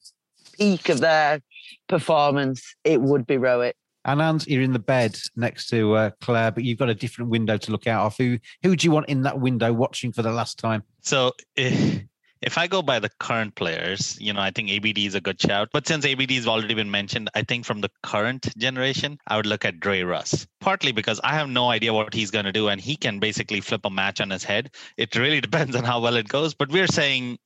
peak 0.55 0.89
of 0.89 1.01
their 1.01 1.41
performance, 1.89 2.75
it 2.85 3.01
would 3.01 3.27
be 3.27 3.37
Rohit. 3.37 3.73
And 4.05 4.47
you're 4.49 4.63
in 4.63 4.73
the 4.73 4.81
bed 4.81 5.17
next 5.37 5.69
to 5.69 5.95
uh, 5.95 6.11
Claire, 6.21 6.51
but 6.51 6.65
you've 6.65 6.79
got 6.79 6.89
a 6.89 6.95
different 6.95 7.31
window 7.31 7.57
to 7.57 7.71
look 7.71 7.87
out 7.87 8.07
of. 8.07 8.17
Who 8.17 8.39
who 8.63 8.75
do 8.75 8.87
you 8.87 8.91
want 8.91 9.09
in 9.09 9.23
that 9.23 9.39
window 9.39 9.73
watching 9.73 10.13
for 10.13 10.23
the 10.23 10.33
last 10.33 10.59
time? 10.59 10.83
So 11.03 11.33
if, 11.57 12.03
if 12.43 12.59
I 12.59 12.67
go 12.67 12.83
by 12.83 12.99
the 12.99 13.11
current 13.21 13.55
players, 13.55 14.21
you 14.21 14.33
know, 14.33 14.41
I 14.41 14.51
think 14.51 14.69
ABD 14.71 14.99
is 14.99 15.15
a 15.15 15.21
good 15.21 15.41
shout. 15.41 15.69
But 15.73 15.87
since 15.87 16.05
ABD 16.05 16.33
has 16.33 16.47
already 16.47 16.75
been 16.75 16.91
mentioned, 16.91 17.31
I 17.35 17.43
think 17.43 17.65
from 17.65 17.81
the 17.81 17.91
current 18.03 18.57
generation, 18.59 19.19
I 19.29 19.37
would 19.37 19.47
look 19.47 19.65
at 19.65 19.81
Dre 19.81 20.03
Russ. 20.03 20.47
Partly 20.61 20.93
because 20.93 21.21
I 21.23 21.35
have 21.35 21.49
no 21.49 21.71
idea 21.71 21.93
what 21.93 22.13
he's 22.13 22.31
going 22.31 22.45
to 22.45 22.53
do, 22.53 22.69
and 22.69 22.81
he 22.81 22.97
can 22.97 23.21
basically 23.21 23.61
flip 23.61 23.83
a 23.85 23.91
match 23.91 24.21
on 24.21 24.31
his 24.31 24.45
head. 24.45 24.71
It 24.97 25.15
really 25.15 25.41
depends 25.49 25.77
on 25.77 25.85
how 25.85 26.01
well 26.01 26.17
it 26.17 26.29
goes. 26.29 26.53
But 26.55 26.71
we're 26.71 26.89
saying 26.89 27.39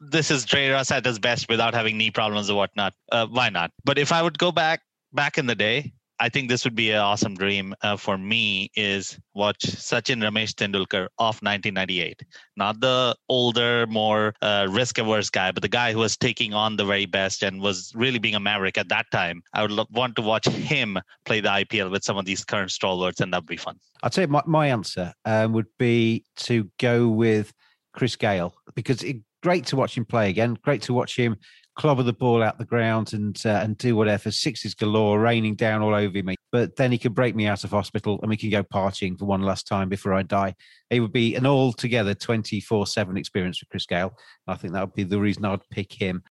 this 0.00 0.30
is 0.30 0.44
Dre 0.44 0.68
Russ 0.70 0.90
at 0.90 1.04
his 1.04 1.18
best 1.18 1.48
without 1.48 1.74
having 1.74 1.98
knee 1.98 2.10
problems 2.10 2.48
or 2.48 2.56
whatnot. 2.56 2.94
Uh, 3.10 3.26
why 3.26 3.48
not? 3.48 3.72
But 3.84 3.98
if 3.98 4.12
I 4.12 4.22
would 4.22 4.38
go 4.38 4.52
back 4.52 4.82
back 5.12 5.38
in 5.38 5.46
the 5.46 5.54
day, 5.54 5.92
I 6.18 6.28
think 6.28 6.48
this 6.48 6.64
would 6.64 6.74
be 6.74 6.92
an 6.92 6.98
awesome 6.98 7.34
dream 7.34 7.74
uh, 7.82 7.96
for 7.96 8.16
me 8.16 8.70
is 8.74 9.18
watch 9.34 9.60
Sachin 9.60 10.22
Ramesh 10.22 10.54
Tendulkar 10.54 11.08
of 11.18 11.36
1998. 11.42 12.22
Not 12.56 12.80
the 12.80 13.14
older, 13.28 13.86
more 13.86 14.34
uh, 14.40 14.66
risk 14.70 14.98
averse 14.98 15.28
guy, 15.28 15.52
but 15.52 15.62
the 15.62 15.68
guy 15.68 15.92
who 15.92 15.98
was 15.98 16.16
taking 16.16 16.54
on 16.54 16.76
the 16.76 16.84
very 16.84 17.06
best 17.06 17.42
and 17.42 17.60
was 17.60 17.92
really 17.94 18.18
being 18.18 18.34
a 18.34 18.40
maverick 18.40 18.78
at 18.78 18.88
that 18.88 19.06
time. 19.12 19.42
I 19.52 19.62
would 19.62 19.70
lo- 19.70 19.86
want 19.90 20.16
to 20.16 20.22
watch 20.22 20.46
him 20.46 20.98
play 21.26 21.40
the 21.40 21.50
IPL 21.50 21.90
with 21.90 22.02
some 22.02 22.16
of 22.16 22.24
these 22.24 22.44
current 22.44 22.70
stalwarts, 22.70 23.20
and 23.20 23.32
that 23.32 23.42
would 23.42 23.46
be 23.46 23.58
fun. 23.58 23.78
I'd 24.02 24.14
say 24.14 24.26
my, 24.26 24.42
my 24.46 24.68
answer 24.68 25.12
um, 25.26 25.52
would 25.52 25.68
be 25.78 26.24
to 26.36 26.70
go 26.78 27.08
with 27.08 27.52
Chris 27.92 28.16
Gayle 28.16 28.54
because 28.74 29.02
it, 29.02 29.16
great 29.42 29.66
to 29.66 29.76
watch 29.76 29.96
him 29.96 30.04
play 30.04 30.30
again. 30.30 30.56
Great 30.62 30.82
to 30.82 30.94
watch 30.94 31.16
him 31.16 31.36
clobber 31.76 32.02
the 32.02 32.12
ball 32.12 32.42
out 32.42 32.58
the 32.58 32.64
ground 32.64 33.12
and 33.12 33.40
uh, 33.44 33.60
and 33.62 33.76
do 33.78 33.94
whatever. 33.94 34.30
Sixes 34.30 34.74
galore, 34.74 35.20
raining 35.20 35.54
down 35.54 35.82
all 35.82 35.94
over 35.94 36.22
me. 36.22 36.34
But 36.50 36.76
then 36.76 36.90
he 36.90 36.98
could 36.98 37.14
break 37.14 37.36
me 37.36 37.46
out 37.46 37.64
of 37.64 37.70
hospital 37.70 38.18
and 38.22 38.30
we 38.30 38.36
can 38.36 38.50
go 38.50 38.62
partying 38.62 39.18
for 39.18 39.26
one 39.26 39.42
last 39.42 39.66
time 39.66 39.88
before 39.88 40.14
I 40.14 40.22
die. 40.22 40.54
It 40.90 41.00
would 41.00 41.12
be 41.12 41.34
an 41.34 41.46
altogether 41.46 42.14
24 42.14 42.86
7 42.86 43.16
experience 43.16 43.60
with 43.60 43.68
Chris 43.68 43.86
Gayle. 43.86 44.16
I 44.46 44.56
think 44.56 44.72
that 44.72 44.80
would 44.80 44.94
be 44.94 45.04
the 45.04 45.20
reason 45.20 45.44
I'd 45.44 45.68
pick 45.70 45.92
him. 45.92 46.22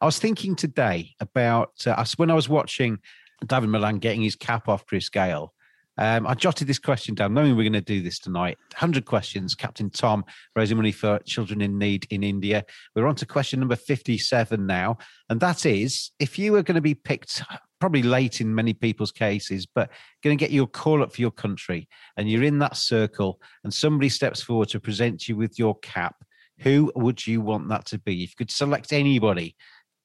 I 0.00 0.06
was 0.06 0.18
thinking 0.18 0.54
today 0.54 1.14
about 1.20 1.72
uh, 1.86 2.04
when 2.16 2.30
I 2.30 2.34
was 2.34 2.48
watching 2.48 2.98
David 3.46 3.70
Malan 3.70 3.98
getting 3.98 4.22
his 4.22 4.36
cap 4.36 4.68
off 4.68 4.86
Chris 4.86 5.08
Gayle. 5.08 5.54
Um, 6.00 6.26
I 6.26 6.32
jotted 6.32 6.66
this 6.66 6.78
question 6.78 7.14
down, 7.14 7.34
knowing 7.34 7.54
we're 7.54 7.62
going 7.62 7.74
to 7.74 7.82
do 7.82 8.00
this 8.00 8.18
tonight. 8.18 8.56
100 8.72 9.04
questions. 9.04 9.54
Captain 9.54 9.90
Tom 9.90 10.24
raising 10.56 10.78
money 10.78 10.92
for 10.92 11.18
children 11.26 11.60
in 11.60 11.76
need 11.76 12.06
in 12.08 12.22
India. 12.22 12.64
We're 12.96 13.06
on 13.06 13.16
to 13.16 13.26
question 13.26 13.60
number 13.60 13.76
57 13.76 14.66
now. 14.66 14.96
And 15.28 15.38
that 15.40 15.66
is 15.66 16.10
if 16.18 16.38
you 16.38 16.52
were 16.52 16.62
going 16.62 16.76
to 16.76 16.80
be 16.80 16.94
picked, 16.94 17.42
probably 17.80 18.02
late 18.02 18.40
in 18.40 18.54
many 18.54 18.72
people's 18.72 19.12
cases, 19.12 19.66
but 19.66 19.90
going 20.24 20.36
to 20.36 20.42
get 20.42 20.52
your 20.52 20.66
call 20.66 21.02
up 21.02 21.12
for 21.12 21.20
your 21.20 21.30
country, 21.30 21.86
and 22.16 22.30
you're 22.30 22.44
in 22.44 22.60
that 22.60 22.78
circle, 22.78 23.38
and 23.62 23.72
somebody 23.72 24.08
steps 24.08 24.40
forward 24.40 24.70
to 24.70 24.80
present 24.80 25.28
you 25.28 25.36
with 25.36 25.58
your 25.58 25.78
cap, 25.80 26.16
who 26.60 26.90
would 26.96 27.26
you 27.26 27.42
want 27.42 27.68
that 27.68 27.84
to 27.86 27.98
be? 27.98 28.24
If 28.24 28.30
you 28.30 28.36
could 28.38 28.50
select 28.50 28.94
anybody, 28.94 29.54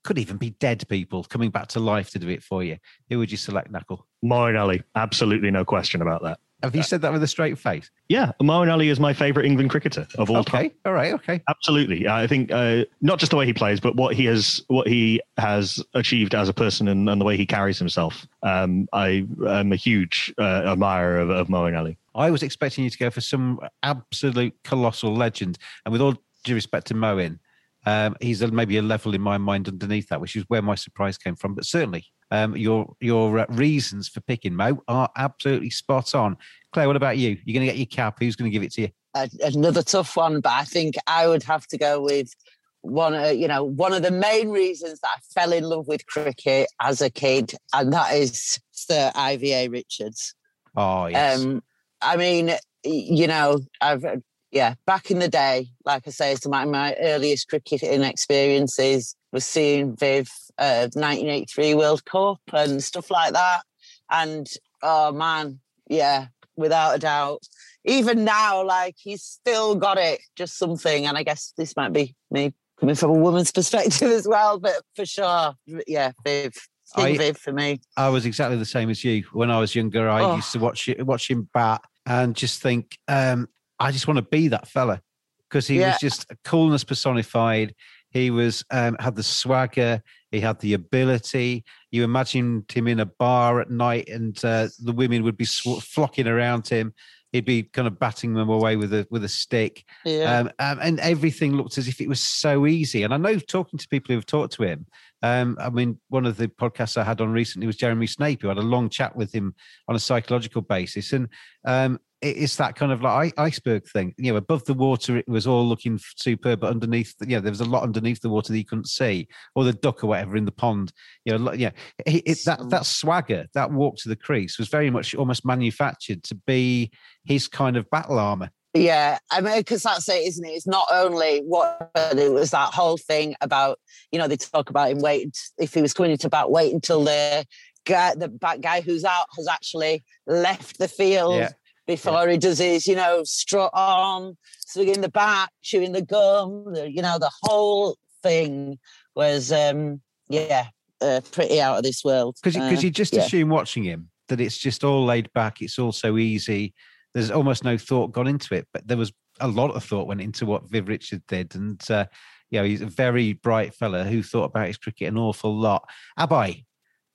could 0.05 0.17
even 0.17 0.37
be 0.37 0.51
dead 0.51 0.87
people 0.87 1.23
coming 1.25 1.49
back 1.49 1.67
to 1.67 1.79
life 1.79 2.11
to 2.11 2.19
do 2.19 2.29
it 2.29 2.43
for 2.43 2.63
you. 2.63 2.77
Who 3.09 3.19
would 3.19 3.31
you 3.31 3.37
select, 3.37 3.71
Nakul? 3.71 4.03
Moeen 4.23 4.57
Ali. 4.57 4.83
Absolutely 4.95 5.51
no 5.51 5.65
question 5.65 6.01
about 6.01 6.23
that. 6.23 6.39
Have 6.63 6.75
you 6.75 6.83
said 6.83 7.01
that 7.01 7.11
with 7.11 7.21
a 7.21 7.27
straight 7.27 7.59
face? 7.59 7.91
Yeah, 8.07 8.31
Ali 8.39 8.89
is 8.89 8.99
my 8.99 9.13
favourite 9.13 9.45
England 9.45 9.69
cricketer 9.69 10.07
of 10.17 10.31
all 10.31 10.43
time. 10.43 10.59
Okay, 10.59 10.69
time. 10.69 10.77
all 10.85 10.93
right, 10.93 11.13
okay. 11.13 11.41
Absolutely, 11.47 12.07
I 12.07 12.25
think 12.25 12.51
uh, 12.51 12.85
not 13.01 13.19
just 13.19 13.29
the 13.29 13.35
way 13.35 13.45
he 13.45 13.53
plays, 13.53 13.79
but 13.79 13.95
what 13.95 14.15
he 14.15 14.25
has 14.25 14.63
what 14.67 14.87
he 14.87 15.21
has 15.37 15.83
achieved 15.93 16.33
as 16.33 16.49
a 16.49 16.53
person 16.53 16.87
and, 16.87 17.07
and 17.09 17.21
the 17.21 17.25
way 17.25 17.37
he 17.37 17.45
carries 17.45 17.77
himself. 17.77 18.25
Um, 18.41 18.87
I 18.93 19.27
am 19.47 19.73
a 19.73 19.75
huge 19.75 20.33
uh, 20.39 20.63
admirer 20.65 21.19
of, 21.19 21.29
of 21.29 21.53
Ali. 21.53 21.97
I 22.15 22.31
was 22.31 22.41
expecting 22.41 22.83
you 22.83 22.89
to 22.89 22.97
go 22.97 23.11
for 23.11 23.21
some 23.21 23.59
absolute 23.83 24.55
colossal 24.63 25.13
legend, 25.13 25.59
and 25.85 25.91
with 25.91 26.01
all 26.01 26.15
due 26.45 26.55
respect 26.55 26.87
to 26.87 26.93
Moeen, 26.93 27.39
um, 27.85 28.15
he's 28.21 28.41
a, 28.41 28.47
maybe 28.47 28.77
a 28.77 28.81
level 28.81 29.13
in 29.13 29.21
my 29.21 29.37
mind 29.37 29.67
underneath 29.67 30.09
that, 30.09 30.21
which 30.21 30.35
is 30.35 30.43
where 30.47 30.61
my 30.61 30.75
surprise 30.75 31.17
came 31.17 31.35
from. 31.35 31.55
But 31.55 31.65
certainly, 31.65 32.05
um, 32.31 32.55
your 32.57 32.95
your 32.99 33.39
uh, 33.39 33.45
reasons 33.49 34.07
for 34.07 34.21
picking 34.21 34.55
Mo 34.55 34.81
are 34.87 35.09
absolutely 35.17 35.69
spot 35.69 36.15
on. 36.15 36.37
Claire, 36.71 36.87
what 36.87 36.95
about 36.95 37.17
you? 37.17 37.37
You're 37.45 37.53
going 37.53 37.67
to 37.67 37.73
get 37.73 37.77
your 37.77 37.85
cap. 37.85 38.17
Who's 38.19 38.35
going 38.35 38.49
to 38.49 38.53
give 38.53 38.63
it 38.63 38.71
to 38.73 38.81
you? 38.81 38.89
a, 39.15 39.29
another 39.41 39.81
tough 39.81 40.15
one, 40.15 40.41
but 40.41 40.51
I 40.51 40.63
think 40.63 40.95
I 41.07 41.27
would 41.27 41.43
have 41.43 41.65
to 41.67 41.77
go 41.77 42.01
with 42.01 42.35
one. 42.81 43.15
Uh, 43.15 43.27
you 43.29 43.47
know, 43.47 43.63
one 43.63 43.93
of 43.93 44.03
the 44.03 44.11
main 44.11 44.49
reasons 44.49 44.99
that 44.99 45.09
I 45.15 45.19
fell 45.33 45.53
in 45.53 45.63
love 45.63 45.87
with 45.87 46.05
cricket 46.05 46.67
as 46.81 47.01
a 47.01 47.09
kid, 47.09 47.53
and 47.73 47.91
that 47.93 48.13
is 48.13 48.59
Sir 48.71 49.11
IVA 49.15 49.69
Richards. 49.71 50.35
Oh 50.75 51.07
yes, 51.07 51.43
Um, 51.43 51.63
I 52.01 52.17
mean, 52.17 52.51
you 52.83 53.27
know, 53.27 53.59
I've 53.81 54.03
uh, 54.03 54.17
yeah, 54.55 54.75
back 54.87 55.11
in 55.11 55.19
the 55.19 55.27
day, 55.27 55.67
like 55.83 56.07
I 56.07 56.11
say, 56.11 56.33
some 56.35 56.53
of 56.53 56.69
my 56.69 56.95
earliest 57.01 57.49
cricketing 57.49 58.01
experiences 58.03 59.15
was 59.33 59.45
seeing 59.45 59.95
Viv 59.97 60.29
uh, 60.57 60.87
1983 60.93 61.73
World 61.75 62.05
Cup 62.05 62.39
and 62.53 62.81
stuff 62.81 63.11
like 63.11 63.33
that. 63.33 63.63
And 64.09 64.47
oh 64.81 65.11
man, 65.11 65.59
yeah, 65.89 66.27
without 66.55 66.95
a 66.95 66.99
doubt. 66.99 67.43
Even 67.83 68.23
now, 68.23 68.63
like 68.63 68.95
he's 68.97 69.21
still 69.23 69.75
got 69.75 69.97
it, 69.97 70.21
just 70.37 70.57
something. 70.57 71.05
And 71.05 71.17
I 71.17 71.23
guess 71.23 71.53
this 71.57 71.75
might 71.75 71.91
be 71.91 72.15
me 72.31 72.53
coming 72.79 72.95
from 72.95 73.09
a 73.11 73.13
woman's 73.13 73.51
perspective 73.59 74.09
as 74.09 74.25
well, 74.25 74.57
but 74.57 74.75
for 74.95 75.05
sure, 75.05 75.53
yeah, 75.85 76.13
Viv. 76.23 76.53
I- 76.95 77.17
Viv 77.17 77.35
for 77.37 77.51
me. 77.51 77.81
I 77.97 78.07
was 78.07 78.25
exactly 78.25 78.57
the 78.57 78.63
same 78.65 78.89
as 78.89 79.03
you. 79.03 79.23
When 79.33 79.51
I 79.51 79.59
was 79.59 79.75
younger, 79.75 80.07
I 80.07 80.21
Oh. 80.21 80.35
used 80.37 80.53
to 80.53 80.59
watch 80.59 80.87
watch 80.99 81.29
him 81.29 81.49
bat 81.53 81.81
and 82.05 82.35
just 82.35 82.61
think, 82.61 82.97
um, 83.09 83.49
I 83.79 83.91
just 83.91 84.07
want 84.07 84.17
to 84.17 84.21
be 84.23 84.47
that 84.49 84.67
fella 84.67 85.01
because 85.49 85.67
he 85.67 85.79
Yeah. 85.79 85.89
was 85.91 85.99
just 85.99 86.25
coolness 86.43 86.83
personified. 86.83 87.75
He 88.09 88.31
was 88.31 88.63
um, 88.71 88.95
had 88.99 89.15
the 89.15 89.23
swagger. 89.23 90.01
He 90.31 90.39
had 90.39 90.59
the 90.59 90.73
ability. 90.73 91.65
You 91.91 92.03
imagined 92.03 92.71
him 92.71 92.87
in 92.87 92.99
a 93.01 93.05
bar 93.05 93.59
at 93.61 93.69
night, 93.69 94.07
and 94.09 94.37
uh, 94.43 94.69
the 94.81 94.93
women 94.93 95.23
would 95.23 95.37
be 95.37 95.45
sw- 95.45 95.81
flocking 95.81 96.27
around 96.27 96.67
him. 96.67 96.93
He'd 97.33 97.43
be 97.43 97.63
kind 97.63 97.85
of 97.87 97.99
batting 97.99 98.33
them 98.33 98.47
away 98.49 98.77
with 98.77 98.93
a 98.93 99.05
with 99.11 99.25
a 99.25 99.29
stick, 99.29 99.83
Yeah. 100.05 100.39
um, 100.39 100.49
um, 100.59 100.79
and 100.81 100.99
everything 101.01 101.57
looked 101.57 101.77
as 101.77 101.89
if 101.89 101.99
it 101.99 102.07
was 102.07 102.21
so 102.21 102.65
easy. 102.65 103.03
And 103.03 103.13
I 103.13 103.17
know 103.17 103.37
talking 103.37 103.77
to 103.77 103.87
people 103.89 104.15
who've 104.15 104.25
talked 104.25 104.53
to 104.53 104.63
him, 104.63 104.85
um, 105.21 105.57
I 105.59 105.69
mean, 105.69 105.99
one 106.07 106.25
of 106.25 106.37
the 106.37 106.47
podcasts 106.47 106.95
I 106.95 107.03
had 107.03 107.19
on 107.19 107.31
recently 107.33 107.67
was 107.67 107.75
Jeremy 107.75 108.07
Snape, 108.07 108.41
who 108.41 108.47
had 108.47 108.57
a 108.57 108.61
long 108.61 108.87
chat 108.89 109.17
with 109.17 109.33
him 109.35 109.53
on 109.89 109.95
a 109.97 109.99
psychological 109.99 110.61
basis, 110.61 111.11
and 111.11 111.27
um, 111.65 111.99
it's 112.21 112.55
that 112.55 112.75
kind 112.75 112.91
of 112.91 113.01
like 113.01 113.33
iceberg 113.37 113.85
thing. 113.87 114.13
You 114.17 114.31
know, 114.31 114.37
above 114.37 114.65
the 114.65 114.73
water 114.73 115.17
it 115.17 115.27
was 115.27 115.45
all 115.45 115.67
looking 115.67 115.99
superb, 116.17 116.61
but 116.61 116.71
underneath, 116.71 117.13
you 117.21 117.35
know, 117.35 117.41
there 117.41 117.51
was 117.51 117.61
a 117.61 117.65
lot 117.65 117.83
underneath 117.83 118.21
the 118.21 118.29
water 118.29 118.51
that 118.51 118.57
you 118.57 118.65
couldn't 118.65 118.87
see, 118.87 119.27
or 119.55 119.63
the 119.63 119.73
duck 119.73 120.03
or 120.03 120.07
whatever 120.07 120.35
in 120.35 120.45
the 120.45 120.51
pond. 120.51 120.91
You 121.25 121.37
know, 121.37 121.53
yeah, 121.53 121.71
it, 122.05 122.23
it, 122.25 122.39
that 122.45 122.69
that 122.69 122.85
swagger, 122.85 123.45
that 123.53 123.71
walk 123.71 123.97
to 123.97 124.09
the 124.09 124.15
crease, 124.15 124.57
was 124.57 124.69
very 124.69 124.89
much 124.89 125.15
almost 125.15 125.45
manufactured 125.45 126.23
to 126.23 126.35
be 126.35 126.91
his 127.25 127.47
kind 127.47 127.77
of 127.77 127.89
battle 127.89 128.19
armor. 128.19 128.49
Yeah, 128.73 129.19
I 129.31 129.39
mean, 129.39 129.57
because 129.57 129.83
that's 129.83 130.09
it, 130.09 130.27
isn't 130.27 130.45
it? 130.45 130.49
It's 130.49 130.67
not 130.67 130.87
only 130.91 131.39
what 131.39 131.91
but 131.93 132.19
it 132.19 132.33
was 132.33 132.51
that 132.51 132.73
whole 132.73 132.97
thing 132.97 133.35
about, 133.39 133.79
you 134.11 134.19
know, 134.19 134.27
they 134.27 134.35
talk 134.35 134.69
about 134.69 134.91
him 134.91 134.99
waiting 134.99 135.31
if 135.57 135.73
he 135.73 135.81
was 135.81 135.93
coming 135.93 136.11
into 136.11 136.29
bat, 136.29 136.51
wait 136.51 136.73
until 136.73 137.05
the 137.05 137.45
guy, 137.85 138.15
the 138.15 138.27
bat 138.27 138.59
guy 138.59 138.81
who's 138.81 139.05
out 139.05 139.27
has 139.37 139.47
actually 139.47 140.03
left 140.27 140.77
the 140.77 140.89
field 140.89 141.35
Yeah. 141.35 141.51
Before 141.87 142.27
he 142.27 142.37
does 142.37 142.57
his, 142.59 142.87
you 142.87 142.95
know, 142.95 143.21
strut 143.23 143.69
on, 143.73 144.37
swinging 144.65 145.01
the 145.01 145.09
bat, 145.09 145.49
chewing 145.61 145.91
the 145.91 146.01
gum. 146.01 146.73
The, 146.73 146.89
you 146.91 147.01
know, 147.01 147.17
the 147.19 147.31
whole 147.43 147.97
thing 148.23 148.79
was, 149.15 149.51
um 149.51 150.01
yeah, 150.27 150.67
uh, 151.01 151.21
pretty 151.31 151.61
out 151.61 151.77
of 151.77 151.83
this 151.83 152.03
world. 152.03 152.35
because 152.41 152.55
because 152.55 152.79
Uh, 152.79 152.87
you 152.87 152.89
just 152.89 153.13
yeah. 153.13 153.21
assume 153.21 153.49
watching 153.49 153.83
him 153.83 154.09
that 154.29 154.41
it's 154.41 154.57
just 154.57 154.83
all 154.83 155.05
laid 155.05 155.31
back 155.33 155.61
it's 155.61 155.77
all 155.77 155.91
so 155.91 156.17
easy 156.17 156.73
there's 157.13 157.29
almost 157.29 157.63
no 157.63 157.77
thought 157.77 158.11
gone 158.11 158.27
into 158.27 158.55
it 158.55 158.67
but 158.73 158.87
there 158.87 158.97
was 158.97 159.11
a 159.39 159.47
lot 159.47 159.75
of 159.75 159.83
thought 159.83 160.07
went 160.07 160.21
into 160.21 160.45
what 160.47 160.67
viv 160.69 160.87
richard 160.87 161.21
did 161.27 161.53
and 161.53 161.79
uh, 161.91 162.05
you 162.49 162.59
know 162.59 162.65
he's 162.65 162.81
a 162.81 162.87
very 162.87 163.33
bright 163.33 163.75
fella 163.75 164.03
who 164.03 164.23
thought 164.23 164.45
about 164.45 164.65
his 164.67 164.77
cricket 164.77 165.09
an 165.09 165.17
awful 165.17 165.55
lot 165.55 165.87
Abhay 166.17 166.63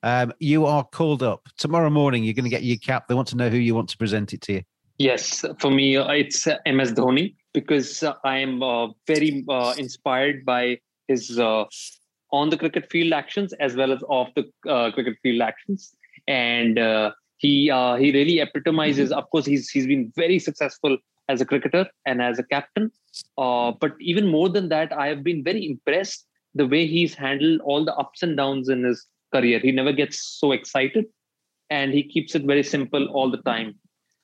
um, 0.03 0.33
you 0.39 0.65
are 0.65 0.83
called 0.83 1.23
up. 1.23 1.47
Tomorrow 1.57 1.89
morning 1.89 2.23
you're 2.23 2.33
going 2.33 2.45
to 2.45 2.49
get 2.49 2.63
your 2.63 2.77
cap. 2.77 3.07
They 3.07 3.15
want 3.15 3.27
to 3.29 3.37
know 3.37 3.49
who 3.49 3.57
you 3.57 3.75
want 3.75 3.89
to 3.89 3.97
present 3.97 4.33
it 4.33 4.41
to 4.41 4.53
you. 4.53 4.61
Yes, 4.97 5.43
for 5.59 5.71
me, 5.71 5.97
uh, 5.97 6.11
it's 6.11 6.45
uh, 6.45 6.57
MS 6.65 6.93
Dhoni 6.93 7.33
because 7.53 8.03
uh, 8.03 8.13
I 8.23 8.37
am 8.37 8.61
uh, 8.61 8.89
very 9.07 9.43
uh, 9.49 9.73
inspired 9.77 10.45
by 10.45 10.79
his 11.07 11.39
uh, 11.39 11.65
on 12.31 12.49
the 12.49 12.57
cricket 12.57 12.89
field 12.91 13.11
actions 13.11 13.51
as 13.53 13.75
well 13.75 13.91
as 13.91 14.03
off 14.03 14.29
the 14.35 14.43
cricket 14.93 15.15
field 15.23 15.41
actions, 15.41 15.95
and 16.27 16.77
he 17.37 17.63
he 17.63 18.11
really 18.11 18.39
epitomizes. 18.39 19.11
Of 19.11 19.27
course, 19.31 19.45
he's 19.45 19.69
he's 19.69 19.87
been 19.87 20.13
very 20.15 20.37
successful 20.37 20.97
as 21.29 21.41
a 21.41 21.45
cricketer 21.45 21.87
and 22.05 22.21
as 22.21 22.37
a 22.37 22.43
captain, 22.43 22.91
but 23.35 23.93
even 23.99 24.27
more 24.27 24.49
than 24.49 24.69
that, 24.69 24.93
I 24.93 25.07
have 25.07 25.23
been 25.23 25.43
very 25.43 25.65
impressed 25.65 26.27
the 26.53 26.67
way 26.67 26.85
he's 26.85 27.15
handled 27.15 27.61
all 27.61 27.85
the 27.85 27.95
ups 27.95 28.21
and 28.21 28.37
downs 28.37 28.69
in 28.69 28.83
his 28.83 29.07
career. 29.33 29.59
He 29.59 29.71
never 29.71 29.91
gets 29.91 30.21
so 30.39 30.51
excited, 30.51 31.05
and 31.69 31.93
he 31.93 32.03
keeps 32.03 32.35
it 32.35 32.43
very 32.43 32.63
simple 32.63 33.07
all 33.07 33.31
the 33.31 33.41
time. 33.43 33.75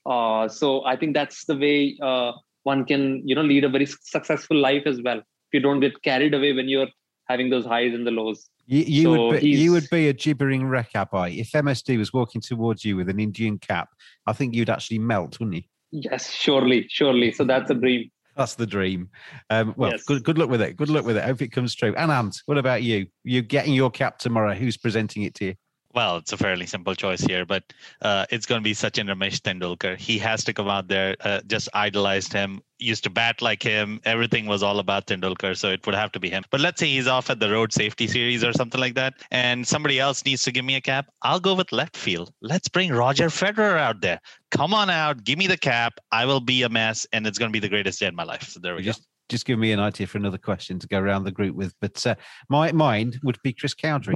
Uh, 0.06 0.48
so 0.48 0.86
I 0.86 0.96
think 0.96 1.14
that's 1.14 1.46
the 1.46 1.58
way 1.58 1.98
uh, 2.02 2.32
one 2.64 2.86
can, 2.86 3.28
you 3.28 3.36
know, 3.36 3.42
lead 3.42 3.64
a 3.64 3.70
very 3.70 3.86
successful 3.86 4.58
life 4.58 4.84
as 4.86 5.02
well. 5.02 5.18
If 5.18 5.54
you 5.54 5.60
don't 5.60 5.80
get 5.80 6.02
carried 6.02 6.34
away 6.34 6.54
when 6.54 6.70
you're 6.70 6.88
having 7.28 7.50
those 7.50 7.66
highs 7.66 7.94
and 7.94 8.08
the 8.08 8.12
lows. 8.12 8.50
you, 8.66 8.84
you 8.84 9.04
So 9.04 9.28
would 9.30 9.42
be 9.42 9.50
you 9.50 9.72
would 9.72 9.90
be 9.90 10.08
a 10.08 10.14
gibbering 10.14 10.66
wreck 10.68 10.92
Abhay 10.94 11.40
if 11.40 11.52
msd 11.52 11.98
was 11.98 12.14
walking 12.14 12.40
towards 12.40 12.86
you 12.86 12.96
with 12.96 13.10
an 13.10 13.20
indian 13.20 13.58
cap 13.60 13.90
i 14.28 14.34
think 14.34 14.56
you'd 14.56 14.70
actually 14.70 15.00
melt 15.00 15.38
wouldn't 15.40 15.58
you 15.58 15.64
Yes, 15.92 16.32
surely, 16.32 16.86
surely. 16.90 17.32
So 17.32 17.44
that's 17.44 17.72
a 17.72 17.74
dream. 17.74 18.12
That's 18.38 18.56
the 18.56 18.68
dream. 18.68 19.10
Um, 19.50 19.74
well, 19.78 19.92
Yes. 19.92 20.04
good 20.04 20.24
good 20.24 20.38
luck 20.38 20.50
with 20.50 20.62
it. 20.62 20.78
Good 20.78 20.90
luck 20.90 21.06
with 21.06 21.18
it. 21.18 21.24
Hope 21.24 21.42
it 21.42 21.52
comes 21.52 21.74
true. 21.76 21.94
Anand, 21.96 22.42
what 22.46 22.58
about 22.58 22.84
you? 22.84 23.08
You're 23.24 23.42
getting 23.42 23.74
your 23.74 23.90
cap 23.90 24.20
tomorrow. 24.20 24.54
Who's 24.54 24.78
presenting 24.78 25.24
it 25.24 25.34
to 25.36 25.46
you? 25.46 25.56
Well, 25.94 26.18
it's 26.18 26.34
a 26.34 26.38
fairly 26.38 26.66
simple 26.66 26.94
choice 26.96 27.22
here, 27.22 27.46
but 27.46 27.64
uh, 28.02 28.26
it's 28.30 28.46
going 28.46 28.60
to 28.60 28.64
be 28.64 28.74
Sachin 28.74 29.08
Ramesh 29.08 29.42
Tendulkar. 29.42 29.98
He 29.98 30.18
has 30.20 30.44
to 30.44 30.54
come 30.54 30.68
out 30.68 30.88
there. 30.88 31.16
Uh, 31.20 31.42
just 31.48 31.70
idolized 31.74 32.34
him. 32.34 32.62
Used 32.78 33.04
to 33.06 33.10
bat 33.10 33.42
like 33.42 33.64
him. 33.64 34.00
Everything 34.06 34.46
was 34.46 34.62
all 34.62 34.80
about 34.80 35.08
Tendulkar, 35.08 35.58
so 35.58 35.70
it 35.70 35.86
would 35.86 35.96
have 35.96 36.12
to 36.12 36.20
be 36.20 36.30
him. 36.30 36.44
But 36.52 36.62
let's 36.62 36.80
say 36.80 36.88
he's 36.88 37.08
off 37.08 37.30
at 37.30 37.40
the 37.40 37.50
Road 37.50 37.74
Safety 37.74 38.08
Series 38.08 38.44
or 38.44 38.54
something 38.54 38.80
like 38.80 38.94
that, 38.96 39.16
and 39.32 39.68
somebody 39.68 40.00
else 40.00 40.24
needs 40.24 40.44
to 40.44 40.52
give 40.52 40.66
me 40.66 40.76
a 40.76 40.82
cap. 40.82 41.08
I'll 41.24 41.40
go 41.40 41.56
with 41.56 41.72
left 41.72 41.98
field. 41.98 42.32
Let's 42.42 42.68
bring 42.68 42.92
Roger 42.92 43.30
Federer 43.30 43.80
out 43.80 44.02
there. 44.02 44.20
Come 44.52 44.74
on 44.74 44.90
out, 44.90 45.24
give 45.24 45.40
me 45.40 45.48
the 45.48 45.58
cap. 45.58 46.00
I 46.12 46.26
will 46.26 46.42
be 46.42 46.62
a 46.64 46.70
mess, 46.70 47.08
and 47.12 47.26
it's 47.26 47.40
going 47.40 47.50
to 47.50 47.54
be 47.54 47.60
the 47.60 47.70
greatest 47.70 48.00
day 48.00 48.08
in 48.08 48.16
my 48.16 48.24
life. 48.24 48.50
So 48.50 48.60
there 48.60 48.76
we 48.76 48.82
go. 48.82 48.88
Just 48.88 49.08
just 49.30 49.46
give 49.46 49.60
me 49.60 49.72
an 49.72 49.80
idea 49.80 50.08
for 50.08 50.18
another 50.18 50.38
question 50.38 50.80
to 50.80 50.88
go 50.88 51.00
around 51.00 51.24
the 51.24 51.32
group 51.32 51.56
with. 51.56 51.74
But 51.82 52.06
uh, 52.06 52.16
my 52.50 52.72
mine 52.72 53.20
would 53.24 53.42
be 53.44 53.54
Chris 53.54 53.74
Cowdrey, 53.74 54.16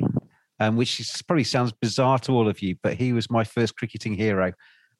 um, 0.61 0.75
which 0.75 1.01
probably 1.25 1.43
sounds 1.43 1.71
bizarre 1.71 2.19
to 2.19 2.33
all 2.33 2.47
of 2.47 2.61
you, 2.61 2.75
but 2.83 2.93
he 2.93 3.13
was 3.13 3.31
my 3.31 3.43
first 3.43 3.75
cricketing 3.75 4.13
hero. 4.13 4.53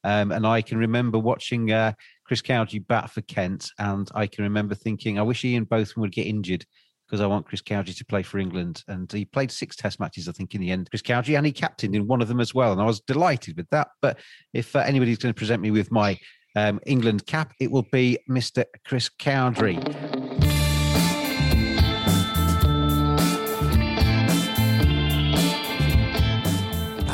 Um, 0.03 0.32
and 0.32 0.47
I 0.47 0.64
can 0.64 0.80
remember 0.80 1.20
watching 1.20 1.72
uh, 1.72 1.93
Chris 2.26 2.41
Cowdrey 2.41 2.80
bat 2.80 3.12
for 3.12 3.22
Kent, 3.22 3.70
and 3.78 4.09
I 4.16 4.26
can 4.26 4.43
remember 4.43 4.74
thinking, 4.74 5.20
I 5.20 5.22
wish 5.22 5.45
Ian 5.45 5.66
Botham 5.66 6.01
would 6.01 6.14
get 6.14 6.26
injured 6.26 6.66
because 7.05 7.22
I 7.22 7.28
want 7.28 7.45
Chris 7.45 7.62
Cowdrey 7.62 7.93
to 7.93 8.05
play 8.05 8.24
for 8.24 8.39
England. 8.39 8.84
And 8.88 9.12
he 9.12 9.24
played 9.24 9.51
six 9.51 9.76
Test 9.76 9.99
matches, 9.99 10.28
I 10.28 10.32
think, 10.32 10.55
in 10.55 10.62
the 10.62 10.72
end. 10.72 10.89
Chris 10.89 11.03
Cowdrey, 11.03 11.36
and 11.36 11.45
he 11.45 11.51
captained 11.51 11.95
in 11.95 12.07
one 12.07 12.24
of 12.24 12.28
them 12.28 12.39
as 12.39 12.55
well. 12.55 12.72
And 12.72 12.82
I 12.82 12.86
was 12.86 13.01
delighted 13.01 13.55
with 13.55 13.70
that. 13.70 13.89
But 14.01 14.18
if 14.53 14.76
uh, 14.76 14.80
anybody's 14.80 15.20
going 15.20 15.34
to 15.34 15.38
present 15.38 15.62
me 15.62 15.70
with 15.70 15.91
my 15.91 16.18
um, 16.55 16.80
England 16.88 17.28
cap, 17.28 17.53
it 17.59 17.70
will 17.70 17.86
be 17.91 18.18
Mr. 18.28 18.64
Chris 18.84 19.09
Cowdrey. 19.09 19.78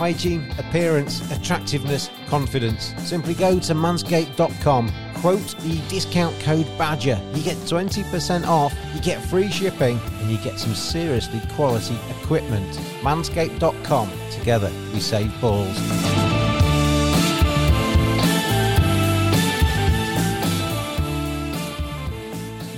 Hygiene, 0.00 0.50
appearance, 0.56 1.30
attractiveness, 1.30 2.08
confidence. 2.26 2.94
Simply 3.06 3.34
go 3.34 3.58
to 3.60 3.74
manscaped.com. 3.74 4.90
Quote 5.16 5.54
the 5.58 5.78
discount 5.88 6.34
code 6.40 6.66
BADGER. 6.78 7.20
You 7.34 7.42
get 7.42 7.58
20% 7.58 8.46
off, 8.46 8.74
you 8.94 9.02
get 9.02 9.20
free 9.20 9.50
shipping, 9.50 10.00
and 10.20 10.30
you 10.30 10.38
get 10.38 10.58
some 10.58 10.74
seriously 10.74 11.42
quality 11.52 11.98
equipment. 12.18 12.78
Manscaped.com. 13.02 14.10
Together, 14.30 14.72
we 14.94 15.00
save 15.00 15.38
balls. 15.38 15.76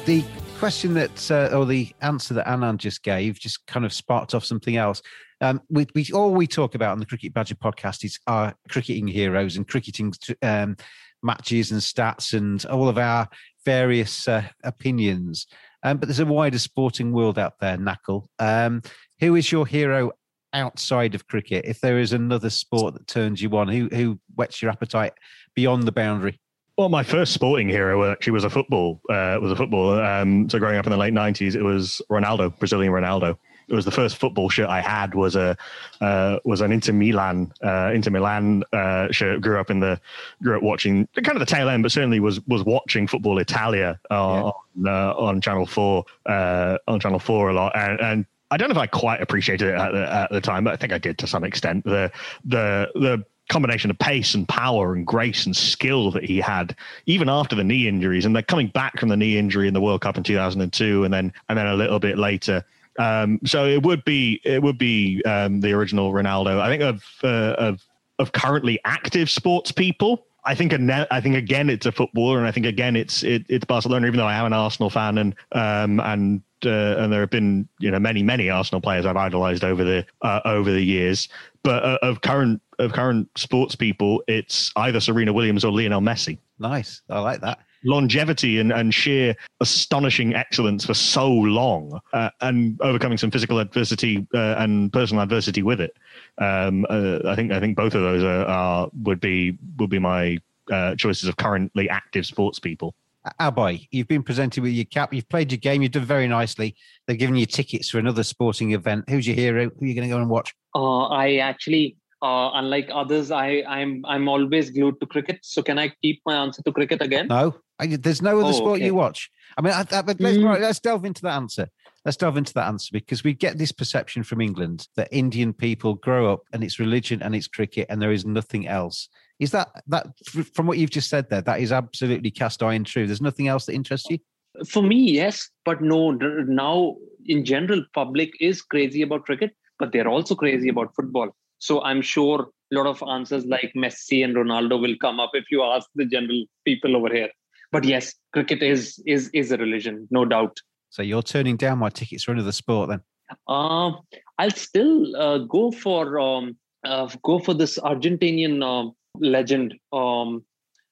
the 0.06 0.24
question 0.58 0.94
that, 0.94 1.30
uh, 1.30 1.56
or 1.56 1.66
the 1.66 1.94
answer 2.00 2.34
that 2.34 2.46
Anand 2.46 2.78
just 2.78 3.04
gave, 3.04 3.38
just 3.38 3.64
kind 3.68 3.86
of 3.86 3.92
sparked 3.92 4.34
off 4.34 4.44
something 4.44 4.76
else. 4.76 5.00
Um, 5.42 5.60
we, 5.68 5.86
we 5.94 6.06
all 6.14 6.32
we 6.32 6.46
talk 6.46 6.74
about 6.74 6.92
on 6.92 7.00
the 7.00 7.06
Cricket 7.06 7.34
Badger 7.34 7.56
podcast 7.56 8.04
is 8.04 8.18
our 8.28 8.54
cricketing 8.70 9.08
heroes 9.08 9.56
and 9.56 9.66
cricketing 9.66 10.14
um, 10.40 10.76
matches 11.22 11.72
and 11.72 11.80
stats 11.80 12.32
and 12.32 12.64
all 12.66 12.88
of 12.88 12.96
our 12.96 13.28
various 13.64 14.28
uh, 14.28 14.44
opinions. 14.62 15.48
Um, 15.82 15.98
but 15.98 16.08
there's 16.08 16.20
a 16.20 16.26
wider 16.26 16.60
sporting 16.60 17.12
world 17.12 17.40
out 17.40 17.58
there, 17.60 17.76
Nakul. 17.76 18.26
Um, 18.38 18.82
who 19.18 19.34
is 19.34 19.50
your 19.50 19.66
hero 19.66 20.12
outside 20.52 21.16
of 21.16 21.26
cricket? 21.26 21.64
If 21.64 21.80
there 21.80 21.98
is 21.98 22.12
another 22.12 22.50
sport 22.50 22.94
that 22.94 23.08
turns 23.08 23.42
you 23.42 23.56
on, 23.56 23.66
who 23.66 23.88
who 23.92 24.20
whets 24.36 24.62
your 24.62 24.70
appetite 24.70 25.12
beyond 25.56 25.82
the 25.84 25.92
boundary? 25.92 26.38
Well, 26.78 26.88
my 26.88 27.02
first 27.02 27.34
sporting 27.34 27.68
hero 27.68 28.10
actually 28.10 28.32
was 28.32 28.44
a 28.44 28.50
football. 28.50 29.00
Uh, 29.10 29.38
was 29.42 29.52
a 29.52 29.56
football. 29.56 29.98
Um, 29.98 30.48
so 30.48 30.58
growing 30.60 30.78
up 30.78 30.86
in 30.86 30.92
the 30.92 30.96
late 30.96 31.14
'90s, 31.14 31.56
it 31.56 31.62
was 31.62 32.00
Ronaldo, 32.10 32.56
Brazilian 32.58 32.92
Ronaldo. 32.92 33.36
It 33.72 33.74
was 33.74 33.86
the 33.86 33.90
first 33.90 34.16
football 34.16 34.50
shirt 34.50 34.68
I 34.68 34.82
had. 34.82 35.14
was 35.14 35.34
a 35.34 35.56
uh, 36.02 36.38
was 36.44 36.60
an 36.60 36.72
Inter 36.72 36.92
Milan 36.92 37.50
uh, 37.62 37.90
Inter 37.94 38.10
Milan 38.10 38.64
uh, 38.72 39.10
shirt. 39.10 39.40
Grew 39.40 39.58
up 39.58 39.70
in 39.70 39.80
the 39.80 39.98
grew 40.42 40.58
up 40.58 40.62
watching 40.62 41.08
kind 41.14 41.36
of 41.36 41.40
the 41.40 41.46
tail 41.46 41.70
end, 41.70 41.82
but 41.82 41.90
certainly 41.90 42.20
was 42.20 42.46
was 42.46 42.62
watching 42.64 43.06
Football 43.06 43.38
Italia 43.38 43.98
uh, 44.10 44.14
yeah. 44.14 44.18
on, 44.18 44.54
uh, 44.86 45.14
on 45.16 45.40
Channel 45.40 45.64
Four 45.64 46.04
uh, 46.26 46.76
on 46.86 47.00
Channel 47.00 47.18
Four 47.18 47.48
a 47.48 47.54
lot, 47.54 47.74
and, 47.74 47.98
and 48.00 48.26
I 48.50 48.58
don't 48.58 48.68
know 48.68 48.72
if 48.72 48.78
I 48.78 48.86
quite 48.86 49.22
appreciated 49.22 49.68
it 49.68 49.74
at 49.74 49.92
the, 49.92 50.12
at 50.12 50.30
the 50.30 50.40
time, 50.42 50.64
but 50.64 50.74
I 50.74 50.76
think 50.76 50.92
I 50.92 50.98
did 50.98 51.16
to 51.18 51.26
some 51.26 51.42
extent. 51.42 51.84
The 51.84 52.12
the 52.44 52.90
the 52.94 53.24
combination 53.48 53.90
of 53.90 53.98
pace 53.98 54.34
and 54.34 54.48
power 54.48 54.94
and 54.94 55.06
grace 55.06 55.46
and 55.46 55.56
skill 55.56 56.10
that 56.10 56.24
he 56.24 56.38
had 56.38 56.76
even 57.06 57.28
after 57.28 57.56
the 57.56 57.64
knee 57.64 57.88
injuries 57.88 58.24
and 58.24 58.34
they're 58.34 58.42
coming 58.42 58.68
back 58.68 58.98
from 58.98 59.08
the 59.08 59.16
knee 59.16 59.36
injury 59.36 59.68
in 59.68 59.74
the 59.74 59.80
World 59.80 60.00
Cup 60.00 60.16
in 60.16 60.22
2002 60.22 61.04
and 61.04 61.12
then 61.12 61.32
and 61.48 61.58
then 61.58 61.66
a 61.66 61.74
little 61.74 61.98
bit 61.98 62.18
later 62.18 62.64
um, 62.98 63.40
so 63.44 63.66
it 63.66 63.82
would 63.82 64.04
be 64.04 64.40
it 64.44 64.62
would 64.62 64.78
be 64.78 65.22
um, 65.24 65.60
the 65.60 65.72
original 65.72 66.12
Ronaldo 66.12 66.60
I 66.60 66.68
think 66.68 66.82
of 66.82 67.04
uh, 67.24 67.54
of 67.58 67.82
of 68.18 68.32
currently 68.32 68.78
active 68.84 69.30
sports 69.30 69.72
people 69.72 70.26
I 70.44 70.54
think 70.54 70.72
I 70.72 71.20
think 71.20 71.36
again 71.36 71.70
it's 71.70 71.86
a 71.86 71.92
footballer, 71.92 72.38
and 72.38 72.46
I 72.46 72.50
think 72.50 72.66
again 72.66 72.96
it's 72.96 73.22
it, 73.22 73.44
it's 73.48 73.64
Barcelona. 73.64 74.06
Even 74.06 74.18
though 74.18 74.26
I 74.26 74.34
am 74.34 74.46
an 74.46 74.52
Arsenal 74.52 74.90
fan, 74.90 75.18
and 75.18 75.34
um, 75.52 76.00
and 76.00 76.42
uh, 76.66 76.96
and 76.98 77.12
there 77.12 77.20
have 77.20 77.30
been 77.30 77.68
you 77.78 77.90
know 77.90 78.00
many 78.00 78.22
many 78.24 78.50
Arsenal 78.50 78.80
players 78.80 79.06
I've 79.06 79.16
idolized 79.16 79.62
over 79.62 79.84
the 79.84 80.04
uh, 80.22 80.40
over 80.44 80.72
the 80.72 80.82
years, 80.82 81.28
but 81.62 81.84
uh, 81.84 81.98
of 82.02 82.22
current 82.22 82.60
of 82.80 82.92
current 82.92 83.28
sports 83.36 83.76
people, 83.76 84.22
it's 84.26 84.72
either 84.74 84.98
Serena 84.98 85.32
Williams 85.32 85.64
or 85.64 85.70
Lionel 85.70 86.00
Messi. 86.00 86.38
Nice, 86.58 87.02
I 87.08 87.20
like 87.20 87.40
that 87.42 87.60
longevity 87.84 88.58
and, 88.58 88.72
and 88.72 88.94
sheer 88.94 89.34
astonishing 89.60 90.34
excellence 90.34 90.84
for 90.84 90.94
so 90.94 91.30
long 91.30 92.00
uh, 92.12 92.30
and 92.40 92.80
overcoming 92.80 93.18
some 93.18 93.30
physical 93.30 93.58
adversity 93.58 94.26
uh, 94.34 94.56
and 94.58 94.92
personal 94.92 95.22
adversity 95.22 95.62
with 95.62 95.80
it. 95.80 95.96
Um, 96.38 96.86
uh, 96.88 97.18
I 97.26 97.34
think 97.34 97.52
I 97.52 97.60
think 97.60 97.76
both 97.76 97.94
of 97.94 98.02
those 98.02 98.22
are, 98.22 98.44
are 98.46 98.90
would 99.02 99.20
be 99.20 99.58
would 99.78 99.90
be 99.90 99.98
my 99.98 100.38
uh, 100.70 100.94
choices 100.96 101.28
of 101.28 101.36
currently 101.36 101.88
active 101.88 102.26
sports 102.26 102.58
people. 102.58 102.94
Abhay, 103.40 103.86
you've 103.92 104.08
been 104.08 104.22
presented 104.22 104.62
with 104.62 104.72
your 104.72 104.84
cap. 104.84 105.14
You've 105.14 105.28
played 105.28 105.52
your 105.52 105.58
game. 105.58 105.82
You've 105.82 105.92
done 105.92 106.04
very 106.04 106.26
nicely. 106.26 106.74
They've 107.06 107.18
given 107.18 107.36
you 107.36 107.46
tickets 107.46 107.88
for 107.88 107.98
another 107.98 108.24
sporting 108.24 108.72
event. 108.72 109.08
Who's 109.08 109.26
your 109.26 109.36
hero? 109.36 109.70
Who 109.78 109.84
are 109.84 109.88
you 109.88 109.94
going 109.94 110.08
to 110.08 110.14
go 110.14 110.20
and 110.20 110.28
watch? 110.28 110.54
Uh, 110.74 111.04
I 111.04 111.36
actually, 111.36 111.96
uh, 112.20 112.50
unlike 112.54 112.90
others, 112.92 113.30
I, 113.30 113.62
I'm 113.68 114.04
I'm 114.06 114.28
always 114.28 114.70
glued 114.70 114.98
to 115.00 115.06
cricket. 115.06 115.38
So 115.42 115.62
can 115.62 115.78
I 115.78 115.92
keep 116.02 116.20
my 116.26 116.34
answer 116.34 116.62
to 116.62 116.72
cricket 116.72 117.00
again? 117.00 117.28
No, 117.28 117.54
I, 117.71 117.71
there's 117.86 118.22
no 118.22 118.38
other 118.40 118.48
oh, 118.48 118.52
sport 118.52 118.76
okay. 118.76 118.86
you 118.86 118.94
watch. 118.94 119.30
I 119.56 119.62
mean, 119.62 119.72
I, 119.72 119.80
I, 119.80 120.00
let's, 120.00 120.18
mm. 120.20 120.44
right, 120.44 120.60
let's 120.60 120.80
delve 120.80 121.04
into 121.04 121.22
that 121.22 121.34
answer. 121.34 121.68
Let's 122.04 122.16
delve 122.16 122.36
into 122.36 122.54
that 122.54 122.66
answer 122.66 122.90
because 122.92 123.22
we 123.22 123.32
get 123.32 123.58
this 123.58 123.72
perception 123.72 124.24
from 124.24 124.40
England 124.40 124.88
that 124.96 125.08
Indian 125.12 125.52
people 125.52 125.94
grow 125.94 126.32
up 126.32 126.40
and 126.52 126.64
it's 126.64 126.78
religion 126.78 127.22
and 127.22 127.34
it's 127.34 127.46
cricket 127.46 127.86
and 127.88 128.02
there 128.02 128.12
is 128.12 128.24
nothing 128.24 128.66
else. 128.66 129.08
Is 129.38 129.52
that 129.52 129.68
that 129.88 130.06
from 130.54 130.66
what 130.66 130.78
you've 130.78 130.90
just 130.90 131.08
said 131.08 131.28
there? 131.30 131.42
That 131.42 131.60
is 131.60 131.72
absolutely 131.72 132.30
cast 132.30 132.62
iron 132.62 132.84
true. 132.84 133.06
There's 133.06 133.20
nothing 133.20 133.48
else 133.48 133.66
that 133.66 133.74
interests 133.74 134.08
you. 134.10 134.18
For 134.66 134.82
me, 134.82 135.12
yes, 135.12 135.48
but 135.64 135.80
no. 135.80 136.10
Now, 136.10 136.96
in 137.26 137.44
general, 137.44 137.84
public 137.94 138.32
is 138.40 138.62
crazy 138.62 139.02
about 139.02 139.24
cricket, 139.24 139.52
but 139.78 139.92
they're 139.92 140.08
also 140.08 140.34
crazy 140.34 140.68
about 140.68 140.94
football. 140.94 141.30
So 141.58 141.82
I'm 141.82 142.02
sure 142.02 142.48
a 142.72 142.74
lot 142.74 142.86
of 142.86 143.02
answers 143.08 143.46
like 143.46 143.72
Messi 143.76 144.24
and 144.24 144.34
Ronaldo 144.34 144.80
will 144.80 144.96
come 145.00 145.20
up 145.20 145.30
if 145.34 145.44
you 145.50 145.62
ask 145.62 145.88
the 145.94 146.04
general 146.04 146.44
people 146.64 146.96
over 146.96 147.12
here. 147.12 147.30
But 147.72 147.84
yes, 147.84 148.14
cricket 148.32 148.62
is 148.62 149.02
is 149.06 149.30
is 149.32 149.50
a 149.50 149.56
religion, 149.56 150.06
no 150.10 150.24
doubt. 150.26 150.58
So 150.90 151.02
you're 151.02 151.22
turning 151.22 151.56
down 151.56 151.78
my 151.78 151.88
tickets 151.88 152.24
for 152.24 152.32
another 152.32 152.52
sport 152.52 152.90
then? 152.90 153.00
Uh, 153.48 153.92
I'll 154.38 154.50
still 154.50 155.16
uh, 155.16 155.38
go 155.38 155.70
for 155.72 156.20
um, 156.20 156.56
uh, 156.84 157.08
go 157.22 157.38
for 157.38 157.54
this 157.54 157.78
Argentinian 157.78 158.62
uh, 158.62 158.90
legend. 159.18 159.74
Um, 159.90 160.44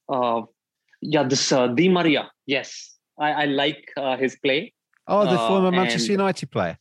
uh, 0.08 0.42
yeah, 1.02 1.22
this 1.22 1.52
uh, 1.52 1.68
Di 1.68 1.90
Maria. 1.90 2.30
Yes, 2.46 2.96
I, 3.18 3.32
I 3.32 3.44
like 3.44 3.92
uh, 3.98 4.16
his 4.16 4.36
play. 4.36 4.72
Oh, 5.06 5.30
the 5.30 5.36
former 5.36 5.70
Manchester 5.70 6.12
United 6.12 6.50
player. 6.50 6.78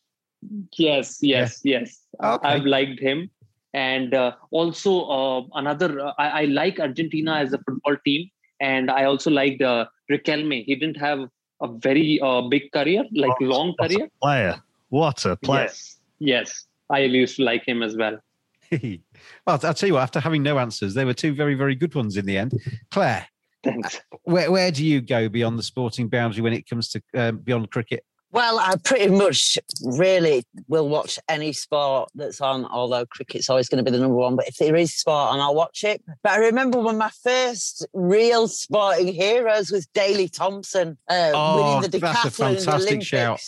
Yes, 0.78 1.20
yes, 1.22 1.60
yeah. 1.64 1.80
yes. 1.80 2.00
Okay. 2.24 2.48
I've 2.48 2.64
liked 2.64 3.02
him, 3.02 3.30
and 3.74 4.16
also 4.52 5.50
another. 5.56 6.14
I, 6.18 6.42
I 6.42 6.46
like 6.46 6.80
Argentina 6.80 7.36
as 7.36 7.52
a 7.52 7.58
football 7.58 7.98
team, 8.06 8.30
and 8.60 8.92
I 8.92 9.06
also 9.06 9.32
liked 9.32 9.62
Riquelme. 9.62 10.64
He 10.66 10.76
didn't 10.76 10.98
have 10.98 11.20
a 11.62 11.68
very 11.68 12.20
uh, 12.22 12.42
big 12.42 12.72
career, 12.72 13.04
like 13.12 13.40
what, 13.40 13.42
long 13.42 13.76
career. 13.80 14.08
player. 14.22 14.62
What 14.90 15.26
a 15.26 15.36
player. 15.36 15.64
Yes. 15.64 15.98
yes. 16.20 16.66
I 16.90 17.00
used 17.00 17.36
to 17.38 17.44
like 17.44 17.68
him 17.68 17.84
as 17.84 17.96
well. 17.96 18.18
well, 18.72 18.98
I'll 19.46 19.74
tell 19.74 19.88
you 19.88 19.94
what, 19.94 20.04
after 20.04 20.20
having 20.20 20.44
no 20.44 20.58
answers, 20.58 20.94
they 20.94 21.06
were 21.06 21.14
two 21.14 21.34
very, 21.34 21.56
very 21.56 21.76
good 21.76 21.94
ones 21.94 22.18
in 22.18 22.26
the 22.26 22.38
end. 22.38 22.54
Claire, 22.92 23.28
Thanks. 23.64 24.00
Where, 24.24 24.52
where 24.52 24.72
do 24.72 24.86
you 24.86 25.02
go 25.02 25.28
beyond 25.28 25.60
the 25.60 25.64
sporting 25.64 26.08
boundary 26.08 26.42
when 26.42 26.54
it 26.54 26.68
comes 26.70 26.90
to 26.90 27.02
um, 27.16 27.38
beyond 27.40 27.72
cricket? 27.72 28.04
Well, 28.32 28.60
I 28.60 28.76
pretty 28.84 29.10
much 29.10 29.58
really 29.84 30.44
will 30.68 30.88
watch 30.88 31.18
any 31.28 31.52
sport 31.52 32.10
that's 32.14 32.42
on, 32.42 32.66
although 32.66 33.06
cricket's 33.08 33.50
always 33.50 33.70
going 33.70 33.84
to 33.84 33.92
be 33.92 33.96
the 33.96 34.02
number 34.02 34.18
one. 34.18 34.36
But 34.36 34.48
if 34.48 34.58
there 34.58 34.76
is 34.76 34.94
sport 34.94 35.32
on, 35.32 35.40
I'll 35.40 35.56
watch 35.56 35.84
it. 35.84 36.04
But 36.22 36.34
I 36.34 36.38
remember 36.38 36.80
when 36.80 36.98
my 36.98 37.10
first 37.24 37.88
real 37.94 38.48
sporting 38.48 39.08
heroes 39.08 39.72
was 39.72 39.88
Daley 39.88 40.28
Thompson 40.28 40.98
uh, 41.10 41.32
oh, 41.34 41.78
winning 41.78 41.90
the 41.90 42.00
decathlon 42.00 42.58
in 42.60 42.66
the 42.66 42.76
Olympics. 42.76 43.06
Shout. 43.06 43.42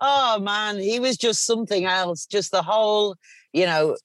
Oh 0.00 0.40
man, 0.40 0.78
he 0.78 0.98
was 0.98 1.18
just 1.18 1.44
something 1.44 1.84
else. 1.84 2.24
Just 2.24 2.52
the 2.52 2.62
whole, 2.62 3.16
you 3.52 3.66
know, 3.66 3.96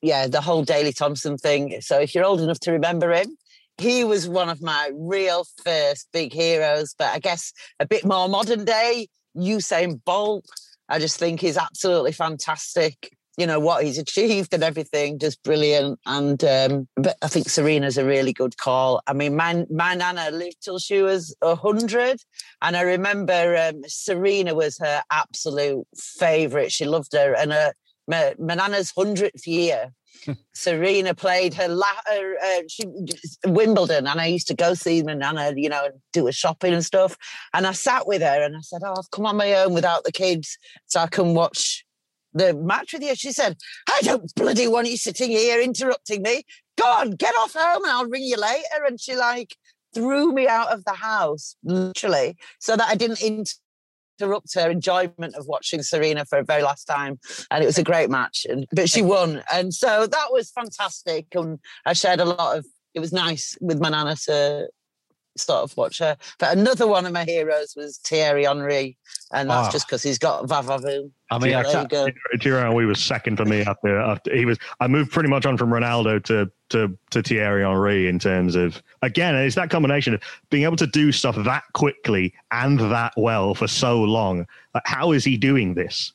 yeah, 0.00 0.26
the 0.28 0.40
whole 0.40 0.64
Daley 0.64 0.92
Thompson 0.92 1.36
thing. 1.36 1.80
So 1.82 2.00
if 2.00 2.14
you're 2.14 2.24
old 2.24 2.40
enough 2.40 2.60
to 2.60 2.72
remember 2.72 3.12
him, 3.12 3.36
he 3.76 4.02
was 4.02 4.28
one 4.28 4.48
of 4.48 4.62
my 4.62 4.90
real 4.94 5.44
first 5.62 6.08
big 6.12 6.32
heroes. 6.32 6.94
But 6.98 7.14
I 7.14 7.18
guess 7.18 7.52
a 7.78 7.86
bit 7.86 8.06
more 8.06 8.28
modern 8.30 8.64
day 8.64 9.08
Usain 9.38 10.00
Bolt, 10.04 10.44
I 10.88 10.98
just 10.98 11.18
think 11.18 11.42
is 11.44 11.56
absolutely 11.56 12.12
fantastic. 12.12 13.12
You 13.36 13.46
know 13.46 13.60
what 13.60 13.84
he's 13.84 13.98
achieved 13.98 14.52
and 14.52 14.64
everything, 14.64 15.20
just 15.20 15.40
brilliant. 15.44 16.00
And 16.06 16.42
um, 16.42 16.88
but 16.96 17.16
I 17.22 17.28
think 17.28 17.48
Serena's 17.48 17.96
a 17.96 18.04
really 18.04 18.32
good 18.32 18.56
call. 18.56 19.00
I 19.06 19.12
mean, 19.12 19.36
my 19.36 19.64
my 19.70 19.94
nana 19.94 20.30
lived 20.32 20.56
till 20.60 20.80
she 20.80 21.02
was 21.02 21.36
hundred, 21.42 22.18
and 22.62 22.76
I 22.76 22.80
remember 22.80 23.56
um, 23.56 23.82
Serena 23.86 24.56
was 24.56 24.76
her 24.78 25.02
absolute 25.12 25.86
favourite. 25.96 26.72
She 26.72 26.84
loved 26.84 27.12
her, 27.12 27.32
and 27.34 27.52
her 27.52 27.74
my, 28.08 28.34
my 28.38 28.54
nana's 28.54 28.92
hundredth 28.96 29.46
year 29.46 29.92
Serena 30.54 31.14
played 31.14 31.54
her, 31.54 31.68
la- 31.68 31.86
her 32.06 32.36
uh, 32.42 32.62
she, 32.68 32.84
Wimbledon, 33.46 34.06
and 34.06 34.20
I 34.20 34.26
used 34.26 34.48
to 34.48 34.54
go 34.54 34.74
see 34.74 35.02
my 35.02 35.14
nana, 35.14 35.52
you 35.56 35.68
know, 35.68 35.88
do 36.12 36.26
a 36.26 36.32
shopping 36.32 36.72
and 36.72 36.84
stuff. 36.84 37.16
And 37.54 37.66
I 37.66 37.72
sat 37.72 38.06
with 38.06 38.22
her, 38.22 38.42
and 38.42 38.56
I 38.56 38.60
said, 38.60 38.82
"Oh, 38.84 38.94
I've 38.98 39.10
come 39.10 39.26
on 39.26 39.36
my 39.36 39.54
own 39.54 39.74
without 39.74 40.04
the 40.04 40.12
kids, 40.12 40.58
so 40.86 41.00
I 41.00 41.06
can 41.06 41.34
watch 41.34 41.84
the 42.32 42.54
match 42.54 42.92
with 42.92 43.02
you." 43.02 43.14
She 43.14 43.32
said, 43.32 43.56
"I 43.88 44.00
don't 44.02 44.32
bloody 44.34 44.66
want 44.66 44.88
you 44.88 44.96
sitting 44.96 45.30
here 45.30 45.60
interrupting 45.60 46.22
me. 46.22 46.44
Go 46.76 46.86
on, 46.86 47.12
get 47.12 47.34
off 47.36 47.54
home, 47.54 47.84
and 47.84 47.92
I'll 47.92 48.06
ring 48.06 48.24
you 48.24 48.36
later." 48.36 48.84
And 48.86 49.00
she 49.00 49.14
like 49.14 49.56
threw 49.94 50.32
me 50.32 50.46
out 50.46 50.72
of 50.72 50.84
the 50.84 50.94
house, 50.94 51.56
literally, 51.62 52.36
so 52.58 52.76
that 52.76 52.88
I 52.88 52.94
didn't 52.94 53.22
interrupt 53.22 53.60
her 54.20 54.70
enjoyment 54.70 55.34
of 55.34 55.46
watching 55.46 55.82
Serena 55.82 56.24
for 56.24 56.38
a 56.38 56.44
very 56.44 56.62
last 56.62 56.84
time. 56.84 57.18
And 57.50 57.62
it 57.62 57.66
was 57.66 57.78
a 57.78 57.82
great 57.82 58.10
match, 58.10 58.46
and 58.48 58.66
but 58.72 58.88
she 58.88 59.02
won, 59.02 59.42
and 59.52 59.72
so 59.72 60.06
that 60.06 60.28
was 60.30 60.50
fantastic. 60.50 61.26
And 61.34 61.58
I 61.86 61.92
shared 61.92 62.20
a 62.20 62.24
lot 62.24 62.58
of. 62.58 62.66
It 62.94 63.00
was 63.00 63.12
nice 63.12 63.56
with 63.60 63.80
my 63.80 63.90
nana 63.90 64.16
to 64.24 64.68
sort 65.38 65.62
of 65.62 65.76
watch 65.76 65.98
her. 65.98 66.16
But 66.38 66.56
another 66.56 66.86
one 66.86 67.06
of 67.06 67.12
my 67.12 67.24
heroes 67.24 67.74
was 67.76 67.98
Thierry 67.98 68.44
Henry, 68.44 68.96
and 69.32 69.48
that's 69.50 69.68
Ah. 69.68 69.70
just 69.70 69.86
because 69.86 70.02
he's 70.02 70.18
got 70.18 70.46
Vavavoom. 70.46 71.10
I 71.30 71.38
mean, 71.38 71.54
I 71.54 71.62
there 71.62 71.82
you 71.82 71.88
can't. 71.88 72.14
Thierry 72.42 72.62
Henry 72.62 72.86
was 72.86 73.02
second 73.02 73.36
for 73.36 73.44
me 73.44 73.60
after, 73.62 74.00
after 74.00 74.34
he 74.34 74.44
was. 74.44 74.58
I 74.80 74.86
moved 74.86 75.12
pretty 75.12 75.28
much 75.28 75.44
on 75.46 75.56
from 75.56 75.70
Ronaldo 75.70 76.22
to 76.24 76.50
to 76.70 76.98
to 77.10 77.22
Thierry 77.22 77.62
Henry 77.62 78.08
in 78.08 78.18
terms 78.18 78.54
of 78.54 78.82
again, 79.02 79.34
it's 79.34 79.54
that 79.56 79.70
combination 79.70 80.14
of 80.14 80.20
being 80.50 80.64
able 80.64 80.76
to 80.76 80.86
do 80.86 81.12
stuff 81.12 81.36
that 81.36 81.64
quickly 81.74 82.32
and 82.50 82.78
that 82.80 83.12
well 83.16 83.54
for 83.54 83.66
so 83.68 84.02
long. 84.02 84.46
Like, 84.74 84.86
how 84.86 85.12
is 85.12 85.24
he 85.24 85.36
doing 85.36 85.74
this? 85.74 86.12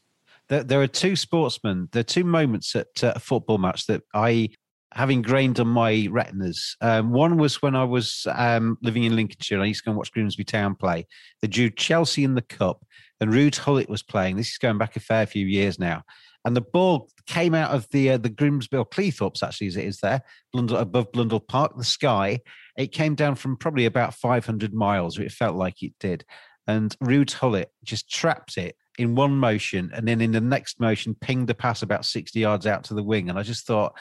There, 0.49 0.63
there 0.63 0.81
are 0.81 0.87
two 0.87 1.15
sportsmen. 1.15 1.87
There 1.93 2.01
are 2.01 2.03
two 2.03 2.25
moments 2.25 2.75
at 2.75 3.03
uh, 3.03 3.13
a 3.15 3.19
football 3.19 3.57
match 3.59 3.87
that 3.87 4.01
I 4.13 4.49
have 4.95 5.09
ingrained 5.09 5.59
on 5.59 5.67
my 5.67 6.07
retinas. 6.11 6.75
Um, 6.81 7.11
one 7.11 7.37
was 7.37 7.61
when 7.61 7.75
I 7.75 7.83
was 7.83 8.27
um, 8.33 8.77
living 8.81 9.03
in 9.03 9.15
Lincolnshire. 9.15 9.61
I 9.61 9.65
used 9.65 9.81
to 9.81 9.85
go 9.85 9.91
and 9.91 9.97
watch 9.97 10.11
Grimsby 10.11 10.43
Town 10.43 10.75
play. 10.75 11.07
They 11.41 11.47
drew 11.47 11.69
Chelsea 11.69 12.23
in 12.23 12.35
the 12.35 12.41
cup, 12.41 12.85
and 13.19 13.31
Ruud 13.31 13.63
Gullit 13.63 13.89
was 13.89 14.03
playing. 14.03 14.37
This 14.37 14.51
is 14.51 14.57
going 14.57 14.77
back 14.77 14.95
a 14.95 14.99
fair 14.99 15.25
few 15.25 15.45
years 15.45 15.79
now. 15.79 16.03
And 16.45 16.55
the 16.55 16.61
ball 16.61 17.09
came 17.25 17.55
out 17.55 17.71
of 17.71 17.87
the 17.91 18.11
uh, 18.11 18.17
the 18.17 18.29
Grimsby 18.29 18.77
or 18.77 18.85
Cleethorpes, 18.85 19.43
actually, 19.43 19.67
as 19.67 19.77
it 19.77 19.85
is 19.85 19.99
there, 19.99 20.21
Blundell, 20.51 20.77
above 20.77 21.11
Blundell 21.11 21.39
Park, 21.39 21.77
the 21.77 21.83
sky. 21.83 22.41
It 22.77 22.91
came 22.91 23.15
down 23.15 23.35
from 23.35 23.57
probably 23.57 23.85
about 23.85 24.13
500 24.15 24.73
miles, 24.73 25.17
it 25.19 25.31
felt 25.31 25.55
like 25.55 25.83
it 25.83 25.93
did. 25.99 26.25
And 26.67 26.97
Ruud 26.99 27.39
Gullit 27.39 27.71
just 27.83 28.09
trapped 28.09 28.57
it 28.57 28.75
in 28.97 29.15
one 29.15 29.35
motion 29.35 29.91
and 29.93 30.07
then 30.07 30.21
in 30.21 30.31
the 30.31 30.41
next 30.41 30.79
motion 30.79 31.15
pinged 31.19 31.47
the 31.47 31.55
pass 31.55 31.81
about 31.81 32.05
60 32.05 32.39
yards 32.39 32.67
out 32.67 32.83
to 32.85 32.93
the 32.93 33.03
wing. 33.03 33.29
And 33.29 33.39
I 33.39 33.43
just 33.43 33.65
thought, 33.65 33.93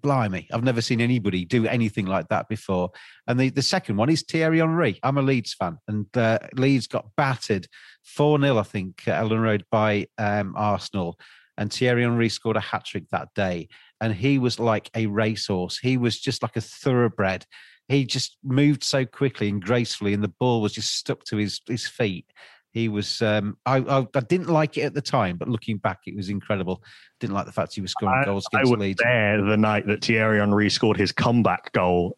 blimey, 0.00 0.48
I've 0.52 0.64
never 0.64 0.80
seen 0.80 1.00
anybody 1.00 1.44
do 1.44 1.66
anything 1.66 2.06
like 2.06 2.28
that 2.28 2.48
before. 2.48 2.90
And 3.26 3.38
the, 3.38 3.50
the 3.50 3.62
second 3.62 3.96
one 3.96 4.10
is 4.10 4.22
Thierry 4.22 4.58
Henry. 4.58 4.98
I'm 5.02 5.18
a 5.18 5.22
Leeds 5.22 5.54
fan, 5.54 5.78
and 5.88 6.06
uh, 6.16 6.38
Leeds 6.54 6.86
got 6.86 7.14
battered 7.16 7.66
4 8.04 8.40
0, 8.40 8.58
I 8.58 8.62
think, 8.62 9.06
at 9.06 9.22
Elland 9.22 9.42
Road 9.42 9.64
by 9.70 10.06
um, 10.18 10.54
Arsenal. 10.56 11.18
And 11.56 11.72
Thierry 11.72 12.02
Henry 12.02 12.28
scored 12.28 12.56
a 12.56 12.60
hat 12.60 12.84
trick 12.84 13.04
that 13.10 13.28
day. 13.34 13.68
And 14.00 14.14
he 14.14 14.38
was 14.38 14.60
like 14.60 14.90
a 14.94 15.06
racehorse. 15.06 15.78
He 15.78 15.96
was 15.96 16.20
just 16.20 16.42
like 16.42 16.56
a 16.56 16.60
thoroughbred. 16.60 17.44
He 17.88 18.04
just 18.04 18.36
moved 18.44 18.84
so 18.84 19.04
quickly 19.04 19.48
and 19.48 19.62
gracefully, 19.62 20.14
and 20.14 20.22
the 20.22 20.32
ball 20.38 20.60
was 20.60 20.72
just 20.72 20.94
stuck 20.94 21.24
to 21.24 21.36
his, 21.36 21.60
his 21.66 21.86
feet. 21.88 22.26
He 22.72 22.88
was. 22.88 23.22
Um, 23.22 23.56
I, 23.66 23.78
I 23.78 24.06
I 24.14 24.20
didn't 24.20 24.48
like 24.48 24.76
it 24.76 24.82
at 24.82 24.94
the 24.94 25.00
time, 25.02 25.36
but 25.36 25.48
looking 25.48 25.78
back, 25.78 26.00
it 26.06 26.14
was 26.14 26.28
incredible. 26.28 26.82
Didn't 27.20 27.34
like 27.34 27.46
the 27.46 27.52
fact 27.52 27.74
he 27.74 27.80
was 27.80 27.92
scoring 27.92 28.20
I, 28.22 28.24
goals 28.24 28.46
I 28.52 28.58
against 28.58 28.70
was 28.72 28.80
Leeds. 28.80 29.00
there 29.02 29.42
the 29.42 29.56
night 29.56 29.86
that 29.86 30.04
Thierry 30.04 30.38
Henry 30.38 30.68
scored 30.70 30.96
his 30.96 31.10
comeback 31.10 31.72
goal 31.72 32.16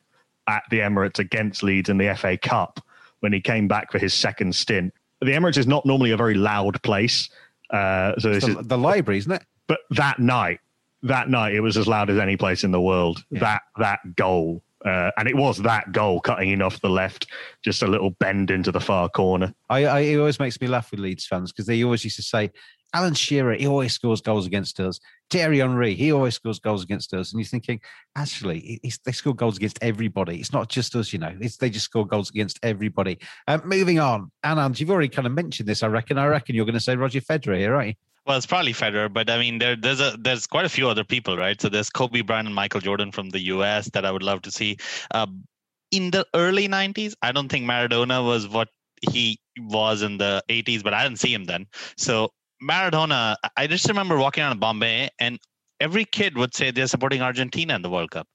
at 0.49 0.63
the 0.71 0.81
Emirates 0.81 1.19
against 1.19 1.63
Leeds 1.63 1.89
in 1.89 1.99
the 1.99 2.15
FA 2.17 2.37
Cup 2.37 2.81
when 3.21 3.33
he 3.33 3.41
came 3.41 3.69
back 3.69 3.93
for 3.93 3.99
his 3.99 4.13
second 4.13 4.55
stint. 4.55 4.93
The 5.21 5.33
Emirates 5.33 5.59
is 5.59 5.67
not 5.67 5.87
normally 5.87 6.11
a 6.11 6.17
very 6.17 6.35
loud 6.35 6.83
place, 6.83 7.29
uh, 7.71 8.15
so 8.19 8.31
It's 8.31 8.45
this 8.47 8.55
the, 8.55 8.61
is 8.61 8.67
the 8.67 8.79
library, 8.79 9.19
isn't 9.19 9.33
it? 9.33 9.43
but 9.69 9.81
that 9.91 10.19
night, 10.19 10.59
that 11.05 11.29
night, 11.29 11.55
it 11.55 11.61
was 11.61 11.77
as 11.77 11.87
loud 11.87 12.11
as 12.11 12.19
any 12.19 12.37
place 12.37 12.65
in 12.65 12.73
the 12.73 12.81
world. 12.81 13.23
That 13.31 13.63
that 13.79 14.01
goal, 14.17 14.63
uh, 14.85 15.11
and 15.17 15.29
it 15.29 15.37
was 15.37 15.59
that 15.59 15.93
goal 15.93 16.21
cutting 16.21 16.51
in 16.51 16.63
off 16.63 16.81
the 16.81 16.89
left, 16.89 17.27
just 17.63 17.83
a 17.83 17.87
little 17.87 18.11
bend 18.11 18.51
into 18.51 18.73
the 18.73 18.81
far 18.81 19.09
corner. 19.09 19.55
I, 19.69 19.85
I 19.85 20.01
it 20.01 20.19
always 20.19 20.39
makes 20.39 20.61
me 20.61 20.67
laugh 20.67 20.91
with 20.91 21.01
Leeds 21.01 21.27
fans 21.27 21.53
because 21.53 21.67
they 21.67 21.83
always 21.85 22.05
used 22.05 22.17
to 22.17 22.23
say, 22.23 22.51
Alan 22.93 23.15
Shearer, 23.15 23.55
he 23.55 23.67
always 23.67 23.93
scores 23.93 24.21
goals 24.21 24.47
against 24.47 24.81
us. 24.81 24.99
Thierry 25.31 25.59
Henry, 25.59 25.95
he 25.95 26.13
always 26.13 26.35
scores 26.35 26.59
goals 26.59 26.83
against 26.83 27.15
us. 27.15 27.31
And 27.31 27.41
you're 27.41 27.47
thinking, 27.47 27.81
actually, 28.17 28.81
they 29.05 29.13
score 29.13 29.35
goals 29.35 29.57
against 29.57 29.79
everybody. 29.81 30.41
It's 30.41 30.53
not 30.53 30.69
just 30.69 30.97
us, 30.97 31.13
you 31.13 31.21
know. 31.21 31.37
It's, 31.41 31.57
they 31.57 31.71
just 31.71 31.85
score 31.85 32.07
goals 32.07 32.31
against 32.31 32.59
everybody. 32.65 33.19
Um, 33.47 33.63
moving 33.65 34.01
on, 34.01 34.33
Anand, 34.45 34.81
you've 34.81 34.91
already 34.91 35.09
kind 35.09 35.27
of 35.27 35.33
mentioned 35.33 35.69
this. 35.69 35.85
I 35.85 35.87
reckon. 35.87 36.19
I 36.19 36.27
reckon 36.27 36.57
you're 36.57 36.65
going 36.65 36.75
to 36.75 36.81
say 36.81 36.97
Roger 36.97 37.21
Federer 37.21 37.59
here, 37.59 37.77
aren't 37.77 37.89
you? 37.89 37.95
Well, 38.31 38.37
it's 38.37 38.47
probably 38.47 38.73
Federer, 38.73 39.13
but 39.13 39.29
I 39.29 39.41
mean, 39.41 39.59
there, 39.59 39.75
there's 39.75 39.99
a 39.99 40.17
there's 40.17 40.47
quite 40.47 40.65
a 40.65 40.69
few 40.69 40.89
other 40.89 41.03
people, 41.03 41.37
right? 41.37 41.61
So 41.61 41.69
there's 41.69 41.91
Kobe 41.91 42.21
Bryant 42.21 42.47
and 42.47 42.55
Michael 42.55 42.81
Jordan 42.81 43.11
from 43.11 43.31
the 43.31 43.41
U.S. 43.55 43.91
that 43.91 44.07
I 44.07 44.13
would 44.13 44.23
love 44.23 44.41
to 44.43 44.53
see. 44.53 44.77
Um, 45.11 45.43
in 45.91 46.13
the 46.13 46.25
early 46.33 46.69
'90s, 46.69 47.15
I 47.23 47.33
don't 47.33 47.49
think 47.49 47.67
Maradona 47.67 48.25
was 48.25 48.47
what 48.47 48.69
he 49.11 49.41
was 49.59 50.03
in 50.03 50.19
the 50.19 50.45
'80s, 50.49 50.85
but 50.85 50.95
I 50.95 51.03
didn't 51.03 51.19
see 51.19 51.35
him 51.35 51.47
then. 51.47 51.67
So 51.97 52.31
Maradona, 52.63 53.35
I 53.57 53.67
just 53.67 53.89
remember 53.89 54.17
walking 54.17 54.45
around 54.45 54.61
Bombay, 54.61 55.09
and 55.19 55.41
every 55.81 56.05
kid 56.05 56.39
would 56.39 56.55
say 56.55 56.71
they're 56.71 56.87
supporting 56.87 57.23
Argentina 57.23 57.75
in 57.75 57.83
the 57.83 57.91
World 57.91 58.13
Cup, 58.13 58.29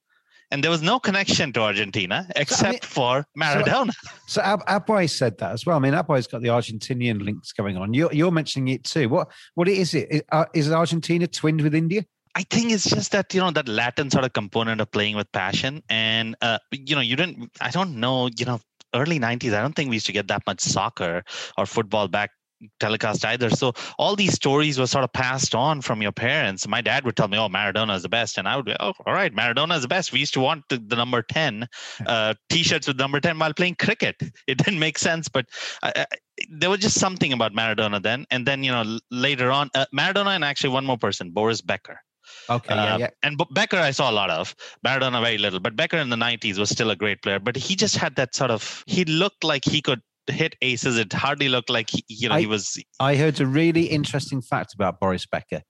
and 0.51 0.63
there 0.63 0.71
was 0.71 0.81
no 0.81 0.99
connection 0.99 1.51
to 1.53 1.61
Argentina 1.61 2.27
except 2.35 2.85
for 2.85 3.25
Maradona. 3.37 3.93
So 4.27 4.41
Ab- 4.41 4.65
Abhay 4.65 5.09
said 5.09 5.37
that 5.39 5.51
as 5.51 5.65
well. 5.65 5.77
I 5.77 5.79
mean, 5.79 5.93
Abhay's 5.93 6.27
got 6.27 6.41
the 6.41 6.49
Argentinian 6.49 7.23
links 7.23 7.51
going 7.51 7.77
on. 7.77 7.93
You're, 7.93 8.11
you're 8.13 8.31
mentioning 8.31 8.69
it 8.69 8.83
too. 8.83 9.09
What 9.09 9.31
what 9.55 9.67
is 9.67 9.93
it? 9.93 10.07
Is, 10.11 10.21
uh, 10.31 10.45
is 10.53 10.71
Argentina 10.71 11.27
twinned 11.27 11.61
with 11.61 11.75
India? 11.75 12.05
I 12.35 12.43
think 12.43 12.71
it's 12.71 12.89
just 12.89 13.11
that 13.13 13.33
you 13.33 13.39
know 13.39 13.51
that 13.51 13.67
Latin 13.67 14.09
sort 14.09 14.25
of 14.25 14.33
component 14.33 14.81
of 14.81 14.91
playing 14.91 15.15
with 15.15 15.31
passion, 15.31 15.81
and 15.89 16.35
uh, 16.41 16.59
you 16.71 16.95
know 16.95 17.01
you 17.01 17.15
didn't. 17.15 17.49
I 17.61 17.69
don't 17.69 17.95
know. 17.97 18.29
You 18.37 18.45
know, 18.45 18.59
early 18.93 19.19
'90s. 19.19 19.53
I 19.53 19.61
don't 19.61 19.73
think 19.73 19.89
we 19.89 19.95
used 19.95 20.05
to 20.07 20.11
get 20.11 20.27
that 20.27 20.43
much 20.45 20.59
soccer 20.59 21.23
or 21.57 21.65
football 21.65 22.07
back 22.09 22.31
telecast 22.79 23.25
either. 23.25 23.49
So 23.49 23.73
all 23.97 24.15
these 24.15 24.33
stories 24.33 24.79
were 24.79 24.87
sort 24.87 25.03
of 25.03 25.13
passed 25.13 25.55
on 25.55 25.81
from 25.81 26.01
your 26.01 26.11
parents. 26.11 26.67
My 26.67 26.81
dad 26.81 27.05
would 27.05 27.15
tell 27.15 27.27
me, 27.27 27.37
"Oh, 27.37 27.49
Maradona 27.49 27.95
is 27.95 28.03
the 28.03 28.09
best," 28.09 28.37
and 28.37 28.47
I 28.47 28.55
would 28.55 28.65
be, 28.65 28.75
"Oh, 28.79 28.93
all 29.05 29.13
right, 29.13 29.33
Maradona 29.33 29.75
is 29.75 29.81
the 29.81 29.87
best." 29.87 30.11
We 30.11 30.19
used 30.19 30.33
to 30.35 30.39
want 30.39 30.63
the, 30.69 30.77
the 30.77 30.95
number 30.95 31.21
ten 31.21 31.67
uh, 32.05 32.33
T-shirts 32.49 32.87
with 32.87 32.97
number 32.97 33.19
ten 33.19 33.37
while 33.39 33.53
playing 33.53 33.75
cricket. 33.75 34.15
It 34.47 34.59
didn't 34.59 34.79
make 34.79 34.97
sense, 34.99 35.27
but 35.27 35.47
I, 35.81 35.91
I, 35.95 36.05
there 36.49 36.69
was 36.69 36.79
just 36.79 36.99
something 36.99 37.33
about 37.33 37.53
Maradona 37.53 38.01
then. 38.01 38.25
And 38.29 38.45
then 38.45 38.63
you 38.63 38.71
know 38.71 38.99
later 39.11 39.51
on, 39.51 39.69
uh, 39.75 39.85
Maradona 39.93 40.35
and 40.35 40.43
actually 40.43 40.69
one 40.69 40.85
more 40.85 40.97
person, 40.97 41.31
Boris 41.31 41.61
Becker. 41.61 41.99
Okay, 42.49 42.75
yeah, 42.75 42.93
Um, 42.93 43.01
yeah. 43.01 43.09
And 43.23 43.41
Becker, 43.51 43.77
I 43.77 43.91
saw 43.91 44.09
a 44.09 44.13
lot 44.13 44.29
of. 44.29 44.55
Maradona, 44.85 45.21
very 45.21 45.37
little. 45.37 45.59
But 45.59 45.75
Becker 45.75 45.97
in 45.97 46.09
the 46.09 46.15
90s 46.15 46.57
was 46.57 46.69
still 46.69 46.89
a 46.91 46.95
great 46.95 47.21
player. 47.21 47.39
But 47.39 47.55
he 47.55 47.75
just 47.75 47.97
had 47.97 48.15
that 48.15 48.35
sort 48.35 48.51
of, 48.51 48.83
he 48.87 49.05
looked 49.05 49.43
like 49.43 49.65
he 49.65 49.81
could 49.81 50.01
hit 50.27 50.55
aces. 50.61 50.97
It 50.97 51.11
hardly 51.13 51.49
looked 51.49 51.69
like, 51.69 51.89
he, 51.89 52.03
you 52.07 52.29
know, 52.29 52.35
I- 52.35 52.39
he 52.41 52.45
was, 52.47 52.81
I 52.99 53.15
heard 53.15 53.39
a 53.41 53.45
really 53.45 53.83
interesting 53.85 54.41
fact 54.41 54.73
about 54.73 54.99
Boris 54.99 55.25
Becker 55.25 55.61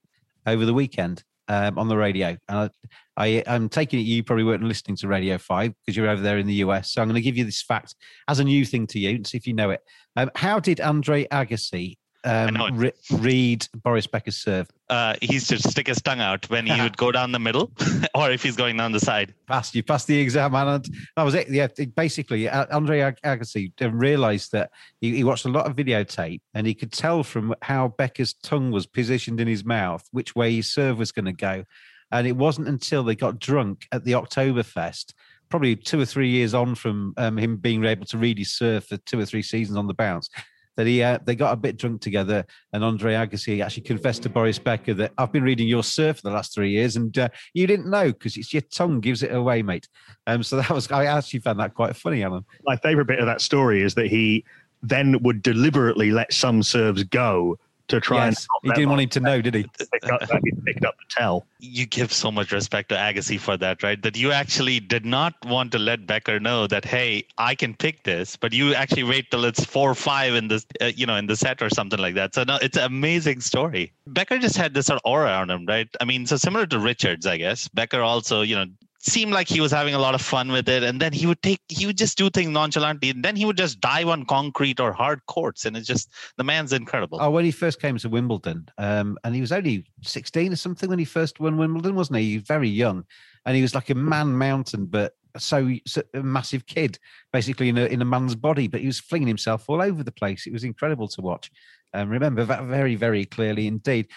over 0.46 0.66
the 0.66 0.74
weekend 0.74 1.24
um, 1.48 1.78
on 1.78 1.88
the 1.88 1.98
radio. 1.98 2.38
And 2.50 2.58
I, 2.58 2.70
I, 3.18 3.44
I'm 3.48 3.70
taking 3.70 4.00
it 4.00 4.04
you 4.04 4.24
probably 4.24 4.44
weren't 4.44 4.64
listening 4.64 4.98
to 4.98 5.08
Radio 5.08 5.38
5 5.38 5.74
because 5.82 5.96
you're 5.98 6.10
over 6.10 6.22
there 6.22 6.38
in 6.38 6.48
the 6.48 6.56
US. 6.56 6.92
So 6.92 7.02
I'm 7.02 7.08
going 7.08 7.16
to 7.16 7.22
give 7.22 7.38
you 7.38 7.46
this 7.46 7.62
fact 7.62 7.96
as 8.28 8.40
a 8.40 8.44
new 8.44 8.66
thing 8.66 8.88
to 8.88 9.00
you 9.00 9.12
and 9.12 9.26
see 9.28 9.38
if 9.38 9.48
you 9.48 9.54
know 9.54 9.70
it. 9.72 9.82
Um, 10.16 10.30
how 10.36 10.60
did 10.60 10.80
Andre 10.82 11.26
Agassi 11.28 11.98
um, 12.24 12.48
re- 12.78 12.92
read 13.12 13.68
Boris 13.84 14.08
Becker's 14.08 14.38
serve? 14.38 14.68
Uh, 14.90 15.16
he 15.22 15.34
used 15.34 15.50
to 15.50 15.58
stick 15.58 15.88
his 15.88 16.02
tongue 16.02 16.20
out 16.20 16.50
when 16.50 16.66
he 16.66 16.80
would 16.82 16.96
go 16.98 17.12
down 17.12 17.32
the 17.32 17.40
middle 17.40 17.72
or 18.16 18.30
if 18.32 18.44
he's 18.44 18.56
going 18.56 18.78
down 18.78 18.92
the 18.92 19.00
side. 19.00 19.34
Passed, 19.48 19.74
you 19.74 19.82
passed 19.84 20.08
the 20.08 20.20
exam, 20.20 20.54
and 20.54 20.86
that 21.16 21.24
was 21.24 21.34
it. 21.34 21.50
Yeah, 21.50 21.68
it- 21.78 21.96
basically, 21.96 22.48
uh, 22.48 22.66
Andre 22.72 23.00
Agassi 23.24 23.72
realised 23.82 24.52
that 24.52 24.70
he, 25.02 25.16
he 25.16 25.24
watched 25.24 25.46
a 25.46 25.50
lot 25.50 25.66
of 25.66 25.76
videotape, 25.76 26.42
and 26.54 26.68
he 26.68 26.74
could 26.76 26.92
tell 26.92 27.24
from 27.24 27.56
how 27.62 27.90
Becker's 27.98 28.34
tongue 28.44 28.72
was 28.72 28.86
positioned 28.86 29.40
in 29.40 29.48
his 29.48 29.66
mouth 29.66 30.04
which 30.12 30.36
way 30.36 30.54
his 30.56 30.72
serve 30.72 30.98
was 31.00 31.12
going 31.12 31.26
to 31.26 31.34
go. 31.34 31.64
And 32.12 32.28
it 32.28 32.36
wasn't 32.38 32.68
until 32.68 33.04
they 33.04 33.16
got 33.16 33.40
drunk 33.40 33.88
at 33.92 34.04
the 34.06 34.12
Oktoberfest, 34.12 35.14
probably 35.50 35.76
two 35.76 36.00
or 36.00 36.06
three 36.06 36.30
years 36.30 36.54
on 36.54 36.76
from 36.76 37.14
um, 37.18 37.38
him 37.38 37.58
being 37.58 37.84
able 37.84 38.06
to 38.06 38.18
read 38.18 38.38
his 38.38 38.54
serve 38.54 38.86
for 38.86 38.98
two 38.98 39.20
or 39.20 39.26
three 39.26 39.42
seasons 39.42 39.78
on 39.78 39.88
the 39.88 39.94
bounce. 39.94 40.30
That 40.78 40.88
he 40.88 41.02
uh, 41.02 41.20
they 41.24 41.36
got 41.36 41.54
a 41.54 41.58
bit 41.58 41.78
drunk 41.78 42.02
together, 42.02 42.46
and 42.74 42.84
Andre 42.84 43.14
Agassi 43.14 43.64
actually 43.64 43.84
confessed 43.84 44.24
to 44.24 44.30
Boris 44.30 44.60
Becker 44.60 44.94
that 44.96 45.14
I've 45.18 45.32
been 45.32 45.44
reading 45.44 45.68
your 45.68 45.84
serve 45.84 46.18
for 46.18 46.24
the 46.24 46.36
last 46.36 46.54
three 46.54 46.72
years, 46.72 46.96
and 46.96 47.18
uh, 47.18 47.30
you 47.54 47.66
didn't 47.66 47.90
know 47.90 48.12
because 48.12 48.36
it's 48.38 48.54
your 48.54 48.64
tongue 48.64 49.00
gives 49.00 49.24
it 49.24 49.34
away, 49.34 49.62
mate. 49.62 49.88
Um, 50.28 50.44
so 50.44 50.58
that 50.58 50.70
was 50.70 50.92
I 50.92 51.06
actually 51.06 51.40
found 51.40 51.60
that 51.60 51.74
quite 51.74 51.96
funny, 51.96 52.24
Alan. 52.24 52.44
My 52.66 52.76
favorite 52.76 53.08
bit 53.08 53.20
of 53.20 53.26
that 53.26 53.42
story 53.42 53.82
is 53.82 53.96
that 53.96 54.08
he 54.08 54.44
then 54.84 55.22
would 55.24 55.42
deliberately 55.42 56.12
let 56.12 56.34
some 56.34 56.62
serves 56.62 57.04
go 57.04 57.58
to 57.88 58.02
try 58.02 58.26
Yes, 58.26 58.48
he 58.64 58.70
didn't 58.70 58.90
want 58.90 59.02
him 59.02 59.10
to 59.10 59.20
know, 59.20 59.42
did 59.42 59.54
he? 59.54 59.66
and 60.02 60.12
up, 60.12 60.22
he 60.44 60.52
picked 60.66 60.86
up 60.86 60.96
the 60.98 61.06
tell. 61.10 61.46
You 61.60 61.86
give 61.86 62.12
so 62.12 62.32
much 62.32 62.52
respect 62.52 62.90
to 62.90 62.96
Agassi 62.96 63.40
for 63.40 63.58
that, 63.58 63.84
right? 63.84 64.02
That 64.02 64.18
you 64.18 64.32
actually 64.32 64.80
did 64.80 65.06
not 65.06 65.34
want 65.46 65.72
to 65.74 65.80
let 65.80 66.08
Becker 66.08 66.40
know 66.40 66.68
that, 66.68 66.86
hey, 66.86 67.26
I 67.38 67.56
can 67.56 67.74
pick 67.76 68.04
this, 68.04 68.36
but 68.36 68.54
you 68.54 68.74
actually 68.74 69.04
wait 69.04 69.30
till 69.32 69.46
it's 69.46 69.64
four 69.64 69.92
or 69.92 69.96
five 69.96 70.36
in 70.36 70.48
the, 70.48 70.64
uh, 70.82 70.92
you 70.96 71.06
know, 71.06 71.16
in 71.16 71.28
the 71.28 71.36
set 71.36 71.62
or 71.62 71.70
something 71.70 72.00
like 72.00 72.16
that. 72.16 72.34
So 72.34 72.44
no, 72.44 72.58
it's 72.62 72.78
an 72.78 72.84
amazing 72.84 73.42
story. 73.42 73.94
Becker 74.08 74.40
just 74.40 74.58
had 74.58 74.74
this 74.74 74.88
sort 74.88 75.00
of 75.04 75.12
aura 75.12 75.32
on 75.32 75.50
him, 75.50 75.66
right? 75.66 75.88
I 76.02 76.06
mean, 76.06 76.26
so 76.26 76.38
similar 76.38 76.66
to 76.68 76.80
Richards, 76.80 77.26
I 77.26 77.38
guess. 77.38 77.68
Becker 77.68 78.02
also, 78.02 78.42
you 78.42 78.56
know, 78.56 78.66
seemed 79.06 79.32
like 79.32 79.48
he 79.48 79.62
was 79.62 79.72
having 79.72 79.94
a 79.94 80.00
lot 80.00 80.16
of 80.16 80.22
fun 80.22 80.52
with 80.52 80.68
it. 80.68 80.84
And 80.84 81.00
then 81.00 81.14
he 81.14 81.26
would 81.26 81.42
take, 81.42 81.62
he 81.70 81.86
would 81.86 81.98
just 81.98 82.18
do 82.18 82.30
things 82.30 82.50
nonchalantly. 82.50 83.12
And 83.12 83.24
then 83.24 83.36
he 83.36 83.46
would 83.46 83.58
just 83.58 83.80
dive 83.80 84.08
on 84.08 84.26
concrete 84.26 84.80
or 84.80 84.92
hard 84.92 85.26
courts. 85.28 85.66
And 85.66 85.78
it's 85.78 85.88
just, 85.88 86.12
the 86.38 86.44
man's 86.44 86.74
incredible. 86.74 87.20
Oh, 87.22 87.30
when 87.30 87.46
he 87.46 87.52
first 87.52 87.82
came 87.82 87.98
to 87.98 88.10
Wimbledon, 88.10 88.68
um, 88.78 89.18
and 89.24 89.36
he 89.36 89.42
was 89.42 89.52
only 89.52 89.86
16 90.02 90.54
or 90.54 90.56
something 90.56 90.90
when 90.90 91.00
he 91.00 91.06
first 91.06 91.40
won 91.40 91.58
Wimbledon, 91.58 91.96
wasn't 91.96 92.20
he? 92.20 92.32
He 92.32 92.38
was 92.38 92.48
very 92.48 92.70
young. 92.70 93.06
And 93.46 93.56
he 93.56 93.62
was 93.62 93.76
like 93.76 93.90
a 93.90 93.96
man 93.96 94.38
mountain, 94.38 94.86
but 94.88 95.14
so, 95.38 95.70
so 95.86 96.02
a 96.14 96.24
massive 96.24 96.66
kid, 96.66 96.98
basically 97.32 97.70
in 97.70 97.78
a, 97.78 97.86
in 97.86 98.02
a 98.02 98.06
man's 98.06 98.36
body, 98.36 98.68
but 98.68 98.80
he 98.80 98.88
was 98.88 99.00
flinging 99.00 99.28
himself 99.28 99.70
all 99.70 99.82
over 99.82 100.04
the 100.04 100.12
place. 100.12 100.48
It 100.48 100.54
was 100.54 100.64
incredible 100.64 101.08
to 101.10 101.22
watch. 101.22 101.52
Um, 101.94 102.10
remember 102.10 102.44
that 102.44 102.64
very, 102.64 102.96
very 102.96 103.26
clearly 103.26 103.68
indeed. 103.68 104.08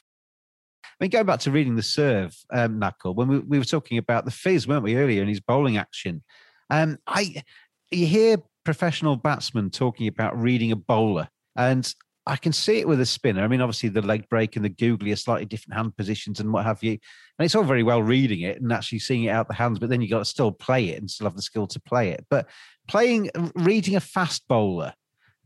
I 1.01 1.05
mean, 1.05 1.11
going 1.11 1.27
back 1.27 1.41
to 1.41 1.51
reading 1.51 1.77
the 1.77 1.83
serve, 1.83 2.37
um, 2.51 2.81
Nakul, 2.81 3.15
when 3.15 3.29
we, 3.29 3.39
we 3.41 3.59
were 3.59 3.65
talking 3.65 3.99
about 3.99 4.25
the 4.25 4.31
fizz, 4.31 4.67
weren't 4.67 4.83
we, 4.83 4.97
earlier 4.97 5.23
in 5.23 5.29
his 5.29 5.41
bowling 5.41 5.77
action? 5.77 6.23
Um, 6.71 6.99
I 7.07 7.43
you 7.91 8.07
hear 8.07 8.39
professional 8.65 9.17
batsmen 9.17 9.71
talking 9.71 10.09
about 10.09 10.39
reading 10.39 10.73
a 10.73 10.77
bowler, 10.77 11.29
and 11.57 11.93
I 12.29 12.37
can 12.37 12.53
see 12.53 12.79
it 12.79 12.87
with 12.87 13.01
a 13.01 13.07
spinner. 13.07 13.43
I 13.43 13.49
mean, 13.49 13.63
obviously 13.63 13.89
the 13.89 14.03
leg 14.03 14.29
break 14.29 14.55
and 14.57 14.65
the 14.65 14.69
googly 14.69 15.13
are 15.13 15.17
slightly 15.17 15.47
different 15.47 15.79
hand 15.79 15.97
positions 15.97 16.41
and 16.41 16.53
what 16.53 16.67
have 16.67 16.83
you. 16.83 16.93
And 16.93 17.47
it's 17.47 17.55
all 17.55 17.65
very 17.65 17.83
well 17.83 18.03
reading 18.03 18.43
it 18.43 18.61
and 18.61 18.71
actually 18.71 18.99
seeing 18.99 19.25
it 19.25 19.31
out 19.31 19.49
the 19.49 19.55
hands, 19.55 19.79
but 19.79 19.89
then 19.89 20.03
you 20.03 20.11
got 20.11 20.19
to 20.19 20.25
still 20.27 20.53
play 20.53 20.91
it 20.91 21.01
and 21.01 21.11
still 21.11 21.27
have 21.27 21.37
the 21.37 21.43
skill 21.43 21.67
to 21.69 21.81
play 21.81 22.11
it. 22.11 22.27
But 22.29 22.47
playing, 22.87 23.31
reading 23.55 23.97
a 23.97 24.01
fast 24.01 24.47
bowler 24.47 24.93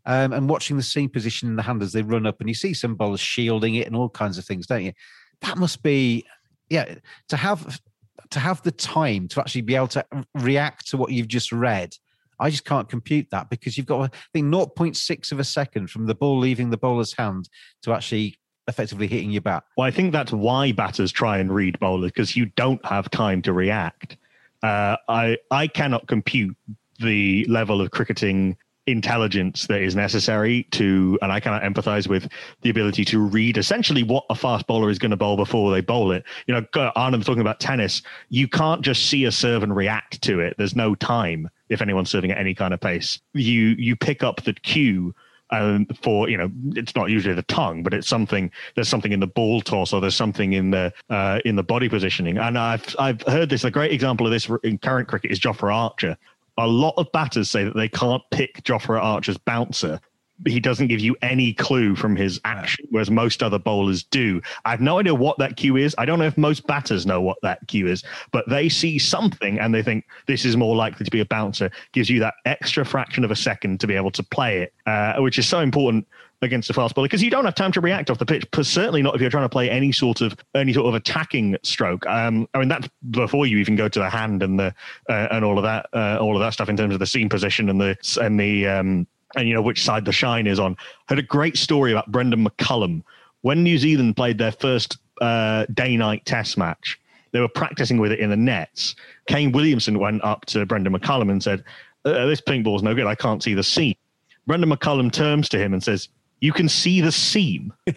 um, 0.07 0.33
and 0.33 0.49
watching 0.49 0.77
the 0.77 0.83
seam 0.83 1.09
position 1.09 1.49
in 1.49 1.55
the 1.55 1.63
hand 1.63 1.83
as 1.85 1.93
they 1.93 2.03
run 2.03 2.27
up, 2.27 2.41
and 2.41 2.49
you 2.49 2.55
see 2.55 2.75
some 2.75 2.97
bowlers 2.97 3.21
shielding 3.21 3.77
it 3.77 3.87
and 3.87 3.95
all 3.95 4.09
kinds 4.09 4.37
of 4.37 4.45
things, 4.45 4.67
don't 4.67 4.85
you? 4.85 4.93
That 5.43 5.59
must 5.59 5.83
be 5.83 6.25
yeah 6.71 6.95
to 7.29 7.37
have 7.37 7.81
to 8.31 8.41
have 8.41 8.63
the 8.63 8.73
time 8.73 9.29
to 9.29 9.41
actually 9.41 9.61
be 9.61 9.77
able 9.77 9.89
to 9.89 10.05
react 10.35 10.89
to 10.89 10.97
what 10.97 11.13
you've 11.13 11.29
just 11.29 11.53
read 11.53 11.95
i 12.41 12.49
just 12.49 12.65
can't 12.65 12.89
compute 12.89 13.27
that 13.31 13.51
because 13.51 13.77
you've 13.77 13.87
got 13.87 14.01
i 14.03 14.17
think 14.33 14.47
0.6 14.47 15.33
of 15.33 15.39
a 15.39 15.45
second 15.45 15.91
from 15.91 16.07
the 16.07 16.15
ball 16.15 16.39
leaving 16.39 16.71
the 16.71 16.77
bowler's 16.77 17.13
hand 17.13 17.49
to 17.83 17.93
actually 17.93 18.39
effectively 18.69 19.09
hitting 19.09 19.31
your 19.31 19.43
bat. 19.43 19.65
Well 19.77 19.87
i 19.87 19.91
think 19.91 20.13
that's 20.13 20.33
why 20.33 20.73
batters 20.73 21.13
try 21.13 21.39
and 21.39 21.53
read 21.53 21.79
bowlers 21.81 22.13
because 22.13 22.37
you 22.37 22.47
don't 22.57 22.85
have 22.87 23.11
time 23.11 23.43
to 23.43 23.53
react. 23.53 24.17
Uh, 24.63 24.97
i 25.09 25.37
i 25.51 25.67
cannot 25.67 26.07
compute 26.07 26.57
the 27.01 27.45
level 27.49 27.81
of 27.81 27.91
cricketing 27.91 28.57
intelligence 28.87 29.67
that 29.69 29.81
is 29.81 29.95
necessary 29.95 30.65
to, 30.73 31.19
and 31.23 31.31
I 31.31 31.41
cannot 31.41 31.63
empathize 31.63 32.09
with 32.09 32.29
the 32.63 32.71
ability 32.71 33.05
to 33.07 33.21
read 33.21 33.57
essentially 33.57 34.03
what 34.03 34.25
a 34.29 34.35
fast 34.35 34.67
bowler 34.67 34.91
is 34.91 34.99
going 34.99 35.11
to 35.11 35.17
bowl 35.17 35.37
before 35.37 35.71
they 35.71 35.81
bowl 35.81 36.11
it. 36.11 36.25
You 36.47 36.55
know, 36.55 36.63
Anand 36.97 37.25
talking 37.25 37.41
about 37.41 37.61
tennis. 37.61 38.03
You 38.29 38.49
can't 38.49 38.83
just 38.83 39.07
see 39.07 39.25
a 39.25 39.33
serve 39.33 39.63
and 39.63 39.75
react 39.75 40.21
to 40.23 40.41
it. 40.41 40.55
There's 40.59 40.75
no 40.75 40.95
time 40.95 41.49
if 41.69 41.81
anyone's 41.81 42.11
serving 42.11 42.31
at 42.31 42.39
any 42.39 42.55
kind 42.55 42.75
of 42.75 42.81
pace. 42.81 43.21
You 43.35 43.75
you 43.79 43.97
pick 43.97 44.23
up 44.23 44.43
the 44.43 44.55
cue. 44.55 45.15
Um, 45.51 45.85
for 46.01 46.31
you 46.31 46.39
know, 46.39 46.51
it's 46.75 46.97
not 46.97 47.11
usually 47.11 47.35
the 47.35 47.43
tongue, 47.43 47.83
but 47.83 47.93
it's 47.93 48.09
something. 48.09 48.51
There's 48.75 48.89
something 48.89 49.13
in 49.13 49.21
the 49.21 49.27
ball 49.27 49.61
toss, 49.61 49.93
or 49.93 50.01
there's 50.01 50.17
something 50.17 50.55
in 50.55 50.71
the 50.71 50.95
uh, 51.11 51.41
in 51.45 51.57
the 51.57 51.63
body 51.63 51.91
positioning. 51.91 52.39
And 52.39 52.57
I've 52.57 52.97
I've 52.99 53.21
heard 53.25 53.51
this. 53.51 53.63
A 53.63 53.71
great 53.71 53.93
example 53.93 54.27
of 54.27 54.33
this 54.33 54.49
in 54.63 54.79
current 54.79 55.09
cricket 55.09 55.31
is 55.31 55.39
Jofra 55.39 55.75
Archer, 55.75 56.17
a 56.59 56.67
lot 56.67 56.95
of 56.97 57.11
batters 57.13 57.51
say 57.51 57.65
that 57.65 57.75
they 57.75 57.89
can't 57.89 58.23
pick 58.31 58.63
Jofra 58.63 59.01
Archer's 59.03 59.39
bouncer. 59.39 60.01
He 60.47 60.59
doesn't 60.59 60.89
give 60.89 61.01
you 61.01 61.17
any 61.23 61.53
clue 61.53 61.95
from 61.95 62.17
his 62.17 62.41
action, 62.45 62.87
whereas 62.91 63.11
most 63.11 63.45
other 63.45 63.61
bowlers 63.61 64.03
do. 64.03 64.41
I 64.65 64.71
have 64.71 64.81
no 64.81 64.99
idea 64.99 65.15
what 65.15 65.39
that 65.39 65.57
cue 65.57 65.77
is. 65.77 65.95
I 65.99 66.05
don't 66.05 66.19
know 66.19 66.27
if 66.27 66.37
most 66.37 66.67
batters 66.67 67.07
know 67.07 67.21
what 67.21 67.39
that 67.43 67.61
cue 67.69 67.87
is, 67.87 68.03
but 68.33 68.49
they 68.49 68.69
see 68.69 68.99
something 68.99 69.61
and 69.61 69.73
they 69.73 69.83
think 69.83 70.05
this 70.27 70.45
is 70.45 70.57
more 70.57 70.75
likely 70.75 71.05
to 71.05 71.11
be 71.11 71.21
a 71.21 71.27
bouncer. 71.27 71.71
Gives 71.93 72.11
you 72.11 72.19
that 72.21 72.35
extra 72.45 72.85
fraction 72.85 73.25
of 73.25 73.31
a 73.31 73.37
second 73.37 73.79
to 73.81 73.87
be 73.87 73.95
able 73.95 74.11
to 74.11 74.23
play 74.23 74.63
it, 74.63 74.75
uh, 74.87 75.15
which 75.19 75.39
is 75.39 75.47
so 75.47 75.61
important 75.61 76.09
against 76.43 76.69
a 76.69 76.73
fast 76.73 76.95
bowler 76.95 77.07
because 77.07 77.23
you 77.23 77.31
don't 77.31 77.45
have 77.45 77.55
time 77.55 77.73
to 77.73 77.81
react 77.81 78.11
off 78.11 78.19
the 78.19 78.27
pitch. 78.27 78.45
Certainly 78.53 79.03
not 79.03 79.15
if 79.15 79.21
you're 79.21 79.31
trying 79.31 79.45
to 79.45 79.49
play 79.49 79.71
any 79.71 79.93
sort 79.93 80.21
of 80.21 80.37
any 80.55 80.73
sort 80.73 80.87
of 80.87 80.95
attacking 80.95 81.57
stroke. 81.63 82.05
Um, 82.07 82.49
I 82.53 82.59
mean 82.59 82.69
that's 82.69 82.89
before 83.11 83.47
you 83.47 83.59
even 83.59 83.77
go 83.77 83.89
to 83.89 83.99
the 83.99 84.11
hand 84.11 84.43
and 84.43 84.59
the 84.59 84.75
uh, 85.09 85.29
and 85.31 85.45
all 85.45 85.57
of 85.57 85.65
that 85.65 85.87
uh, 85.93 86.19
all 86.21 86.37
of 86.37 86.41
that 86.41 86.53
stuff 86.53 86.69
in 86.69 86.77
terms 86.77 86.93
of 86.93 87.01
the 87.01 87.07
seam 87.07 87.29
position 87.29 87.71
and 87.71 87.81
the 87.81 87.97
and 88.21 88.39
the 88.39 88.67
um, 88.67 89.07
and 89.37 89.49
you 89.49 89.55
know 89.55 89.63
which 89.63 89.83
side 89.83 90.05
the 90.05 90.13
shine 90.13 90.47
is 90.47 90.59
on. 90.59 90.77
Heard 91.09 91.21
a 91.21 91.23
great 91.23 91.57
story 91.57 91.93
about 91.93 92.11
Brendon 92.11 92.45
McCullum 92.45 93.03
when 93.43 93.63
New 93.63 93.79
Zealand 93.79 94.17
played 94.17 94.39
their 94.39 94.53
first 94.53 94.99
uh, 95.21 95.67
day 95.73 95.97
night 95.97 96.27
Test 96.27 96.59
match. 96.59 96.99
They 97.31 97.41
were 97.41 97.49
practicing 97.49 97.99
with 97.99 98.13
it 98.13 98.21
in 98.21 98.29
the 98.29 98.37
nets. 98.37 98.95
Kane 99.27 99.53
Williamson 99.53 99.99
went 99.99 100.23
up 100.23 100.45
to 100.47 100.67
Brendon 100.67 100.93
McCullum 100.93 101.31
and 101.31 101.43
said, 101.43 101.65
uh, 102.05 102.27
"This 102.27 102.41
pink 102.41 102.65
ball's 102.65 102.83
no 102.83 102.95
good. 102.95 103.07
I 103.07 103.15
can't 103.15 103.43
see 103.43 103.55
the 103.55 103.63
seam." 103.63 103.95
Brendon 104.47 104.69
McCullum 104.69 105.13
turns 105.13 105.49
to 105.51 105.59
him 105.59 105.73
and 105.73 105.83
says, 105.83 106.09
you 106.43 106.53
can 106.53 106.69
see 106.69 107.01
the 107.01 107.13
seam. 107.13 107.73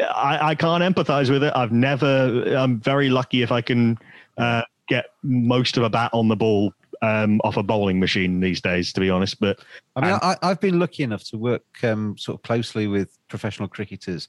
I, 0.00 0.50
I, 0.50 0.54
can't 0.54 0.82
empathize 0.82 1.30
with 1.30 1.42
it. 1.42 1.52
I've 1.54 1.72
never. 1.72 2.54
I'm 2.56 2.78
very 2.80 3.10
lucky 3.10 3.42
if 3.42 3.50
I 3.50 3.60
can 3.60 3.98
uh, 4.38 4.62
get 4.88 5.06
most 5.22 5.76
of 5.76 5.82
a 5.82 5.90
bat 5.90 6.10
on 6.14 6.28
the 6.28 6.36
ball 6.36 6.72
um, 7.02 7.40
off 7.42 7.56
a 7.56 7.62
bowling 7.62 7.98
machine 7.98 8.38
these 8.38 8.60
days, 8.60 8.92
to 8.92 9.00
be 9.00 9.10
honest. 9.10 9.40
But 9.40 9.58
I 9.96 10.00
mean, 10.00 10.18
I, 10.22 10.36
have 10.42 10.60
been 10.60 10.78
lucky 10.78 11.02
enough 11.02 11.24
to 11.30 11.38
work 11.38 11.64
um, 11.82 12.16
sort 12.16 12.38
of 12.38 12.42
closely 12.42 12.86
with 12.86 13.18
professional 13.28 13.68
cricketers. 13.68 14.28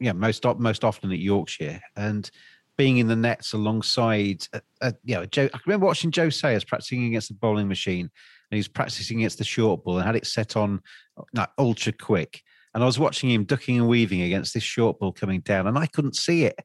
Yeah, 0.00 0.12
most 0.12 0.44
most 0.58 0.82
often 0.82 1.12
at 1.12 1.18
Yorkshire, 1.20 1.80
and 1.96 2.28
being 2.76 2.98
in 2.98 3.06
the 3.06 3.16
nets 3.16 3.52
alongside, 3.52 4.44
uh, 4.52 4.60
uh, 4.80 4.92
you 5.04 5.14
know, 5.14 5.24
Joe. 5.26 5.48
I 5.54 5.58
remember 5.66 5.86
watching 5.86 6.10
Joe 6.10 6.30
Sayers 6.30 6.64
practicing 6.64 7.06
against 7.06 7.28
the 7.28 7.34
bowling 7.34 7.68
machine 7.68 8.10
and 8.50 8.56
he 8.56 8.58
was 8.58 8.68
practicing 8.68 9.18
against 9.18 9.38
the 9.38 9.44
short 9.44 9.84
ball 9.84 9.98
and 9.98 10.06
had 10.06 10.16
it 10.16 10.26
set 10.26 10.56
on 10.56 10.80
like 11.34 11.50
ultra 11.58 11.92
quick. 11.92 12.42
And 12.74 12.82
I 12.82 12.86
was 12.86 12.98
watching 12.98 13.30
him 13.30 13.44
ducking 13.44 13.78
and 13.78 13.88
weaving 13.88 14.22
against 14.22 14.54
this 14.54 14.62
short 14.62 14.98
ball 14.98 15.12
coming 15.12 15.40
down, 15.40 15.66
and 15.66 15.78
I 15.78 15.86
couldn't 15.86 16.16
see 16.16 16.44
it. 16.44 16.58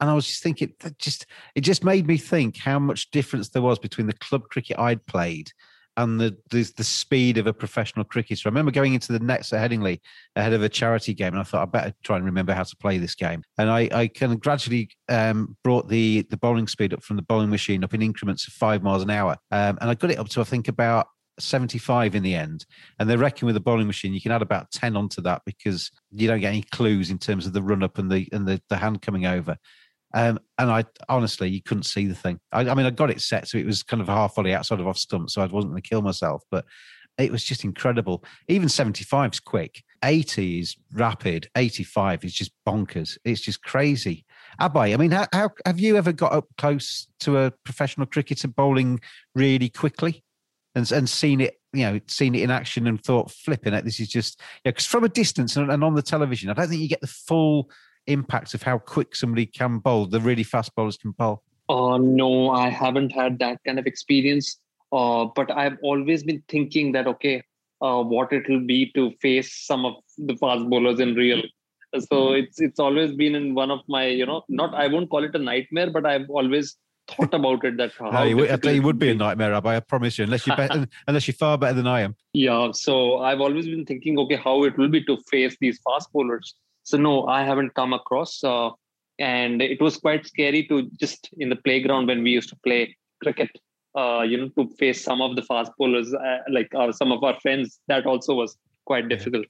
And 0.00 0.10
I 0.10 0.14
was 0.14 0.26
just 0.26 0.42
thinking, 0.42 0.72
that 0.80 0.98
just 0.98 1.26
it 1.54 1.62
just 1.62 1.84
made 1.84 2.06
me 2.06 2.18
think 2.18 2.58
how 2.58 2.78
much 2.78 3.10
difference 3.10 3.50
there 3.50 3.62
was 3.62 3.78
between 3.78 4.06
the 4.06 4.14
club 4.14 4.48
cricket 4.48 4.78
I'd 4.78 5.06
played 5.06 5.50
and 5.96 6.20
the, 6.20 6.36
the, 6.50 6.70
the 6.76 6.84
speed 6.84 7.38
of 7.38 7.46
a 7.46 7.52
professional 7.52 8.04
cricketer. 8.04 8.48
I 8.48 8.50
remember 8.50 8.72
going 8.72 8.94
into 8.94 9.12
the 9.12 9.20
nets 9.20 9.52
at 9.52 9.70
Headingley 9.70 10.00
ahead 10.34 10.52
of 10.52 10.62
a 10.62 10.68
charity 10.68 11.14
game, 11.14 11.34
and 11.34 11.40
I 11.40 11.44
thought 11.44 11.62
I 11.62 11.66
better 11.66 11.94
try 12.02 12.16
and 12.16 12.24
remember 12.24 12.52
how 12.52 12.64
to 12.64 12.76
play 12.76 12.98
this 12.98 13.14
game. 13.14 13.42
And 13.58 13.70
I, 13.70 13.88
I 13.92 14.08
kind 14.08 14.32
of 14.32 14.40
gradually 14.40 14.90
um, 15.08 15.56
brought 15.62 15.88
the 15.88 16.26
the 16.30 16.36
bowling 16.36 16.66
speed 16.66 16.92
up 16.92 17.02
from 17.02 17.16
the 17.16 17.22
bowling 17.22 17.50
machine 17.50 17.84
up 17.84 17.94
in 17.94 18.02
increments 18.02 18.46
of 18.46 18.54
five 18.54 18.82
miles 18.82 19.02
an 19.02 19.10
hour, 19.10 19.36
um, 19.50 19.78
and 19.80 19.90
I 19.90 19.94
got 19.94 20.10
it 20.10 20.18
up 20.18 20.28
to 20.30 20.40
I 20.40 20.44
think 20.44 20.68
about 20.68 21.06
75 21.38 22.14
in 22.14 22.22
the 22.22 22.34
end. 22.34 22.66
And 22.98 23.08
they 23.08 23.16
reckon 23.16 23.46
with 23.46 23.54
the 23.54 23.60
bowling 23.60 23.86
machine, 23.86 24.14
you 24.14 24.20
can 24.20 24.32
add 24.32 24.42
about 24.42 24.70
10 24.70 24.96
onto 24.96 25.20
that 25.22 25.42
because 25.44 25.90
you 26.10 26.28
don't 26.28 26.40
get 26.40 26.48
any 26.48 26.62
clues 26.62 27.10
in 27.10 27.18
terms 27.18 27.46
of 27.46 27.52
the 27.52 27.62
run 27.62 27.82
up 27.82 27.98
and 27.98 28.10
the 28.10 28.28
and 28.32 28.46
the, 28.46 28.60
the 28.68 28.76
hand 28.76 29.02
coming 29.02 29.26
over. 29.26 29.56
Um, 30.14 30.38
and 30.58 30.70
I 30.70 30.84
honestly, 31.08 31.48
you 31.48 31.60
couldn't 31.60 31.84
see 31.84 32.06
the 32.06 32.14
thing. 32.14 32.38
I, 32.52 32.60
I, 32.60 32.74
mean, 32.74 32.86
I 32.86 32.90
got 32.90 33.10
it 33.10 33.20
set 33.20 33.48
so 33.48 33.58
it 33.58 33.66
was 33.66 33.82
kind 33.82 34.00
of 34.00 34.06
half 34.06 34.36
volley 34.36 34.54
outside 34.54 34.78
of 34.78 34.86
off 34.86 34.96
stump, 34.96 35.28
so 35.28 35.42
I 35.42 35.46
wasn't 35.46 35.72
going 35.72 35.82
to 35.82 35.88
kill 35.88 36.02
myself. 36.02 36.44
But 36.50 36.64
it 37.18 37.30
was 37.30 37.44
just 37.44 37.64
incredible. 37.64 38.24
Even 38.48 38.68
75 38.68 39.32
is 39.32 39.40
quick, 39.40 39.82
80 40.04 40.60
is 40.60 40.76
rapid, 40.92 41.48
85 41.56 42.24
is 42.24 42.32
just 42.32 42.52
bonkers. 42.66 43.18
It's 43.24 43.40
just 43.40 43.62
crazy. 43.62 44.24
Abhay, 44.60 44.94
I 44.94 44.96
mean, 44.96 45.10
how, 45.10 45.26
how 45.32 45.50
have 45.66 45.78
you 45.78 45.96
ever 45.96 46.12
got 46.12 46.32
up 46.32 46.46
close 46.58 47.08
to 47.20 47.38
a 47.38 47.50
professional 47.64 48.06
cricketer 48.06 48.48
bowling 48.48 49.00
really 49.34 49.68
quickly? 49.68 50.23
And 50.74 50.90
and 50.92 51.08
seen 51.08 51.40
it, 51.40 51.60
you 51.72 51.84
know, 51.84 52.00
seen 52.06 52.34
it 52.34 52.42
in 52.42 52.50
action 52.50 52.86
and 52.86 53.02
thought, 53.02 53.30
flipping 53.30 53.74
it, 53.74 53.84
this 53.84 54.00
is 54.00 54.08
just, 54.08 54.40
yeah, 54.64 54.70
because 54.70 54.86
from 54.86 55.04
a 55.04 55.08
distance 55.08 55.56
and, 55.56 55.70
and 55.70 55.84
on 55.84 55.94
the 55.94 56.02
television, 56.02 56.50
I 56.50 56.54
don't 56.54 56.68
think 56.68 56.82
you 56.82 56.88
get 56.88 57.00
the 57.00 57.06
full 57.06 57.70
impact 58.06 58.54
of 58.54 58.62
how 58.62 58.78
quick 58.78 59.14
somebody 59.14 59.46
can 59.46 59.78
bowl. 59.78 60.06
The 60.06 60.20
really 60.20 60.42
fast 60.42 60.74
bowlers 60.74 60.96
can 60.96 61.12
bowl. 61.12 61.42
Uh, 61.68 61.98
no, 61.98 62.50
I 62.50 62.68
haven't 62.68 63.10
had 63.10 63.38
that 63.38 63.58
kind 63.64 63.78
of 63.78 63.86
experience. 63.86 64.58
Uh, 64.92 65.26
but 65.34 65.50
I've 65.50 65.78
always 65.82 66.22
been 66.22 66.42
thinking 66.48 66.92
that 66.92 67.06
okay, 67.08 67.42
uh, 67.80 68.02
what 68.02 68.32
it 68.32 68.48
will 68.48 68.64
be 68.64 68.92
to 68.94 69.10
face 69.20 69.66
some 69.66 69.84
of 69.84 69.94
the 70.16 70.36
fast 70.36 70.68
bowlers 70.68 71.00
in 71.00 71.14
real. 71.14 71.42
So 72.10 72.32
it's 72.32 72.60
it's 72.60 72.80
always 72.80 73.12
been 73.12 73.34
in 73.34 73.54
one 73.54 73.70
of 73.70 73.80
my 73.88 74.06
you 74.06 74.26
know 74.26 74.42
not 74.48 74.74
I 74.74 74.88
won't 74.88 75.10
call 75.10 75.24
it 75.24 75.34
a 75.34 75.38
nightmare, 75.38 75.90
but 75.90 76.06
I've 76.06 76.28
always 76.28 76.76
thought 77.08 77.34
about 77.34 77.64
it 77.64 77.76
that 77.76 77.92
how 77.98 78.10
no, 78.10 78.36
would, 78.36 78.50
I 78.50 78.56
tell 78.56 78.72
you 78.72 78.82
would 78.82 78.98
be 78.98 79.10
a 79.10 79.14
nightmare, 79.14 79.52
Abhay. 79.52 79.76
I 79.76 79.80
promise 79.80 80.18
you, 80.18 80.24
unless 80.24 80.46
you're 80.46 80.56
better, 80.56 80.86
unless 81.08 81.26
you're 81.26 81.34
far 81.34 81.58
better 81.58 81.74
than 81.74 81.86
I 81.86 82.00
am. 82.00 82.16
Yeah. 82.32 82.70
So 82.72 83.18
I've 83.18 83.40
always 83.40 83.66
been 83.66 83.84
thinking, 83.84 84.18
okay, 84.20 84.36
how 84.36 84.64
it 84.64 84.76
will 84.78 84.88
be 84.88 85.04
to 85.04 85.16
face 85.30 85.56
these 85.60 85.80
fast 85.84 86.12
bowlers. 86.12 86.54
So 86.82 86.96
no, 86.96 87.26
I 87.26 87.44
haven't 87.44 87.74
come 87.74 87.92
across, 87.92 88.42
uh, 88.44 88.70
and 89.18 89.62
it 89.62 89.80
was 89.80 89.96
quite 89.96 90.26
scary 90.26 90.66
to 90.68 90.90
just 91.00 91.30
in 91.38 91.48
the 91.48 91.56
playground 91.56 92.08
when 92.08 92.22
we 92.22 92.30
used 92.30 92.50
to 92.50 92.56
play 92.64 92.96
cricket. 93.22 93.50
Uh, 93.96 94.22
you 94.22 94.36
know, 94.36 94.48
to 94.58 94.68
face 94.76 95.04
some 95.04 95.22
of 95.22 95.36
the 95.36 95.42
fast 95.42 95.70
bowlers, 95.78 96.12
uh, 96.12 96.38
like 96.50 96.68
some 96.90 97.12
of 97.12 97.22
our 97.22 97.38
friends, 97.40 97.78
that 97.86 98.04
also 98.06 98.34
was 98.34 98.56
quite 98.86 99.08
difficult. 99.08 99.46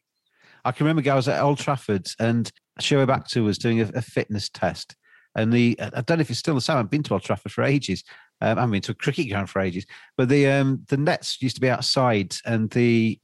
I 0.67 0.73
can 0.73 0.87
remember 0.87 1.11
I 1.11 1.15
was 1.15 1.29
at 1.29 1.43
Old 1.43 1.59
Trafford 1.59 2.09
and 2.19 2.51
Shoaib 2.81 3.09
Akhtar 3.09 3.43
was 3.43 3.59
doing 3.59 3.81
a, 3.81 3.91
a 3.95 4.03
fitness 4.03 4.49
test 4.49 4.97
and 5.35 5.53
the 5.53 5.79
I 5.81 6.01
don't 6.03 6.19
know 6.19 6.23
if 6.23 6.31
it's 6.31 6.39
still 6.39 6.55
the 6.55 6.61
same. 6.61 6.77
I've 6.77 6.91
been 6.91 7.03
to 7.05 7.15
Old 7.15 7.23
Trafford 7.23 7.53
for 7.53 7.65
ages, 7.65 8.05
Um, 8.41 8.59
I 8.59 8.61
haven't 8.63 8.73
been 8.73 8.83
to 8.83 8.93
a 8.93 8.97
cricket 8.97 9.29
ground 9.29 9.51
for 9.51 9.61
ages, 9.61 9.87
but 10.17 10.29
the 10.29 10.47
um, 10.49 10.85
the 10.89 10.97
nets 10.97 11.41
used 11.41 11.57
to 11.57 11.61
be 11.61 11.71
outside, 11.71 12.37
and 12.45 12.71
the 12.71 13.19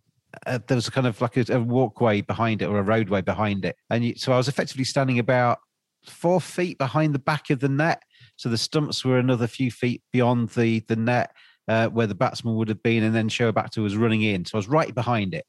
uh, 0.47 0.59
there 0.67 0.77
was 0.77 0.89
a 0.89 0.93
kind 0.93 1.07
of 1.07 1.21
like 1.21 1.37
a, 1.37 1.45
a, 1.53 1.61
walkway 1.61 2.21
behind 2.21 2.63
it 2.63 2.67
or 2.67 2.79
a 2.79 2.83
roadway 2.83 3.21
behind 3.21 3.65
it, 3.65 3.77
and 3.91 4.05
you, 4.05 4.15
so 4.17 4.33
I 4.33 4.37
was 4.37 4.49
effectively 4.49 4.85
standing 4.85 5.19
about 5.19 5.59
four 6.07 6.41
feet 6.41 6.79
behind 6.79 7.15
the 7.15 7.19
back 7.19 7.51
of 7.51 7.61
the 7.61 7.69
net. 7.69 8.03
So 8.37 8.49
the 8.49 8.57
stumps 8.59 9.05
were 9.05 9.19
another 9.19 9.47
few 9.47 9.71
feet 9.71 10.03
beyond 10.13 10.51
the 10.51 10.81
the 10.81 10.97
net 10.97 11.33
uh, 11.69 11.89
where 11.89 12.07
the 12.07 12.15
batsman 12.15 12.57
would 12.57 12.69
have 12.69 12.83
been, 12.83 13.05
and 13.05 13.15
then 13.15 13.29
Shoaib 13.29 13.77
was 13.79 13.97
running 13.97 14.23
in. 14.23 14.45
So 14.45 14.57
I 14.57 14.59
was 14.59 14.69
right 14.69 14.95
behind 14.95 15.35
it. 15.35 15.47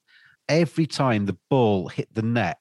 Every 0.49 0.85
time 0.85 1.25
the 1.25 1.37
ball 1.49 1.87
hit 1.87 2.13
the 2.13 2.21
net, 2.21 2.57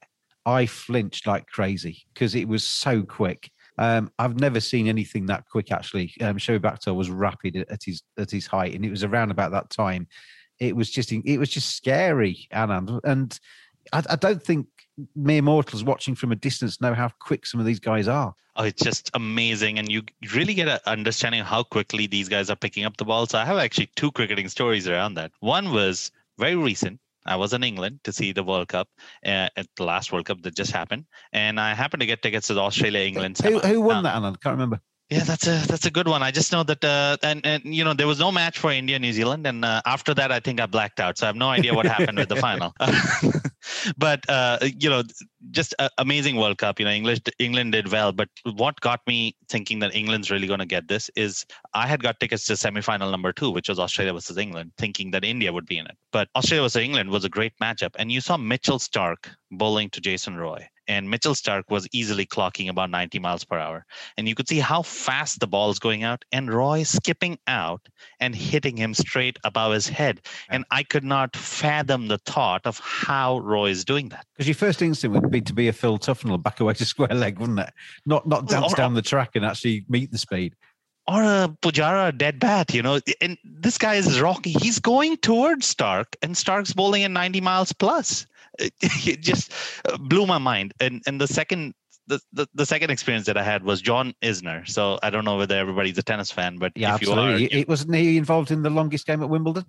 I 0.47 0.67
flinched 0.67 1.27
like 1.27 1.47
crazy 1.47 2.05
because 2.15 2.35
it 2.35 2.49
was 2.49 2.65
so 2.65 3.03
quick. 3.03 3.51
Um, 3.81 4.13
I've 4.19 4.39
never 4.39 4.61
seen 4.61 4.89
anything 4.89 5.25
that 5.27 5.47
quick. 5.51 5.73
Actually, 5.73 6.13
um, 6.21 6.37
Shoaib 6.37 6.95
was 6.95 7.09
rapid 7.09 7.57
at 7.57 7.83
his 7.83 8.03
at 8.19 8.31
his 8.31 8.47
height, 8.47 8.75
and 8.75 8.85
it 8.85 8.91
was 8.91 9.03
around 9.03 9.31
about 9.31 9.53
that 9.53 9.71
time. 9.71 10.07
It 10.59 10.77
was 10.77 10.91
just 10.91 11.11
it 11.11 11.39
was 11.39 11.49
just 11.49 11.75
scary, 11.75 12.47
Anand, 12.53 13.01
and 13.05 13.41
I, 13.95 14.05
I 14.11 14.17
don't 14.17 14.43
think 14.43 14.67
mere 15.17 15.41
mortals 15.41 15.83
watching 15.83 16.15
from 16.15 16.31
a 16.31 16.37
distance 16.37 16.83
know 16.83 16.93
how 16.93 17.09
quick 17.21 17.47
some 17.47 17.59
of 17.59 17.65
these 17.65 17.81
guys 17.81 18.07
are. 18.07 18.35
Oh, 18.57 18.65
it's 18.65 18.83
just 18.83 19.11
amazing, 19.15 19.79
and 19.79 19.91
you 19.91 20.03
really 20.35 20.53
get 20.53 20.69
an 20.69 20.81
understanding 20.85 21.43
how 21.43 21.63
quickly 21.63 22.07
these 22.07 22.29
guys 22.29 22.51
are 22.51 22.57
picking 22.57 22.85
up 22.85 22.99
the 22.99 23.07
ball. 23.07 23.25
So 23.25 23.39
I 23.39 23.47
have 23.47 23.57
actually 23.57 23.91
two 23.97 24.13
cricketing 24.13 24.49
stories 24.49 24.89
around 24.89 25.15
that. 25.15 25.33
One 25.41 25.73
was 25.73 26.11
very 26.37 26.55
recent. 26.55 27.01
I 27.31 27.37
was 27.37 27.53
in 27.53 27.63
England 27.63 28.01
to 28.05 28.13
see 28.13 28.33
the 28.33 28.43
World 28.43 28.69
Cup 28.69 28.89
uh, 29.25 29.49
at 29.57 29.67
the 29.77 29.85
last 29.85 30.13
World 30.13 30.27
Cup 30.27 30.43
that 30.43 30.57
just 30.57 30.73
happened, 30.73 31.05
and 31.33 31.61
I 31.61 31.75
happened 31.75 32.01
to 32.01 32.07
get 32.07 32.23
tickets 32.23 32.49
to 32.49 32.55
the 32.55 32.61
Australia 32.61 33.07
England. 33.07 33.39
Who, 33.39 33.61
who 33.61 33.81
won 33.81 34.03
that, 34.03 34.17
Anand? 34.17 34.41
Can't 34.43 34.55
remember. 34.55 34.81
Yeah, 35.11 35.25
that's 35.25 35.47
a 35.47 35.57
that's 35.67 35.87
a 35.87 35.91
good 35.91 36.07
one. 36.07 36.23
I 36.23 36.31
just 36.31 36.53
know 36.53 36.63
that, 36.65 36.85
uh, 36.85 37.17
and 37.23 37.45
and 37.45 37.65
you 37.65 37.85
know, 37.85 37.95
there 37.95 38.07
was 38.07 38.21
no 38.21 38.31
match 38.31 38.59
for 38.59 38.71
India 38.71 38.99
New 38.99 39.13
Zealand, 39.13 39.47
and 39.47 39.65
uh, 39.65 39.83
after 39.87 40.13
that, 40.15 40.31
I 40.31 40.41
think 40.41 40.61
I 40.61 40.67
blacked 40.67 41.01
out, 41.01 41.19
so 41.19 41.27
I 41.27 41.29
have 41.29 41.37
no 41.37 41.49
idea 41.49 41.75
what 41.75 41.87
happened 41.87 42.19
with 42.19 42.29
the 42.29 42.37
final. 42.37 42.75
but 43.97 44.29
uh, 44.29 44.59
you 44.63 44.89
know, 44.89 45.03
just 45.51 45.75
a, 45.79 45.91
amazing 45.99 46.37
World 46.37 46.59
Cup. 46.59 46.79
You 46.79 46.87
know, 46.87 46.93
English 46.93 47.21
England 47.39 47.73
did 47.73 47.91
well, 47.91 48.13
but 48.13 48.29
what 48.55 48.81
got 48.81 49.01
me 49.07 49.37
thinking 49.49 49.79
that 49.81 49.95
England's 49.95 50.31
really 50.31 50.47
going 50.47 50.61
to 50.61 50.67
get 50.67 50.89
this 50.89 51.11
is 51.17 51.45
I 51.75 51.87
had 51.87 52.03
got 52.03 52.21
tickets 52.21 52.45
to 52.47 52.57
semi-final 52.57 53.11
number 53.11 53.33
two, 53.33 53.51
which 53.51 53.69
was 53.69 53.79
Australia 53.79 54.13
versus 54.13 54.37
England, 54.37 54.73
thinking 54.79 55.11
that 55.13 55.25
India 55.25 55.53
would 55.53 55.67
be 55.67 55.79
in 55.79 55.87
it. 55.87 55.97
But 56.13 56.29
Australia 56.37 56.65
versus 56.65 56.83
England 56.83 57.11
was 57.11 57.25
a 57.25 57.29
great 57.29 57.53
matchup, 57.63 57.95
and 57.99 58.11
you 58.13 58.21
saw 58.21 58.37
Mitchell 58.37 58.79
Starc 58.79 59.29
bowling 59.51 59.91
to 59.91 60.01
Jason 60.01 60.37
Roy 60.37 60.69
and 60.91 61.09
Mitchell 61.09 61.35
Starc 61.35 61.63
was 61.71 61.87
easily 61.93 62.27
clocking 62.27 62.69
about 62.69 62.91
90 62.91 63.21
miles 63.21 63.45
per 63.45 63.57
hour. 63.57 63.87
And 64.17 64.29
you 64.29 64.35
could 64.35 64.49
see 64.49 64.59
how 64.59 64.83
fast 64.83 65.39
the 65.39 65.47
ball 65.47 65.71
is 65.71 65.79
going 65.79 66.03
out, 66.03 66.25
and 66.33 66.53
Roy 66.53 66.83
skipping 66.83 67.39
out 67.47 67.89
and 68.19 68.35
hitting 68.35 68.77
him 68.77 68.93
straight 68.95 69.39
above 69.45 69.73
his 69.73 69.87
head. 69.87 70.21
And 70.49 70.65
I 70.73 70.83
could 70.83 71.05
not 71.05 71.37
fathom 71.37 72.09
the 72.09 72.19
thought 72.19 72.63
of 72.67 72.81
how 72.81 73.39
Roy 73.39 73.71
is 73.71 73.85
doing 73.85 74.09
that. 74.09 74.27
Because 74.35 74.49
your 74.49 74.57
first 74.57 74.83
instinct 74.83 75.15
would 75.15 75.31
be 75.31 75.41
to 75.43 75.55
be 75.55 75.69
a 75.69 75.73
Phil 75.73 75.97
Tufnell 75.97 76.43
back 76.43 76.59
away 76.59 76.75
to 76.75 76.85
square 76.85 77.15
leg, 77.15 77.39
wouldn't 77.39 77.61
it? 77.61 77.73
Not 78.05 78.27
not 78.27 78.49
dance 78.49 78.73
or, 78.73 78.77
down 78.77 78.95
the 78.95 79.03
track 79.03 79.37
and 79.37 79.45
actually 79.45 79.85
meet 79.89 80.11
the 80.11 80.19
speed. 80.19 80.57
Or 81.07 81.23
a 81.23 81.57
Pujara 81.63 82.17
dead 82.17 82.41
bat, 82.41 82.75
you 82.75 82.83
know. 82.83 82.99
And 83.21 83.39
this 83.45 83.79
guy 83.79 83.95
is 83.95 84.21
rocky. 84.21 84.51
He's 84.51 84.81
going 84.81 85.19
towards 85.19 85.73
Starc, 85.73 86.07
and 86.21 86.35
Starc's 86.35 86.73
bowling 86.73 87.05
at 87.05 87.13
90 87.13 87.41
miles 87.41 87.73
plus. 87.73 88.27
it 88.81 89.21
just 89.21 89.53
uh, 89.85 89.97
blew 89.97 90.27
my 90.27 90.39
mind. 90.39 90.75
And 90.81 91.03
and 91.07 91.21
the 91.21 91.27
second 91.27 91.75
the, 92.07 92.21
the, 92.33 92.49
the, 92.55 92.67
second 92.67 92.91
experience 92.91 93.27
that 93.27 93.37
I 93.37 93.43
had 93.43 93.63
was 93.63 93.81
John 93.81 94.15
Isner. 94.21 94.69
So 94.69 94.99
I 95.03 95.11
don't 95.11 95.25
know 95.25 95.37
whether 95.37 95.57
everybody's 95.57 95.97
a 95.97 96.03
tennis 96.03 96.31
fan, 96.31 96.59
but 96.59 96.73
yeah, 96.75 96.89
if 96.89 97.03
absolutely. 97.03 97.43
you 97.43 97.49
are, 97.53 97.61
it 97.61 97.69
wasn't 97.69 97.95
he 97.95 98.17
involved 98.17 98.51
in 98.51 98.63
the 98.63 98.71
longest 98.71 99.07
game 99.07 99.23
at 99.23 99.29
Wimbledon. 99.29 99.65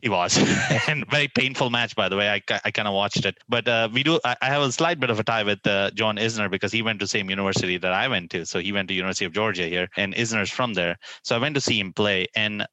He 0.00 0.08
was, 0.08 0.36
and 0.88 1.08
very 1.10 1.28
painful 1.28 1.70
match, 1.70 1.94
by 1.94 2.08
the 2.08 2.16
way. 2.16 2.28
I, 2.28 2.60
I 2.64 2.72
kind 2.72 2.88
of 2.88 2.94
watched 2.94 3.24
it, 3.24 3.38
but 3.48 3.68
uh, 3.68 3.88
we 3.92 4.02
do. 4.02 4.18
I, 4.24 4.34
I, 4.42 4.46
have 4.46 4.62
a 4.62 4.72
slight 4.72 4.98
bit 4.98 5.10
of 5.10 5.20
a 5.20 5.22
tie 5.22 5.44
with 5.44 5.64
uh, 5.64 5.92
John 5.92 6.16
Isner 6.16 6.50
because 6.50 6.72
he 6.72 6.82
went 6.82 6.98
to 6.98 7.04
the 7.04 7.08
same 7.08 7.30
university 7.30 7.78
that 7.78 7.92
I 7.92 8.08
went 8.08 8.30
to. 8.32 8.44
So 8.44 8.58
he 8.58 8.72
went 8.72 8.88
to 8.88 8.94
University 8.94 9.26
of 9.26 9.32
Georgia 9.32 9.66
here, 9.66 9.88
and 9.96 10.12
Isner's 10.14 10.50
from 10.50 10.74
there. 10.74 10.96
So 11.22 11.36
I 11.36 11.38
went 11.38 11.54
to 11.54 11.60
see 11.60 11.78
him 11.78 11.92
play, 11.92 12.26
and 12.34 12.66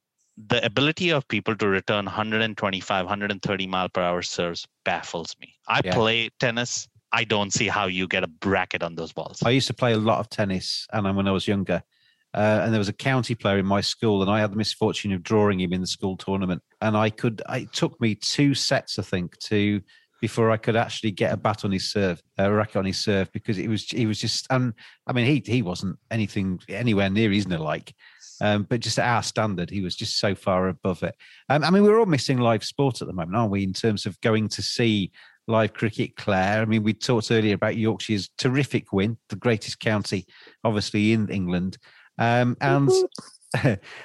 the 0.47 0.63
ability 0.65 1.09
of 1.09 1.27
people 1.27 1.55
to 1.57 1.67
return 1.67 2.05
125 2.05 3.05
130 3.05 3.67
mile 3.67 3.89
per 3.89 4.01
hour 4.01 4.21
serves 4.21 4.65
baffles 4.85 5.35
me. 5.41 5.55
I 5.67 5.81
yeah. 5.83 5.93
play 5.93 6.29
tennis. 6.39 6.87
I 7.11 7.23
don't 7.23 7.51
see 7.51 7.67
how 7.67 7.87
you 7.87 8.07
get 8.07 8.23
a 8.23 8.27
bracket 8.27 8.83
on 8.83 8.95
those 8.95 9.11
balls. 9.11 9.41
I 9.43 9.49
used 9.49 9.67
to 9.67 9.73
play 9.73 9.93
a 9.93 9.97
lot 9.97 10.19
of 10.19 10.29
tennis 10.29 10.87
and 10.93 11.15
when 11.15 11.27
i 11.27 11.31
was 11.31 11.47
younger 11.47 11.81
uh, 12.35 12.61
and 12.63 12.71
there 12.71 12.79
was 12.79 12.89
a 12.89 12.93
county 12.93 13.33
player 13.33 13.57
in 13.57 13.65
my 13.65 13.81
school 13.81 14.21
and 14.21 14.29
i 14.29 14.39
had 14.39 14.51
the 14.51 14.55
misfortune 14.55 15.11
of 15.11 15.23
drawing 15.23 15.59
him 15.59 15.73
in 15.73 15.81
the 15.81 15.87
school 15.87 16.15
tournament 16.15 16.61
and 16.81 16.95
i 16.95 17.09
could 17.09 17.41
it 17.49 17.73
took 17.73 17.99
me 17.99 18.13
two 18.13 18.53
sets 18.53 18.99
i 18.99 19.01
think 19.01 19.37
to 19.39 19.81
before 20.21 20.51
I 20.51 20.57
could 20.57 20.75
actually 20.75 21.11
get 21.11 21.33
a 21.33 21.37
bat 21.37 21.63
on 21.63 21.71
his 21.71 21.91
serve, 21.91 22.21
a 22.37 22.51
racket 22.51 22.77
on 22.77 22.85
his 22.85 23.01
serve, 23.01 23.31
because 23.31 23.57
it 23.57 23.67
was 23.67 23.85
he 23.85 24.05
was 24.05 24.19
just 24.19 24.47
and 24.49 24.73
I 25.07 25.13
mean 25.13 25.25
he 25.25 25.51
he 25.51 25.61
wasn't 25.61 25.97
anything 26.11 26.59
anywhere 26.67 27.09
near 27.09 27.29
Isner 27.29 27.59
like, 27.59 27.93
um, 28.41 28.63
but 28.63 28.79
just 28.79 28.99
at 28.99 29.07
our 29.07 29.23
standard, 29.23 29.69
he 29.69 29.81
was 29.81 29.95
just 29.95 30.17
so 30.17 30.35
far 30.35 30.67
above 30.67 31.03
it. 31.03 31.15
Um, 31.49 31.63
I 31.63 31.69
mean, 31.69 31.83
we're 31.83 31.99
all 31.99 32.05
missing 32.05 32.37
live 32.37 32.63
sport 32.63 33.01
at 33.01 33.07
the 33.07 33.13
moment, 33.13 33.35
aren't 33.35 33.51
we? 33.51 33.63
In 33.63 33.73
terms 33.73 34.05
of 34.05 34.19
going 34.21 34.47
to 34.49 34.61
see 34.61 35.11
live 35.47 35.73
cricket, 35.73 36.15
Claire. 36.15 36.61
I 36.61 36.65
mean, 36.65 36.83
we 36.83 36.93
talked 36.93 37.31
earlier 37.31 37.55
about 37.55 37.77
Yorkshire's 37.77 38.29
terrific 38.37 38.93
win, 38.93 39.17
the 39.29 39.35
greatest 39.35 39.79
county, 39.79 40.25
obviously 40.63 41.13
in 41.13 41.29
England, 41.29 41.77
um, 42.17 42.55
and. 42.61 42.89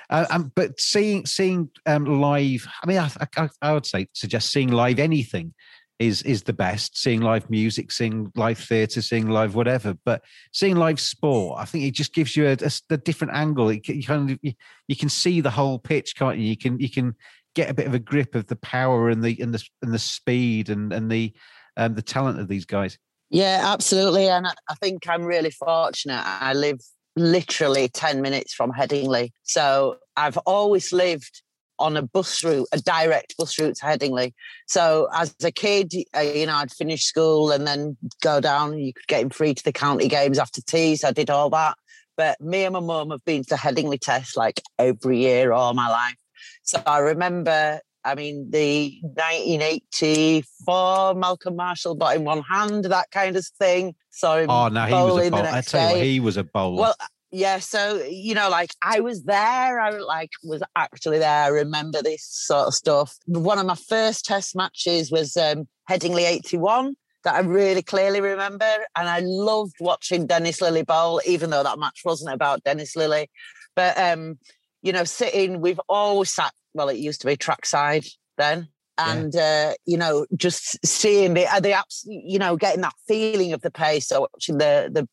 um, 0.09 0.51
but 0.57 0.81
seeing 0.81 1.27
seeing 1.27 1.69
um, 1.85 2.07
live, 2.07 2.67
I 2.83 2.87
mean, 2.87 2.97
I, 2.97 3.11
I, 3.37 3.49
I, 3.61 3.73
would 3.75 3.85
say 3.85 4.09
suggest 4.15 4.51
seeing 4.51 4.71
live 4.71 4.99
anything 4.99 5.53
is 5.99 6.23
is 6.23 6.43
the 6.43 6.53
best. 6.53 6.99
Seeing 6.99 7.21
live 7.21 7.49
music, 7.51 7.93
seeing 7.93 8.33
live 8.37 8.59
theatre, 8.59 9.03
seeing 9.03 9.29
live 9.29 9.55
whatever. 9.55 9.95
But 10.05 10.23
seeing 10.53 10.77
live 10.77 11.01
sport, 11.01 11.61
I 11.61 11.65
think 11.65 11.85
it 11.85 11.93
just 11.93 12.15
gives 12.15 12.37
you 12.37 12.47
a, 12.47 12.53
a, 12.53 12.71
a 12.91 12.97
different 12.97 13.35
angle. 13.35 13.73
You 13.73 14.03
kind 14.05 14.31
of 14.31 14.39
you, 14.43 14.53
you, 14.89 14.97
can 14.97 15.09
see 15.09 15.41
the 15.41 15.51
whole 15.51 15.79
pitch, 15.79 16.17
can't 16.17 16.39
you? 16.39 16.47
You 16.47 16.57
can 16.57 16.79
you 16.81 16.91
can 16.91 17.15
get 17.55 17.71
a 17.71 17.75
bit 17.75 17.87
of 17.87 17.95
a 17.95 17.99
grip 17.99 18.35
of 18.35 18.47
the 18.49 18.57
power 18.57 19.09
and 19.09 19.23
the 19.23 19.41
and 19.41 19.55
the 19.55 19.65
and 19.83 19.93
the 19.93 19.99
speed 19.99 20.71
and 20.71 20.93
and 20.93 21.11
the 21.11 21.33
um, 21.77 21.95
the 21.95 22.03
talent 22.03 22.41
of 22.41 22.49
these 22.49 22.65
guys. 22.65 22.99
Yeah, 23.31 23.63
absolutely. 23.65 24.29
And 24.29 24.47
I 24.47 24.75
think 24.81 25.09
I'm 25.09 25.25
really 25.25 25.51
fortunate. 25.51 26.23
I 26.25 26.53
live 26.53 26.81
literally 27.17 27.89
10 27.89 28.21
minutes 28.21 28.55
from 28.55 28.73
Headingley. 28.73 29.31
So 29.43 29.97
I've 30.17 30.37
always 30.39 30.93
lived 30.93 31.43
on 31.79 31.97
a 31.97 32.03
bus 32.03 32.45
route, 32.45 32.69
a 32.73 32.79
direct 32.79 33.37
bus 33.37 33.59
route 33.59 33.77
to 33.77 33.85
Headingley. 33.85 34.33
So 34.67 35.09
as 35.15 35.35
a 35.43 35.51
kid, 35.51 35.93
uh, 36.17 36.21
you 36.21 36.47
know, 36.47 36.55
I'd 36.55 36.71
finish 36.71 37.05
school 37.05 37.51
and 37.51 37.67
then 37.67 37.97
go 38.23 38.41
down. 38.41 38.79
You 38.79 38.93
could 38.93 39.07
get 39.07 39.23
him 39.23 39.31
free 39.31 39.55
to 39.55 39.65
the 39.65 39.73
county 39.73 40.09
games 40.09 40.39
after 40.39 40.61
tea. 40.63 40.97
So 40.97 41.09
I 41.09 41.13
did 41.13 41.31
all 41.31 41.51
that. 41.51 41.77
But 42.17 42.41
me 42.41 42.65
and 42.65 42.75
my 42.75 42.81
mum 42.81 43.11
have 43.11 43.25
been 43.25 43.43
to 43.45 43.57
Headingley 43.57 44.01
Test 44.01 44.37
like 44.37 44.61
every 44.79 45.19
year 45.19 45.53
all 45.53 45.75
my 45.75 45.89
life. 45.89 46.15
So 46.63 46.81
I 46.87 46.99
remember, 46.99 47.81
I 48.05 48.15
mean, 48.15 48.51
the 48.51 48.97
1984 49.03 51.15
Malcolm 51.15 51.57
Marshall 51.57 51.97
got 51.97 52.17
in 52.17 52.25
one 52.25 52.43
hand, 52.43 52.85
that 52.85 53.11
kind 53.11 53.37
of 53.37 53.45
thing. 53.59 53.95
So 54.11 54.47
oh, 54.49 54.69
no, 54.69 54.85
he 54.85 54.93
was 54.93 55.27
a 55.27 55.31
bowler. 55.31 55.49
I 55.49 55.61
tell 55.61 55.91
you, 55.91 55.97
what, 55.97 56.05
he 56.05 56.21
was 56.21 56.37
a 56.37 56.45
bowler. 56.45 56.83
Well, 56.83 56.95
yeah 57.35 57.59
so 57.59 58.01
you 58.09 58.33
know 58.33 58.49
like 58.49 58.71
i 58.81 59.01
was 59.01 59.25
there 59.25 59.81
i 59.81 59.91
like 59.91 60.31
was 60.45 60.63
actually 60.77 61.19
there 61.19 61.45
i 61.45 61.49
remember 61.49 62.01
this 62.01 62.25
sort 62.25 62.69
of 62.69 62.75
stuff 62.75 63.17
one 63.27 63.59
of 63.59 63.67
my 63.67 63.75
first 63.75 64.25
test 64.25 64.55
matches 64.55 65.11
was 65.11 65.37
um 65.37 65.67
headingley 65.91 66.23
81 66.23 66.95
that 67.25 67.35
i 67.35 67.41
really 67.41 67.83
clearly 67.83 68.21
remember 68.21 68.71
and 68.97 69.09
i 69.09 69.19
loved 69.21 69.75
watching 69.81 70.29
dennis 70.29 70.61
lillee 70.61 70.87
bowl 70.87 71.21
even 71.27 71.51
though 71.51 71.65
that 71.65 71.79
match 71.79 72.03
wasn't 72.05 72.33
about 72.33 72.63
dennis 72.63 72.95
Lillee. 72.95 73.27
but 73.75 73.99
um 73.99 74.39
you 74.83 74.93
know 74.93 75.05
sitting 75.05 75.61
we've 75.61 75.81
always 75.89 76.33
sat 76.33 76.53
well 76.73 76.89
it 76.89 76.99
used 76.99 77.21
to 77.21 77.27
be 77.27 77.37
trackside 77.37 78.05
then 78.39 78.69
and 78.97 79.35
yeah. 79.35 79.71
uh, 79.71 79.75
you 79.87 79.97
know 79.97 80.25
just 80.37 80.79
seeing 80.87 81.35
the 81.35 81.49
the 81.61 81.71
apps 81.71 82.03
you 82.07 82.39
know 82.39 82.57
getting 82.57 82.83
that 82.83 82.95
feeling 83.09 83.53
of 83.53 83.61
the 83.63 83.73
pace 83.73 84.07
so 84.07 84.21
watching 84.21 84.59
the 84.59 84.89
the 84.93 85.09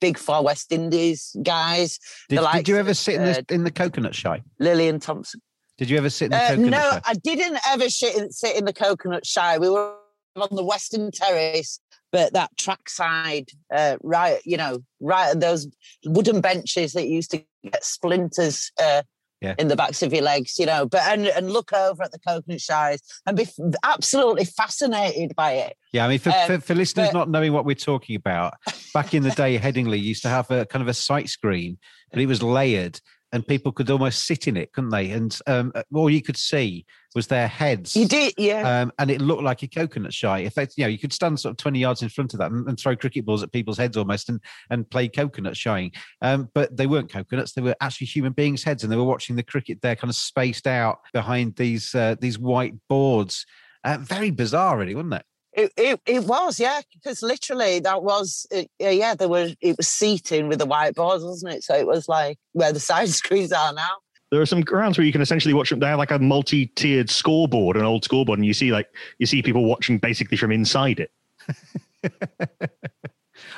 big 0.00 0.18
far 0.18 0.42
West 0.42 0.72
Indies 0.72 1.34
guys. 1.42 1.98
Did, 2.28 2.40
did 2.52 2.68
you 2.68 2.76
ever 2.76 2.94
sit 2.94 3.16
in 3.16 3.24
the 3.24 3.38
uh, 3.38 3.42
in 3.50 3.64
the 3.64 3.70
coconut 3.70 4.14
shy? 4.14 4.42
Lillian 4.58 5.00
Thompson. 5.00 5.40
Did 5.76 5.90
you 5.90 5.98
ever 5.98 6.10
sit 6.10 6.26
in 6.26 6.30
the 6.32 6.36
uh, 6.36 6.48
coconut 6.48 6.70
no, 6.70 6.90
shy? 6.90 7.00
I 7.04 7.14
didn't 7.14 7.58
ever 7.68 7.88
sit 7.88 8.16
in, 8.16 8.30
sit 8.30 8.56
in 8.56 8.64
the 8.64 8.72
coconut 8.72 9.26
shy. 9.26 9.58
We 9.58 9.68
were 9.68 9.94
on 10.36 10.48
the 10.50 10.64
Western 10.64 11.10
Terrace, 11.10 11.80
but 12.12 12.32
that 12.32 12.56
trackside, 12.56 13.50
uh, 13.72 13.96
right, 14.02 14.40
you 14.44 14.56
know, 14.56 14.78
right 15.00 15.38
those 15.38 15.66
wooden 16.04 16.40
benches 16.40 16.92
that 16.92 17.08
used 17.08 17.30
to 17.32 17.44
get 17.64 17.84
splinters 17.84 18.70
uh, 18.82 19.02
yeah. 19.44 19.54
in 19.58 19.68
the 19.68 19.76
backs 19.76 20.02
of 20.02 20.12
your 20.12 20.22
legs, 20.22 20.58
you 20.58 20.66
know, 20.66 20.86
but 20.86 21.02
and, 21.02 21.26
and 21.26 21.52
look 21.52 21.72
over 21.72 22.02
at 22.02 22.12
the 22.12 22.18
coconut 22.18 22.60
shies 22.60 23.00
and 23.26 23.36
be 23.36 23.46
absolutely 23.84 24.44
fascinated 24.44 25.34
by 25.36 25.52
it. 25.52 25.76
Yeah, 25.92 26.06
I 26.06 26.08
mean, 26.08 26.18
for, 26.18 26.30
um, 26.30 26.46
for, 26.46 26.60
for, 26.60 26.74
listeners 26.74 27.08
but, 27.08 27.18
not 27.18 27.30
knowing 27.30 27.52
what 27.52 27.64
we're 27.64 27.74
talking 27.74 28.16
about, 28.16 28.54
back 28.92 29.14
in 29.14 29.22
the 29.22 29.30
day, 29.42 29.58
Headingley 29.58 30.00
used 30.00 30.22
to 30.22 30.28
have 30.28 30.50
a 30.50 30.66
kind 30.66 30.82
of 30.82 30.88
a 30.88 30.94
sight 30.94 31.28
screen, 31.28 31.78
but 32.10 32.20
it 32.20 32.26
was 32.26 32.42
layered. 32.42 33.00
And 33.34 33.44
people 33.44 33.72
could 33.72 33.90
almost 33.90 34.26
sit 34.26 34.46
in 34.46 34.56
it, 34.56 34.72
couldn't 34.72 34.90
they? 34.90 35.10
And 35.10 35.36
um, 35.48 35.72
all 35.92 36.08
you 36.08 36.22
could 36.22 36.36
see 36.36 36.86
was 37.16 37.26
their 37.26 37.48
heads. 37.48 37.96
You 37.96 38.06
did, 38.06 38.32
yeah. 38.38 38.82
Um, 38.82 38.92
and 39.00 39.10
it 39.10 39.20
looked 39.20 39.42
like 39.42 39.64
a 39.64 39.66
coconut 39.66 40.14
shy. 40.14 40.38
If 40.38 40.54
they, 40.54 40.68
you 40.76 40.84
know, 40.84 40.88
you 40.88 40.98
could 40.98 41.12
stand 41.12 41.40
sort 41.40 41.50
of 41.50 41.56
twenty 41.56 41.80
yards 41.80 42.00
in 42.00 42.08
front 42.08 42.32
of 42.32 42.38
that 42.38 42.52
and, 42.52 42.66
and 42.68 42.78
throw 42.78 42.94
cricket 42.94 43.26
balls 43.26 43.42
at 43.42 43.50
people's 43.50 43.76
heads 43.76 43.96
almost, 43.96 44.28
and 44.28 44.40
and 44.70 44.88
play 44.88 45.08
coconut 45.08 45.56
shying. 45.56 45.90
Um, 46.22 46.48
but 46.54 46.76
they 46.76 46.86
weren't 46.86 47.10
coconuts; 47.10 47.52
they 47.52 47.60
were 47.60 47.74
actually 47.80 48.06
human 48.06 48.32
beings' 48.34 48.62
heads, 48.62 48.84
and 48.84 48.92
they 48.92 48.96
were 48.96 49.02
watching 49.02 49.34
the 49.34 49.42
cricket 49.42 49.82
there, 49.82 49.96
kind 49.96 50.10
of 50.10 50.16
spaced 50.16 50.68
out 50.68 51.00
behind 51.12 51.56
these 51.56 51.92
uh, 51.92 52.14
these 52.20 52.38
white 52.38 52.74
boards. 52.88 53.44
Uh, 53.82 53.98
very 54.00 54.30
bizarre, 54.30 54.78
really, 54.78 54.94
wasn't 54.94 55.14
it? 55.14 55.24
It, 55.56 55.72
it, 55.76 56.00
it 56.04 56.24
was, 56.24 56.58
yeah, 56.58 56.80
because 56.92 57.22
literally 57.22 57.78
that 57.80 58.02
was, 58.02 58.44
uh, 58.54 58.62
yeah, 58.80 59.14
there 59.14 59.28
was, 59.28 59.54
it 59.60 59.76
was 59.76 59.86
seating 59.86 60.48
with 60.48 60.58
the 60.58 60.66
whiteboards, 60.66 61.24
wasn't 61.24 61.52
it? 61.54 61.62
So 61.62 61.74
it 61.76 61.86
was 61.86 62.08
like 62.08 62.38
where 62.52 62.72
the 62.72 62.80
side 62.90 63.08
screens 63.10 63.52
are 63.52 63.72
now. 63.72 63.88
There 64.32 64.40
are 64.40 64.46
some 64.46 64.62
grounds 64.62 64.98
where 64.98 65.06
you 65.06 65.12
can 65.12 65.20
essentially 65.20 65.54
watch 65.54 65.70
them. 65.70 65.78
They 65.78 65.86
have 65.86 65.98
like 65.98 66.10
a 66.10 66.18
multi-tiered 66.18 67.08
scoreboard, 67.08 67.76
an 67.76 67.84
old 67.84 68.02
scoreboard, 68.02 68.38
and 68.40 68.46
you 68.46 68.52
see 68.54 68.72
like 68.72 68.88
you 69.18 69.26
see 69.26 69.42
people 69.42 69.64
watching 69.64 69.98
basically 69.98 70.36
from 70.36 70.50
inside 70.50 70.98
it. 70.98 71.12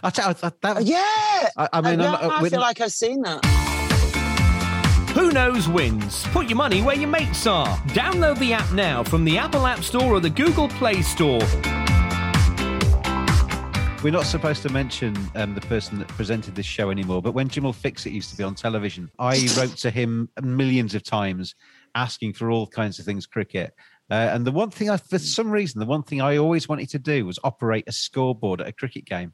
I 0.02 0.10
tell 0.10 0.28
you, 0.30 0.34
that, 0.60 0.82
Yeah. 0.84 0.98
I, 1.56 1.68
I 1.72 1.80
mean, 1.80 2.00
Uh, 2.00 2.12
I'm- 2.12 2.20
yeah, 2.20 2.28
I 2.28 2.42
we're 2.42 2.50
feel 2.50 2.60
like 2.60 2.80
I've 2.82 2.92
seen 2.92 3.22
that. 3.22 3.42
Who 5.14 5.30
knows 5.32 5.66
wins? 5.66 6.24
Put 6.26 6.48
your 6.48 6.56
money 6.58 6.82
where 6.82 6.96
your 6.96 7.08
mates 7.08 7.46
are. 7.46 7.74
Download 7.94 8.38
the 8.38 8.52
app 8.52 8.70
now 8.72 9.02
from 9.02 9.24
the 9.24 9.38
Apple 9.38 9.66
App 9.66 9.82
Store 9.82 10.12
or 10.12 10.20
the 10.20 10.28
Google 10.28 10.68
Play 10.68 11.00
Store. 11.00 11.40
We're 14.02 14.12
not 14.12 14.26
supposed 14.26 14.62
to 14.62 14.68
mention 14.68 15.16
um, 15.34 15.54
the 15.54 15.60
person 15.62 15.98
that 15.98 16.06
presented 16.08 16.54
this 16.54 16.66
show 16.66 16.90
anymore, 16.90 17.22
but 17.22 17.32
when 17.32 17.48
Jim 17.48 17.64
will 17.64 17.72
Fix 17.72 18.06
It 18.06 18.12
used 18.12 18.30
to 18.30 18.36
be 18.36 18.44
on 18.44 18.54
television, 18.54 19.10
I 19.18 19.48
wrote 19.58 19.76
to 19.78 19.90
him 19.90 20.28
millions 20.42 20.94
of 20.94 21.02
times 21.02 21.54
asking 21.94 22.34
for 22.34 22.50
all 22.50 22.66
kinds 22.66 22.98
of 22.98 23.04
things 23.04 23.26
cricket. 23.26 23.74
Uh, 24.10 24.30
and 24.32 24.46
the 24.46 24.52
one 24.52 24.70
thing, 24.70 24.90
I, 24.90 24.98
for 24.98 25.18
some 25.18 25.50
reason, 25.50 25.80
the 25.80 25.86
one 25.86 26.02
thing 26.02 26.20
I 26.20 26.36
always 26.36 26.68
wanted 26.68 26.90
to 26.90 26.98
do 26.98 27.26
was 27.26 27.38
operate 27.42 27.84
a 27.88 27.92
scoreboard 27.92 28.60
at 28.60 28.68
a 28.68 28.72
cricket 28.72 29.06
game. 29.06 29.32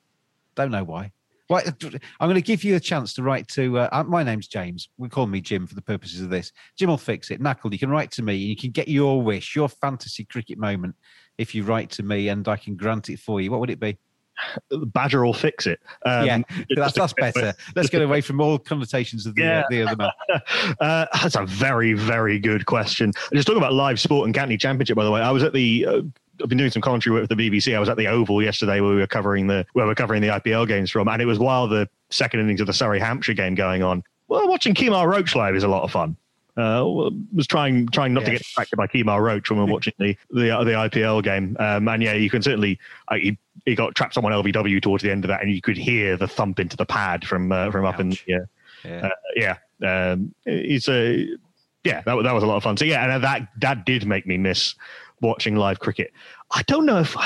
Don't 0.55 0.71
know 0.71 0.85
why. 0.85 1.13
Right, 1.51 1.67
I'm 1.67 2.29
going 2.29 2.37
to 2.37 2.41
give 2.41 2.65
you 2.65 2.77
a 2.77 2.81
chance 2.81 3.13
to 3.15 3.23
write 3.23 3.49
to. 3.49 3.81
Uh, 3.81 3.89
uh, 3.93 4.05
my 4.05 4.23
name's 4.23 4.49
James. 4.49 4.89
We 4.97 5.11
call 5.11 5.27
me 5.27 5.43
Jim 5.43 5.67
for 5.67 5.75
the 5.75 5.83
purposes 5.83 6.23
of 6.23 6.31
this. 6.31 6.51
Jim 6.79 6.89
will 6.89 6.97
fix 6.97 7.31
it. 7.31 7.43
Nakul, 7.43 7.73
you 7.73 7.79
can 7.79 7.91
write 7.91 8.11
to 8.13 8.23
me. 8.23 8.35
And 8.35 8.49
you 8.49 8.57
can 8.57 8.71
get 8.71 8.89
your 8.89 9.21
wish, 9.21 9.55
your 9.55 9.69
fantasy 9.69 10.25
cricket 10.25 10.57
moment, 10.57 10.95
if 11.37 11.55
you 11.55 11.65
write 11.65 11.91
to 11.91 12.03
me, 12.03 12.29
and 12.29 12.49
I 12.49 12.57
can 12.57 12.77
grant 12.77 13.11
it 13.11 13.19
for 13.19 13.41
you. 13.41 13.51
What 13.51 13.61
would 13.61 13.69
it 13.69 13.81
be? 13.81 13.99
Badger 14.71 15.25
will 15.25 15.35
fix 15.35 15.67
it. 15.67 15.81
Um, 16.05 16.27
yeah, 16.27 16.39
that's, 16.77 16.95
that's 16.95 17.13
better. 17.13 17.55
Let's 17.77 17.89
get 17.91 18.03
away 18.03 18.21
from 18.21 18.41
all 18.41 18.59
connotations 18.59 19.27
of 19.27 19.35
the, 19.35 19.43
Yeah. 19.43 19.61
uh, 19.61 19.65
the 19.71 19.83
other 19.83 19.97
man. 19.97 20.11
uh, 20.81 21.07
that's 21.23 21.37
a 21.37 21.47
very, 21.47 21.93
very 21.93 22.39
good 22.39 22.67
question. 22.67 23.13
Just 23.33 23.47
talking 23.47 23.61
about 23.63 23.73
live 23.73 24.01
sport 24.01 24.27
and 24.27 24.35
County 24.35 24.57
Championship, 24.57 24.97
by 24.97 25.05
the 25.05 25.11
way. 25.11 25.21
I 25.21 25.31
was 25.31 25.43
at 25.43 25.53
the. 25.53 25.87
Uh, 25.87 26.03
I've 26.43 26.49
been 26.49 26.59
doing 26.59 26.71
some 26.71 26.83
commentary 26.83 27.15
work 27.15 27.29
with 27.29 27.39
the 27.39 27.51
BBC. 27.51 27.77
I 27.77 27.79
was 27.79 27.89
at 27.89 27.97
the 27.99 28.07
Oval 28.09 28.43
yesterday 28.43 28.81
where 28.81 28.91
we 28.91 28.97
were 28.97 29.07
covering 29.07 29.47
the 29.47 29.65
where 29.75 29.87
we're 29.87 29.95
covering 29.95 30.23
the 30.23 30.29
IPL 30.29 30.67
games 30.67 30.91
from, 30.91 31.07
and 31.07 31.21
it 31.23 31.27
was 31.27 31.39
while 31.39 31.69
the 31.69 31.89
second 32.11 32.41
innings 32.41 32.61
of 32.61 32.67
the 32.67 32.73
Surrey 32.73 32.99
Hampshire 32.99 33.35
game 33.35 33.55
going 33.55 33.83
on. 33.83 34.03
Well, 34.29 34.49
watching 34.49 34.75
Kemar 34.75 35.07
Roach 35.09 35.37
live 35.37 35.55
is 35.55 35.63
a 35.63 35.69
lot 35.69 35.83
of 35.83 35.91
fun. 35.93 36.17
Uh, 36.57 37.11
was 37.35 37.47
trying 37.47 37.89
trying 37.89 38.13
not 38.13 38.27
to 38.27 38.31
get 38.31 38.39
distracted 38.39 38.77
by 38.77 38.87
Kemar 38.87 39.23
Roach 39.23 39.49
when 39.51 39.59
we 39.59 39.65
we're 39.65 39.73
watching 39.73 39.95
the 39.99 40.17
the, 40.31 40.49
the 40.65 40.73
IPL 40.73 41.23
game. 41.23 41.57
Um, 41.59 41.89
and 41.89 42.03
yeah, 42.03 42.13
you 42.13 42.29
can 42.29 42.43
certainly 42.43 42.79
uh, 43.09 43.15
he, 43.15 43.39
he 43.65 43.75
got 43.75 43.95
trapped 43.95 44.19
on 44.19 44.23
one 44.25 44.33
LBW 44.35 44.83
towards 44.83 45.03
the 45.03 45.11
end 45.11 45.25
of 45.25 45.29
that, 45.29 45.43
and 45.43 45.51
you 45.51 45.63
could 45.63 45.79
hear 45.79 46.17
the 46.17 46.29
thump 46.29 46.61
into 46.61 46.77
the 46.77 46.85
pad 46.85 47.25
from 47.25 47.53
uh, 47.53 47.71
from 47.71 47.87
up 47.87 47.99
in 48.01 48.13
Ouch. 48.13 48.25
yeah 48.27 48.39
Yeah. 48.85 49.09
uh, 49.09 49.57
yeah, 49.83 50.13
um, 50.13 50.35
it's 50.45 50.89
a 50.89 51.27
yeah 51.85 52.03
that, 52.03 52.23
that 52.23 52.33
was 52.33 52.43
a 52.43 52.47
lot 52.47 52.57
of 52.57 52.63
fun. 52.63 52.77
So 52.77 52.85
yeah, 52.85 53.15
and 53.15 53.25
that 53.25 53.49
that 53.61 53.87
did 53.87 54.07
make 54.07 54.27
me 54.27 54.37
miss 54.37 54.75
watching 55.23 55.57
live 55.57 55.79
cricket. 55.79 56.13
I 56.51 56.63
don't 56.65 56.85
know 56.85 56.99
if 56.99 57.17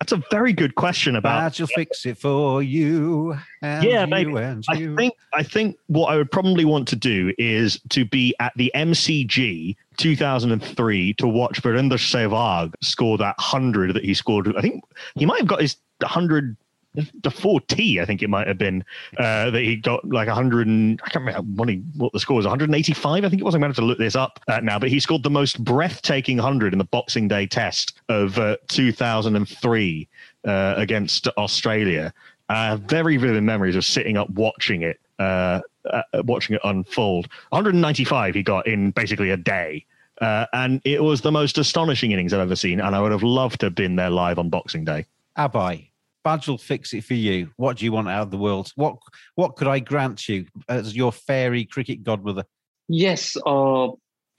that's 0.00 0.12
a 0.12 0.22
very 0.30 0.52
good 0.52 0.76
question 0.76 1.16
about. 1.16 1.40
Badge 1.40 1.60
will 1.60 1.66
fix 1.68 2.06
it 2.06 2.18
for 2.18 2.62
you. 2.62 3.36
And 3.62 3.84
Yeah, 3.84 4.02
you 4.02 4.06
maybe. 4.06 4.36
And 4.36 4.64
I 4.68 4.74
you. 4.74 4.94
think 4.94 5.14
I 5.34 5.42
think 5.42 5.76
what 5.88 6.12
I 6.12 6.16
would 6.16 6.30
probably 6.30 6.64
want 6.64 6.86
to 6.88 6.96
do 6.96 7.34
is 7.36 7.80
to 7.90 8.04
be 8.04 8.34
at 8.38 8.52
the 8.56 8.70
MCG 8.76 9.76
2003 9.96 11.14
to 11.14 11.26
watch 11.26 11.60
Virender 11.62 11.98
Sehwag 11.98 12.74
score 12.80 13.18
that 13.18 13.34
hundred 13.40 13.94
that 13.94 14.04
he 14.04 14.14
scored. 14.14 14.54
I 14.56 14.60
think 14.60 14.84
he 15.16 15.26
might 15.26 15.38
have 15.38 15.48
got 15.48 15.60
his 15.60 15.76
hundred. 16.02 16.56
The 16.94 17.28
4T, 17.28 18.00
I 18.00 18.04
think 18.04 18.22
it 18.22 18.30
might 18.30 18.48
have 18.48 18.58
been 18.58 18.84
uh, 19.18 19.50
that 19.50 19.62
he 19.62 19.76
got 19.76 20.04
like 20.08 20.26
100. 20.26 20.66
And, 20.66 21.00
I 21.04 21.10
can't 21.10 21.24
remember 21.24 21.48
what, 21.54 21.68
he, 21.68 21.82
what 21.96 22.12
the 22.12 22.18
score 22.18 22.36
was. 22.36 22.46
185, 22.46 23.24
I 23.24 23.28
think 23.28 23.40
it 23.40 23.44
was. 23.44 23.54
I'm 23.54 23.60
going 23.60 23.72
to 23.72 23.76
have 23.76 23.84
to 23.84 23.86
look 23.86 23.98
this 23.98 24.16
up 24.16 24.40
uh, 24.48 24.60
now. 24.60 24.78
But 24.78 24.88
he 24.88 24.98
scored 24.98 25.22
the 25.22 25.30
most 25.30 25.62
breathtaking 25.62 26.38
100 26.38 26.72
in 26.72 26.78
the 26.78 26.84
Boxing 26.84 27.28
Day 27.28 27.46
Test 27.46 28.00
of 28.08 28.38
uh, 28.38 28.56
2003 28.68 30.08
uh, 30.44 30.74
against 30.76 31.28
Australia. 31.28 32.12
Very 32.50 33.16
vivid 33.16 33.42
memories 33.42 33.76
of 33.76 33.84
sitting 33.84 34.16
up 34.16 34.30
watching 34.30 34.82
it, 34.82 34.98
uh, 35.18 35.60
uh, 35.90 36.02
watching 36.24 36.56
it 36.56 36.62
unfold. 36.64 37.28
195 37.50 38.34
he 38.34 38.42
got 38.42 38.66
in 38.66 38.90
basically 38.92 39.30
a 39.30 39.36
day. 39.36 39.84
And 40.20 40.80
it 40.84 41.04
was 41.04 41.20
the 41.20 41.30
most 41.30 41.58
astonishing 41.58 42.12
innings 42.12 42.32
I've 42.32 42.40
ever 42.40 42.56
seen. 42.56 42.80
And 42.80 42.96
I 42.96 43.00
would 43.00 43.12
have 43.12 43.22
loved 43.22 43.60
to 43.60 43.66
have 43.66 43.74
been 43.74 43.96
there 43.96 44.10
live 44.10 44.38
on 44.38 44.48
Boxing 44.48 44.84
Day. 44.84 45.04
Abhay, 45.36 45.87
Badge 46.28 46.46
will 46.46 46.58
fix 46.58 46.92
it 46.92 47.04
for 47.04 47.14
you. 47.14 47.50
What 47.56 47.78
do 47.78 47.86
you 47.86 47.92
want 47.92 48.10
out 48.10 48.20
of 48.20 48.30
the 48.30 48.36
world? 48.36 48.70
What 48.74 48.96
What 49.34 49.56
could 49.56 49.66
I 49.66 49.78
grant 49.78 50.28
you 50.28 50.44
as 50.68 50.94
your 50.94 51.10
fairy 51.10 51.64
cricket 51.64 52.02
godmother? 52.02 52.44
Yes, 52.86 53.34
uh, 53.46 53.88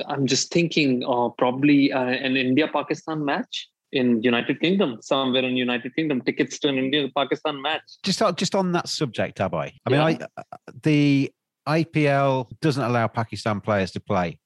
I'm 0.06 0.28
just 0.28 0.54
thinking 0.54 1.04
uh, 1.04 1.30
probably 1.30 1.92
uh, 1.92 2.04
an 2.04 2.38
India-Pakistan 2.38 3.26
match 3.26 3.68
in 3.92 4.22
United 4.22 4.62
Kingdom, 4.62 5.00
somewhere 5.02 5.44
in 5.44 5.58
United 5.58 5.96
Kingdom, 5.96 6.22
tickets 6.22 6.60
to 6.60 6.68
an 6.68 6.78
India-Pakistan 6.78 7.60
match. 7.60 7.82
Just 8.04 8.22
on, 8.22 8.36
just 8.36 8.54
on 8.54 8.72
that 8.74 8.88
subject, 8.88 9.40
Abhay. 9.40 9.74
I 9.84 9.90
mean, 9.90 10.00
I, 10.00 10.20
uh, 10.38 10.44
the 10.84 11.32
IPL 11.68 12.52
doesn't 12.62 12.84
allow 12.84 13.08
Pakistan 13.08 13.62
players 13.62 13.90
to 13.94 14.00
play. 14.00 14.38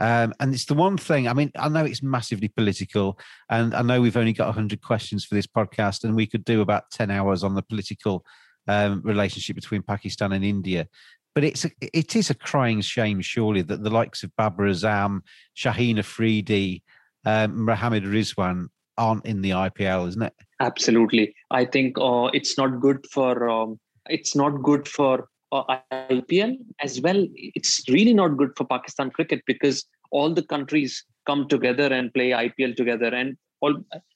Um, 0.00 0.32
and 0.40 0.54
it's 0.54 0.64
the 0.64 0.74
one 0.74 0.96
thing, 0.96 1.28
I 1.28 1.34
mean, 1.34 1.52
I 1.56 1.68
know 1.68 1.84
it's 1.84 2.02
massively 2.02 2.48
political, 2.48 3.18
and 3.50 3.74
I 3.74 3.82
know 3.82 4.00
we've 4.00 4.16
only 4.16 4.32
got 4.32 4.46
100 4.46 4.80
questions 4.80 5.26
for 5.26 5.34
this 5.34 5.46
podcast, 5.46 6.04
and 6.04 6.16
we 6.16 6.26
could 6.26 6.44
do 6.44 6.62
about 6.62 6.90
10 6.90 7.10
hours 7.10 7.44
on 7.44 7.54
the 7.54 7.62
political 7.62 8.24
um, 8.66 9.02
relationship 9.04 9.56
between 9.56 9.82
Pakistan 9.82 10.32
and 10.32 10.44
India. 10.44 10.88
But 11.34 11.44
it's 11.44 11.66
a, 11.66 11.70
it 11.80 12.16
is 12.16 12.30
a 12.30 12.34
crying 12.34 12.80
shame, 12.80 13.20
surely, 13.20 13.62
that 13.62 13.82
the 13.84 13.90
likes 13.90 14.22
of 14.22 14.34
Babar 14.36 14.66
Azam, 14.66 15.20
Shaheen 15.56 15.98
Afridi, 15.98 16.82
um, 17.26 17.64
Mohammed 17.66 18.04
Rizwan 18.04 18.68
aren't 18.96 19.26
in 19.26 19.42
the 19.42 19.50
IPL, 19.50 20.08
isn't 20.08 20.22
it? 20.22 20.32
Absolutely, 20.60 21.34
I 21.50 21.66
think 21.66 21.98
uh, 21.98 22.30
it's 22.32 22.56
not 22.56 22.80
good 22.80 23.06
for 23.12 23.48
um, 23.48 23.78
it's 24.06 24.34
not 24.34 24.62
good 24.62 24.88
for 24.88 25.28
uh, 25.52 25.78
IPL 25.92 26.56
as 26.82 27.00
well. 27.00 27.26
It's 27.34 27.82
really 27.88 28.14
not 28.14 28.36
good 28.36 28.50
for 28.56 28.64
Pakistan 28.64 29.10
cricket 29.10 29.42
because 29.46 29.84
all 30.10 30.32
the 30.32 30.42
countries 30.42 31.04
come 31.26 31.48
together 31.48 31.86
and 31.86 32.12
play 32.12 32.30
IPL 32.30 32.76
together, 32.76 33.08
and 33.08 33.36
all 33.60 33.74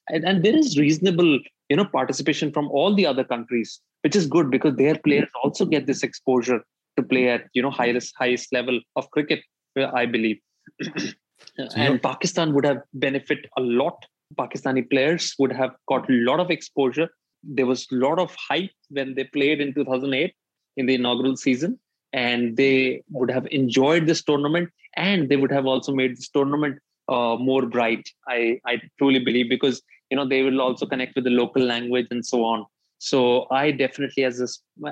and, 0.09 0.25
and 0.25 0.45
there 0.45 0.57
is 0.57 0.79
reasonable 0.79 1.39
you 1.69 1.77
know 1.77 1.85
participation 1.85 2.53
from 2.53 2.69
all 2.69 2.95
the 2.95 3.07
other 3.07 3.25
countries, 3.25 3.81
which 4.03 4.17
is 4.17 4.27
good 4.27 4.51
because 4.51 4.77
their 4.77 4.99
players 4.99 5.29
also 5.43 5.65
get 5.65 5.87
this 5.87 6.03
exposure 6.03 6.63
to 6.97 7.03
play 7.03 7.29
at 7.29 7.47
you 7.53 7.63
know 7.63 7.71
highest 7.71 8.15
highest 8.19 8.53
level 8.53 8.81
of 8.97 9.11
cricket. 9.11 9.43
uh, 9.79 9.91
I 9.93 10.07
believe, 10.07 10.39
and 11.77 12.03
Pakistan 12.03 12.55
would 12.55 12.65
have 12.65 12.83
benefit 12.93 13.47
a 13.59 13.61
lot. 13.61 14.05
Pakistani 14.39 14.89
players 14.89 15.35
would 15.39 15.53
have 15.53 15.73
got 15.89 16.09
a 16.09 16.13
lot 16.13 16.41
of 16.41 16.51
exposure. 16.51 17.09
There 17.43 17.67
was 17.67 17.87
a 17.93 17.97
lot 17.97 18.19
of 18.19 18.35
hype 18.49 18.71
when 18.89 19.15
they 19.15 19.25
played 19.25 19.61
in 19.61 19.75
2008 19.75 20.35
in 20.77 20.87
the 20.87 20.95
inaugural 20.95 21.37
season, 21.37 21.79
and 22.13 22.57
they 22.57 23.03
would 23.11 23.31
have 23.31 23.47
enjoyed 23.51 24.07
this 24.07 24.23
tournament, 24.23 24.71
and 24.97 25.29
they 25.29 25.37
would 25.37 25.51
have 25.53 25.67
also 25.67 25.93
made 25.93 26.17
this 26.17 26.29
tournament 26.29 26.79
uh, 27.09 27.37
more 27.39 27.67
bright. 27.67 28.09
I 28.29 28.61
I 28.67 28.81
truly 28.99 29.19
believe 29.19 29.49
because 29.49 29.83
you 30.11 30.17
know 30.17 30.27
they 30.27 30.43
will 30.43 30.61
also 30.61 30.87
connect 30.87 31.15
with 31.15 31.25
the 31.25 31.31
local 31.31 31.63
language 31.63 32.09
and 32.11 32.25
so 32.25 32.45
on. 32.45 32.67
So 32.99 33.47
I 33.51 33.71
definitely, 33.71 34.25
as 34.25 34.41
a 34.41 34.49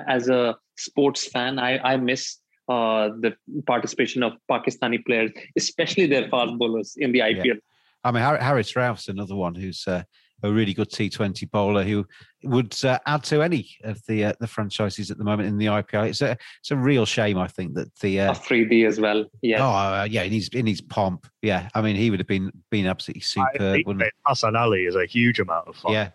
as 0.07 0.29
a 0.29 0.55
sports 0.77 1.25
fan, 1.27 1.59
I 1.59 1.79
I 1.93 1.97
miss 1.97 2.37
uh, 2.69 3.09
the 3.19 3.35
participation 3.67 4.23
of 4.23 4.33
Pakistani 4.49 5.03
players, 5.05 5.31
especially 5.57 6.07
their 6.07 6.29
fast 6.29 6.57
bowlers 6.57 6.95
in 6.97 7.11
the 7.11 7.19
IPL. 7.19 7.57
I 8.03 8.11
mean, 8.11 8.23
Har- 8.23 8.37
Haris 8.37 8.73
Rauf, 8.73 9.07
another 9.07 9.35
one 9.35 9.55
who's 9.55 9.87
uh, 9.87 10.03
a 10.43 10.51
really 10.51 10.73
good 10.73 10.89
T20 10.89 11.49
bowler 11.49 11.83
who 11.83 12.05
would 12.43 12.75
uh, 12.83 12.99
add 13.05 13.23
to 13.23 13.41
any 13.41 13.69
of 13.83 14.05
the 14.07 14.25
uh, 14.25 14.33
the 14.39 14.47
franchises 14.47 15.09
at 15.09 15.17
the 15.17 15.23
moment 15.23 15.47
in 15.47 15.57
the 15.57 15.67
IPL. 15.67 16.09
It's 16.09 16.21
a 16.21 16.37
it's 16.59 16.71
a 16.71 16.75
real 16.75 17.05
shame, 17.05 17.37
I 17.37 17.47
think, 17.47 17.73
that 17.75 17.95
the 18.01 18.19
uh, 18.19 18.31
Afridi 18.31 18.85
as 18.85 18.99
well. 18.99 19.25
Yeah. 19.41 19.65
oh 19.65 19.71
uh, 19.71 20.07
yeah, 20.09 20.23
in 20.23 20.33
his 20.33 20.49
in 20.49 20.67
his 20.67 20.81
pomp, 20.81 21.25
yeah. 21.41 21.69
I 21.73 21.81
mean, 21.81 21.95
he 21.95 22.09
would 22.09 22.19
have 22.19 22.27
been 22.27 22.51
been 22.69 22.85
absolutely 22.85 23.23
I 23.41 23.53
superb, 23.53 23.85
think 23.85 24.03
Hassan 24.27 24.55
Ali 24.55 24.85
is 24.85 24.95
a 24.95 25.05
huge 25.05 25.39
amount 25.39 25.69
of 25.69 25.77
fun. 25.77 25.93
Yeah, 25.93 26.09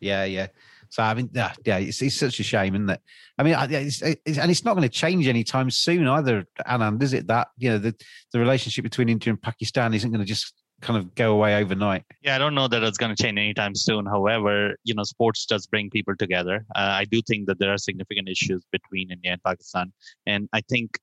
yeah, 0.00 0.24
yeah. 0.24 0.46
So 0.88 1.02
I 1.02 1.14
mean, 1.14 1.30
yeah, 1.32 1.52
yeah, 1.64 1.78
it's, 1.78 2.02
it's 2.02 2.16
such 2.16 2.38
a 2.38 2.42
shame, 2.42 2.74
isn't 2.74 2.90
it? 2.90 3.00
I 3.38 3.42
mean, 3.42 3.56
it's, 3.58 4.02
it's, 4.02 4.38
and 4.38 4.50
it's 4.50 4.62
not 4.62 4.74
going 4.74 4.82
to 4.82 4.90
change 4.90 5.26
anytime 5.26 5.70
soon 5.70 6.06
either, 6.06 6.44
Anand, 6.66 7.02
is 7.02 7.14
it? 7.14 7.26
That 7.28 7.48
you 7.56 7.70
know, 7.70 7.78
the 7.78 7.94
the 8.32 8.38
relationship 8.38 8.84
between 8.84 9.08
India 9.08 9.30
and 9.30 9.40
Pakistan 9.40 9.94
isn't 9.94 10.10
going 10.10 10.20
to 10.20 10.26
just 10.26 10.61
kind 10.82 10.98
of 10.98 11.14
go 11.14 11.32
away 11.32 11.56
overnight. 11.56 12.04
Yeah, 12.22 12.34
I 12.34 12.38
don't 12.38 12.54
know 12.54 12.68
that 12.68 12.82
it's 12.82 12.98
going 12.98 13.14
to 13.14 13.22
change 13.22 13.38
anytime 13.38 13.74
soon. 13.74 14.04
However, 14.04 14.76
you 14.84 14.94
know, 14.94 15.04
sports 15.04 15.46
does 15.46 15.66
bring 15.66 15.88
people 15.88 16.14
together. 16.16 16.66
Uh, 16.74 16.92
I 17.00 17.04
do 17.04 17.22
think 17.22 17.46
that 17.46 17.58
there 17.58 17.72
are 17.72 17.78
significant 17.78 18.28
issues 18.28 18.62
between 18.70 19.10
India 19.10 19.32
and 19.32 19.42
Pakistan, 19.42 19.92
and 20.26 20.48
I 20.52 20.60
think 20.68 20.98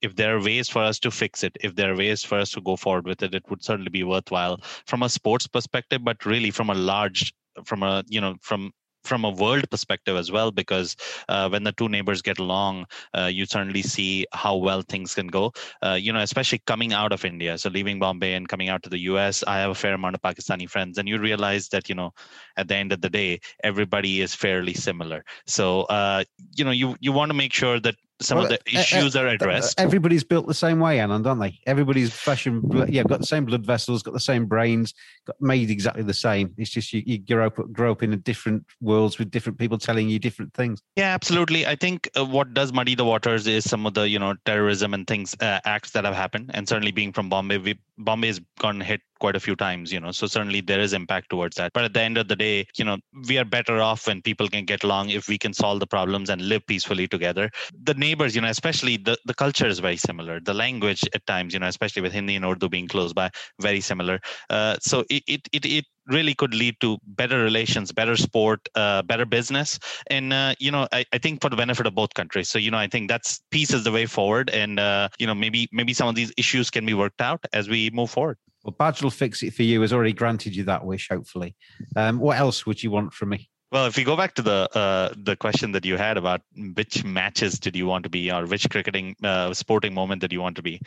if 0.00 0.14
there 0.14 0.36
are 0.36 0.42
ways 0.42 0.68
for 0.68 0.82
us 0.82 0.98
to 1.00 1.10
fix 1.10 1.42
it, 1.42 1.56
if 1.60 1.74
there 1.74 1.92
are 1.92 1.96
ways 1.96 2.22
for 2.22 2.38
us 2.38 2.52
to 2.52 2.60
go 2.60 2.76
forward 2.76 3.04
with 3.04 3.22
it, 3.22 3.34
it 3.34 3.42
would 3.50 3.64
certainly 3.64 3.90
be 3.90 4.04
worthwhile 4.04 4.60
from 4.86 5.02
a 5.02 5.08
sports 5.08 5.46
perspective, 5.46 6.04
but 6.04 6.24
really 6.24 6.52
from 6.52 6.70
a 6.70 6.74
large, 6.74 7.32
from 7.64 7.82
a 7.82 8.04
you 8.06 8.20
know, 8.20 8.36
from 8.40 8.72
from 9.08 9.24
a 9.24 9.30
world 9.30 9.68
perspective 9.70 10.16
as 10.16 10.30
well, 10.30 10.50
because 10.50 10.96
uh, 11.28 11.48
when 11.48 11.64
the 11.64 11.72
two 11.72 11.88
neighbors 11.88 12.22
get 12.22 12.38
along, 12.38 12.86
uh, 13.16 13.30
you 13.32 13.46
certainly 13.46 13.82
see 13.82 14.26
how 14.32 14.56
well 14.56 14.82
things 14.82 15.14
can 15.14 15.26
go. 15.26 15.52
Uh, 15.82 15.98
you 16.00 16.12
know, 16.12 16.20
especially 16.20 16.60
coming 16.66 16.92
out 16.92 17.12
of 17.12 17.24
India, 17.24 17.58
so 17.58 17.70
leaving 17.70 17.98
Bombay 17.98 18.34
and 18.34 18.48
coming 18.48 18.68
out 18.68 18.82
to 18.82 18.90
the 18.90 18.98
US, 19.12 19.42
I 19.46 19.58
have 19.58 19.70
a 19.70 19.74
fair 19.74 19.94
amount 19.94 20.14
of 20.14 20.22
Pakistani 20.22 20.68
friends, 20.68 20.98
and 20.98 21.08
you 21.08 21.18
realize 21.18 21.68
that 21.70 21.88
you 21.88 21.94
know, 21.94 22.12
at 22.56 22.68
the 22.68 22.76
end 22.76 22.92
of 22.92 23.00
the 23.00 23.10
day, 23.10 23.40
everybody 23.64 24.20
is 24.20 24.34
fairly 24.34 24.74
similar. 24.74 25.24
So 25.46 25.82
uh, 25.82 26.24
you 26.56 26.64
know, 26.64 26.70
you 26.70 26.96
you 27.00 27.12
want 27.12 27.30
to 27.30 27.34
make 27.34 27.52
sure 27.52 27.80
that 27.80 27.96
some 28.20 28.38
well, 28.38 28.46
of 28.46 28.50
the 28.50 28.78
issues 28.78 29.14
uh, 29.14 29.20
uh, 29.20 29.22
are 29.22 29.26
addressed. 29.28 29.78
Everybody's 29.78 30.24
built 30.24 30.46
the 30.46 30.54
same 30.54 30.80
way, 30.80 30.98
Anand, 30.98 31.26
aren't 31.26 31.40
they? 31.40 31.58
Everybody's 31.66 32.12
flesh 32.12 32.38
fashion, 32.38 32.62
yeah, 32.88 33.02
got 33.02 33.20
the 33.20 33.26
same 33.26 33.44
blood 33.44 33.64
vessels, 33.64 34.02
got 34.02 34.14
the 34.14 34.20
same 34.20 34.46
brains, 34.46 34.94
got 35.26 35.36
made 35.40 35.70
exactly 35.70 36.02
the 36.02 36.14
same. 36.14 36.54
It's 36.56 36.70
just 36.70 36.92
you, 36.92 37.02
you 37.04 37.18
grow 37.18 37.46
up 37.46 37.72
grow 37.72 37.92
up 37.92 38.02
in 38.02 38.12
a 38.12 38.16
different 38.16 38.64
worlds 38.80 39.18
with 39.18 39.30
different 39.30 39.58
people 39.58 39.78
telling 39.78 40.08
you 40.08 40.18
different 40.18 40.54
things. 40.54 40.82
Yeah, 40.96 41.14
absolutely. 41.14 41.66
I 41.66 41.76
think 41.76 42.08
uh, 42.16 42.24
what 42.24 42.54
does 42.54 42.72
muddy 42.72 42.94
the 42.94 43.04
waters 43.04 43.46
is 43.46 43.68
some 43.68 43.86
of 43.86 43.94
the 43.94 44.08
you 44.08 44.18
know 44.18 44.34
terrorism 44.44 44.94
and 44.94 45.06
things 45.06 45.36
uh, 45.40 45.60
acts 45.64 45.92
that 45.92 46.04
have 46.04 46.14
happened, 46.14 46.50
and 46.54 46.68
certainly 46.68 46.92
being 46.92 47.12
from 47.12 47.28
Bombay, 47.28 47.58
we, 47.58 47.78
Bombay 47.98 48.28
has 48.28 48.40
gotten 48.58 48.80
hit 48.80 49.00
quite 49.20 49.34
a 49.34 49.40
few 49.40 49.56
times 49.56 49.92
you 49.92 49.98
know 49.98 50.12
so 50.12 50.26
certainly 50.26 50.60
there 50.60 50.80
is 50.80 50.92
impact 50.92 51.28
towards 51.30 51.56
that. 51.56 51.72
But 51.72 51.84
at 51.84 51.92
the 51.94 52.00
end 52.00 52.18
of 52.18 52.28
the 52.28 52.36
day 52.36 52.66
you 52.76 52.84
know 52.84 52.98
we 53.28 53.38
are 53.38 53.44
better 53.44 53.80
off 53.80 54.06
when 54.06 54.22
people 54.22 54.48
can 54.48 54.64
get 54.64 54.84
along 54.84 55.10
if 55.10 55.28
we 55.28 55.38
can 55.38 55.52
solve 55.52 55.80
the 55.80 55.86
problems 55.86 56.30
and 56.30 56.40
live 56.42 56.66
peacefully 56.66 57.08
together. 57.08 57.50
The 57.82 57.94
neighbors 57.94 58.34
you 58.34 58.40
know 58.40 58.48
especially 58.48 58.96
the, 58.96 59.18
the 59.24 59.34
culture 59.34 59.66
is 59.66 59.78
very 59.78 59.96
similar. 59.96 60.40
The 60.40 60.54
language 60.54 61.04
at 61.14 61.26
times 61.26 61.54
you 61.54 61.60
know 61.60 61.66
especially 61.66 62.02
with 62.02 62.12
hindi 62.12 62.36
and 62.36 62.44
urdu 62.44 62.68
being 62.68 62.88
close 62.88 63.12
by 63.12 63.30
very 63.60 63.80
similar. 63.80 64.20
Uh, 64.50 64.76
so 64.80 65.04
it, 65.10 65.22
it 65.26 65.48
it 65.52 65.64
it 65.66 65.84
really 66.08 66.34
could 66.34 66.54
lead 66.54 66.76
to 66.80 66.98
better 67.06 67.42
relations, 67.42 67.92
better 67.92 68.16
sport, 68.16 68.68
uh, 68.74 69.02
better 69.02 69.24
business, 69.24 69.78
and 70.08 70.32
uh, 70.32 70.54
you 70.58 70.70
know, 70.70 70.88
I, 70.92 71.04
I, 71.12 71.18
think 71.18 71.40
for 71.40 71.50
the 71.50 71.56
benefit 71.56 71.86
of 71.86 71.94
both 71.94 72.14
countries. 72.14 72.48
So 72.48 72.58
you 72.58 72.70
know, 72.70 72.78
I 72.78 72.88
think 72.88 73.08
that's 73.08 73.40
peace 73.50 73.72
is 73.72 73.84
the 73.84 73.92
way 73.92 74.06
forward, 74.06 74.50
and 74.50 74.80
uh, 74.80 75.08
you 75.18 75.26
know, 75.26 75.34
maybe 75.34 75.68
maybe 75.72 75.92
some 75.92 76.08
of 76.08 76.14
these 76.14 76.32
issues 76.36 76.70
can 76.70 76.84
be 76.86 76.94
worked 76.94 77.20
out 77.20 77.44
as 77.52 77.68
we 77.68 77.90
move 77.90 78.10
forward. 78.10 78.38
Well, 78.64 78.74
Badge 78.78 79.02
will 79.02 79.10
fix 79.10 79.42
it 79.42 79.54
for 79.54 79.62
you. 79.62 79.80
Has 79.82 79.92
already 79.92 80.12
granted 80.12 80.56
you 80.56 80.64
that 80.64 80.84
wish, 80.84 81.08
hopefully. 81.08 81.54
Um, 81.96 82.18
what 82.18 82.38
else 82.38 82.66
would 82.66 82.82
you 82.82 82.90
want 82.90 83.12
from 83.12 83.30
me? 83.30 83.48
Well, 83.70 83.86
if 83.86 83.96
we 83.96 84.04
go 84.04 84.16
back 84.16 84.34
to 84.36 84.42
the 84.42 84.68
uh, 84.74 85.14
the 85.16 85.36
question 85.36 85.72
that 85.72 85.84
you 85.84 85.96
had 85.96 86.16
about 86.16 86.40
which 86.74 87.04
matches 87.04 87.58
did 87.58 87.76
you 87.76 87.86
want 87.86 88.04
to 88.04 88.10
be, 88.10 88.32
or 88.32 88.46
which 88.46 88.68
cricketing 88.70 89.14
uh, 89.22 89.52
sporting 89.52 89.92
moment 89.92 90.22
that 90.22 90.32
you 90.32 90.40
want 90.40 90.56
to 90.56 90.62
be, 90.62 90.80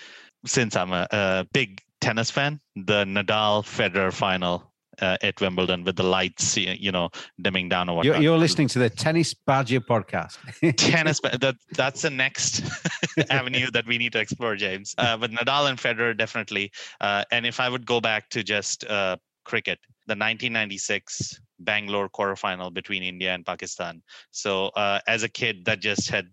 since 0.46 0.76
I'm 0.76 0.92
a, 0.92 1.08
a 1.12 1.48
big 1.54 1.82
tennis 2.00 2.32
fan, 2.32 2.60
the 2.76 3.06
Nadal 3.06 3.64
Federer 3.64 4.12
final 4.12 4.71
uh, 5.00 5.18
at 5.22 5.40
Wimbledon 5.40 5.84
with 5.84 5.96
the 5.96 6.04
lights, 6.04 6.58
you 6.58 6.92
know, 6.92 7.10
dimming 7.42 7.70
down 7.70 7.90
or 7.90 7.98
whatnot. 7.98 8.16
You're, 8.16 8.24
you're 8.24 8.38
listening 8.38 8.68
to 8.70 8.80
the 8.80 8.90
Tennis 8.90 9.34
Badger 9.34 9.82
podcast. 9.82 10.38
Tennis, 10.78 11.20
that 11.22 11.56
that's 11.72 12.02
the 12.02 12.10
next 12.10 12.64
avenue 13.30 13.70
that 13.72 13.86
we 13.86 13.98
need 13.98 14.12
to 14.14 14.20
explore, 14.20 14.56
James. 14.56 14.94
Uh, 14.98 15.18
but 15.18 15.32
Nadal 15.32 15.70
and 15.70 15.78
Federer 15.78 16.18
definitely. 16.18 16.72
Uh, 17.00 17.24
and 17.32 17.46
if 17.46 17.60
I 17.60 17.70
would 17.70 17.86
go 17.86 18.02
back 18.02 18.30
to 18.30 18.44
just 18.44 18.86
uh, 18.86 19.18
cricket, 19.46 19.80
the 20.08 20.14
1996 20.14 21.40
Bangalore 21.60 22.10
quarterfinal 22.10 22.74
between 22.74 23.04
India 23.04 23.34
and 23.34 23.46
Pakistan. 23.46 24.02
So 24.32 24.68
uh, 24.70 25.00
as 25.08 25.24
a 25.24 25.30
kid, 25.30 25.66
that 25.66 25.80
just 25.80 26.10
had 26.10 26.28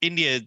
India 0.00 0.40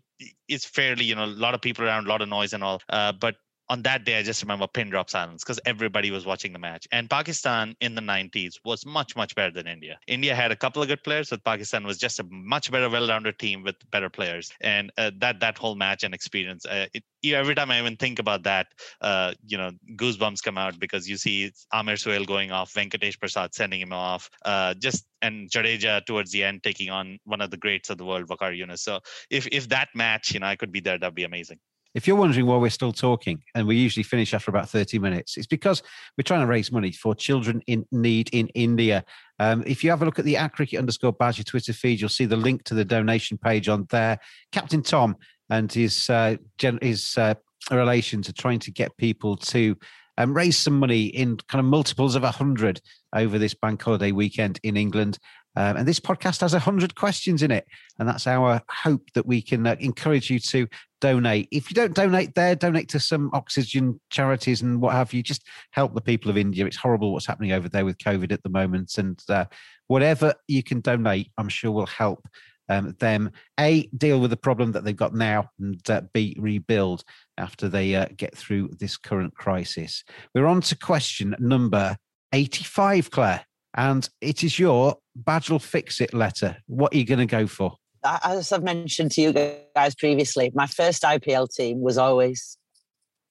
is 0.48 0.66
fairly, 0.66 1.06
you 1.06 1.16
know, 1.16 1.26
a 1.26 1.28
lot 1.28 1.54
of 1.54 1.62
people 1.62 1.86
around, 1.86 2.06
a 2.06 2.10
lot 2.10 2.22
of 2.22 2.30
noise 2.30 2.54
and 2.54 2.64
all. 2.64 2.82
Uh, 2.90 3.12
but 3.12 3.36
on 3.70 3.82
that 3.84 4.06
day, 4.06 4.18
I 4.18 4.24
just 4.24 4.42
remember 4.42 4.66
pin 4.68 4.90
drop 4.90 5.10
silence 5.10 5.44
because 5.44 5.60
everybody 5.66 6.10
was 6.10 6.26
watching 6.26 6.54
the 6.54 6.60
match. 6.60 6.88
And 6.92 7.10
Pakistan 7.10 7.76
in 7.82 7.96
the 7.96 8.02
90s 8.02 8.60
was 8.64 8.86
much, 8.86 9.16
much 9.16 9.36
better 9.36 9.52
than 9.52 9.68
India. 9.68 10.00
India 10.08 10.34
had 10.34 10.52
a 10.52 10.56
couple 10.56 10.82
of 10.82 10.88
good 10.88 11.04
players, 11.04 11.30
but 11.30 11.44
Pakistan 11.44 11.86
was 11.86 11.98
just 11.98 12.20
a 12.20 12.26
much 12.30 12.72
better, 12.72 12.90
well-rounded 12.90 13.38
team 13.40 13.64
with 13.64 13.76
better 13.92 14.10
players. 14.10 14.52
And 14.62 14.92
uh, 14.98 15.12
that 15.20 15.40
that 15.42 15.58
whole 15.58 15.76
match 15.76 16.04
and 16.04 16.14
experience, 16.14 16.66
uh, 16.66 16.88
it, 16.94 17.04
every 17.26 17.56
time 17.56 17.72
I 17.72 17.80
even 17.80 17.98
think 17.98 18.20
about 18.20 18.44
that, 18.44 18.68
uh, 19.02 19.34
you 19.46 19.58
know, 19.58 19.72
goosebumps 19.96 20.42
come 20.42 20.58
out 20.58 20.80
because 20.80 21.10
you 21.10 21.18
see 21.18 21.52
Amir 21.74 21.98
Sohail 21.98 22.26
going 22.26 22.52
off, 22.52 22.74
Venkatesh 22.74 23.20
Prasad 23.20 23.54
sending 23.54 23.82
him 23.82 23.92
off, 23.92 24.30
uh, 24.46 24.74
just 24.76 25.06
and 25.22 25.50
Jadeja 25.50 26.06
towards 26.06 26.32
the 26.32 26.44
end 26.44 26.64
taking 26.64 26.90
on 26.90 27.20
one 27.26 27.42
of 27.42 27.52
the 27.52 27.58
greats 27.58 27.90
of 27.90 27.98
the 27.98 28.06
world, 28.06 28.28
Waqar 28.28 28.58
Younis. 28.58 28.80
So 28.80 29.00
if 29.30 29.48
if 29.52 29.68
that 29.70 29.90
match, 29.94 30.34
you 30.34 30.40
know, 30.40 30.48
I 30.48 30.56
could 30.56 30.72
be 30.72 30.80
there, 30.80 30.98
that'd 30.98 31.16
be 31.16 31.26
amazing. 31.26 31.60
If 31.94 32.08
you're 32.08 32.18
wondering 32.18 32.46
why 32.46 32.58
we're 32.58 32.70
still 32.70 32.92
talking, 32.92 33.44
and 33.56 33.68
we 33.68 33.76
usually 33.76 34.04
finish 34.04 34.34
after 34.34 34.52
about 34.52 34.70
30 34.70 35.00
minutes, 35.00 35.38
it's 35.38 35.48
because 35.48 35.82
we're 36.18 36.24
trying 36.24 36.42
to 36.42 36.48
raise 36.48 36.72
money 36.72 36.92
for 36.92 37.16
children 37.16 37.62
in 37.68 37.86
need 37.92 38.30
in 38.34 38.48
India. 38.50 39.04
Um, 39.40 39.64
if 39.66 39.84
you 39.84 39.90
have 39.90 40.02
a 40.02 40.06
look 40.06 40.20
at 40.20 40.26
the 40.26 40.38
at 40.38 40.60
underscore 40.78 41.14
badger 41.14 41.44
Twitter 41.44 41.74
feed, 41.74 42.00
you'll 42.00 42.10
see 42.10 42.26
the 42.26 42.36
link 42.36 42.64
to 42.66 42.74
the 42.74 42.86
donation 42.86 43.38
page 43.38 43.70
on 43.70 43.88
there. 43.90 44.20
Captain 44.52 44.82
Tom 44.82 45.16
and 45.50 45.72
his 45.72 46.10
uh, 46.10 46.36
gen- 46.58 46.80
his 46.82 47.18
uh, 47.18 47.36
relations 47.72 48.30
are 48.30 48.34
trying 48.34 48.60
to 48.60 48.72
get 48.72 48.96
people 48.98 49.36
to 49.38 49.76
um, 50.18 50.34
raise 50.34 50.58
some 50.58 50.80
money 50.80 51.06
in 51.06 51.38
kind 51.48 51.60
of 51.60 51.66
multiples 51.66 52.16
of 52.16 52.24
a 52.24 52.32
hundred 52.32 52.82
over 53.14 53.38
this 53.38 53.54
bank 53.54 53.82
holiday 53.82 54.12
weekend 54.12 54.60
in 54.64 54.76
England. 54.76 55.20
Um, 55.56 55.78
and 55.78 55.88
this 55.88 56.00
podcast 56.00 56.42
has 56.42 56.54
100 56.54 56.94
questions 56.94 57.42
in 57.42 57.50
it. 57.50 57.66
And 57.98 58.08
that's 58.08 58.28
our 58.28 58.62
hope 58.70 59.02
that 59.16 59.26
we 59.26 59.42
can 59.42 59.66
uh, 59.66 59.76
encourage 59.80 60.30
you 60.30 60.40
to 60.40 60.68
donate. 61.02 61.48
If 61.52 61.70
you 61.70 61.76
don't 61.76 61.94
donate 61.94 62.36
there, 62.36 62.56
donate 62.56 62.90
to 62.90 63.00
some 63.00 63.30
oxygen 63.34 64.00
charities 64.10 64.62
and 64.62 64.82
what 64.82 64.94
have 64.94 65.14
you. 65.14 65.24
Just 65.24 65.44
help 65.72 65.94
the 65.94 66.02
people 66.02 66.30
of 66.30 66.38
India. 66.38 66.66
It's 66.66 66.78
horrible 66.78 67.14
what's 67.14 67.26
happening 67.26 67.52
over 67.52 67.70
there 67.70 67.86
with 67.86 67.98
COVID 67.98 68.32
at 68.32 68.44
the 68.44 68.50
moment. 68.50 68.98
And 68.98 69.22
uh, 69.30 69.46
whatever 69.88 70.34
you 70.48 70.64
can 70.64 70.82
donate, 70.82 71.32
I'm 71.38 71.50
sure 71.50 71.72
will 71.72 71.86
help 71.86 72.28
um, 72.70 72.96
them 73.00 73.32
a 73.60 73.88
deal 73.98 74.20
with 74.20 74.30
the 74.30 74.38
problem 74.38 74.74
that 74.74 74.84
they've 74.84 74.96
got 74.96 75.16
now 75.16 75.50
and 75.58 75.90
uh, 75.90 76.02
b 76.12 76.36
rebuild 76.38 77.04
after 77.38 77.70
they 77.70 77.96
uh, 77.96 78.08
get 78.18 78.36
through 78.36 78.72
this 78.80 78.98
current 78.98 79.36
crisis. 79.36 80.04
We're 80.36 80.48
on 80.48 80.62
to 80.62 80.76
question 80.76 81.36
number 81.40 81.96
85, 82.34 83.12
Claire 83.12 83.46
and 83.78 84.10
it 84.22 84.44
is 84.44 84.58
your 84.58 84.98
Badgel 85.24 85.62
Fix 85.62 86.02
It 86.02 86.14
letter. 86.14 86.58
What 86.66 86.94
are 86.94 86.98
you 86.98 87.06
going 87.06 87.20
to 87.20 87.26
go 87.26 87.48
for? 87.48 87.76
As 88.04 88.52
I've 88.52 88.64
mentioned 88.64 89.12
to 89.12 89.22
you 89.22 89.34
guys 89.76 89.96
previously, 89.96 90.52
my 90.54 90.68
first 90.68 91.04
IPL 91.04 91.54
team 91.54 91.82
was 91.82 91.98
always 91.98 92.58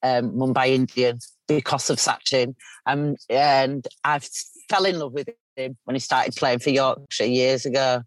um, 0.02 0.32
Mumbai 0.32 0.68
Indians 0.68 1.32
because 1.48 1.90
of 1.90 1.98
Sachin. 1.98 2.54
Um, 2.86 3.16
and 3.28 3.86
I 4.04 4.20
fell 4.68 4.84
in 4.84 4.98
love 4.98 5.12
with 5.12 5.28
him 5.56 5.76
when 5.84 5.94
he 5.94 6.00
started 6.00 6.34
playing 6.36 6.60
for 6.60 6.70
Yorkshire 6.70 7.24
years 7.24 7.66
ago. 7.66 8.02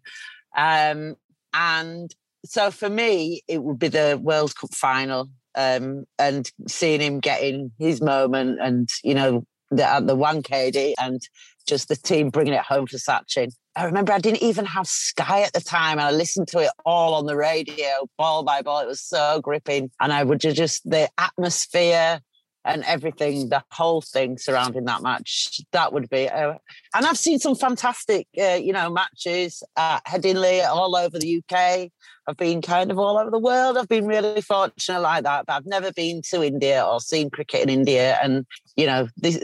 Um, 0.56 1.16
and 1.52 2.14
so 2.44 2.70
for 2.70 2.88
me, 2.88 3.42
it 3.48 3.62
would 3.62 3.78
be 3.78 3.88
the 3.88 4.18
World 4.22 4.54
Cup 4.56 4.74
final 4.74 5.30
um, 5.54 6.04
and 6.18 6.50
seeing 6.68 7.00
him 7.00 7.20
getting 7.20 7.72
his 7.78 8.00
moment 8.00 8.58
and, 8.60 8.88
you 9.02 9.14
know, 9.14 9.44
the, 9.70 9.84
at 9.84 10.06
the 10.06 10.16
Wankhede 10.16 10.94
and 11.00 11.20
just 11.66 11.88
the 11.88 11.96
team 11.96 12.30
bringing 12.30 12.54
it 12.54 12.62
home 12.62 12.86
for 12.86 12.96
Sachin. 12.96 13.52
I 13.76 13.84
remember 13.84 14.12
I 14.12 14.18
didn't 14.18 14.42
even 14.42 14.64
have 14.64 14.86
Sky 14.86 15.42
at 15.42 15.52
the 15.52 15.60
time, 15.60 15.98
and 15.98 16.08
I 16.08 16.10
listened 16.10 16.48
to 16.48 16.58
it 16.58 16.70
all 16.84 17.14
on 17.14 17.26
the 17.26 17.36
radio, 17.36 18.08
ball 18.18 18.42
by 18.42 18.62
ball. 18.62 18.80
It 18.80 18.88
was 18.88 19.00
so 19.00 19.40
gripping, 19.40 19.90
and 20.00 20.12
I 20.12 20.24
would 20.24 20.40
just 20.40 20.88
the 20.88 21.08
atmosphere 21.18 22.20
and 22.64 22.84
everything, 22.84 23.48
the 23.48 23.62
whole 23.70 24.02
thing 24.02 24.36
surrounding 24.36 24.84
that 24.84 25.02
match. 25.02 25.60
That 25.72 25.92
would 25.92 26.10
be, 26.10 26.28
uh, 26.28 26.54
and 26.94 27.06
I've 27.06 27.16
seen 27.16 27.38
some 27.38 27.54
fantastic, 27.54 28.26
uh, 28.38 28.54
you 28.54 28.72
know, 28.72 28.90
matches 28.90 29.62
at 29.76 30.04
Headingley 30.04 30.66
all 30.66 30.94
over 30.94 31.18
the 31.18 31.42
UK. 31.42 31.90
I've 32.26 32.36
been 32.36 32.60
kind 32.60 32.90
of 32.90 32.98
all 32.98 33.18
over 33.18 33.30
the 33.30 33.38
world. 33.38 33.78
I've 33.78 33.88
been 33.88 34.06
really 34.06 34.42
fortunate 34.42 35.00
like 35.00 35.24
that, 35.24 35.46
but 35.46 35.54
I've 35.54 35.66
never 35.66 35.92
been 35.92 36.22
to 36.30 36.42
India 36.42 36.84
or 36.84 37.00
seen 37.00 37.30
cricket 37.30 37.62
in 37.62 37.70
India. 37.70 38.18
And 38.22 38.44
you 38.76 38.86
know, 38.86 39.08
this, 39.16 39.42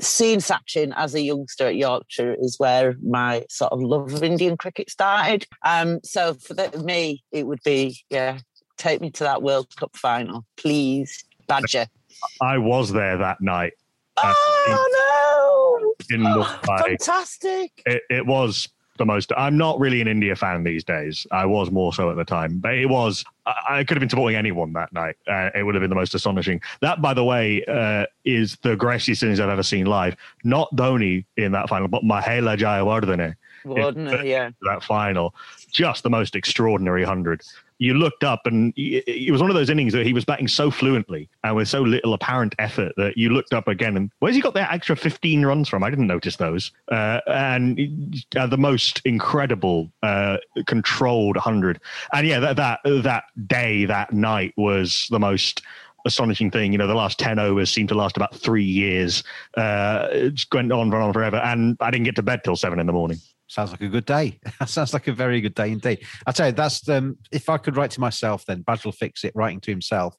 seeing 0.00 0.38
Sachin 0.38 0.92
as 0.96 1.14
a 1.14 1.20
youngster 1.20 1.66
at 1.66 1.76
Yorkshire 1.76 2.36
is 2.38 2.58
where 2.58 2.96
my 3.02 3.44
sort 3.48 3.72
of 3.72 3.80
love 3.80 4.12
of 4.12 4.22
Indian 4.22 4.56
cricket 4.56 4.90
started. 4.90 5.46
Um, 5.64 6.00
so 6.02 6.34
for 6.34 6.54
the, 6.54 6.82
me, 6.82 7.22
it 7.32 7.46
would 7.46 7.62
be 7.64 7.98
yeah, 8.10 8.38
take 8.76 9.00
me 9.00 9.10
to 9.12 9.24
that 9.24 9.42
World 9.42 9.74
Cup 9.76 9.96
final, 9.96 10.44
please, 10.56 11.24
Badger. 11.46 11.86
I 12.40 12.58
was 12.58 12.92
there 12.92 13.18
that 13.18 13.40
night. 13.40 13.72
Oh 14.16 15.94
no! 16.10 16.16
Mumbai. 16.16 16.80
Fantastic. 16.86 17.82
It, 17.86 18.02
it 18.10 18.26
was 18.26 18.68
the 18.98 19.06
most. 19.06 19.32
I'm 19.36 19.56
not 19.56 19.78
really 19.80 20.00
an 20.00 20.08
India 20.08 20.36
fan 20.36 20.64
these 20.64 20.84
days. 20.84 21.26
I 21.30 21.46
was 21.46 21.70
more 21.70 21.92
so 21.92 22.10
at 22.10 22.16
the 22.16 22.24
time, 22.24 22.58
but 22.58 22.74
it 22.74 22.86
was. 22.86 23.24
I, 23.46 23.54
I 23.68 23.84
could 23.84 23.96
have 23.96 24.00
been 24.00 24.10
supporting 24.10 24.36
anyone 24.36 24.72
that 24.74 24.92
night. 24.92 25.16
Uh, 25.26 25.50
it 25.54 25.62
would 25.62 25.74
have 25.74 25.80
been 25.80 25.90
the 25.90 25.96
most 25.96 26.14
astonishing. 26.14 26.60
That, 26.80 27.00
by 27.00 27.14
the 27.14 27.24
way, 27.24 27.64
uh, 27.64 28.06
is 28.24 28.56
the 28.62 28.76
greatest 28.76 29.20
things 29.20 29.40
I've 29.40 29.48
ever 29.48 29.62
seen 29.62 29.86
live. 29.86 30.16
Not 30.44 30.74
Dhoni 30.74 31.24
in 31.36 31.52
that 31.52 31.68
final, 31.68 31.88
but 31.88 32.02
Mahela 32.02 32.56
Jayawardene. 32.56 33.34
Wouldn't 33.64 34.26
yeah. 34.26 34.50
That 34.62 34.82
final, 34.82 35.34
just 35.70 36.02
the 36.02 36.10
most 36.10 36.36
extraordinary 36.36 37.04
hundred 37.04 37.42
you 37.78 37.94
looked 37.94 38.24
up 38.24 38.40
and 38.44 38.72
it 38.76 39.30
was 39.30 39.40
one 39.40 39.50
of 39.50 39.56
those 39.56 39.70
innings 39.70 39.92
that 39.92 40.04
he 40.04 40.12
was 40.12 40.24
batting 40.24 40.48
so 40.48 40.70
fluently 40.70 41.28
and 41.44 41.56
with 41.56 41.68
so 41.68 41.80
little 41.80 42.12
apparent 42.12 42.54
effort 42.58 42.92
that 42.96 43.16
you 43.16 43.30
looked 43.30 43.54
up 43.54 43.68
again 43.68 43.96
and 43.96 44.10
where's 44.18 44.34
he 44.34 44.40
got 44.40 44.54
that 44.54 44.72
extra 44.72 44.96
15 44.96 45.46
runs 45.46 45.68
from? 45.68 45.82
I 45.82 45.90
didn't 45.90 46.06
notice 46.06 46.36
those. 46.36 46.72
Uh, 46.90 47.20
and 47.26 48.24
uh, 48.36 48.46
the 48.46 48.58
most 48.58 49.00
incredible 49.04 49.90
uh, 50.02 50.38
controlled 50.66 51.36
100. 51.36 51.80
And 52.12 52.26
yeah, 52.26 52.40
that, 52.40 52.56
that, 52.56 52.80
that 52.84 53.24
day, 53.46 53.84
that 53.84 54.12
night 54.12 54.54
was 54.56 55.06
the 55.10 55.20
most 55.20 55.62
astonishing 56.04 56.50
thing. 56.50 56.72
You 56.72 56.78
know, 56.78 56.86
the 56.86 56.94
last 56.94 57.18
10 57.18 57.38
overs 57.38 57.70
seemed 57.70 57.88
to 57.90 57.94
last 57.94 58.16
about 58.16 58.34
three 58.34 58.64
years. 58.64 59.22
Uh, 59.56 60.08
it 60.10 60.34
just 60.34 60.52
went 60.52 60.72
on 60.72 60.92
and 60.92 60.94
on 60.94 61.12
forever. 61.12 61.36
And 61.36 61.76
I 61.80 61.90
didn't 61.90 62.04
get 62.04 62.16
to 62.16 62.22
bed 62.22 62.42
till 62.42 62.56
seven 62.56 62.80
in 62.80 62.86
the 62.86 62.92
morning. 62.92 63.18
Sounds 63.48 63.70
like 63.70 63.80
a 63.80 63.88
good 63.88 64.04
day. 64.04 64.38
That 64.60 64.68
sounds 64.68 64.92
like 64.92 65.08
a 65.08 65.12
very 65.12 65.40
good 65.40 65.54
day 65.54 65.72
indeed. 65.72 66.04
I 66.26 66.32
tell 66.32 66.48
you, 66.48 66.52
that's 66.52 66.86
um, 66.88 67.16
if 67.32 67.48
I 67.48 67.56
could 67.56 67.76
write 67.76 67.90
to 67.92 68.00
myself, 68.00 68.44
then 68.46 68.62
Badge 68.62 68.84
will 68.84 68.92
fix 68.92 69.24
it. 69.24 69.32
Writing 69.34 69.60
to 69.62 69.70
himself, 69.70 70.14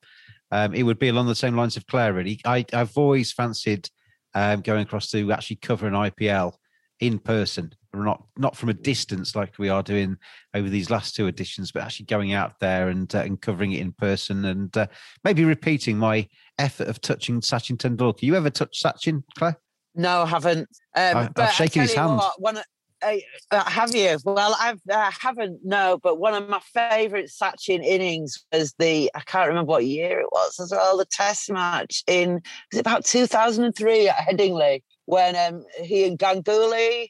um, 0.52 0.74
it 0.74 0.84
would 0.84 1.00
be 1.00 1.10
along 1.10 1.28
the 1.28 1.36
same 1.36 1.56
lines 1.56 1.78
of 1.78 1.86
Claire. 1.86 2.14
Really, 2.14 2.42
I, 2.44 2.66
have 2.74 2.98
always 2.98 3.32
fancied 3.32 3.90
um, 4.34 4.62
going 4.62 4.82
across 4.82 5.10
to 5.12 5.32
actually 5.32 5.58
cover 5.58 5.88
an 5.88 5.94
IPL 5.94 6.54
in 7.00 7.20
person, 7.20 7.72
not 7.94 8.24
not 8.36 8.58
from 8.58 8.70
a 8.70 8.74
distance 8.74 9.36
like 9.36 9.60
we 9.60 9.70
are 9.70 9.84
doing 9.84 10.18
over 10.54 10.70
these 10.70 10.90
last 10.90 11.16
two 11.16 11.28
editions, 11.28 11.72
but 11.72 11.84
actually 11.84 12.08
going 12.08 12.34
out 12.34 12.60
there 12.60 12.90
and 12.90 13.14
uh, 13.14 13.20
and 13.20 13.42
covering 13.42 13.74
it 13.74 13.82
in 13.82 13.92
person, 13.92 14.46
and 14.46 14.76
uh, 14.76 14.88
maybe 15.24 15.46
repeating 15.46 15.98
my 15.98 16.28
effort 16.58 16.88
of 16.88 17.00
touching 17.00 17.42
Sachin 17.42 17.78
Tendulkar. 17.78 18.24
You 18.24 18.36
ever 18.36 18.50
touched 18.50 18.84
Sachin, 18.84 19.24
Claire? 19.38 19.60
No, 19.96 20.24
I 20.24 20.26
haven't. 20.26 20.70
Um, 20.96 21.32
I, 21.36 21.42
have 21.42 21.54
shaken 21.54 21.84
his 21.84 21.94
hand. 21.94 22.18
What, 22.18 22.42
one, 22.42 22.60
uh, 23.02 23.70
have 23.70 23.96
you? 23.96 24.18
Well, 24.24 24.56
I've, 24.60 24.82
I 24.92 25.12
haven't. 25.20 25.60
No, 25.64 26.00
but 26.02 26.20
one 26.20 26.34
of 26.34 26.50
my 26.50 26.60
favourite 26.60 27.28
Sachin 27.28 27.84
innings 27.84 28.44
was 28.52 28.74
the 28.80 29.10
I 29.16 29.22
can't 29.22 29.48
remember 29.48 29.70
what 29.70 29.86
year 29.86 30.20
it 30.20 30.32
was 30.32 30.60
as 30.60 30.72
well. 30.72 30.98
The 30.98 31.06
Test 31.06 31.52
match 31.52 32.04
in 32.08 32.34
was 32.34 32.42
it 32.74 32.80
about 32.80 33.06
two 33.06 33.28
thousand 33.28 33.66
and 33.66 33.76
three 33.76 34.08
at 34.08 34.16
Headingley 34.16 34.84
when 35.06 35.36
um, 35.36 35.64
he 35.82 36.06
and 36.06 36.20
Ganguly 36.20 37.10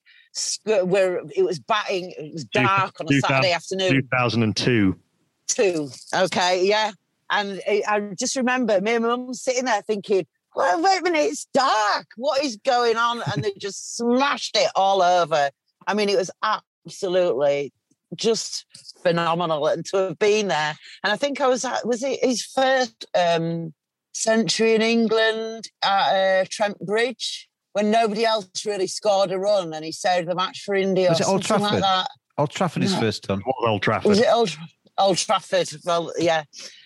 were 0.66 1.22
it 1.36 1.44
was 1.44 1.60
batting. 1.60 2.14
It 2.18 2.34
was 2.34 2.46
dark 2.46 3.00
on 3.00 3.14
a 3.14 3.20
Saturday 3.20 3.52
afternoon. 3.52 3.92
Two 3.92 4.08
thousand 4.12 4.44
and 4.44 4.56
two. 4.56 4.98
Two. 5.48 5.90
Okay. 6.16 6.66
Yeah. 6.66 6.92
And 7.32 7.62
I 7.68 8.12
just 8.18 8.36
remember 8.36 8.82
me 8.82 8.96
and 8.96 9.04
my 9.04 9.16
mum 9.16 9.34
sitting 9.34 9.66
there 9.66 9.84
thinking, 9.84 10.26
well, 10.56 10.82
wait 10.82 11.00
a 11.00 11.04
minute, 11.04 11.20
it's 11.20 11.46
dark. 11.54 12.08
What 12.18 12.44
is 12.44 12.58
going 12.58 12.98
on? 12.98 13.22
And 13.32 13.44
they 13.44 13.52
just 13.60 13.98
smashed 13.98 14.58
it 14.58 14.72
all 14.76 15.04
over. 15.04 15.52
I 15.88 15.94
mean, 15.94 16.10
it 16.10 16.18
was 16.18 16.32
absolutely 16.44 17.74
just 18.16 18.66
phenomenal 19.04 19.68
and 19.68 19.86
to 19.86 19.98
have 19.98 20.20
been 20.20 20.48
there. 20.48 20.76
And 21.04 21.14
I 21.14 21.16
think 21.16 21.42
I 21.42 21.48
was 21.48 21.64
at, 21.66 21.86
was 21.86 22.04
it 22.04 22.20
his 22.24 22.44
first 22.44 23.06
um, 23.18 23.74
century 24.14 24.76
in 24.76 24.82
England 24.82 25.66
at 25.84 26.42
uh, 26.42 26.46
Trent 26.50 26.80
Bridge 26.80 27.48
when 27.74 27.92
nobody 27.92 28.26
else 28.26 28.50
really 28.66 28.88
scored 28.88 29.32
a 29.32 29.40
run 29.40 29.74
and 29.74 29.86
he 29.86 29.92
saved 29.92 30.28
the 30.28 30.36
match 30.36 30.64
for 30.66 30.76
India 30.76 31.10
was 31.10 31.22
or 31.22 31.38
it 31.38 31.46
something 31.46 31.72
like 31.72 31.82
that. 31.82 32.08
Old 32.38 32.52
Trafford 32.52 32.84
his 32.84 32.96
first 32.96 33.24
time. 33.24 33.44
Old 33.60 33.82
Trafford. 33.82 34.10
Was 34.10 34.20
it 34.20 34.28
Old, 34.32 34.56
Old 34.98 35.18
Trafford? 35.18 35.70
Well, 35.86 36.12
yeah. 36.18 36.44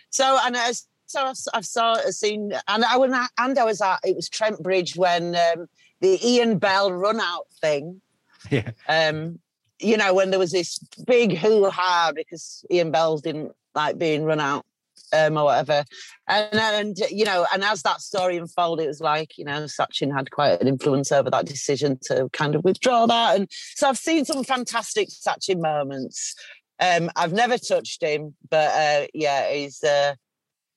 So 0.10 0.38
and 0.44 0.57
I, 0.57 0.72
so 1.06 1.26
I've, 1.26 1.36
I've 1.53 1.65
saw 1.65 1.95
seen 2.10 2.53
and 2.68 2.84
I 2.84 2.98
was 2.98 3.11
and 3.38 3.57
I 3.57 3.64
was 3.64 3.82
at 3.82 3.99
it 4.03 4.15
was 4.15 4.30
Trent 4.30 4.61
Bridge 4.61 4.95
when 4.95 5.36
um, 5.36 5.68
the 6.02 6.20
Ian 6.28 6.57
Bell 6.57 6.91
run 6.91 7.20
out 7.20 7.45
thing 7.61 8.02
Yeah. 8.52 8.72
Um, 8.88 9.40
you 9.80 9.98
know, 9.98 10.14
when 10.14 10.30
there 10.30 10.40
was 10.40 10.52
this 10.52 10.80
big 11.06 11.38
hoo 11.38 11.70
ha 11.70 12.11
because 12.15 12.64
Ian 12.72 12.91
Bells 12.91 13.22
didn't 13.22 13.52
like 13.76 13.98
being 13.98 14.24
run 14.24 14.40
out 14.40 14.65
um, 15.14 15.38
or 15.38 15.45
whatever. 15.45 15.84
And, 16.28 16.53
and, 16.53 16.98
you 17.10 17.26
know, 17.26 17.45
and 17.53 17.64
as 17.64 17.82
that 17.84 18.02
story 18.02 18.38
unfolded, 18.38 18.86
it 18.86 18.88
was 18.88 19.02
like, 19.02 19.38
you 19.38 19.45
know, 19.45 19.64
Sachin 19.64 20.14
had 20.14 20.32
quite 20.32 20.61
an 20.61 20.68
influence 20.68 21.11
over 21.11 21.30
that 21.30 21.45
decision 21.45 21.99
to 22.03 22.30
kind 22.34 22.56
of 22.56 22.64
withdraw 22.64 23.06
that. 23.06 23.36
And 23.36 23.48
so 23.76 23.90
I've 23.90 23.98
seen 23.98 24.26
some 24.26 24.44
fantastic 24.44 25.10
Sachin 25.10 25.61
moments. 25.61 26.36
Um, 26.80 27.10
I've 27.15 27.34
never 27.34 27.57
touched 27.57 28.02
him, 28.02 28.36
but 28.49 28.72
uh, 28.72 29.07
yeah, 29.14 29.52
he's. 29.52 29.84
Uh, 29.84 30.15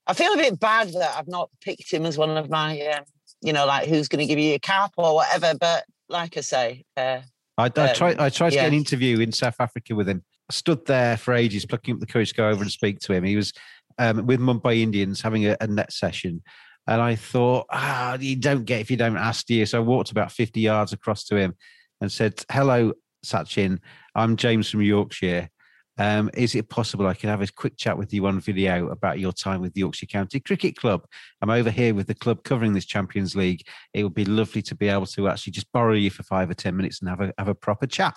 I 0.07 0.15
feel 0.15 0.33
a 0.33 0.37
bit 0.37 0.61
bad 0.61 0.93
that 0.93 1.17
I've 1.19 1.27
not 1.27 1.51
picked 1.61 1.93
him 1.93 2.07
as 2.07 2.17
one 2.17 2.37
of 2.37 2.49
my, 2.49 2.81
um, 2.83 3.05
you 3.41 3.53
know, 3.53 3.67
like 3.67 3.89
who's 3.89 4.07
going 4.07 4.21
to 4.21 4.27
give 4.27 4.39
you 4.39 4.55
a 4.55 4.59
cap 4.61 4.93
or 4.97 5.17
whatever. 5.17 5.55
But 5.59 5.85
like 6.09 6.37
I 6.37 6.43
say, 6.43 6.85
uh, 6.97 7.23
I, 7.59 7.65
I 7.65 7.93
tried. 7.93 8.19
I 8.19 8.29
tried 8.29 8.51
to 8.51 8.57
yeah. 8.57 8.63
get 8.63 8.69
an 8.69 8.75
interview 8.75 9.21
in 9.21 9.33
South 9.33 9.57
Africa 9.59 9.95
with 9.95 10.09
him. 10.09 10.23
I 10.51 10.53
stood 10.53 10.85
there 10.87 11.17
for 11.17 11.33
ages, 11.35 11.65
plucking 11.65 11.95
up 11.95 12.01
the 12.01 12.07
courage 12.07 12.31
to 12.31 12.35
go 12.35 12.49
over 12.49 12.63
and 12.63 12.71
speak 12.71 13.01
to 13.01 13.15
him. 13.15 13.25
He 13.25 13.37
was 13.37 13.53
um, 13.99 14.27
with 14.27 14.41
Mumbai 14.41 14.81
Indians 14.83 15.23
having 15.23 15.47
a, 15.47 15.57
a, 15.61 15.67
net 15.67 15.93
session, 15.93 16.43
and 16.87 17.01
I 17.01 17.15
thought, 17.15 17.67
ah, 17.71 18.19
you 18.21 18.37
don't 18.37 18.65
get 18.65 18.81
if 18.81 18.91
you 18.91 18.97
don't 18.97 19.17
ask, 19.17 19.47
do 19.47 19.55
you? 19.55 19.67
So 19.67 19.79
I 19.79 19.85
walked 19.85 20.11
about 20.11 20.33
fifty 20.33 20.61
yards 20.61 20.93
across 20.93 21.25
to 21.25 21.37
him 21.37 21.55
and 22.01 22.13
said, 22.13 22.45
"Hello, 22.51 22.93
Sachin. 23.25 23.79
I'm 24.15 24.37
James 24.37 24.71
from 24.71 24.83
Yorkshire. 24.83 25.49
Um, 25.99 26.31
is 26.35 26.55
it 26.55 26.69
possible 26.69 27.07
I 27.07 27.15
can 27.15 27.31
have 27.31 27.41
a 27.41 27.47
quick 27.47 27.77
chat 27.77 27.97
with 27.97 28.13
you 28.13 28.27
on 28.27 28.41
video 28.41 28.89
about 28.89 29.19
your 29.19 29.33
time 29.33 29.63
with 29.63 29.73
the 29.73 29.81
Yorkshire 29.81 30.07
County 30.07 30.41
Cricket 30.41 30.77
Club? 30.77 31.07
I'm 31.41 31.51
over 31.51 31.71
here 31.71 31.95
with 31.95 32.07
the 32.07 32.15
club 32.15 32.45
covering 32.45 32.75
this 32.75 32.85
Champions 32.85 33.35
League. 33.35 33.67
It 33.95 34.03
would 34.03 34.15
be 34.15 34.27
lovely 34.27 34.63
to 34.63 34.75
be 34.75 34.89
able 34.89 35.07
to 35.07 35.29
actually 35.29 35.53
just 35.53 35.73
borrow 35.73 35.95
you 35.95 36.11
for 36.11 36.23
five 36.23 36.51
or 36.51 36.55
ten 36.55 36.77
minutes 36.77 37.01
and 37.01 37.09
have 37.09 37.21
a 37.21 37.33
have 37.39 37.49
a 37.49 37.55
proper 37.55 37.87
chat. 37.87 38.17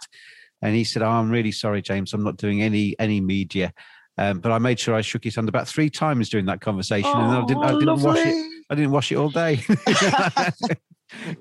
And 0.61 0.76
he 0.76 0.84
said, 0.84 1.01
oh, 1.01 1.10
"I'm 1.10 1.31
really 1.31 1.53
sorry, 1.53 1.81
James. 1.81 2.14
I'm 2.14 2.23
not 2.23 2.38
doing 2.38 2.61
any 2.61 2.95
any 2.99 3.22
media." 3.22 3.73
Um, 4.18 4.39
but 4.39 4.51
I 4.51 4.60
made 4.60 4.77
sure 4.77 4.95
I 4.95 5.01
shook 5.01 5.23
his 5.23 5.35
hand 5.35 5.47
about 5.47 5.65
three 5.69 5.89
times 5.89 6.27
during 6.27 6.45
that 6.47 6.60
conversation, 6.60 7.10
oh, 7.14 7.22
and 7.22 7.31
I 7.31 7.45
didn't, 7.45 7.64
I 7.64 7.72
didn't 7.80 8.01
wash 8.01 8.26
it. 8.26 8.64
I 8.69 8.76
didn't 8.76 8.91
wash 8.91 9.11
it 9.14 9.15
all 9.15 9.30
day. 9.30 9.64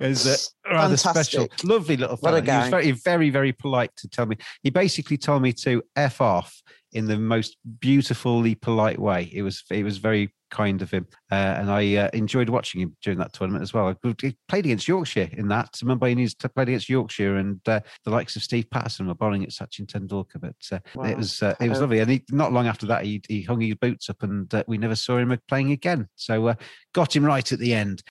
is 0.00 0.26
uh, 0.26 0.72
rather 0.72 0.96
Fantastic. 0.96 1.52
special. 1.52 1.68
Lovely 1.68 1.96
little 1.96 2.16
fellow. 2.16 2.40
He 2.40 2.50
was 2.50 2.68
very, 2.68 2.90
very, 2.92 3.30
very 3.30 3.52
polite 3.52 3.94
to 3.96 4.08
tell 4.08 4.26
me. 4.26 4.36
He 4.62 4.70
basically 4.70 5.16
told 5.16 5.42
me 5.42 5.52
to 5.64 5.82
f 5.96 6.20
off 6.20 6.62
in 6.92 7.06
the 7.06 7.18
most 7.18 7.56
beautifully 7.80 8.54
polite 8.54 8.98
way. 8.98 9.30
It 9.32 9.42
was 9.42 9.62
it 9.70 9.84
was 9.84 9.98
very 9.98 10.32
kind 10.50 10.80
of 10.80 10.90
him, 10.90 11.06
uh, 11.30 11.34
and 11.34 11.70
I 11.70 11.94
uh, 11.96 12.10
enjoyed 12.14 12.48
watching 12.48 12.80
him 12.80 12.96
during 13.02 13.18
that 13.18 13.32
tournament 13.34 13.62
as 13.62 13.74
well. 13.74 13.94
He 14.02 14.36
played 14.48 14.64
against 14.64 14.88
Yorkshire 14.88 15.28
in 15.32 15.48
that. 15.48 15.72
Mumbai 15.84 16.10
Indians 16.12 16.34
played 16.34 16.68
against 16.68 16.88
Yorkshire, 16.88 17.36
and 17.36 17.60
uh, 17.68 17.80
the 18.04 18.10
likes 18.10 18.36
of 18.36 18.42
Steve 18.42 18.70
Patterson 18.70 19.06
were 19.06 19.14
bowling 19.14 19.42
at 19.42 19.50
Sachin 19.50 19.86
Tendulkar. 19.86 20.40
But 20.40 20.54
uh, 20.72 20.78
wow. 20.94 21.04
it 21.04 21.16
was 21.16 21.42
uh, 21.42 21.54
it 21.60 21.68
was 21.68 21.80
lovely, 21.80 21.98
and 22.00 22.10
he, 22.10 22.24
not 22.30 22.52
long 22.52 22.66
after 22.66 22.86
that, 22.86 23.04
he, 23.04 23.22
he 23.28 23.42
hung 23.42 23.60
his 23.60 23.74
boots 23.74 24.08
up, 24.08 24.22
and 24.22 24.52
uh, 24.54 24.64
we 24.66 24.78
never 24.78 24.96
saw 24.96 25.18
him 25.18 25.38
playing 25.48 25.72
again. 25.72 26.08
So 26.16 26.54
got 26.94 27.14
him 27.14 27.24
right 27.24 27.52
at 27.52 27.58
the 27.58 27.74
end 27.74 28.02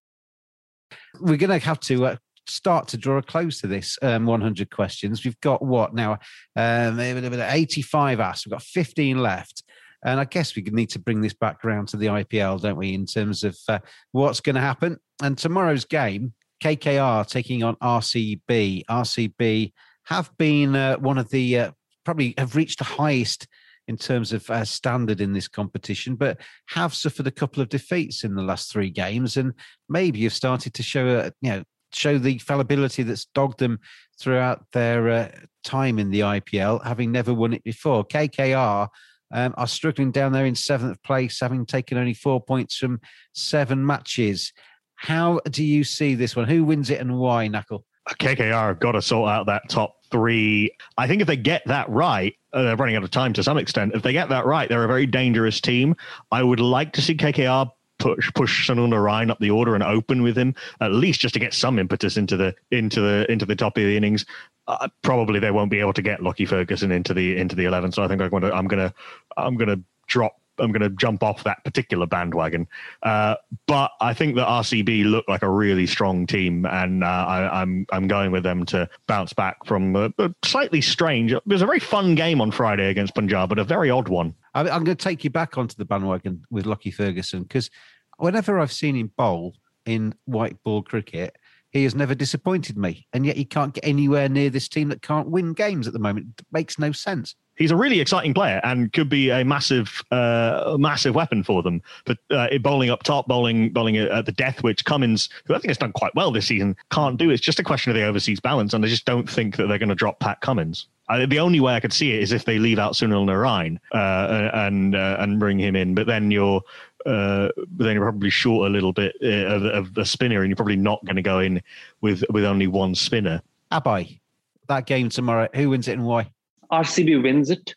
we're 1.19 1.37
going 1.37 1.59
to 1.59 1.65
have 1.65 1.79
to 1.81 2.05
uh, 2.05 2.15
start 2.47 2.87
to 2.89 2.97
draw 2.97 3.17
a 3.17 3.21
close 3.21 3.61
to 3.61 3.67
this 3.67 3.97
um, 4.01 4.25
100 4.25 4.69
questions. 4.69 5.23
We've 5.23 5.39
got 5.41 5.63
what 5.63 5.93
now? 5.93 6.19
Um, 6.55 6.99
85 6.99 8.19
asked. 8.19 8.45
We've 8.45 8.51
got 8.51 8.63
15 8.63 9.17
left. 9.21 9.63
And 10.05 10.19
I 10.19 10.25
guess 10.25 10.55
we 10.55 10.61
need 10.61 10.89
to 10.91 10.99
bring 10.99 11.21
this 11.21 11.33
back 11.33 11.65
around 11.65 11.87
to 11.89 11.97
the 11.97 12.07
IPL, 12.07 12.61
don't 12.61 12.77
we, 12.77 12.93
in 12.93 13.05
terms 13.05 13.43
of 13.43 13.57
uh, 13.67 13.79
what's 14.11 14.41
going 14.41 14.55
to 14.55 14.61
happen. 14.61 14.97
And 15.21 15.37
tomorrow's 15.37 15.85
game, 15.85 16.33
KKR 16.63 17.27
taking 17.27 17.63
on 17.63 17.75
RCB. 17.77 18.85
RCB 18.85 19.73
have 20.05 20.31
been 20.37 20.75
uh, 20.75 20.97
one 20.97 21.17
of 21.17 21.29
the, 21.29 21.59
uh, 21.59 21.71
probably 22.05 22.35
have 22.37 22.55
reached 22.55 22.77
the 22.77 22.85
highest 22.85 23.47
in 23.87 23.97
terms 23.97 24.33
of 24.33 24.49
uh, 24.49 24.65
standard 24.65 25.21
in 25.21 25.33
this 25.33 25.47
competition, 25.47 26.15
but 26.15 26.39
have 26.67 26.93
suffered 26.93 27.27
a 27.27 27.31
couple 27.31 27.61
of 27.61 27.69
defeats 27.69 28.23
in 28.23 28.35
the 28.35 28.41
last 28.41 28.71
three 28.71 28.89
games, 28.89 29.37
and 29.37 29.53
maybe 29.89 30.23
have 30.23 30.33
started 30.33 30.73
to 30.73 30.83
show 30.83 31.07
a 31.07 31.31
you 31.41 31.51
know 31.51 31.63
show 31.93 32.17
the 32.17 32.37
fallibility 32.39 33.03
that's 33.03 33.25
dogged 33.33 33.59
them 33.59 33.79
throughout 34.19 34.65
their 34.73 35.09
uh, 35.09 35.31
time 35.63 35.99
in 35.99 36.09
the 36.09 36.21
IPL, 36.21 36.83
having 36.83 37.11
never 37.11 37.33
won 37.33 37.53
it 37.53 37.63
before. 37.63 38.05
KKR 38.05 38.87
um, 39.33 39.53
are 39.57 39.67
struggling 39.67 40.11
down 40.11 40.31
there 40.31 40.45
in 40.45 40.55
seventh 40.55 41.01
place, 41.03 41.39
having 41.39 41.65
taken 41.65 41.97
only 41.97 42.13
four 42.13 42.41
points 42.41 42.77
from 42.77 42.99
seven 43.33 43.85
matches. 43.85 44.51
How 44.95 45.39
do 45.49 45.63
you 45.63 45.83
see 45.83 46.15
this 46.15 46.35
one? 46.35 46.47
Who 46.47 46.63
wins 46.63 46.89
it 46.89 46.99
and 46.99 47.17
why, 47.17 47.47
Nakul? 47.47 47.83
KKR 48.09 48.69
have 48.69 48.79
got 48.79 48.93
to 48.93 49.01
sort 49.01 49.29
out 49.29 49.47
that 49.47 49.69
top 49.69 49.96
three. 50.11 50.71
I 50.97 51.07
think 51.07 51.21
if 51.21 51.27
they 51.27 51.37
get 51.37 51.63
that 51.67 51.89
right, 51.89 52.35
uh, 52.53 52.63
they're 52.63 52.75
running 52.75 52.95
out 52.95 53.03
of 53.03 53.11
time 53.11 53.33
to 53.33 53.43
some 53.43 53.57
extent. 53.57 53.93
If 53.95 54.03
they 54.03 54.13
get 54.13 54.29
that 54.29 54.45
right, 54.45 54.67
they're 54.67 54.83
a 54.83 54.87
very 54.87 55.05
dangerous 55.05 55.61
team. 55.61 55.95
I 56.31 56.43
would 56.43 56.59
like 56.59 56.93
to 56.93 57.01
see 57.01 57.15
KKR 57.15 57.71
push 57.99 58.31
push 58.33 58.69
Sunil 58.69 58.87
Narine 58.87 59.31
up 59.31 59.39
the 59.39 59.49
order 59.49 59.73
and 59.73 59.83
open 59.83 60.21
with 60.21 60.37
him 60.37 60.53
at 60.81 60.91
least 60.91 61.19
just 61.19 61.33
to 61.33 61.39
get 61.39 61.53
some 61.53 61.79
impetus 61.79 62.15
into 62.15 62.37
the 62.37 62.55
into 62.71 63.01
the 63.01 63.29
into 63.31 63.45
the 63.45 63.55
top 63.55 63.77
of 63.77 63.83
the 63.83 63.97
innings. 63.97 64.25
uh, 64.67 64.87
probably 65.01 65.39
they 65.39 65.51
won't 65.51 65.71
be 65.71 65.79
able 65.79 65.93
to 65.93 66.01
get 66.01 66.21
Lockie 66.21 66.45
Ferguson 66.45 66.91
into 66.91 67.13
the 67.13 67.37
into 67.37 67.55
the 67.55 67.65
eleven. 67.65 67.91
So 67.91 68.03
I 68.03 68.07
think 68.07 68.21
I'm 68.21 68.29
to 68.29 68.53
I'm 68.53 68.67
to 68.67 68.93
I'm 69.35 69.57
to 69.57 69.81
drop 70.07 70.39
I'm 70.59 70.71
going 70.71 70.81
to 70.81 70.89
jump 70.89 71.23
off 71.23 71.43
that 71.43 71.63
particular 71.63 72.05
bandwagon. 72.05 72.67
Uh, 73.03 73.35
but 73.65 73.91
I 74.01 74.13
think 74.13 74.35
that 74.35 74.47
RCB 74.47 75.09
look 75.09 75.25
like 75.27 75.43
a 75.43 75.49
really 75.49 75.87
strong 75.87 76.25
team, 76.25 76.65
and 76.65 77.03
uh, 77.03 77.07
I, 77.07 77.61
am 77.61 77.85
I'm, 77.91 78.03
I'm 78.03 78.07
going 78.07 78.31
with 78.31 78.43
them 78.43 78.65
to 78.67 78.89
bounce 79.07 79.33
back 79.33 79.65
from 79.65 79.95
a, 79.95 80.11
a, 80.17 80.33
slightly 80.43 80.81
strange. 80.81 81.31
It 81.31 81.45
was 81.45 81.61
a 81.61 81.65
very 81.65 81.79
fun 81.79 82.15
game 82.15 82.41
on 82.41 82.51
Friday 82.51 82.89
against 82.89 83.15
Punjab, 83.15 83.49
but 83.49 83.59
a 83.59 83.63
very 83.63 83.89
odd 83.89 84.07
one. 84.07 84.33
I'm 84.53 84.65
going 84.65 84.85
to 84.85 84.95
take 84.95 85.23
you 85.23 85.29
back 85.29 85.57
onto 85.57 85.75
the 85.75 85.85
bandwagon 85.85 86.43
with 86.49 86.65
Lockie 86.65 86.89
Ferguson 86.89 87.43
because 87.43 87.69
whenever 88.17 88.59
I've 88.59 88.71
seen 88.71 88.95
him 88.95 89.11
bowl 89.15 89.53
in 89.85 90.15
white 90.25 90.61
ball 90.63 90.81
cricket, 90.81 91.35
he 91.69 91.83
has 91.83 91.93
never 91.93 92.15
disappointed 92.15 92.77
me, 92.77 93.07
and 93.13 93.25
yet 93.25 93.35
he 93.35 93.45
can't 93.45 93.73
get 93.73 93.85
anywhere 93.85 94.29
near 94.29 94.49
this 94.49 94.67
team 94.67 94.89
that 94.89 95.01
can't 95.01 95.29
win 95.29 95.53
games 95.53 95.85
at 95.85 95.93
the 95.93 95.99
moment. 95.99 96.39
It 96.39 96.45
makes 96.51 96.79
no 96.79 96.91
sense 96.91 97.35
he's 97.57 97.71
a 97.71 97.75
really 97.75 97.99
exciting 97.99 98.33
player 98.33 98.61
and 98.63 98.93
could 98.93 99.09
be 99.09 99.29
a 99.29 99.43
massive, 99.43 100.01
uh, 100.11 100.77
massive 100.79 101.15
weapon 101.15 101.43
for 101.43 101.61
them. 101.61 101.81
But 102.05 102.17
uh, 102.29 102.47
bowling 102.59 102.89
up 102.89 103.03
top, 103.03 103.27
bowling, 103.27 103.69
bowling 103.69 103.97
at 103.97 104.25
the 104.25 104.31
death, 104.31 104.63
which 104.63 104.85
Cummins, 104.85 105.29
who 105.45 105.53
I 105.53 105.59
think 105.59 105.69
has 105.69 105.77
done 105.77 105.91
quite 105.91 106.15
well 106.15 106.31
this 106.31 106.47
season, 106.47 106.75
can't 106.91 107.17
do. 107.17 107.29
It's 107.29 107.41
just 107.41 107.59
a 107.59 107.63
question 107.63 107.91
of 107.91 107.95
the 107.95 108.03
overseas 108.03 108.39
balance, 108.39 108.73
and 108.73 108.85
I 108.85 108.87
just 108.87 109.05
don't 109.05 109.29
think 109.29 109.57
that 109.57 109.67
they're 109.67 109.79
going 109.79 109.89
to 109.89 109.95
drop 109.95 110.19
Pat 110.19 110.41
Cummins. 110.41 110.87
I, 111.09 111.25
the 111.25 111.39
only 111.39 111.59
way 111.59 111.73
I 111.73 111.79
could 111.79 111.93
see 111.93 112.11
it 112.13 112.21
is 112.21 112.31
if 112.31 112.45
they 112.45 112.59
leave 112.59 112.79
out 112.79 112.93
Sunil 112.93 113.25
Narine 113.25 113.79
uh, 113.93 114.49
and 114.53 114.95
uh, 114.95 115.17
and 115.19 115.39
bring 115.39 115.59
him 115.59 115.75
in. 115.75 115.95
But 115.95 116.07
then 116.07 116.31
you're 116.31 116.61
uh, 117.05 117.49
then 117.77 117.95
you're 117.95 118.03
probably 118.03 118.29
short 118.29 118.67
a 118.67 118.69
little 118.69 118.91
bit 118.91 119.15
uh, 119.23 119.27
of, 119.27 119.63
of 119.63 119.97
a 119.97 120.05
spinner, 120.05 120.41
and 120.41 120.49
you're 120.49 120.57
probably 120.57 120.75
not 120.75 121.03
going 121.05 121.15
to 121.15 121.21
go 121.21 121.39
in 121.39 121.61
with 122.01 122.23
with 122.29 122.43
only 122.43 122.67
one 122.67 122.93
spinner. 122.93 123.41
Abhay, 123.71 124.19
that 124.67 124.85
game 124.85 125.09
tomorrow, 125.09 125.47
who 125.53 125.69
wins 125.69 125.87
it 125.87 125.93
and 125.93 126.05
why? 126.05 126.29
RCB 126.71 127.23
wins 127.23 127.49
it, 127.49 127.75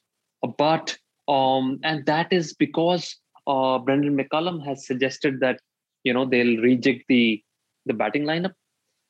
but 0.58 0.96
um, 1.28 1.78
and 1.84 2.04
that 2.06 2.32
is 2.32 2.54
because 2.54 3.16
uh, 3.46 3.78
Brendon 3.78 4.16
McCullum 4.16 4.64
has 4.64 4.86
suggested 4.86 5.40
that 5.40 5.60
you 6.04 6.12
know 6.12 6.24
they'll 6.24 6.58
rejig 6.66 7.02
the 7.08 7.42
the 7.86 7.94
batting 7.94 8.24
lineup, 8.24 8.52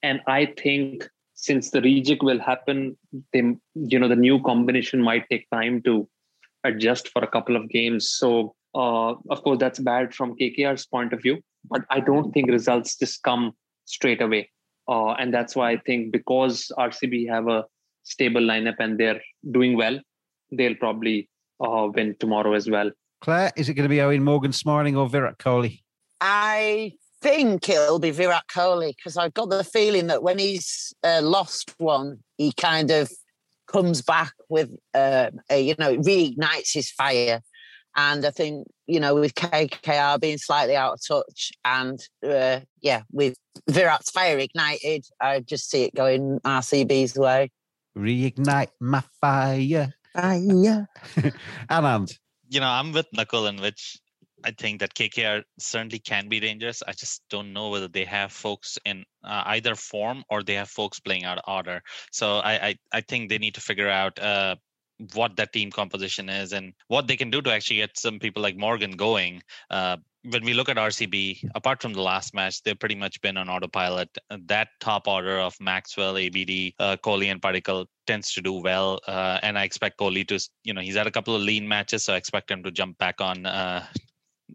and 0.02 0.20
I 0.26 0.46
think 0.62 1.08
since 1.34 1.70
the 1.70 1.80
rejig 1.80 2.22
will 2.22 2.38
happen, 2.38 2.96
they 3.32 3.42
you 3.74 3.98
know 3.98 4.08
the 4.08 4.16
new 4.16 4.42
combination 4.42 5.02
might 5.02 5.24
take 5.30 5.48
time 5.50 5.82
to 5.82 6.08
adjust 6.64 7.08
for 7.08 7.24
a 7.24 7.28
couple 7.28 7.56
of 7.56 7.68
games. 7.68 8.10
So 8.10 8.54
uh, 8.74 9.14
of 9.30 9.42
course 9.42 9.58
that's 9.58 9.78
bad 9.78 10.14
from 10.14 10.36
KKR's 10.36 10.86
point 10.86 11.12
of 11.12 11.22
view, 11.22 11.40
but 11.68 11.82
I 11.90 12.00
don't 12.00 12.32
think 12.32 12.50
results 12.50 12.96
just 12.96 13.22
come 13.22 13.52
straight 13.86 14.20
away, 14.20 14.50
uh, 14.88 15.12
and 15.12 15.32
that's 15.32 15.56
why 15.56 15.70
I 15.70 15.78
think 15.78 16.12
because 16.12 16.70
RCB 16.78 17.28
have 17.28 17.48
a 17.48 17.64
stable 18.02 18.40
lineup 18.40 18.76
and 18.78 18.98
they're 18.98 19.20
doing 19.50 19.76
well, 19.76 19.98
they'll 20.52 20.74
probably 20.74 21.28
uh, 21.60 21.88
win 21.94 22.16
tomorrow 22.18 22.52
as 22.54 22.68
well. 22.68 22.90
Claire, 23.20 23.52
is 23.56 23.68
it 23.68 23.74
going 23.74 23.84
to 23.84 23.88
be 23.88 23.98
Eoin 23.98 24.22
Morgan 24.22 24.52
smiling 24.52 24.96
or 24.96 25.08
Virat 25.08 25.38
Kohli? 25.38 25.80
I 26.20 26.92
think 27.20 27.68
it'll 27.68 27.98
be 27.98 28.10
Virat 28.10 28.44
Kohli 28.48 28.94
because 28.96 29.16
I've 29.16 29.34
got 29.34 29.50
the 29.50 29.64
feeling 29.64 30.06
that 30.06 30.22
when 30.22 30.38
he's 30.38 30.94
uh, 31.04 31.20
lost 31.22 31.74
one, 31.78 32.20
he 32.38 32.52
kind 32.52 32.90
of 32.90 33.10
comes 33.66 34.02
back 34.02 34.32
with, 34.48 34.70
uh, 34.94 35.30
a, 35.50 35.60
you 35.60 35.74
know, 35.78 35.96
reignites 35.96 36.72
his 36.72 36.90
fire. 36.90 37.42
And 37.96 38.24
I 38.24 38.30
think, 38.30 38.68
you 38.86 39.00
know, 39.00 39.14
with 39.16 39.34
KKR 39.34 40.20
being 40.20 40.38
slightly 40.38 40.76
out 40.76 40.94
of 40.94 41.00
touch 41.06 41.52
and, 41.64 42.00
uh, 42.26 42.60
yeah, 42.80 43.02
with 43.12 43.36
Virat's 43.68 44.10
fire 44.10 44.38
ignited, 44.38 45.04
I 45.20 45.40
just 45.40 45.70
see 45.70 45.82
it 45.84 45.94
going 45.94 46.40
RCB's 46.40 47.16
way 47.16 47.50
reignite 48.00 48.72
my 48.80 49.02
fire. 49.20 49.92
Fire. 50.14 50.88
Anand. 51.70 52.18
You 52.48 52.60
know, 52.60 52.68
I'm 52.68 52.92
with 52.92 53.06
Nakul 53.16 53.48
in 53.48 53.60
which 53.60 53.98
I 54.44 54.50
think 54.52 54.80
that 54.80 54.94
KKR 54.94 55.42
certainly 55.58 55.98
can 55.98 56.28
be 56.28 56.40
dangerous. 56.40 56.82
I 56.86 56.92
just 56.92 57.22
don't 57.30 57.52
know 57.52 57.68
whether 57.68 57.88
they 57.88 58.04
have 58.04 58.32
folks 58.32 58.78
in 58.84 59.04
uh, 59.24 59.42
either 59.46 59.74
form 59.74 60.24
or 60.30 60.42
they 60.42 60.54
have 60.54 60.68
folks 60.68 61.00
playing 61.00 61.24
out 61.24 61.38
of 61.38 61.44
order. 61.46 61.82
So 62.10 62.38
I, 62.38 62.68
I, 62.68 62.74
I 62.92 63.00
think 63.02 63.28
they 63.28 63.38
need 63.38 63.54
to 63.54 63.60
figure 63.60 63.88
out 63.88 64.18
uh, 64.18 64.56
what 65.14 65.36
that 65.36 65.52
team 65.52 65.70
composition 65.70 66.28
is 66.28 66.52
and 66.52 66.72
what 66.88 67.06
they 67.06 67.16
can 67.16 67.30
do 67.30 67.42
to 67.42 67.52
actually 67.52 67.76
get 67.76 67.98
some 67.98 68.18
people 68.18 68.42
like 68.42 68.56
Morgan 68.56 68.92
going. 68.92 69.42
Uh, 69.70 69.98
when 70.24 70.44
we 70.44 70.52
look 70.52 70.68
at 70.68 70.76
RCB, 70.76 71.50
apart 71.54 71.80
from 71.80 71.94
the 71.94 72.02
last 72.02 72.34
match, 72.34 72.62
they've 72.62 72.78
pretty 72.78 72.94
much 72.94 73.20
been 73.22 73.36
on 73.36 73.48
autopilot. 73.48 74.10
That 74.46 74.68
top 74.80 75.08
order 75.08 75.38
of 75.38 75.54
Maxwell, 75.60 76.18
ABD, 76.18 76.74
uh, 76.78 76.96
Kohli, 77.02 77.30
and 77.30 77.40
Padikkal 77.40 77.86
tends 78.06 78.32
to 78.34 78.42
do 78.42 78.54
well. 78.54 79.00
Uh, 79.06 79.38
and 79.42 79.58
I 79.58 79.64
expect 79.64 79.98
Kohli 79.98 80.26
to, 80.28 80.38
you 80.62 80.74
know, 80.74 80.82
he's 80.82 80.96
had 80.96 81.06
a 81.06 81.10
couple 81.10 81.34
of 81.34 81.42
lean 81.42 81.66
matches, 81.66 82.04
so 82.04 82.12
I 82.12 82.16
expect 82.16 82.50
him 82.50 82.62
to 82.64 82.70
jump 82.70 82.98
back 82.98 83.20
on 83.20 83.46
uh, 83.46 83.86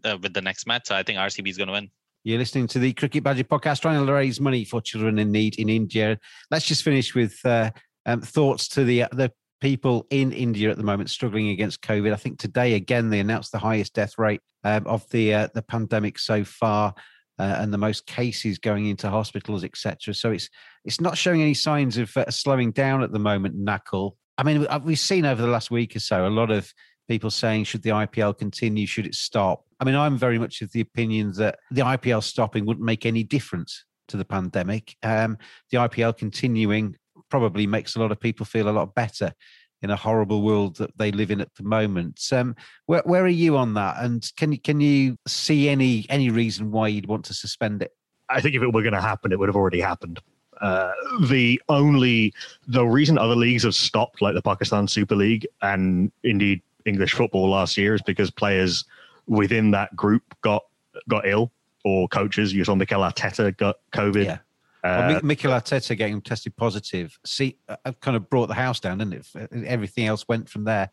uh 0.04 0.18
with 0.22 0.34
the 0.34 0.42
next 0.42 0.66
match. 0.66 0.86
So 0.86 0.94
I 0.94 1.02
think 1.02 1.18
RCB 1.18 1.48
is 1.48 1.56
going 1.56 1.68
to 1.68 1.72
win. 1.72 1.90
You're 2.22 2.38
listening 2.38 2.66
to 2.68 2.78
the 2.78 2.92
Cricket 2.92 3.24
Badger 3.24 3.44
podcast, 3.44 3.80
trying 3.80 4.04
to 4.04 4.12
raise 4.12 4.40
money 4.40 4.64
for 4.64 4.80
children 4.80 5.18
in 5.18 5.32
need 5.32 5.58
in 5.58 5.68
India. 5.68 6.18
Let's 6.50 6.66
just 6.66 6.82
finish 6.82 7.14
with 7.14 7.38
uh, 7.44 7.70
um, 8.04 8.20
thoughts 8.20 8.68
to 8.68 8.84
the 8.84 9.06
the 9.12 9.32
people 9.60 10.06
in 10.10 10.32
India 10.32 10.70
at 10.70 10.76
the 10.76 10.82
moment 10.82 11.10
struggling 11.10 11.48
against 11.48 11.82
COVID. 11.82 12.12
I 12.12 12.16
think 12.16 12.38
today 12.38 12.74
again 12.74 13.10
they 13.10 13.20
announced 13.20 13.52
the 13.52 13.58
highest 13.58 13.94
death 13.94 14.14
rate 14.18 14.40
um, 14.64 14.86
of 14.86 15.08
the 15.10 15.34
uh, 15.34 15.48
the 15.54 15.62
pandemic 15.62 16.18
so 16.18 16.44
far. 16.44 16.94
Uh, 17.38 17.58
and 17.58 17.70
the 17.70 17.76
most 17.76 18.06
cases 18.06 18.58
going 18.58 18.86
into 18.86 19.10
hospitals, 19.10 19.62
etc. 19.62 20.14
So 20.14 20.30
it's 20.30 20.48
it's 20.86 21.02
not 21.02 21.18
showing 21.18 21.42
any 21.42 21.52
signs 21.52 21.98
of 21.98 22.16
uh, 22.16 22.30
slowing 22.30 22.72
down 22.72 23.02
at 23.02 23.12
the 23.12 23.18
moment. 23.18 23.62
Nakul. 23.62 24.12
I 24.38 24.42
mean, 24.42 24.66
we've 24.84 24.98
seen 24.98 25.26
over 25.26 25.42
the 25.42 25.48
last 25.48 25.70
week 25.70 25.94
or 25.94 25.98
so 25.98 26.26
a 26.26 26.28
lot 26.28 26.50
of 26.50 26.72
people 27.08 27.30
saying, 27.30 27.64
should 27.64 27.82
the 27.82 27.90
IPL 27.90 28.36
continue? 28.38 28.86
Should 28.86 29.06
it 29.06 29.14
stop? 29.14 29.64
I 29.80 29.84
mean, 29.84 29.94
I'm 29.94 30.16
very 30.16 30.38
much 30.38 30.62
of 30.62 30.72
the 30.72 30.80
opinion 30.80 31.32
that 31.36 31.58
the 31.70 31.82
IPL 31.82 32.22
stopping 32.22 32.66
wouldn't 32.66 32.84
make 32.84 33.06
any 33.06 33.22
difference 33.22 33.84
to 34.08 34.16
the 34.16 34.24
pandemic. 34.24 34.96
Um, 35.02 35.38
the 35.70 35.78
IPL 35.78 36.16
continuing 36.16 36.96
probably 37.30 37.66
makes 37.66 37.96
a 37.96 38.00
lot 38.00 38.12
of 38.12 38.20
people 38.20 38.46
feel 38.46 38.68
a 38.68 38.70
lot 38.70 38.94
better 38.94 39.32
in 39.82 39.90
a 39.90 39.96
horrible 39.96 40.42
world 40.42 40.76
that 40.76 40.96
they 40.96 41.12
live 41.12 41.30
in 41.30 41.40
at 41.40 41.54
the 41.54 41.62
moment. 41.62 42.20
Um, 42.32 42.56
where, 42.86 43.02
where 43.04 43.24
are 43.24 43.28
you 43.28 43.56
on 43.56 43.74
that? 43.74 43.96
And 43.98 44.30
can 44.36 44.52
you 44.52 44.58
can 44.58 44.80
you 44.80 45.18
see 45.26 45.68
any 45.68 46.06
any 46.08 46.30
reason 46.30 46.70
why 46.70 46.88
you'd 46.88 47.06
want 47.06 47.24
to 47.26 47.34
suspend 47.34 47.82
it? 47.82 47.92
I 48.28 48.40
think 48.40 48.54
if 48.54 48.62
it 48.62 48.72
were 48.72 48.82
going 48.82 48.94
to 48.94 49.00
happen, 49.00 49.32
it 49.32 49.38
would 49.38 49.48
have 49.48 49.56
already 49.56 49.80
happened. 49.80 50.20
Uh, 50.60 50.92
the 51.22 51.60
only 51.68 52.32
the 52.66 52.84
reason 52.84 53.18
other 53.18 53.36
leagues 53.36 53.64
have 53.64 53.74
stopped, 53.74 54.22
like 54.22 54.34
the 54.34 54.42
Pakistan 54.42 54.88
Super 54.88 55.14
League 55.14 55.46
and 55.62 56.10
indeed 56.24 56.62
English 56.86 57.12
football 57.12 57.50
last 57.50 57.76
year, 57.76 57.94
is 57.94 58.02
because 58.02 58.30
players 58.30 58.84
within 59.26 59.70
that 59.72 59.94
group 59.94 60.22
got 60.40 60.64
got 61.08 61.26
ill 61.26 61.52
or 61.84 62.08
coaches. 62.08 62.52
You 62.54 62.64
saw 62.64 62.74
Mikel 62.74 63.02
Arteta 63.02 63.56
got 63.56 63.76
COVID. 63.92 64.24
Yeah. 64.24 64.38
Uh, 64.86 65.08
well, 65.08 65.20
Mikel 65.22 65.52
Arteta 65.52 65.96
getting 65.96 66.20
tested 66.20 66.56
positive, 66.56 67.18
see, 67.24 67.58
uh, 67.68 67.76
uh, 67.84 67.92
kind 68.00 68.16
of 68.16 68.28
brought 68.30 68.46
the 68.46 68.54
house 68.54 68.80
down, 68.80 68.98
didn't 68.98 69.14
it? 69.14 69.26
Uh, 69.34 69.64
everything 69.66 70.06
else 70.06 70.26
went 70.28 70.48
from 70.48 70.64
there. 70.64 70.90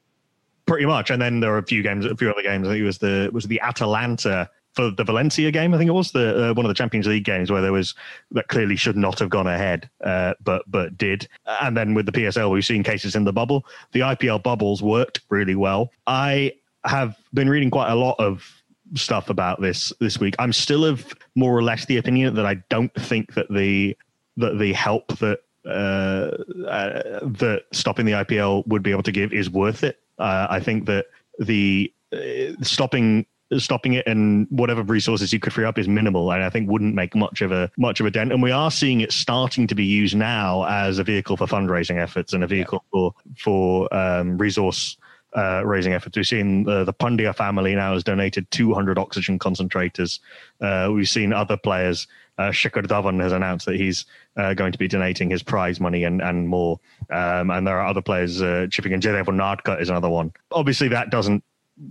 Pretty 0.66 0.86
much, 0.86 1.10
and 1.10 1.22
then 1.22 1.40
there 1.40 1.52
were 1.52 1.58
a 1.58 1.66
few 1.66 1.84
games, 1.84 2.06
a 2.06 2.16
few 2.16 2.32
other 2.32 2.42
games. 2.42 2.68
I 2.68 2.72
think 2.72 2.82
it 2.82 2.86
was 2.86 2.98
the 2.98 3.30
was 3.34 3.46
the 3.46 3.60
Atalanta 3.60 4.50
for 4.74 4.90
the 4.90 5.04
Valencia 5.04 5.52
game. 5.52 5.74
I 5.74 5.78
think 5.78 5.90
it 5.90 5.94
was 5.94 6.12
the 6.12 6.52
uh, 6.52 6.54
one 6.54 6.66
of 6.66 6.70
the 6.70 6.74
Champions 6.74 7.06
League 7.06 7.26
games 7.26 7.52
where 7.52 7.62
there 7.62 7.74
was 7.74 7.94
that 8.32 8.48
clearly 8.48 8.78
should 8.78 8.96
not 8.96 9.20
have 9.20 9.30
gone 9.30 9.48
ahead, 9.48 9.90
uh, 10.04 10.34
but 10.42 10.64
but 10.68 10.98
did. 10.98 11.28
And 11.46 11.76
then 11.76 11.94
with 11.94 12.06
the 12.06 12.14
PSL, 12.14 12.50
we've 12.50 12.66
seen 12.66 12.82
cases 12.82 13.16
in 13.16 13.26
the 13.26 13.34
bubble. 13.34 13.66
The 13.92 14.00
IPL 14.00 14.42
bubbles 14.42 14.82
worked 14.82 15.20
really 15.30 15.56
well. 15.56 15.92
I 16.08 16.54
have 16.86 17.18
been 17.34 17.50
reading 17.50 17.70
quite 17.70 17.92
a 17.92 17.96
lot 17.96 18.16
of 18.20 18.63
stuff 18.96 19.30
about 19.30 19.62
this 19.62 19.94
this 20.00 20.20
week. 20.20 20.36
I'm 20.40 20.54
still 20.54 20.86
of 20.86 21.14
more 21.36 21.56
or 21.56 21.64
less 21.64 21.86
the 21.86 21.98
opinion 21.98 22.36
that 22.36 22.46
I 22.46 22.56
don't 22.70 22.94
think 22.96 23.34
that 23.34 23.48
the 23.50 23.98
that 24.38 24.60
the 24.60 24.74
help 24.74 25.08
that 25.20 25.40
uh, 25.66 26.32
uh, 26.68 27.20
that 27.22 27.64
stopping 27.72 28.06
the 28.06 28.14
IPL 28.14 28.68
would 28.68 28.84
be 28.84 28.92
able 28.92 29.04
to 29.04 29.12
give 29.12 29.34
is 29.34 29.50
worth 29.50 29.84
it. 29.84 30.00
Uh, 30.20 30.48
I 30.50 30.60
think 30.60 30.86
that 30.86 31.06
the 31.40 31.92
uh, 32.14 32.54
stopping 32.62 33.26
stopping 33.58 33.94
it 33.94 34.08
and 34.08 34.48
whatever 34.50 34.82
resources 34.82 35.32
you 35.32 35.40
could 35.40 35.54
free 35.54 35.66
up 35.66 35.78
is 35.78 35.88
minimal 35.88 36.32
and 36.32 36.44
i 36.44 36.50
think 36.50 36.68
wouldn't 36.70 36.96
make 36.96 37.16
much 37.16 37.42
of 37.42 37.52
a 37.52 37.70
much 37.78 38.00
of 38.00 38.06
a 38.06 38.12
dent 38.12 38.32
and 38.32 38.42
we 38.42 38.50
are 38.50 38.72
seeing 38.72 39.02
it 39.02 39.12
starting 39.12 39.68
to 39.68 39.76
be 39.76 39.84
used 39.84 40.16
now 40.16 40.66
as 40.66 40.98
a 40.98 41.04
vehicle 41.04 41.38
for 41.38 41.46
fundraising 41.46 42.02
efforts 42.02 42.34
and 42.34 42.44
a 42.44 42.48
vehicle 42.48 42.84
yeah. 42.86 42.92
for 42.92 43.14
for 43.38 43.94
um, 43.94 44.38
resource 44.40 44.98
uh, 45.36 45.64
raising 45.66 45.94
efforts. 45.94 46.16
We've 46.16 46.26
seen 46.26 46.68
uh, 46.68 46.84
the 46.84 46.94
Pandya 46.94 47.36
family 47.36 47.76
now 47.76 47.94
has 47.94 48.04
donated 48.04 48.50
200 48.52 48.98
oxygen 48.98 49.40
concentrators. 49.40 50.20
Uh, 50.62 50.90
we've 50.94 51.10
seen 51.10 51.34
other 51.34 51.58
players. 51.58 52.08
Uh, 52.38 52.50
Shikhar 52.50 52.86
Dhawan 52.86 53.22
has 53.22 53.32
announced 53.32 53.66
that 53.68 53.76
he's 53.76 54.06
uh, 54.38 54.54
going 54.54 54.72
to 54.72 54.78
be 54.78 54.88
donating 54.88 55.30
his 55.30 55.44
prize 55.44 55.80
money 55.80 56.04
and, 56.04 56.22
and 56.22 56.48
more. 56.48 56.80
Um, 57.12 57.52
and 57.52 57.68
there 57.68 57.80
are 57.80 57.88
other 57.88 58.02
players 58.02 58.42
uh, 58.42 58.68
chipping 58.70 58.92
in. 58.92 59.02
Jaydev 59.02 59.26
Unadkat 59.26 59.82
is 59.82 59.90
another 59.90 60.10
one. 60.10 60.34
Obviously, 60.52 60.88
that 60.90 61.10
doesn't, 61.10 61.44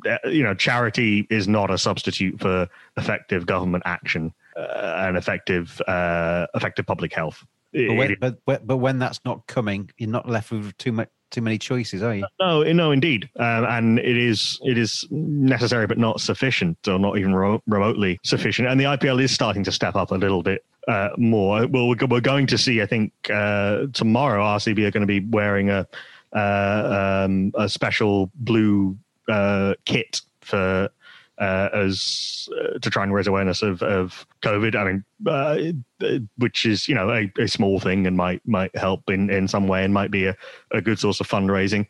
uh, 0.09 0.19
you 0.25 0.43
know, 0.43 0.55
charity 0.55 1.27
is 1.31 1.47
not 1.47 1.71
a 1.71 1.79
substitute 1.79 2.41
for 2.41 2.69
effective 2.97 3.47
government 3.47 3.85
action 3.87 4.33
and 4.55 5.17
effective 5.17 5.81
effective 5.89 6.87
public 6.87 7.13
health. 7.13 7.45
But 7.73 7.97
when, 7.97 8.17
but 8.45 8.67
but 8.67 8.77
when 8.77 8.99
that's 8.99 9.21
not 9.25 9.47
coming, 9.47 9.91
you're 9.97 10.11
not 10.11 10.29
left 10.29 10.51
with 10.53 10.77
too 10.77 10.93
much 10.93 11.09
too 11.33 11.43
many 11.43 11.59
choices, 11.59 12.03
are 12.03 12.15
you? 12.15 12.27
No, 12.39 12.63
no, 12.63 12.93
indeed, 12.93 13.29
um, 13.37 13.65
and 13.65 13.99
it 13.99 14.17
is 14.17 14.61
it 14.65 14.79
is 14.79 15.07
necessary, 15.11 15.87
but 15.87 15.99
not 15.99 16.21
sufficient, 16.21 16.77
or 16.87 16.99
not 16.99 17.19
even 17.19 17.35
ro- 17.35 17.63
remotely 17.67 18.21
sufficient. 18.23 18.69
And 18.69 18.79
the 18.79 18.85
IPL 18.85 19.21
is 19.23 19.33
starting 19.33 19.65
to 19.65 19.73
step 19.73 19.97
up 19.97 20.11
a 20.11 20.15
little 20.15 20.43
bit 20.43 20.65
uh, 20.89 21.11
more. 21.17 21.67
Well, 21.67 21.89
we're, 21.89 22.21
going 22.21 22.47
to 22.49 22.59
see, 22.59 22.83
I 22.83 22.87
think, 22.87 23.13
uh, 23.31 23.87
tomorrow 23.93 24.45
RCB 24.45 24.87
are 24.87 24.91
going 24.91 25.07
to 25.07 25.07
be 25.07 25.21
wearing 25.21 25.71
a 25.71 25.87
uh, 26.35 27.25
um, 27.25 27.53
a 27.57 27.69
special 27.69 28.31
blue 28.37 28.97
uh, 29.29 29.75
kit 29.85 30.21
for 30.41 30.89
uh, 31.43 31.69
as 31.75 32.49
uh, 32.57 32.79
to 32.79 32.89
try 32.89 33.03
and 33.03 33.13
raise 33.13 33.27
awareness 33.27 33.63
of, 33.63 33.83
of 33.83 34.25
COVID. 34.43 34.77
I 34.77 34.85
mean, 34.85 35.05
uh, 35.27 36.19
which 36.37 36.65
is 36.65 36.87
you 36.87 36.95
know 36.95 37.11
a, 37.11 37.33
a, 37.41 37.49
small 37.49 37.81
thing 37.81 38.07
and 38.07 38.17
might 38.17 38.41
might 38.47 38.75
help 38.77 39.11
in, 39.11 39.29
in 39.29 39.49
some 39.49 39.67
way 39.67 39.85
and 39.85 39.93
might 39.93 40.13
be 40.13 40.27
a, 40.27 40.37
a 40.71 40.81
good 40.81 41.01
source 41.01 41.19
of 41.19 41.29
fundraising. 41.29 41.89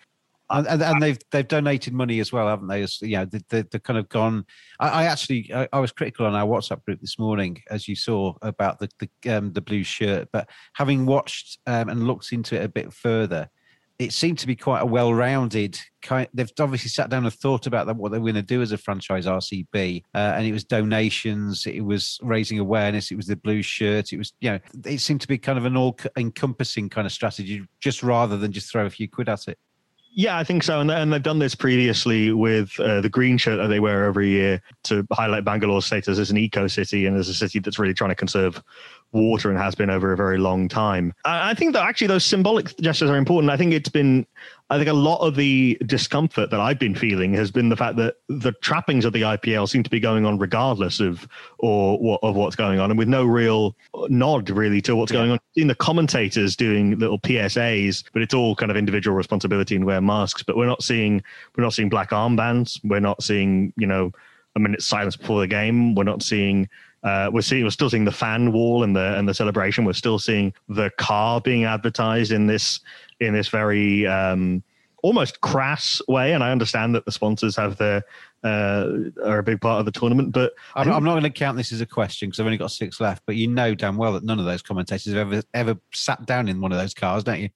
And, 0.48 0.82
and, 0.82 1.02
they've 1.02 1.18
they've 1.30 1.46
donated 1.46 1.92
money 1.92 2.18
as 2.20 2.32
well, 2.32 2.48
haven't 2.48 2.68
they? 2.68 2.82
As, 2.82 3.00
you 3.02 3.16
know, 3.18 3.26
they, 3.26 3.64
have 3.72 3.82
kind 3.82 3.98
of 3.98 4.08
gone. 4.08 4.46
I, 4.80 4.88
I 4.88 5.04
actually 5.04 5.50
I, 5.54 5.68
I, 5.70 5.80
was 5.80 5.92
critical 5.92 6.24
on 6.24 6.34
our 6.34 6.46
WhatsApp 6.46 6.82
group 6.84 7.00
this 7.00 7.18
morning, 7.18 7.62
as 7.70 7.86
you 7.86 7.94
saw 7.94 8.34
about 8.40 8.78
the 8.78 8.88
the, 9.00 9.36
um, 9.36 9.52
the 9.52 9.60
blue 9.60 9.82
shirt. 9.82 10.28
But 10.32 10.48
having 10.72 11.04
watched 11.04 11.58
um, 11.66 11.90
and 11.90 12.06
looked 12.06 12.32
into 12.32 12.56
it 12.56 12.64
a 12.64 12.68
bit 12.68 12.90
further, 12.92 13.50
it 14.02 14.12
seemed 14.12 14.38
to 14.38 14.46
be 14.46 14.56
quite 14.56 14.80
a 14.80 14.86
well-rounded 14.86 15.78
kind. 16.02 16.28
They've 16.34 16.50
obviously 16.58 16.88
sat 16.88 17.10
down 17.10 17.24
and 17.24 17.32
thought 17.32 17.66
about 17.66 17.94
what 17.96 18.10
they 18.10 18.18
were 18.18 18.32
going 18.32 18.34
to 18.34 18.42
do 18.42 18.60
as 18.60 18.72
a 18.72 18.78
franchise 18.78 19.26
RCB, 19.26 20.02
uh, 20.14 20.18
and 20.18 20.46
it 20.46 20.52
was 20.52 20.64
donations, 20.64 21.66
it 21.66 21.82
was 21.82 22.18
raising 22.22 22.58
awareness, 22.58 23.10
it 23.10 23.16
was 23.16 23.26
the 23.26 23.36
blue 23.36 23.62
shirt, 23.62 24.12
it 24.12 24.18
was 24.18 24.32
you 24.40 24.50
know, 24.50 24.58
it 24.84 25.00
seemed 25.00 25.20
to 25.20 25.28
be 25.28 25.38
kind 25.38 25.58
of 25.58 25.64
an 25.64 25.76
all-encompassing 25.76 26.88
kind 26.88 27.06
of 27.06 27.12
strategy, 27.12 27.64
just 27.80 28.02
rather 28.02 28.36
than 28.36 28.52
just 28.52 28.70
throw 28.70 28.86
a 28.86 28.90
few 28.90 29.08
quid 29.08 29.28
at 29.28 29.48
it. 29.48 29.58
Yeah, 30.14 30.36
I 30.36 30.44
think 30.44 30.62
so, 30.62 30.80
and, 30.80 30.90
and 30.90 31.10
they've 31.10 31.22
done 31.22 31.38
this 31.38 31.54
previously 31.54 32.32
with 32.32 32.78
uh, 32.78 33.00
the 33.00 33.08
green 33.08 33.38
shirt 33.38 33.56
that 33.56 33.68
they 33.68 33.80
wear 33.80 34.04
every 34.04 34.28
year 34.28 34.60
to 34.84 35.06
highlight 35.10 35.44
Bangalore's 35.44 35.86
status 35.86 36.18
as 36.18 36.30
an 36.30 36.36
eco 36.36 36.66
city 36.66 37.06
and 37.06 37.16
as 37.16 37.30
a 37.30 37.34
city 37.34 37.60
that's 37.60 37.78
really 37.78 37.94
trying 37.94 38.10
to 38.10 38.14
conserve 38.14 38.62
water 39.12 39.51
and 39.51 39.59
has 39.59 39.74
been 39.74 39.90
over 39.90 40.12
a 40.12 40.16
very 40.16 40.39
long 40.39 40.68
time. 40.68 41.12
I 41.24 41.55
think 41.55 41.74
that 41.74 41.82
actually 41.82 42.06
those 42.06 42.24
symbolic 42.24 42.76
gestures 42.78 43.10
are 43.10 43.16
important. 43.16 43.51
I 43.51 43.56
think 43.56 43.72
it's 43.72 43.89
been, 43.89 44.26
I 44.70 44.78
think 44.78 44.89
a 44.89 44.94
lot 44.94 45.18
of 45.18 45.36
the 45.36 45.78
discomfort 45.84 46.51
that 46.51 46.60
I've 46.60 46.78
been 46.78 46.94
feeling 46.94 47.34
has 47.34 47.51
been 47.51 47.68
the 47.68 47.76
fact 47.76 47.97
that 47.97 48.16
the 48.28 48.52
trappings 48.62 49.05
of 49.05 49.12
the 49.12 49.22
IPL 49.22 49.68
seem 49.68 49.82
to 49.82 49.90
be 49.90 50.01
going 50.01 50.24
on 50.24 50.39
regardless 50.39 50.98
of 50.98 51.28
or 51.59 51.98
what 51.98 52.20
of 52.22 52.36
what's 52.36 52.56
going 52.56 52.78
on, 52.78 52.90
and 52.90 52.98
with 52.98 53.09
no 53.09 53.24
real 53.24 53.76
nod 54.09 54.48
really 54.48 54.80
to 54.82 54.97
what's 54.97 55.12
yeah. 55.12 55.18
going 55.18 55.30
on. 55.32 55.39
Seeing 55.55 55.68
the 55.68 55.74
commentators 55.74 56.56
doing 56.56 56.98
little 56.98 57.18
PSAs, 57.18 58.05
but 58.12 58.22
it's 58.22 58.34
all 58.34 58.56
kind 58.56 58.70
of 58.70 58.76
individual 58.76 59.16
responsibility 59.16 59.76
and 59.76 59.84
wear 59.84 60.01
masks. 60.01 60.43
But 60.43 60.56
we're 60.56 60.66
not 60.66 60.82
seeing 60.82 61.22
we're 61.56 61.64
not 61.64 61.74
seeing 61.74 61.90
black 61.90 62.10
armbands. 62.10 62.80
We're 62.82 63.01
not 63.01 63.22
seeing 63.22 63.74
you 63.76 63.86
know 63.86 64.12
a 64.56 64.60
minute's 64.60 64.86
silence 64.86 65.16
before 65.16 65.40
the 65.40 65.47
game. 65.47 65.94
We're 65.94 66.05
not 66.05 66.22
seeing 66.22 66.68
uh, 67.02 67.30
we're 67.32 67.42
seeing 67.42 67.64
we're 67.64 67.70
still 67.70 67.90
seeing 67.90 68.04
the 68.04 68.12
fan 68.12 68.52
wall 68.52 68.84
and 68.84 68.94
the 68.94 69.18
and 69.18 69.28
the 69.28 69.34
celebration. 69.34 69.84
We're 69.84 69.92
still 69.92 70.18
seeing 70.18 70.52
the 70.68 70.90
car 70.98 71.40
being 71.40 71.64
advertised 71.64 72.32
in 72.32 72.46
this 72.46 72.80
in 73.20 73.34
this 73.34 73.48
very 73.48 74.06
um, 74.06 74.62
almost 75.02 75.40
crass 75.40 76.00
way. 76.06 76.32
And 76.32 76.44
I 76.44 76.52
understand 76.52 76.94
that 76.94 77.04
the 77.04 77.12
sponsors 77.12 77.56
have 77.56 77.76
their 77.76 78.04
uh, 78.44 78.86
are 79.24 79.38
a 79.38 79.42
big 79.42 79.60
part 79.60 79.80
of 79.80 79.84
the 79.84 79.92
tournament. 79.92 80.32
But 80.32 80.52
I'm, 80.76 80.90
I'm 80.90 81.04
not 81.04 81.12
going 81.12 81.24
to 81.24 81.30
count 81.30 81.56
this 81.56 81.72
as 81.72 81.80
a 81.80 81.86
question 81.86 82.28
because 82.28 82.38
I've 82.38 82.46
only 82.46 82.58
got 82.58 82.70
six 82.70 83.00
left. 83.00 83.24
But 83.26 83.34
you 83.34 83.48
know 83.48 83.74
damn 83.74 83.96
well 83.96 84.12
that 84.12 84.22
none 84.22 84.38
of 84.38 84.44
those 84.44 84.62
commentators 84.62 85.12
have 85.12 85.32
ever 85.32 85.42
ever 85.54 85.76
sat 85.92 86.24
down 86.26 86.48
in 86.48 86.60
one 86.60 86.70
of 86.72 86.78
those 86.78 86.94
cars, 86.94 87.24
don't 87.24 87.40
you? 87.40 87.48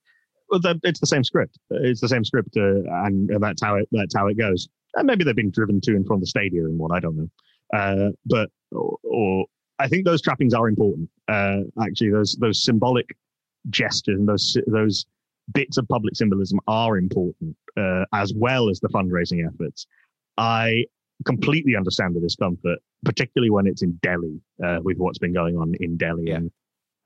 Well, 0.50 0.60
it's 0.84 1.00
the 1.00 1.06
same 1.06 1.24
script. 1.24 1.58
It's 1.70 2.00
the 2.00 2.08
same 2.08 2.24
script, 2.24 2.56
uh, 2.56 2.82
and, 3.04 3.30
and 3.30 3.42
that's 3.42 3.62
how 3.62 3.76
it 3.76 3.88
that's 3.92 4.14
how 4.14 4.26
it 4.26 4.36
goes. 4.38 4.68
And 4.94 5.06
maybe 5.06 5.24
they've 5.24 5.36
been 5.36 5.50
driven 5.50 5.80
to 5.82 5.92
and 5.92 6.06
from 6.06 6.20
the 6.20 6.26
stadium 6.26 6.66
in 6.66 6.78
one. 6.78 6.92
I 6.92 7.00
don't 7.00 7.16
know. 7.16 7.28
Uh, 7.74 8.10
but 8.24 8.50
or, 8.72 8.98
or, 9.02 9.46
I 9.78 9.88
think 9.88 10.06
those 10.06 10.22
trappings 10.22 10.54
are 10.54 10.68
important. 10.68 11.10
Uh, 11.28 11.60
actually, 11.82 12.10
those 12.10 12.36
those 12.40 12.62
symbolic 12.64 13.06
gestures 13.68 14.18
and 14.18 14.28
those 14.28 14.56
those 14.66 15.04
bits 15.52 15.76
of 15.76 15.86
public 15.88 16.16
symbolism 16.16 16.58
are 16.66 16.96
important 16.96 17.56
uh, 17.76 18.04
as 18.14 18.32
well 18.34 18.68
as 18.68 18.80
the 18.80 18.88
fundraising 18.88 19.46
efforts. 19.46 19.86
I 20.38 20.84
completely 21.24 21.76
understand 21.76 22.14
the 22.14 22.20
discomfort, 22.20 22.78
particularly 23.04 23.50
when 23.50 23.66
it's 23.66 23.82
in 23.82 23.98
Delhi 24.02 24.40
uh, 24.64 24.78
with 24.82 24.98
what's 24.98 25.18
been 25.18 25.32
going 25.32 25.56
on 25.56 25.74
in 25.80 25.96
Delhi 25.96 26.28
yeah. 26.28 26.36
and 26.36 26.50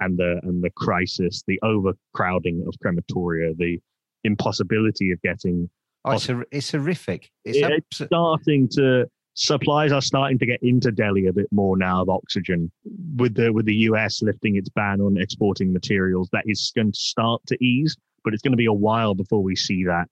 and 0.00 0.18
the 0.18 0.40
and 0.42 0.62
the 0.62 0.70
crisis, 0.70 1.42
the 1.46 1.60
overcrowding 1.62 2.64
of 2.66 2.74
crematoria, 2.84 3.56
the 3.56 3.78
impossibility 4.24 5.10
of 5.12 5.20
getting. 5.22 5.68
Oh, 6.04 6.12
it's, 6.12 6.30
it's 6.50 6.72
horrific. 6.72 7.30
It's, 7.44 7.58
it's 7.60 8.06
starting 8.06 8.68
to 8.70 9.06
supplies 9.40 9.90
are 9.90 10.02
starting 10.02 10.38
to 10.38 10.44
get 10.44 10.62
into 10.62 10.92
Delhi 10.92 11.26
a 11.26 11.32
bit 11.32 11.46
more 11.50 11.76
now 11.76 12.02
of 12.02 12.10
oxygen 12.10 12.70
with 13.16 13.34
the 13.34 13.50
with 13.50 13.64
the 13.64 13.74
US 13.88 14.20
lifting 14.22 14.56
its 14.56 14.68
ban 14.68 15.00
on 15.00 15.16
exporting 15.16 15.72
materials 15.72 16.28
that 16.32 16.44
is 16.46 16.70
going 16.76 16.92
to 16.92 16.98
start 16.98 17.40
to 17.46 17.56
ease 17.64 17.96
but 18.22 18.34
it's 18.34 18.42
going 18.42 18.52
to 18.52 18.58
be 18.58 18.66
a 18.66 18.72
while 18.72 19.14
before 19.14 19.42
we 19.42 19.56
see 19.56 19.82
that 19.84 20.06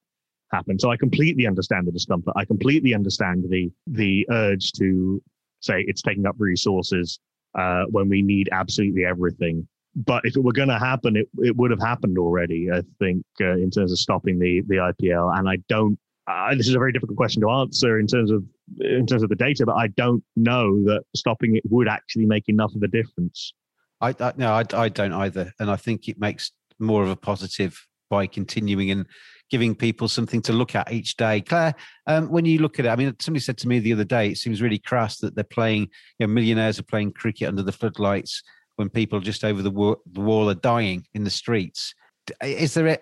happen. 0.50 0.78
So 0.78 0.90
I 0.90 0.96
completely 0.96 1.46
understand 1.46 1.86
the 1.86 1.92
discomfort. 1.92 2.32
I 2.36 2.46
completely 2.46 2.94
understand 2.94 3.44
the 3.50 3.70
the 3.86 4.26
urge 4.30 4.72
to 4.72 5.22
say 5.60 5.84
it's 5.86 6.00
taking 6.00 6.26
up 6.26 6.36
resources 6.38 7.20
uh, 7.54 7.84
when 7.90 8.08
we 8.08 8.22
need 8.22 8.48
absolutely 8.50 9.04
everything. 9.04 9.68
But 9.94 10.24
if 10.24 10.36
it 10.36 10.42
were 10.42 10.52
going 10.52 10.68
to 10.68 10.78
happen 10.78 11.16
it, 11.16 11.28
it 11.38 11.54
would 11.54 11.70
have 11.70 11.80
happened 11.80 12.16
already 12.16 12.70
I 12.72 12.80
think 12.98 13.24
uh, 13.42 13.56
in 13.56 13.70
terms 13.70 13.92
of 13.92 13.98
stopping 13.98 14.38
the 14.38 14.62
the 14.68 14.76
IPL 14.76 15.38
and 15.38 15.48
I 15.48 15.56
don't 15.68 15.98
uh, 16.26 16.54
this 16.54 16.68
is 16.68 16.74
a 16.74 16.78
very 16.78 16.92
difficult 16.92 17.16
question 17.16 17.42
to 17.42 17.50
answer 17.50 17.98
in 17.98 18.06
terms 18.06 18.30
of 18.30 18.42
in 18.80 19.06
terms 19.06 19.22
of 19.22 19.28
the 19.28 19.36
data, 19.36 19.66
but 19.66 19.74
I 19.74 19.88
don't 19.88 20.22
know 20.36 20.82
that 20.84 21.04
stopping 21.14 21.56
it 21.56 21.64
would 21.68 21.88
actually 21.88 22.26
make 22.26 22.48
enough 22.48 22.74
of 22.74 22.82
a 22.82 22.88
difference. 22.88 23.52
I, 24.00 24.14
I 24.20 24.32
no, 24.36 24.52
I, 24.52 24.64
I 24.74 24.88
don't 24.88 25.12
either, 25.12 25.52
and 25.58 25.70
I 25.70 25.76
think 25.76 26.08
it 26.08 26.18
makes 26.18 26.52
more 26.78 27.02
of 27.02 27.08
a 27.08 27.16
positive 27.16 27.86
by 28.10 28.26
continuing 28.26 28.90
and 28.90 29.06
giving 29.50 29.74
people 29.74 30.08
something 30.08 30.42
to 30.42 30.52
look 30.52 30.74
at 30.74 30.92
each 30.92 31.16
day. 31.16 31.40
Claire, 31.40 31.74
um, 32.06 32.30
when 32.30 32.44
you 32.44 32.58
look 32.58 32.78
at 32.78 32.86
it, 32.86 32.90
I 32.90 32.96
mean, 32.96 33.14
somebody 33.18 33.42
said 33.42 33.58
to 33.58 33.68
me 33.68 33.78
the 33.78 33.92
other 33.92 34.04
day, 34.04 34.28
it 34.28 34.38
seems 34.38 34.62
really 34.62 34.78
crass 34.78 35.18
that 35.18 35.34
they're 35.34 35.44
playing, 35.44 35.88
you 36.18 36.26
know, 36.26 36.32
millionaires 36.32 36.78
are 36.78 36.84
playing 36.84 37.12
cricket 37.12 37.48
under 37.48 37.62
the 37.62 37.72
floodlights 37.72 38.42
when 38.76 38.88
people 38.88 39.20
just 39.20 39.44
over 39.44 39.60
the 39.62 39.96
the 40.12 40.20
wall 40.20 40.48
are 40.48 40.54
dying 40.54 41.04
in 41.14 41.24
the 41.24 41.30
streets 41.30 41.94
is 42.42 42.74
there 42.74 42.86
a, 42.88 42.98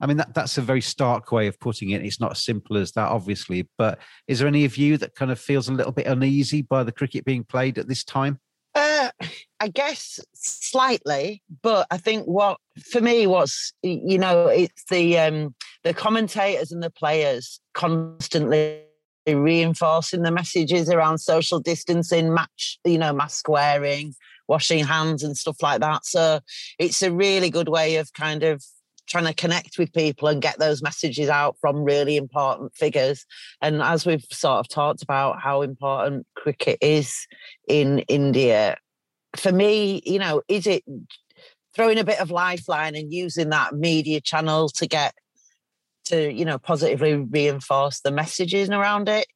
I 0.00 0.06
mean, 0.06 0.16
that, 0.18 0.34
that's 0.34 0.58
a 0.58 0.62
very 0.62 0.80
stark 0.80 1.32
way 1.32 1.46
of 1.46 1.58
putting 1.60 1.90
it. 1.90 2.04
It's 2.04 2.20
not 2.20 2.32
as 2.32 2.42
simple 2.42 2.76
as 2.76 2.92
that, 2.92 3.08
obviously. 3.08 3.68
But 3.78 3.98
is 4.26 4.38
there 4.38 4.48
any 4.48 4.64
of 4.64 4.76
you 4.76 4.96
that 4.98 5.14
kind 5.14 5.30
of 5.30 5.38
feels 5.38 5.68
a 5.68 5.72
little 5.72 5.92
bit 5.92 6.06
uneasy 6.06 6.62
by 6.62 6.84
the 6.84 6.92
cricket 6.92 7.24
being 7.24 7.44
played 7.44 7.78
at 7.78 7.88
this 7.88 8.04
time? 8.04 8.38
Uh, 8.74 9.10
I 9.58 9.68
guess 9.68 10.20
slightly, 10.32 11.42
but 11.62 11.86
I 11.90 11.96
think 11.96 12.26
what 12.26 12.58
for 12.92 13.00
me, 13.00 13.26
what's 13.26 13.72
you 13.82 14.16
know, 14.16 14.46
it's 14.46 14.84
the 14.84 15.18
um, 15.18 15.54
the 15.82 15.92
commentators 15.92 16.70
and 16.70 16.82
the 16.82 16.90
players 16.90 17.60
constantly 17.74 18.82
reinforcing 19.26 20.22
the 20.22 20.30
messages 20.30 20.88
around 20.88 21.18
social 21.18 21.60
distancing, 21.60 22.32
match, 22.32 22.78
you 22.84 22.98
know, 22.98 23.12
mask 23.12 23.48
wearing, 23.48 24.14
washing 24.50 24.84
hands 24.84 25.22
and 25.22 25.36
stuff 25.36 25.62
like 25.62 25.80
that. 25.80 26.04
So 26.04 26.40
it's 26.78 27.02
a 27.02 27.12
really 27.12 27.48
good 27.48 27.68
way 27.68 27.96
of 27.96 28.12
kind 28.12 28.42
of 28.42 28.62
trying 29.08 29.24
to 29.24 29.32
connect 29.32 29.78
with 29.78 29.92
people 29.92 30.28
and 30.28 30.42
get 30.42 30.58
those 30.58 30.82
messages 30.82 31.28
out 31.28 31.56
from 31.60 31.84
really 31.84 32.16
important 32.16 32.74
figures. 32.74 33.24
And 33.62 33.80
as 33.80 34.04
we've 34.04 34.24
sort 34.30 34.58
of 34.58 34.68
talked 34.68 35.02
about 35.02 35.40
how 35.40 35.62
important 35.62 36.26
cricket 36.34 36.78
is 36.80 37.26
in 37.68 38.00
India, 38.00 38.76
for 39.36 39.52
me, 39.52 40.02
you 40.04 40.18
know, 40.18 40.42
is 40.48 40.66
it 40.66 40.82
throwing 41.74 41.98
a 41.98 42.04
bit 42.04 42.20
of 42.20 42.32
lifeline 42.32 42.96
and 42.96 43.12
using 43.12 43.50
that 43.50 43.74
media 43.74 44.20
channel 44.20 44.68
to 44.70 44.86
get 44.86 45.14
to, 46.06 46.32
you 46.32 46.44
know, 46.44 46.58
positively 46.58 47.14
reinforce 47.14 48.00
the 48.00 48.10
messages 48.10 48.68
around 48.68 49.08
it? 49.08 49.26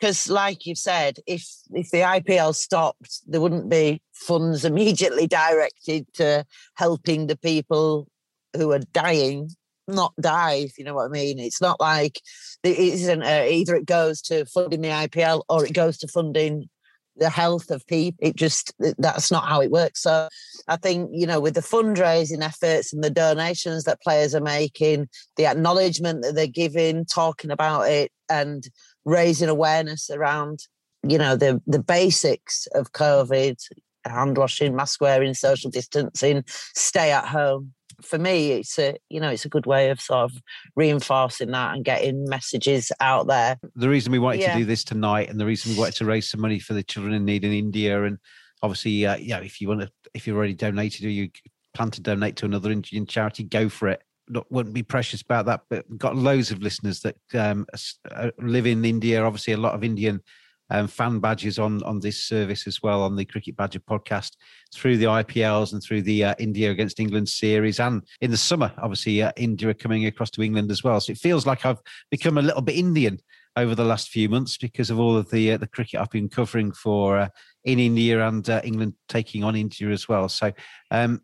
Because 0.00 0.30
like 0.30 0.66
you've 0.66 0.78
said 0.78 1.18
if 1.26 1.46
if 1.72 1.90
the 1.90 1.98
ipl 1.98 2.54
stopped 2.54 3.20
there 3.26 3.40
wouldn't 3.40 3.68
be 3.68 4.00
funds 4.12 4.64
immediately 4.70 5.26
directed 5.26 6.06
to 6.14 6.44
helping 6.74 7.26
the 7.26 7.36
people 7.36 8.08
who 8.56 8.72
are 8.72 8.80
dying 8.92 9.48
not 9.88 10.14
die 10.20 10.54
if 10.54 10.78
you 10.78 10.84
know 10.84 10.94
what 10.94 11.06
i 11.06 11.08
mean. 11.08 11.38
It's 11.38 11.60
not 11.60 11.80
like 11.80 12.20
it 12.62 12.78
isn't 12.78 13.22
a, 13.22 13.50
either 13.52 13.74
it 13.74 13.86
goes 13.86 14.22
to 14.22 14.44
funding 14.46 14.82
the 14.82 14.88
ipl 14.88 15.42
or 15.48 15.64
it 15.64 15.72
goes 15.72 15.98
to 15.98 16.08
funding 16.08 16.68
the 17.16 17.28
health 17.28 17.70
of 17.70 17.86
people 17.86 18.18
it 18.22 18.36
just 18.36 18.72
that's 18.98 19.30
not 19.30 19.46
how 19.46 19.60
it 19.60 19.70
works. 19.70 20.02
So 20.02 20.28
i 20.68 20.76
think 20.76 21.10
you 21.12 21.26
know 21.26 21.40
with 21.40 21.54
the 21.54 21.60
fundraising 21.60 22.42
efforts 22.42 22.92
and 22.92 23.02
the 23.02 23.10
donations 23.10 23.84
that 23.84 24.00
players 24.00 24.34
are 24.34 24.40
making 24.40 25.08
the 25.36 25.46
acknowledgement 25.46 26.22
that 26.22 26.34
they're 26.34 26.46
giving 26.46 27.04
talking 27.04 27.50
about 27.50 27.88
it 27.88 28.12
and 28.28 28.68
raising 29.04 29.48
awareness 29.48 30.10
around 30.10 30.60
you 31.02 31.16
know 31.18 31.34
the 31.36 31.60
the 31.66 31.82
basics 31.82 32.66
of 32.74 32.92
covid 32.92 33.56
hand 34.06 34.38
washing, 34.38 34.74
mask 34.74 35.00
wearing, 35.00 35.34
social 35.34 35.70
distancing, 35.70 36.42
stay 36.46 37.12
at 37.12 37.26
home. 37.26 37.74
For 38.02 38.18
me, 38.18 38.52
it's 38.52 38.78
a 38.78 38.96
you 39.10 39.20
know 39.20 39.28
it's 39.28 39.44
a 39.44 39.48
good 39.50 39.66
way 39.66 39.90
of 39.90 40.00
sort 40.00 40.30
of 40.30 40.32
reinforcing 40.74 41.50
that 41.50 41.74
and 41.74 41.84
getting 41.84 42.24
messages 42.28 42.90
out 43.00 43.26
there. 43.26 43.58
The 43.76 43.90
reason 43.90 44.10
we 44.10 44.18
wanted 44.18 44.40
Yeah. 44.40 44.52
to 44.54 44.58
do 44.60 44.64
this 44.64 44.84
tonight, 44.84 45.28
and 45.28 45.38
the 45.38 45.44
reason 45.44 45.72
we 45.72 45.78
wanted 45.78 45.96
to 45.96 46.06
raise 46.06 46.30
some 46.30 46.40
money 46.40 46.58
for 46.58 46.72
the 46.72 46.82
children 46.82 47.14
in 47.14 47.24
need 47.26 47.44
in 47.44 47.52
India, 47.52 48.02
and 48.04 48.16
obviously, 48.62 49.04
uh, 49.04 49.16
yeah, 49.16 49.40
if 49.40 49.60
you 49.60 49.68
want 49.68 49.82
to, 49.82 49.90
if 50.14 50.26
you've 50.26 50.36
already 50.36 50.54
donated 50.54 51.04
or 51.04 51.10
you 51.10 51.28
plan 51.74 51.90
to 51.90 52.00
donate 52.00 52.36
to 52.36 52.46
another 52.46 52.72
Indian 52.72 53.04
charity, 53.04 53.44
go 53.44 53.68
for 53.68 53.88
it. 53.88 54.02
Not, 54.30 54.50
wouldn't 54.50 54.74
be 54.74 54.82
precious 54.82 55.22
about 55.22 55.46
that, 55.46 55.62
but 55.68 55.84
we've 55.88 55.98
got 55.98 56.16
loads 56.16 56.50
of 56.50 56.62
listeners 56.62 57.00
that 57.00 57.16
um, 57.34 57.66
uh, 58.10 58.30
live 58.38 58.66
in 58.66 58.84
India. 58.84 59.24
Obviously, 59.24 59.52
a 59.52 59.58
lot 59.58 59.74
of 59.74 59.84
Indian 59.84 60.22
um, 60.70 60.86
fan 60.86 61.18
badges 61.18 61.58
on 61.58 61.82
on 61.82 62.00
this 62.00 62.24
service 62.24 62.66
as 62.66 62.82
well 62.82 63.02
on 63.02 63.16
the 63.16 63.24
Cricket 63.24 63.56
Badger 63.56 63.80
podcast 63.80 64.36
through 64.72 64.96
the 64.96 65.06
IPLs 65.06 65.72
and 65.72 65.82
through 65.82 66.02
the 66.02 66.24
uh, 66.24 66.34
India 66.38 66.70
against 66.70 67.00
England 67.00 67.28
series, 67.28 67.80
and 67.80 68.02
in 68.20 68.30
the 68.30 68.36
summer, 68.36 68.72
obviously, 68.78 69.22
uh, 69.22 69.32
India 69.36 69.74
coming 69.74 70.06
across 70.06 70.30
to 70.30 70.42
England 70.42 70.70
as 70.70 70.84
well. 70.84 71.00
So 71.00 71.12
it 71.12 71.18
feels 71.18 71.46
like 71.46 71.66
I've 71.66 71.80
become 72.10 72.38
a 72.38 72.42
little 72.42 72.62
bit 72.62 72.76
Indian 72.76 73.18
over 73.56 73.74
the 73.74 73.84
last 73.84 74.08
few 74.08 74.28
months 74.28 74.56
because 74.56 74.90
of 74.90 75.00
all 75.00 75.16
of 75.16 75.30
the 75.30 75.52
uh, 75.52 75.56
the 75.56 75.66
cricket 75.66 76.00
I've 76.00 76.10
been 76.10 76.28
covering 76.28 76.72
for 76.72 77.18
uh, 77.18 77.28
in 77.64 77.78
India 77.78 78.26
and 78.26 78.48
uh, 78.48 78.60
England 78.64 78.94
taking 79.08 79.44
on 79.44 79.56
India 79.56 79.90
as 79.90 80.08
well. 80.08 80.28
So. 80.28 80.52
Um, 80.90 81.22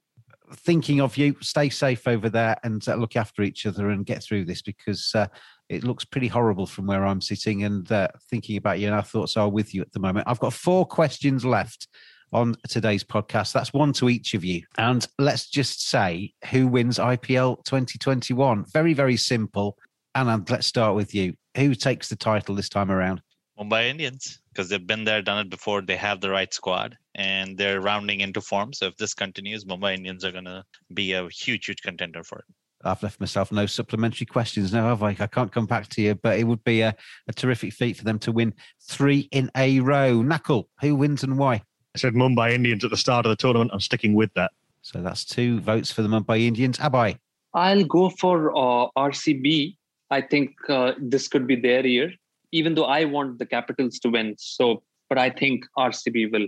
thinking 0.53 1.01
of 1.01 1.17
you. 1.17 1.37
Stay 1.41 1.69
safe 1.69 2.07
over 2.07 2.29
there 2.29 2.57
and 2.63 2.87
uh, 2.89 2.95
look 2.95 3.17
after 3.17 3.43
each 3.43 3.67
other 3.67 3.91
and 3.91 4.07
get 4.07 4.23
through 4.23 4.45
this 4.45 4.63
because 4.63 5.13
uh, 5.15 5.27
it 5.69 5.85
looks 5.85 6.05
pretty 6.05 6.29
horrible 6.29 6.67
from 6.67 6.87
where 6.87 7.05
i'm 7.05 7.21
sitting 7.21 7.65
and 7.65 7.91
uh, 7.91 8.09
thinking 8.31 8.57
about 8.57 8.79
you 8.79 8.87
and 8.87 8.95
our 8.95 9.03
thoughts 9.03 9.37
are 9.37 9.49
with 9.49 9.75
you 9.75 9.83
at 9.83 9.93
the 9.93 10.01
moment. 10.01 10.29
I've 10.29 10.39
got 10.39 10.53
four 10.53 10.87
questions 10.87 11.45
left 11.45 11.89
on 12.33 12.57
today's 12.69 13.05
podcast. 13.05 13.53
That's 13.53 13.73
one 13.73 13.93
to 13.95 14.09
each 14.09 14.35
of 14.35 14.45
you. 14.45 14.63
And 14.79 15.07
let's 15.19 15.49
just 15.49 15.89
say 15.89 16.33
who 16.51 16.67
wins 16.67 16.99
ipl 16.99 17.65
2021 17.65 18.65
very 18.73 18.95
very 18.95 19.17
simple. 19.17 19.77
And 20.15 20.49
let's 20.49 20.67
start 20.67 20.95
with 20.95 21.15
you. 21.15 21.35
Who 21.57 21.75
takes 21.75 22.09
the 22.09 22.17
title 22.17 22.55
this 22.55 22.71
time 22.71 22.91
around? 22.91 23.21
Mumbai 23.59 23.89
Indians, 23.89 24.41
because 24.53 24.69
they've 24.69 24.87
been 24.87 25.05
there, 25.05 25.23
done 25.23 25.39
it 25.39 25.51
before. 25.51 25.81
They 25.81 25.97
have 25.97 26.21
the 26.21 26.31
right 26.31 26.53
squad, 26.53 26.97
and 27.17 27.57
they're 27.57 27.81
rounding 27.81 28.21
into 28.21 28.41
form. 28.41 28.73
So 28.73 28.87
if 28.87 28.97
this 28.97 29.15
continues, 29.15 29.65
Mumbai 29.65 29.95
Indians 29.95 30.25
are 30.25 30.33
going 30.33 30.45
to 30.45 30.65
be 30.95 31.13
a 31.13 31.29
huge, 31.29 31.67
huge 31.67 31.83
contender 31.83 32.23
for 32.23 32.39
it. 32.39 32.45
I've 32.85 33.03
left 33.03 33.21
myself 33.21 33.51
no 33.51 33.67
supplementary 33.67 34.27
questions 34.27 34.73
now, 34.73 34.89
have 34.89 35.03
I? 35.03 35.17
I 35.19 35.27
can't 35.27 35.51
come 35.51 35.67
back 35.67 35.89
to 35.89 36.03
you, 36.03 36.15
but 36.15 36.39
it 36.39 36.45
would 36.45 36.63
be 36.63 36.83
a, 36.83 36.95
a 37.27 37.33
terrific 37.33 37.73
feat 37.73 37.97
for 37.97 38.05
them 38.05 38.19
to 38.21 38.33
win 38.33 38.55
three 38.83 39.29
in 39.33 39.51
a 39.57 39.81
row. 39.81 40.23
Nakul, 40.23 40.67
who 40.81 40.95
wins 40.95 41.25
and 41.25 41.39
why? 41.39 41.55
I 41.55 41.99
said 41.99 42.13
Mumbai 42.13 42.53
Indians 42.53 42.85
at 42.85 42.91
the 42.91 42.97
start 42.97 43.25
of 43.25 43.31
the 43.31 43.37
tournament. 43.37 43.71
I'm 43.73 43.81
sticking 43.81 44.15
with 44.15 44.33
that. 44.35 44.53
So 44.83 45.03
that's 45.03 45.25
two 45.25 45.61
votes 45.61 45.91
for 45.91 46.03
the 46.03 46.09
Mumbai 46.09 46.43
Indians. 46.43 46.79
Abhay, 46.79 47.17
I'll 47.55 47.85
go 47.85 48.11
for 48.11 48.51
uh, 48.55 48.89
RCB. 48.97 49.77
I 50.11 50.21
think 50.21 50.55
uh, 50.69 50.93
this 51.01 51.27
could 51.27 51.47
be 51.47 51.57
their 51.57 51.85
year, 51.85 52.13
even 52.53 52.75
though 52.75 52.85
I 52.85 53.07
want 53.07 53.39
the 53.39 53.47
Capitals 53.47 53.99
to 54.01 54.11
win. 54.11 54.37
So, 54.39 54.83
but 55.09 55.19
I 55.19 55.31
think 55.31 55.65
RCB 55.77 56.31
will. 56.33 56.47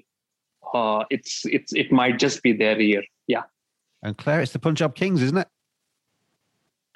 Uh, 0.74 1.04
it's 1.10 1.44
it's 1.46 1.72
it 1.72 1.90
might 1.92 2.18
just 2.18 2.42
be 2.42 2.52
their 2.52 2.80
year. 2.80 3.02
Yeah. 3.26 3.42
and 4.02 4.16
Claire, 4.16 4.40
it's 4.40 4.52
the 4.52 4.58
Punjab 4.58 4.94
Kings, 4.94 5.22
isn't 5.22 5.38
it? 5.38 5.48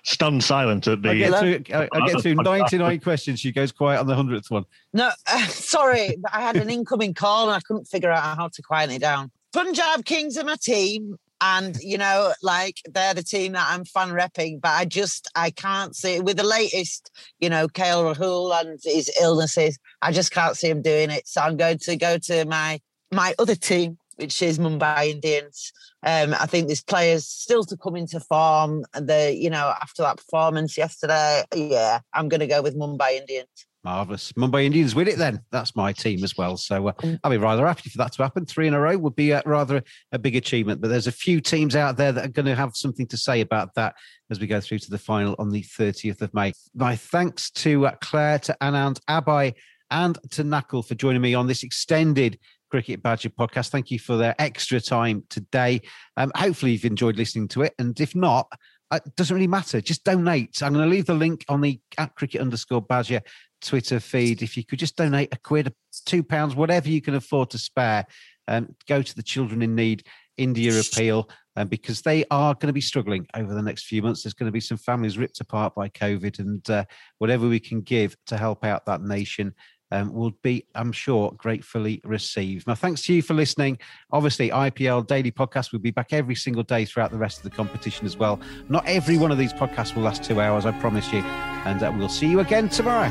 Stunned 0.04 0.42
silent 0.42 0.88
at 0.88 1.00
the. 1.02 1.10
I 1.10 1.16
get 1.16 1.38
through, 1.38 1.76
I, 1.78 1.88
I 1.92 2.06
get 2.08 2.20
through 2.20 2.34
99 2.42 3.00
questions. 3.00 3.38
She 3.38 3.52
goes 3.52 3.70
quiet 3.70 4.00
on 4.00 4.06
the 4.06 4.14
100th 4.14 4.50
one. 4.50 4.64
No, 4.92 5.10
uh, 5.26 5.46
sorry, 5.46 6.16
I 6.32 6.40
had 6.40 6.56
an 6.56 6.70
incoming 6.70 7.14
call 7.14 7.48
and 7.48 7.56
I 7.56 7.60
couldn't 7.60 7.86
figure 7.86 8.10
out 8.10 8.36
how 8.36 8.48
to 8.48 8.62
quiet 8.62 8.90
it 8.90 9.00
down. 9.00 9.30
Punjab 9.52 10.04
Kings 10.04 10.36
are 10.36 10.44
my 10.44 10.56
team, 10.60 11.16
and 11.40 11.76
you 11.80 11.98
know, 11.98 12.32
like 12.42 12.80
they're 12.90 13.14
the 13.14 13.22
team 13.22 13.52
that 13.52 13.66
I'm 13.68 13.84
fan 13.84 14.08
repping. 14.08 14.60
But 14.60 14.70
I 14.70 14.86
just 14.86 15.30
I 15.34 15.50
can't 15.50 15.94
see 15.94 16.20
with 16.20 16.36
the 16.36 16.42
latest, 16.42 17.10
you 17.38 17.50
know, 17.50 17.68
KL 17.68 18.14
Rahul 18.14 18.58
and 18.60 18.80
his 18.82 19.10
illnesses. 19.20 19.78
I 20.00 20.12
just 20.12 20.32
can't 20.32 20.56
see 20.56 20.68
him 20.68 20.82
doing 20.82 21.10
it. 21.10 21.28
So 21.28 21.42
I'm 21.42 21.56
going 21.56 21.78
to 21.78 21.96
go 21.96 22.18
to 22.18 22.44
my 22.46 22.80
my 23.12 23.34
other 23.38 23.54
team, 23.54 23.98
which 24.16 24.42
is 24.42 24.58
Mumbai 24.58 25.10
Indians. 25.10 25.72
Um, 26.04 26.34
I 26.38 26.46
think 26.46 26.66
there's 26.66 26.82
players 26.82 27.26
still 27.26 27.64
to 27.64 27.76
come 27.76 27.96
into 27.96 28.18
form. 28.20 28.84
And 28.94 29.08
the 29.08 29.34
you 29.34 29.50
know 29.50 29.74
after 29.80 30.02
that 30.02 30.16
performance 30.16 30.76
yesterday, 30.76 31.44
yeah, 31.54 32.00
I'm 32.12 32.28
going 32.28 32.40
to 32.40 32.46
go 32.46 32.62
with 32.62 32.76
Mumbai 32.76 33.12
Indians. 33.12 33.48
Marvellous. 33.84 34.30
Mumbai 34.32 34.64
Indians 34.64 34.94
win 34.94 35.08
it 35.08 35.18
then. 35.18 35.40
That's 35.50 35.74
my 35.74 35.92
team 35.92 36.22
as 36.22 36.36
well. 36.36 36.56
So 36.56 36.88
uh, 36.88 36.92
I'll 37.24 37.32
be 37.32 37.36
rather 37.36 37.66
happy 37.66 37.90
for 37.90 37.98
that 37.98 38.12
to 38.12 38.22
happen. 38.22 38.46
Three 38.46 38.68
in 38.68 38.74
a 38.74 38.80
row 38.80 38.96
would 38.96 39.16
be 39.16 39.32
uh, 39.32 39.42
rather 39.44 39.78
a, 39.78 39.82
a 40.12 40.18
big 40.20 40.36
achievement. 40.36 40.80
But 40.80 40.90
there's 40.90 41.08
a 41.08 41.12
few 41.12 41.40
teams 41.40 41.74
out 41.74 41.96
there 41.96 42.12
that 42.12 42.24
are 42.24 42.32
going 42.32 42.46
to 42.46 42.54
have 42.54 42.76
something 42.76 43.08
to 43.08 43.16
say 43.16 43.40
about 43.40 43.74
that 43.74 43.96
as 44.30 44.38
we 44.38 44.46
go 44.46 44.60
through 44.60 44.78
to 44.80 44.90
the 44.90 44.98
final 44.98 45.34
on 45.40 45.50
the 45.50 45.62
30th 45.62 46.22
of 46.22 46.32
May. 46.32 46.52
My 46.76 46.94
thanks 46.94 47.50
to 47.50 47.86
uh, 47.86 47.94
Claire, 48.00 48.38
to 48.40 48.56
Anand, 48.62 49.00
Abhay, 49.10 49.54
and 49.90 50.18
to 50.30 50.44
Nakul 50.44 50.86
for 50.86 50.94
joining 50.94 51.20
me 51.20 51.34
on 51.34 51.48
this 51.48 51.62
extended 51.62 52.38
Cricket 52.72 53.02
Badger 53.02 53.28
podcast. 53.28 53.68
Thank 53.68 53.90
you 53.90 53.98
for 53.98 54.16
their 54.16 54.34
extra 54.38 54.80
time 54.80 55.24
today. 55.28 55.82
Um, 56.16 56.32
hopefully, 56.34 56.72
you've 56.72 56.86
enjoyed 56.86 57.16
listening 57.16 57.46
to 57.48 57.60
it. 57.60 57.74
And 57.78 58.00
if 58.00 58.16
not, 58.16 58.50
uh, 58.90 58.98
it 59.04 59.14
doesn't 59.14 59.34
really 59.34 59.46
matter. 59.46 59.82
Just 59.82 60.04
donate. 60.04 60.62
I'm 60.62 60.72
going 60.72 60.88
to 60.88 60.90
leave 60.90 61.04
the 61.04 61.12
link 61.12 61.44
on 61.50 61.60
the 61.60 61.78
at 61.98 62.14
cricket 62.14 62.40
underscore 62.40 62.80
badger 62.80 63.20
Twitter 63.60 64.00
feed. 64.00 64.40
If 64.40 64.56
you 64.56 64.64
could 64.64 64.78
just 64.78 64.96
donate 64.96 65.28
a 65.34 65.38
quid, 65.38 65.74
two 66.06 66.22
pounds, 66.22 66.56
whatever 66.56 66.88
you 66.88 67.02
can 67.02 67.14
afford 67.14 67.50
to 67.50 67.58
spare, 67.58 68.06
um, 68.48 68.74
go 68.88 69.02
to 69.02 69.14
the 69.14 69.22
Children 69.22 69.60
in 69.60 69.74
Need 69.74 70.06
India 70.38 70.80
appeal 70.80 71.28
um, 71.56 71.68
because 71.68 72.00
they 72.00 72.24
are 72.30 72.54
going 72.54 72.68
to 72.68 72.72
be 72.72 72.80
struggling 72.80 73.26
over 73.34 73.52
the 73.52 73.60
next 73.60 73.84
few 73.84 74.00
months. 74.00 74.22
There's 74.22 74.32
going 74.32 74.48
to 74.48 74.52
be 74.52 74.60
some 74.60 74.78
families 74.78 75.18
ripped 75.18 75.40
apart 75.40 75.74
by 75.74 75.90
COVID, 75.90 76.38
and 76.38 76.70
uh, 76.70 76.86
whatever 77.18 77.46
we 77.48 77.60
can 77.60 77.82
give 77.82 78.16
to 78.28 78.38
help 78.38 78.64
out 78.64 78.86
that 78.86 79.02
nation. 79.02 79.52
Um, 79.92 80.10
will 80.14 80.30
be, 80.42 80.64
I'm 80.74 80.90
sure, 80.90 81.32
gratefully 81.36 82.00
received. 82.02 82.66
Now, 82.66 82.74
thanks 82.74 83.02
to 83.02 83.12
you 83.12 83.20
for 83.20 83.34
listening. 83.34 83.78
Obviously, 84.10 84.48
IPL 84.48 85.06
Daily 85.06 85.30
Podcast 85.30 85.70
will 85.70 85.80
be 85.80 85.90
back 85.90 86.14
every 86.14 86.34
single 86.34 86.62
day 86.62 86.86
throughout 86.86 87.10
the 87.10 87.18
rest 87.18 87.36
of 87.36 87.44
the 87.44 87.50
competition 87.50 88.06
as 88.06 88.16
well. 88.16 88.40
Not 88.70 88.84
every 88.86 89.18
one 89.18 89.30
of 89.30 89.36
these 89.36 89.52
podcasts 89.52 89.94
will 89.94 90.02
last 90.02 90.24
two 90.24 90.40
hours, 90.40 90.64
I 90.64 90.72
promise 90.80 91.12
you. 91.12 91.20
And 91.20 91.82
uh, 91.82 91.92
we'll 91.94 92.08
see 92.08 92.26
you 92.26 92.40
again 92.40 92.70
tomorrow. 92.70 93.10